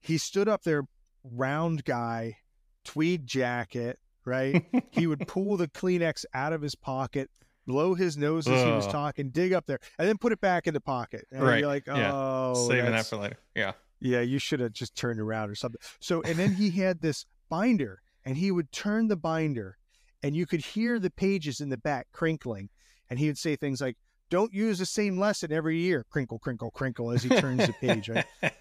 He 0.00 0.18
stood 0.18 0.48
up 0.48 0.62
there, 0.64 0.84
round 1.22 1.84
guy, 1.84 2.38
tweed 2.84 3.26
jacket, 3.26 3.98
right? 4.24 4.64
he 4.90 5.06
would 5.06 5.28
pull 5.28 5.56
the 5.56 5.68
Kleenex 5.68 6.24
out 6.34 6.52
of 6.52 6.62
his 6.62 6.74
pocket, 6.74 7.30
blow 7.66 7.94
his 7.94 8.16
nose 8.16 8.48
as 8.48 8.64
he 8.64 8.70
was 8.70 8.86
talking, 8.86 9.30
dig 9.30 9.52
up 9.52 9.66
there, 9.66 9.78
and 9.98 10.08
then 10.08 10.18
put 10.18 10.32
it 10.32 10.40
back 10.40 10.66
in 10.66 10.74
the 10.74 10.80
pocket. 10.80 11.26
And 11.30 11.42
Right, 11.42 11.60
you're 11.60 11.68
like, 11.68 11.86
yeah. 11.86 12.10
oh, 12.12 12.66
Saving 12.68 12.90
that 12.90 13.06
for 13.06 13.16
later. 13.18 13.36
Yeah. 13.54 13.72
yeah, 14.00 14.20
you 14.20 14.38
should 14.38 14.60
have 14.60 14.72
just 14.72 14.96
turned 14.96 15.20
around 15.20 15.50
or 15.50 15.54
something. 15.54 15.80
So, 16.00 16.22
and 16.22 16.36
then 16.36 16.54
he 16.54 16.70
had 16.70 17.00
this 17.00 17.26
binder, 17.48 18.02
and 18.24 18.36
he 18.36 18.50
would 18.50 18.72
turn 18.72 19.08
the 19.08 19.16
binder, 19.16 19.76
and 20.22 20.34
you 20.34 20.46
could 20.46 20.64
hear 20.64 20.98
the 20.98 21.10
pages 21.10 21.60
in 21.60 21.68
the 21.68 21.76
back 21.76 22.08
crinkling, 22.12 22.70
and 23.08 23.18
he 23.18 23.26
would 23.26 23.38
say 23.38 23.54
things 23.54 23.80
like, 23.80 23.96
"Don't 24.32 24.54
use 24.54 24.78
the 24.78 24.86
same 24.86 25.18
lesson 25.18 25.52
every 25.52 25.78
year." 25.78 26.06
Crinkle, 26.08 26.38
crinkle, 26.38 26.70
crinkle 26.70 27.10
as 27.10 27.22
he 27.22 27.28
turns 27.28 27.66
the 27.66 27.74
page. 27.74 28.08
Right. 28.08 28.24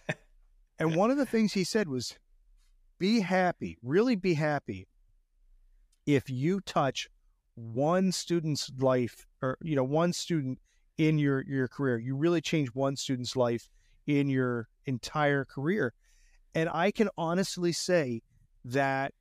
And 0.78 0.95
one 0.95 1.11
of 1.11 1.17
the 1.17 1.28
things 1.28 1.53
he 1.53 1.63
said 1.63 1.88
was, 1.88 2.17
"Be 2.97 3.19
happy, 3.19 3.78
really 3.84 4.15
be 4.15 4.34
happy, 4.34 4.88
if 6.07 6.28
you 6.28 6.59
touch 6.59 7.07
one 7.53 8.11
student's 8.11 8.72
life, 8.80 9.28
or 9.43 9.59
you 9.61 9.76
know, 9.76 9.84
one 9.84 10.11
student 10.11 10.59
in 10.97 11.19
your 11.19 11.43
your 11.47 11.67
career. 11.67 11.99
You 11.99 12.15
really 12.15 12.41
change 12.41 12.69
one 12.69 12.95
student's 12.95 13.36
life 13.36 13.69
in 14.07 14.28
your 14.28 14.69
entire 14.86 15.45
career." 15.45 15.93
And 16.55 16.67
I 16.67 16.89
can 16.89 17.09
honestly 17.15 17.72
say 17.72 18.24
that 18.65 19.13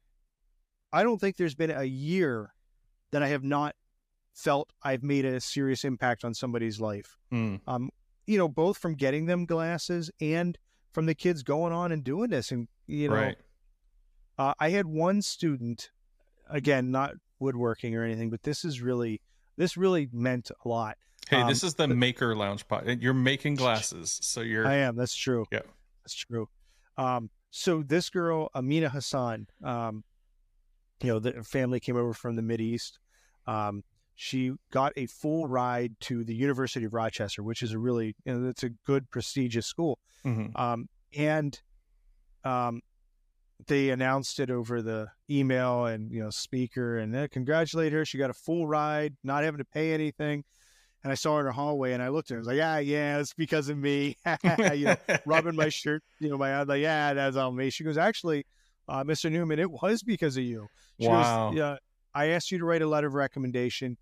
I 0.92 1.02
don't 1.02 1.20
think 1.20 1.36
there's 1.36 1.54
been 1.54 1.70
a 1.70 1.84
year 1.84 2.54
that 3.12 3.22
I 3.22 3.28
have 3.28 3.44
not 3.44 3.76
felt 4.34 4.72
I've 4.82 5.02
made 5.02 5.24
a 5.24 5.40
serious 5.40 5.84
impact 5.84 6.24
on 6.24 6.34
somebody's 6.34 6.80
life 6.80 7.16
Mm. 7.32 7.60
um, 7.66 7.90
you 8.26 8.38
know, 8.38 8.48
both 8.48 8.78
from 8.78 8.94
getting 8.94 9.26
them 9.26 9.44
glasses 9.44 10.10
and 10.20 10.56
from 10.92 11.06
the 11.06 11.14
kids 11.14 11.42
going 11.42 11.72
on 11.72 11.90
and 11.92 12.04
doing 12.04 12.30
this. 12.30 12.52
And, 12.52 12.68
you 12.86 13.08
know, 13.08 13.14
right. 13.14 13.36
uh, 14.38 14.54
I 14.58 14.70
had 14.70 14.86
one 14.86 15.20
student, 15.22 15.90
again, 16.48 16.90
not 16.90 17.14
woodworking 17.40 17.96
or 17.96 18.04
anything, 18.04 18.30
but 18.30 18.42
this 18.44 18.64
is 18.64 18.80
really, 18.80 19.20
this 19.56 19.76
really 19.76 20.08
meant 20.12 20.50
a 20.64 20.68
lot. 20.68 20.96
Hey, 21.28 21.40
Um, 21.42 21.48
this 21.48 21.62
is 21.64 21.74
the 21.74 21.88
Maker 21.88 22.36
Lounge 22.36 22.66
pod. 22.68 22.98
You're 23.00 23.14
making 23.14 23.56
glasses, 23.56 24.18
so 24.22 24.40
you're. 24.40 24.66
I 24.66 24.76
am. 24.76 24.96
That's 24.96 25.14
true. 25.14 25.46
Yeah. 25.52 25.60
That's 26.04 26.14
true. 26.14 26.48
Um, 26.96 27.30
so 27.50 27.82
this 27.82 28.10
girl, 28.10 28.48
Amina 28.54 28.88
Hassan, 28.90 29.46
um, 29.64 30.04
you 31.02 31.08
know, 31.08 31.18
the 31.18 31.42
family 31.42 31.80
came 31.80 31.96
over 31.96 32.12
from 32.12 32.36
the 32.36 32.42
Mid 32.42 32.60
East. 32.60 32.98
Um, 33.46 33.82
she 34.22 34.52
got 34.70 34.92
a 34.96 35.06
full 35.06 35.46
ride 35.48 35.94
to 35.98 36.22
the 36.24 36.34
University 36.34 36.84
of 36.84 36.92
Rochester, 36.92 37.42
which 37.42 37.62
is 37.62 37.72
a 37.72 37.78
really, 37.78 38.14
you 38.26 38.34
know, 38.34 38.50
it's 38.50 38.62
a 38.62 38.68
good 38.68 39.10
prestigious 39.10 39.66
school. 39.66 39.98
Mhm. 40.26 40.54
Um, 40.58 40.90
and 41.16 41.58
um, 42.44 42.82
they 43.66 43.88
announced 43.88 44.38
it 44.38 44.50
over 44.50 44.82
the 44.82 45.08
email 45.30 45.86
and 45.86 46.12
you 46.12 46.22
know 46.22 46.28
speaker 46.28 46.98
and 46.98 47.14
they 47.14 47.28
congratulate 47.28 47.94
her. 47.94 48.04
She 48.04 48.18
got 48.18 48.28
a 48.28 48.34
full 48.34 48.66
ride, 48.66 49.16
not 49.24 49.42
having 49.42 49.56
to 49.58 49.64
pay 49.64 49.94
anything. 49.94 50.44
And 51.02 51.10
I 51.10 51.14
saw 51.14 51.36
her 51.36 51.40
in 51.40 51.46
the 51.46 51.52
hallway, 51.52 51.94
and 51.94 52.02
I 52.02 52.08
looked 52.08 52.30
at 52.30 52.34
her. 52.34 52.38
I 52.38 52.40
was 52.40 52.46
like, 52.46 52.56
"Yeah, 52.58 52.78
yeah, 52.78 53.18
it's 53.20 53.32
because 53.32 53.70
of 53.70 53.78
me." 53.78 54.18
you 54.74 54.84
know, 54.84 54.96
rubbing 55.24 55.56
my 55.56 55.70
shirt, 55.70 56.02
you 56.18 56.28
know, 56.28 56.36
my 56.36 56.62
like, 56.64 56.82
"Yeah, 56.82 57.14
that's 57.14 57.36
all 57.36 57.52
me." 57.52 57.70
She 57.70 57.84
goes, 57.84 57.96
"Actually, 57.96 58.44
uh, 58.86 59.02
Mr. 59.02 59.32
Newman, 59.32 59.58
it 59.58 59.70
was 59.70 60.02
because 60.02 60.36
of 60.36 60.42
you." 60.44 60.66
She 61.00 61.08
Wow. 61.08 61.48
Goes, 61.52 61.56
yeah, 61.58 61.76
I 62.14 62.26
asked 62.26 62.50
you 62.50 62.58
to 62.58 62.66
write 62.66 62.82
a 62.82 62.86
letter 62.86 63.06
of 63.06 63.14
recommendation. 63.14 63.96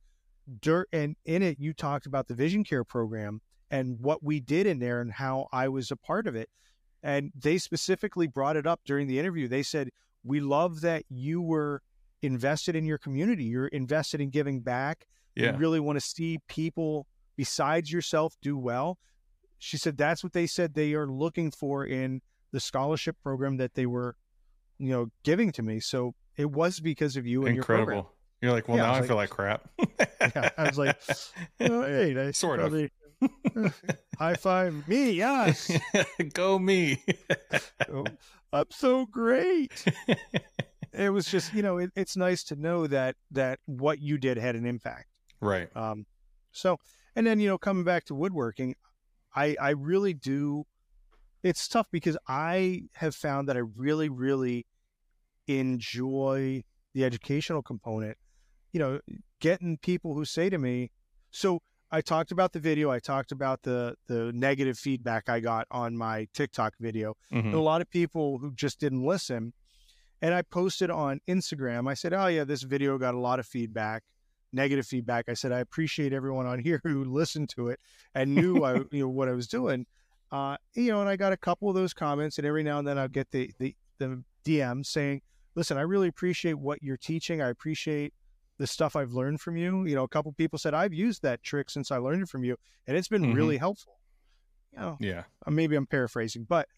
Dirt, 0.61 0.89
and 0.93 1.17
in 1.25 1.43
it, 1.43 1.59
you 1.59 1.73
talked 1.73 2.07
about 2.07 2.29
the 2.29 2.35
Vision 2.35 2.65
Care 2.65 2.85
program 2.85 3.41
and 3.71 3.99
what 4.01 4.23
we 4.23 4.41
did 4.41 4.67
in 4.67 4.79
there 4.79 5.01
and 5.01 5.13
how 5.13 5.47
I 5.53 5.69
was 5.69 5.91
a 5.91 5.97
part 5.97 6.27
of 6.27 6.35
it. 6.35 6.49
And 7.03 7.33
they 7.35 7.59
specifically 7.59 8.27
brought 8.27 8.57
it 8.57 8.67
up 8.67 8.81
during 8.85 9.07
the 9.07 9.19
interview. 9.19 9.47
They 9.47 9.63
said, 9.63 9.91
We 10.25 10.41
love 10.41 10.81
that 10.81 11.05
you 11.09 11.41
were 11.41 11.83
invested 12.23 12.75
in 12.75 12.85
your 12.85 12.99
community. 12.99 13.45
You're 13.45 13.69
invested 13.69 14.21
in 14.21 14.31
giving 14.31 14.61
back. 14.61 15.07
Yeah. 15.35 15.53
You 15.53 15.59
really 15.59 15.81
want 15.81 16.01
to 16.01 16.05
see 16.05 16.39
people 16.49 17.07
besides 17.37 17.93
yourself 17.93 18.35
do 18.43 18.59
well. 18.59 18.99
She 19.59 19.77
said 19.77 19.97
that's 19.97 20.25
what 20.25 20.33
they 20.33 20.47
said 20.47 20.75
they 20.75 20.95
are 20.95 21.07
looking 21.07 21.51
for 21.51 21.85
in 21.85 22.21
the 22.53 22.61
scholarship 22.61 23.17
program 23.23 23.57
that 23.59 23.75
they 23.75 23.87
were, 23.87 24.17
you 24.79 24.91
know, 24.91 25.09
giving 25.23 25.53
to 25.53 25.63
me. 25.63 25.81
So 25.81 26.15
it 26.37 26.51
was 26.51 26.81
because 26.81 27.17
of 27.17 27.27
you 27.27 27.47
and 27.47 27.55
your 27.55 27.65
program. 27.65 28.05
You're 28.41 28.53
like, 28.53 28.69
well, 28.69 28.77
Yeah, 28.77 28.85
now 28.85 28.93
I, 28.95 28.99
was 29.01 29.09
feel 29.09 29.17
like 29.17 29.31
crap. 29.31 29.69
Yeah, 30.21 30.51
I 30.57 30.65
was 30.69 30.79
like, 30.79 30.97
oh, 31.61 31.83
hey, 31.83 32.13
nice. 32.15 32.39
Sort 32.39 32.61
of. 32.61 32.71
probably- 32.71 32.91
High 34.19 34.35
five 34.35 34.87
me, 34.87 35.11
yes. 35.13 35.71
Go 36.35 36.59
me. 36.59 37.03
Oh, 37.91 38.05
I'm 38.53 38.67
so 38.71 39.07
great. 39.07 39.85
it 40.93 41.11
was 41.11 41.27
just, 41.27 41.53
you 41.55 41.63
know, 41.63 41.79
it, 41.79 41.91
it's 41.97 42.17
nice 42.17 42.45
to 42.45 42.57
know 42.57 42.87
that 42.87 43.17
that 43.31 43.59
what 43.67 44.01
you 44.01 44.19
did 44.19 44.37
had 44.39 44.55
an 44.57 44.67
impact. 44.67 45.07
right. 45.41 45.69
Um, 45.77 46.07
so, 46.53 46.77
and 47.17 47.27
then 47.27 47.41
you 47.41 47.49
know, 47.49 47.57
coming 47.59 47.85
back 47.85 48.05
to 48.07 48.15
woodworking, 48.15 48.75
I 49.35 49.57
I 49.61 49.71
really 49.71 50.13
do. 50.15 50.65
It's 51.43 51.67
tough 51.69 51.87
because 51.91 52.17
I 52.29 52.83
have 52.95 53.15
found 53.15 53.49
that 53.49 53.57
I 53.57 53.61
really, 53.77 54.09
really 54.09 54.67
enjoy 55.47 56.63
the 56.95 57.05
educational 57.05 57.63
component. 57.63 58.17
You 58.73 58.81
know, 58.81 59.01
getting 59.41 59.79
people 59.79 60.15
who 60.15 60.25
say 60.25 60.51
to 60.51 60.59
me, 60.59 60.91
so 61.31 61.61
I 61.91 62.01
talked 62.03 62.33
about 62.33 62.53
the 62.53 62.61
video, 62.61 62.91
I 62.91 62.99
talked 62.99 63.33
about 63.33 63.63
the 63.63 63.95
the 64.09 64.33
negative 64.33 64.79
feedback 64.79 65.29
I 65.29 65.41
got 65.41 65.67
on 65.71 65.97
my 65.97 66.27
TikTok 66.35 66.75
video. 66.81 67.17
Mhm. 67.33 67.55
a 67.55 67.59
lot 67.59 67.81
of 67.81 67.89
people 67.91 68.39
who 68.39 68.53
just 68.55 68.79
didn't 68.79 69.05
listen. 69.05 69.53
And 70.21 70.35
I 70.35 70.43
posted 70.43 70.91
on 70.91 71.21
Instagram. 71.29 71.89
I 71.89 71.95
said, 71.95 72.13
"Oh 72.13 72.27
yeah, 72.27 72.45
this 72.45 72.63
video 72.63 72.99
got 72.99 73.15
a 73.15 73.19
lot 73.21 73.39
of 73.39 73.47
feedback, 73.47 74.03
negative 74.53 74.85
feedback." 74.87 75.29
I 75.29 75.35
said, 75.35 75.53
"I 75.53 75.61
appreciate 75.61 76.13
everyone 76.13 76.45
on 76.47 76.59
here 76.69 76.81
who 76.83 77.05
listened 77.05 77.49
to 77.51 77.69
it 77.69 77.79
and 78.15 78.35
knew 78.35 78.65
I, 78.65 78.75
you 78.93 79.01
know, 79.05 79.09
what 79.09 79.29
I 79.29 79.33
was 79.33 79.47
doing." 79.47 79.87
Uh, 80.31 80.57
you 80.75 80.91
know, 80.91 81.01
and 81.01 81.09
I 81.09 81.17
got 81.17 81.33
a 81.33 81.37
couple 81.39 81.69
of 81.71 81.75
those 81.75 81.95
comments, 81.95 82.37
and 82.37 82.47
every 82.47 82.63
now 82.63 82.79
and 82.79 82.87
then 82.87 82.99
I'll 82.99 83.09
get 83.09 83.31
the 83.31 83.51
the, 83.59 83.75
the 83.99 84.23
DM 84.45 84.85
saying, 84.85 85.23
"Listen, 85.55 85.79
I 85.79 85.83
really 85.83 86.09
appreciate 86.09 86.55
what 86.59 86.83
you're 86.83 86.99
teaching. 86.99 87.41
I 87.41 87.49
appreciate 87.49 88.13
the 88.59 88.67
stuff 88.67 88.95
I've 88.97 89.13
learned 89.13 89.41
from 89.41 89.57
you." 89.57 89.85
You 89.87 89.95
know, 89.95 90.05
a 90.05 90.09
couple 90.09 90.33
people 90.33 90.59
said, 90.59 90.75
"I've 90.75 90.93
used 90.95 91.23
that 91.23 91.43
trick 91.43 91.71
since 91.71 91.91
I 91.91 91.97
learned 91.99 92.23
it 92.23 92.29
from 92.29 92.45
you, 92.45 92.57
and 92.87 92.97
it's 92.97 93.09
been 93.09 93.23
Mhm. 93.23 93.35
really 93.35 93.57
helpful." 93.57 93.99
You 94.73 94.79
know, 94.81 94.97
Yeah. 95.01 95.25
uh, 95.47 95.51
maybe 95.51 95.77
I'm 95.77 95.87
paraphrasing, 95.87 96.45
but 96.45 96.69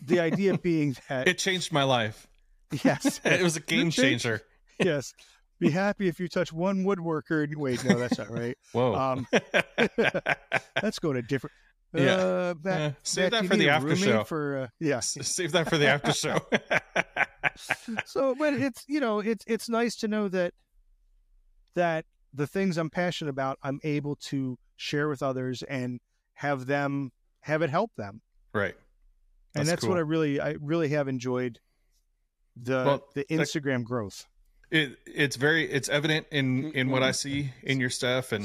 the 0.00 0.20
idea 0.20 0.56
being 0.58 0.96
that 1.08 1.26
It 1.26 1.38
changed 1.38 1.72
my 1.72 1.82
life. 1.82 2.26
yes, 2.84 3.20
It 3.24 3.42
was 3.42 3.56
a 3.56 3.60
game 3.60 3.90
changer. 3.90 4.42
yes, 4.78 5.12
be 5.58 5.70
happy 5.70 6.06
if 6.08 6.20
you 6.20 6.28
touch 6.28 6.52
one 6.52 6.84
woodworker. 6.84 7.42
and 7.42 7.56
Wait, 7.56 7.82
no, 7.84 7.98
that's 7.98 8.18
not 8.18 8.30
right. 8.30 8.56
Whoa. 8.72 8.94
Um, 8.94 9.26
Let's 10.82 10.98
go 11.00 11.12
to 11.12 11.22
different. 11.22 11.54
Yeah. 11.94 12.14
uh, 12.16 12.54
Uh, 12.68 12.92
save 13.02 13.30
Beth, 13.30 13.42
that 13.42 13.48
for 13.48 13.56
the 13.56 13.68
after 13.70 13.96
show. 13.96 14.22
For 14.24 14.58
uh, 14.58 14.68
yes, 14.78 15.16
Save 15.22 15.52
that 15.52 15.68
for 15.70 15.78
the 15.78 15.86
after 15.88 16.12
show. 16.12 16.38
so 18.04 18.34
but 18.38 18.52
it's 18.54 18.84
you 18.86 19.00
know 19.00 19.20
it's 19.20 19.42
it's 19.46 19.68
nice 19.68 19.96
to 19.96 20.08
know 20.08 20.28
that 20.28 20.52
that 21.78 22.04
the 22.34 22.46
things 22.46 22.76
I'm 22.76 22.90
passionate 22.90 23.30
about 23.30 23.58
I'm 23.62 23.80
able 23.82 24.16
to 24.30 24.58
share 24.76 25.08
with 25.08 25.22
others 25.22 25.62
and 25.62 25.98
have 26.34 26.66
them 26.66 27.10
have 27.40 27.62
it 27.62 27.70
help 27.70 27.90
them. 27.96 28.20
right. 28.52 28.74
and 29.54 29.66
That's 29.66 29.82
that's 29.82 29.84
what. 29.88 29.96
I 29.96 30.02
really 30.02 30.38
I 30.40 30.56
really 30.60 30.88
have 30.90 31.08
enjoyed 31.08 31.58
the 32.56 32.82
Well, 32.86 33.04
the 33.14 33.24
that- 33.28 33.34
Instagram 33.34 33.84
growth. 33.84 34.26
It 34.70 34.98
it's 35.06 35.36
very 35.36 35.64
it's 35.70 35.88
evident 35.88 36.26
in 36.30 36.72
in 36.72 36.90
what 36.90 37.02
I 37.02 37.12
see 37.12 37.50
in 37.62 37.80
your 37.80 37.88
stuff 37.88 38.32
and 38.32 38.44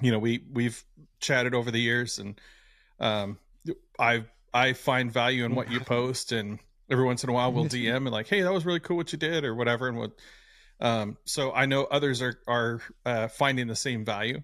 you 0.00 0.10
know 0.10 0.18
we 0.18 0.42
we've 0.50 0.82
chatted 1.20 1.54
over 1.54 1.70
the 1.70 1.78
years 1.80 2.18
and 2.18 2.40
um 2.98 3.38
I 3.98 4.24
I 4.54 4.72
find 4.72 5.12
value 5.12 5.44
in 5.44 5.54
what 5.54 5.70
you 5.70 5.80
post 5.96 6.32
and 6.32 6.58
every 6.90 7.04
once 7.04 7.22
in 7.22 7.28
a 7.28 7.34
while 7.34 7.52
we'll 7.52 7.66
DM 7.76 7.96
and 7.96 8.10
like 8.10 8.28
hey 8.28 8.40
that 8.40 8.50
was 8.52 8.64
really 8.64 8.80
cool 8.80 8.96
what 8.96 9.12
you 9.12 9.18
did 9.18 9.44
or 9.44 9.54
whatever 9.54 9.88
and 9.88 9.98
what 9.98 10.12
um 10.82 11.16
so 11.24 11.52
I 11.52 11.66
know 11.66 11.84
others 11.84 12.20
are 12.20 12.38
are 12.46 12.80
uh, 13.06 13.28
finding 13.28 13.68
the 13.68 13.76
same 13.76 14.04
value. 14.04 14.42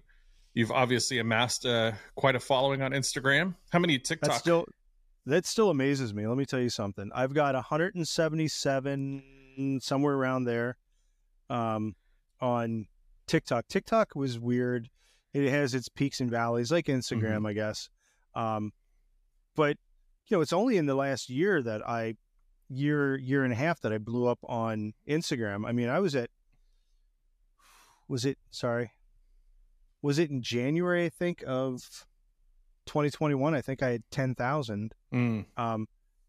You've 0.55 0.71
obviously 0.71 1.19
amassed 1.19 1.65
uh, 1.65 1.91
quite 2.15 2.35
a 2.35 2.39
following 2.39 2.81
on 2.81 2.91
Instagram. 2.91 3.55
How 3.69 3.79
many 3.79 3.99
TikTok? 3.99 4.31
That 4.31 4.39
still 4.39 4.65
that 5.25 5.45
still 5.45 5.69
amazes 5.69 6.13
me. 6.13 6.25
Let 6.25 6.37
me 6.37 6.45
tell 6.45 6.59
you 6.59 6.69
something. 6.69 7.11
I've 7.13 7.33
got 7.33 7.53
177 7.53 9.79
somewhere 9.81 10.15
around 10.15 10.45
there 10.45 10.77
um, 11.49 11.95
on 12.41 12.87
TikTok. 13.27 13.67
TikTok 13.67 14.15
was 14.15 14.39
weird. 14.39 14.89
It 15.33 15.49
has 15.51 15.75
its 15.75 15.89
peaks 15.89 16.19
and 16.19 16.31
valleys, 16.31 16.71
like 16.71 16.87
Instagram, 16.87 17.47
I 17.47 17.53
guess. 17.53 17.89
Um, 18.33 18.71
but 19.55 19.77
you 20.27 20.37
know, 20.37 20.41
it's 20.41 20.53
only 20.53 20.77
in 20.77 20.85
the 20.85 20.95
last 20.95 21.29
year 21.29 21.61
that 21.61 21.87
I 21.87 22.15
year 22.69 23.17
year 23.17 23.43
and 23.43 23.51
a 23.51 23.55
half 23.55 23.81
that 23.81 23.91
I 23.91 23.97
blew 23.97 24.27
up 24.27 24.39
on 24.43 24.93
Instagram. 25.07 25.67
I 25.67 25.71
mean, 25.71 25.89
I 25.89 25.99
was 25.99 26.15
at 26.15 26.29
was 28.07 28.25
it 28.25 28.37
sorry 28.49 28.91
was 30.01 30.17
it 30.17 30.29
in 30.31 30.41
January 30.41 31.05
I 31.05 31.09
think 31.09 31.43
of 31.45 32.05
2021 32.87 33.53
I 33.53 33.61
think 33.61 33.83
I 33.83 33.91
had 33.91 34.03
10,000 34.11 34.93
Mm, 35.13 35.45
um 35.57 35.87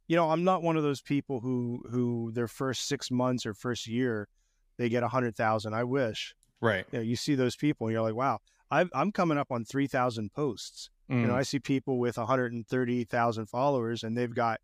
you 0.09 0.17
know 0.17 0.31
I'm 0.31 0.45
not 0.45 0.62
one 0.62 0.77
of 0.77 0.83
those 0.83 1.01
people 1.01 1.41
who 1.41 1.83
who 1.91 2.33
their 2.33 2.49
first 2.49 2.87
6 2.87 3.11
months 3.11 3.47
or 3.47 3.55
first 3.55 3.87
year 3.87 4.29
they 4.77 4.89
get 4.89 5.03
100,000 5.03 5.75
I 5.75 5.85
wish. 5.85 6.35
Right. 6.61 6.85
you 6.93 6.99
know 6.99 7.03
you 7.03 7.17
see 7.17 7.35
those 7.35 7.57
people 7.57 7.87
and 7.87 7.95
you're 7.95 8.03
like 8.03 8.15
wow 8.15 8.41
i 8.71 8.85
I'm 8.93 9.11
coming 9.11 9.39
up 9.39 9.51
on 9.51 9.65
3,000 9.65 10.33
posts. 10.33 10.91
Mm, 11.11 11.23
you 11.23 11.27
know 11.29 11.35
I 11.35 11.43
see 11.43 11.59
people 11.61 11.99
with 11.99 12.19
130,000 12.19 13.47
followers 13.47 14.03
and 14.05 14.17
they've 14.17 14.35
got 14.35 14.61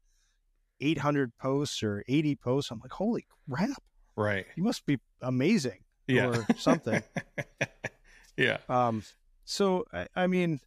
800 0.81 1.37
posts 1.39 1.83
or 1.83 2.05
80 2.09 2.37
posts 2.37 2.71
I'm 2.71 2.81
like 2.81 2.93
holy 2.93 3.27
crap 3.51 3.83
right. 4.17 4.47
you 4.57 4.63
must 4.63 4.85
be 4.87 4.99
amazing 5.23 5.81
Yeah. 6.07 6.27
or 6.29 6.47
something 6.57 7.03
yeah. 8.37 8.59
Um, 8.69 9.03
so 9.45 9.85
I, 9.93 10.07
I 10.15 10.27
mean, 10.27 10.61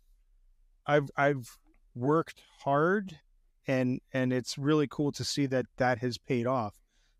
I've 0.87 1.09
I've 1.15 1.57
worked 1.93 2.41
hard, 2.63 3.19
and 3.67 3.99
and 4.13 4.33
it's 4.33 4.57
really 4.57 4.87
cool 4.89 5.11
to 5.11 5.23
see 5.23 5.45
that 5.47 5.65
that 5.77 5.99
has 5.99 6.17
paid 6.17 6.47
off 6.47 6.75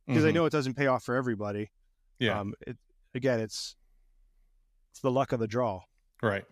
because 0.08 0.26
I 0.26 0.30
Mhm. 0.32 0.34
know 0.36 0.46
it 0.46 0.52
doesn't 0.52 0.74
pay 0.76 0.88
off 0.88 1.04
for 1.04 1.16
everybody. 1.16 1.70
Yeah. 2.18 2.40
Um, 2.40 2.54
it, 2.66 2.78
again, 3.14 3.40
it's 3.40 3.76
it's 4.92 5.02
the 5.02 5.12
luck 5.12 5.32
of 5.34 5.40
the 5.40 5.48
draw. 5.48 5.82
Right. 6.24 6.46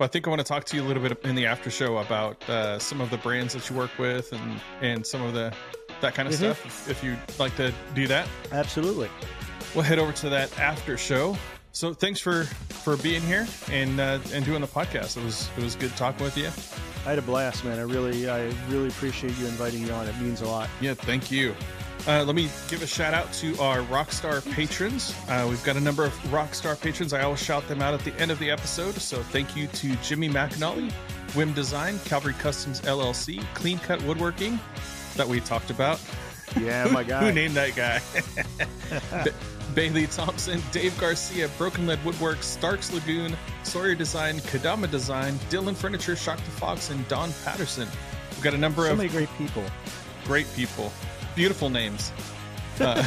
Well, 0.00 0.06
I 0.06 0.10
think 0.10 0.26
I 0.26 0.30
want 0.30 0.40
to 0.40 0.46
talk 0.46 0.64
to 0.64 0.76
you 0.76 0.82
a 0.82 0.86
little 0.88 1.02
bit 1.02 1.18
in 1.24 1.34
the 1.34 1.44
after 1.44 1.70
show 1.70 1.98
about 1.98 2.48
uh, 2.48 2.78
some 2.78 3.02
of 3.02 3.10
the 3.10 3.18
brands 3.18 3.52
that 3.52 3.68
you 3.68 3.76
work 3.76 3.90
with 3.98 4.32
and 4.32 4.58
and 4.80 5.06
some 5.06 5.20
of 5.20 5.34
the 5.34 5.52
that 6.00 6.14
kind 6.14 6.26
of 6.26 6.32
Mhm. 6.32 6.38
stuff. 6.38 6.64
If, 6.64 6.88
if 6.88 7.04
you'd 7.04 7.18
like 7.38 7.54
to 7.56 7.70
do 7.94 8.06
that, 8.06 8.26
Absolutely. 8.50 9.10
we'll 9.74 9.84
head 9.84 9.98
over 9.98 10.10
to 10.12 10.30
that 10.30 10.58
after 10.58 10.96
show. 10.96 11.36
So 11.72 11.92
thanks 11.92 12.18
for 12.18 12.44
for 12.82 12.96
being 12.96 13.20
here 13.20 13.46
and 13.70 14.00
uh, 14.00 14.20
and 14.32 14.42
doing 14.42 14.62
the 14.62 14.66
podcast. 14.66 15.18
It 15.18 15.22
was 15.24 15.50
it 15.58 15.62
was 15.62 15.76
good 15.76 15.94
talking 15.98 16.24
with 16.24 16.38
you. 16.38 16.46
I 17.04 17.10
had 17.10 17.18
a 17.18 17.22
blast, 17.22 17.62
man. 17.66 17.78
I 17.78 17.82
really 17.82 18.30
I 18.30 18.50
really 18.70 18.88
appreciate 18.88 19.36
you 19.38 19.44
inviting 19.48 19.84
me 19.84 19.90
on. 19.90 20.06
It 20.08 20.16
means 20.18 20.40
a 20.40 20.46
lot. 20.48 20.70
Yeah, 20.80 20.94
thank 20.94 21.30
you. 21.30 21.54
Uh, 22.06 22.24
let 22.24 22.34
me 22.34 22.48
give 22.68 22.82
a 22.82 22.86
shout 22.86 23.12
out 23.14 23.30
to 23.34 23.56
our 23.60 23.78
Rockstar 23.82 24.42
patrons. 24.52 25.14
Uh, 25.28 25.46
we've 25.48 25.62
got 25.64 25.76
a 25.76 25.80
number 25.80 26.04
of 26.04 26.12
Rockstar 26.24 26.80
patrons. 26.80 27.12
I 27.12 27.22
always 27.22 27.42
shout 27.42 27.66
them 27.68 27.82
out 27.82 27.94
at 27.94 28.00
the 28.00 28.14
end 28.14 28.30
of 28.30 28.38
the 28.38 28.50
episode. 28.50 28.94
So 28.96 29.22
thank 29.22 29.54
you 29.54 29.66
to 29.68 29.94
Jimmy 29.96 30.28
McAnally, 30.28 30.92
Wimm 31.36 31.52
Design, 31.52 31.98
Calvary 32.06 32.34
Customs 32.34 32.80
LLC, 32.82 33.44
Clean 33.54 33.78
Cut 33.78 34.02
Woodworking 34.02 34.58
that 35.16 35.28
we 35.28 35.40
talked 35.40 35.70
about. 35.70 36.00
Yeah, 36.58 36.88
my 36.90 37.04
guy. 37.04 37.26
Who 37.26 37.32
named 37.32 37.54
that 37.54 37.76
guy? 37.76 38.00
Ba- 39.24 39.34
Bailey 39.74 40.06
Thompson, 40.08 40.60
Dave 40.72 40.98
Garcia, 40.98 41.48
Broken 41.58 41.86
Lead 41.86 42.02
Woodwork, 42.04 42.42
Starks 42.42 42.92
Lagoon, 42.92 43.36
Sawyer 43.62 43.94
Design, 43.94 44.38
Kodama 44.38 44.90
Design, 44.90 45.34
Dylan 45.50 45.76
Furniture, 45.76 46.16
Shock 46.16 46.38
the 46.38 46.50
Fox, 46.50 46.90
and 46.90 47.06
Don 47.08 47.30
Patterson. 47.44 47.88
We've 48.30 48.42
got 48.42 48.54
a 48.54 48.58
number 48.58 48.86
so 48.86 48.92
of 48.92 48.96
many 48.98 49.10
great 49.10 49.28
people. 49.38 49.62
great 50.24 50.46
people 50.56 50.90
beautiful 51.34 51.70
names. 51.70 52.12
Uh, 52.80 53.06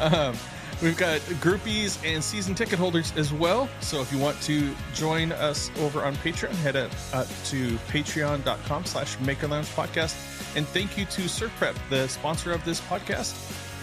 um, 0.00 0.36
we've 0.82 0.96
got 0.96 1.20
groupies 1.40 1.98
and 2.04 2.22
season 2.22 2.54
ticket 2.54 2.78
holders 2.78 3.12
as 3.16 3.32
well. 3.32 3.68
So 3.80 4.00
if 4.00 4.12
you 4.12 4.18
want 4.18 4.40
to 4.42 4.74
join 4.94 5.32
us 5.32 5.70
over 5.80 6.04
on 6.04 6.14
patreon 6.16 6.52
head 6.56 6.76
up 6.76 6.90
uh, 7.12 7.24
to 7.46 7.70
patreon.com 7.88 8.84
slash 8.84 9.18
maker 9.20 9.48
lounge 9.48 9.68
podcast 9.68 10.16
and 10.56 10.66
thank 10.68 10.98
you 10.98 11.04
to 11.06 11.22
SurfPrep 11.22 11.76
the 11.90 12.08
sponsor 12.08 12.52
of 12.52 12.64
this 12.64 12.80
podcast. 12.82 13.34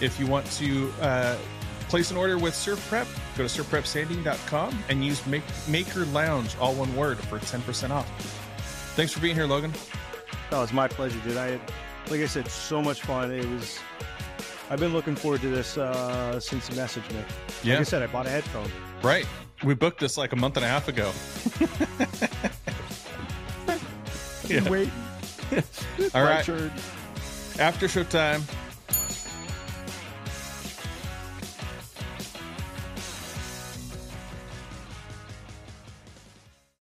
If 0.02 0.20
you 0.20 0.26
want 0.26 0.46
to 0.52 0.92
uh, 1.00 1.36
place 1.88 2.10
an 2.10 2.16
order 2.16 2.38
with 2.38 2.54
SurfPrep 2.54 3.06
go 3.36 3.46
to 3.46 3.62
surfprepsanding.com 3.62 4.78
and 4.88 5.04
use 5.04 5.24
make, 5.26 5.42
maker 5.68 6.04
lounge 6.06 6.56
all 6.58 6.74
one 6.74 6.94
word 6.96 7.18
for 7.18 7.38
10% 7.38 7.90
off. 7.90 8.08
Thanks 8.96 9.12
for 9.12 9.20
being 9.20 9.34
here 9.34 9.46
logan 9.46 9.72
Oh, 10.52 10.62
it's 10.62 10.72
my 10.72 10.88
pleasure, 10.88 11.18
dude. 11.20 11.36
I 11.36 11.52
had, 11.52 11.60
like 12.10 12.20
I 12.20 12.26
said, 12.26 12.48
so 12.48 12.80
much 12.80 13.02
fun. 13.02 13.30
It 13.32 13.48
was. 13.48 13.78
I've 14.70 14.80
been 14.80 14.92
looking 14.92 15.14
forward 15.14 15.40
to 15.42 15.48
this 15.48 15.78
uh, 15.78 16.40
since 16.40 16.68
you 16.68 16.76
messaged 16.76 17.08
me. 17.12 17.20
yeah 17.62 17.74
Like 17.74 17.80
I 17.80 17.84
said, 17.84 18.02
I 18.02 18.06
bought 18.08 18.26
a 18.26 18.30
headphone. 18.30 18.70
Right. 19.02 19.26
We 19.64 19.74
booked 19.74 20.00
this 20.00 20.18
like 20.18 20.32
a 20.32 20.36
month 20.36 20.56
and 20.56 20.64
a 20.64 20.68
half 20.68 20.88
ago. 20.88 21.12
Yeah. 24.48 24.68
Wait. 24.68 24.88
All 26.14 26.22
right. 26.22 26.44
Turn. 26.44 26.70
After 27.58 27.88
show 27.88 28.04
time. 28.04 28.42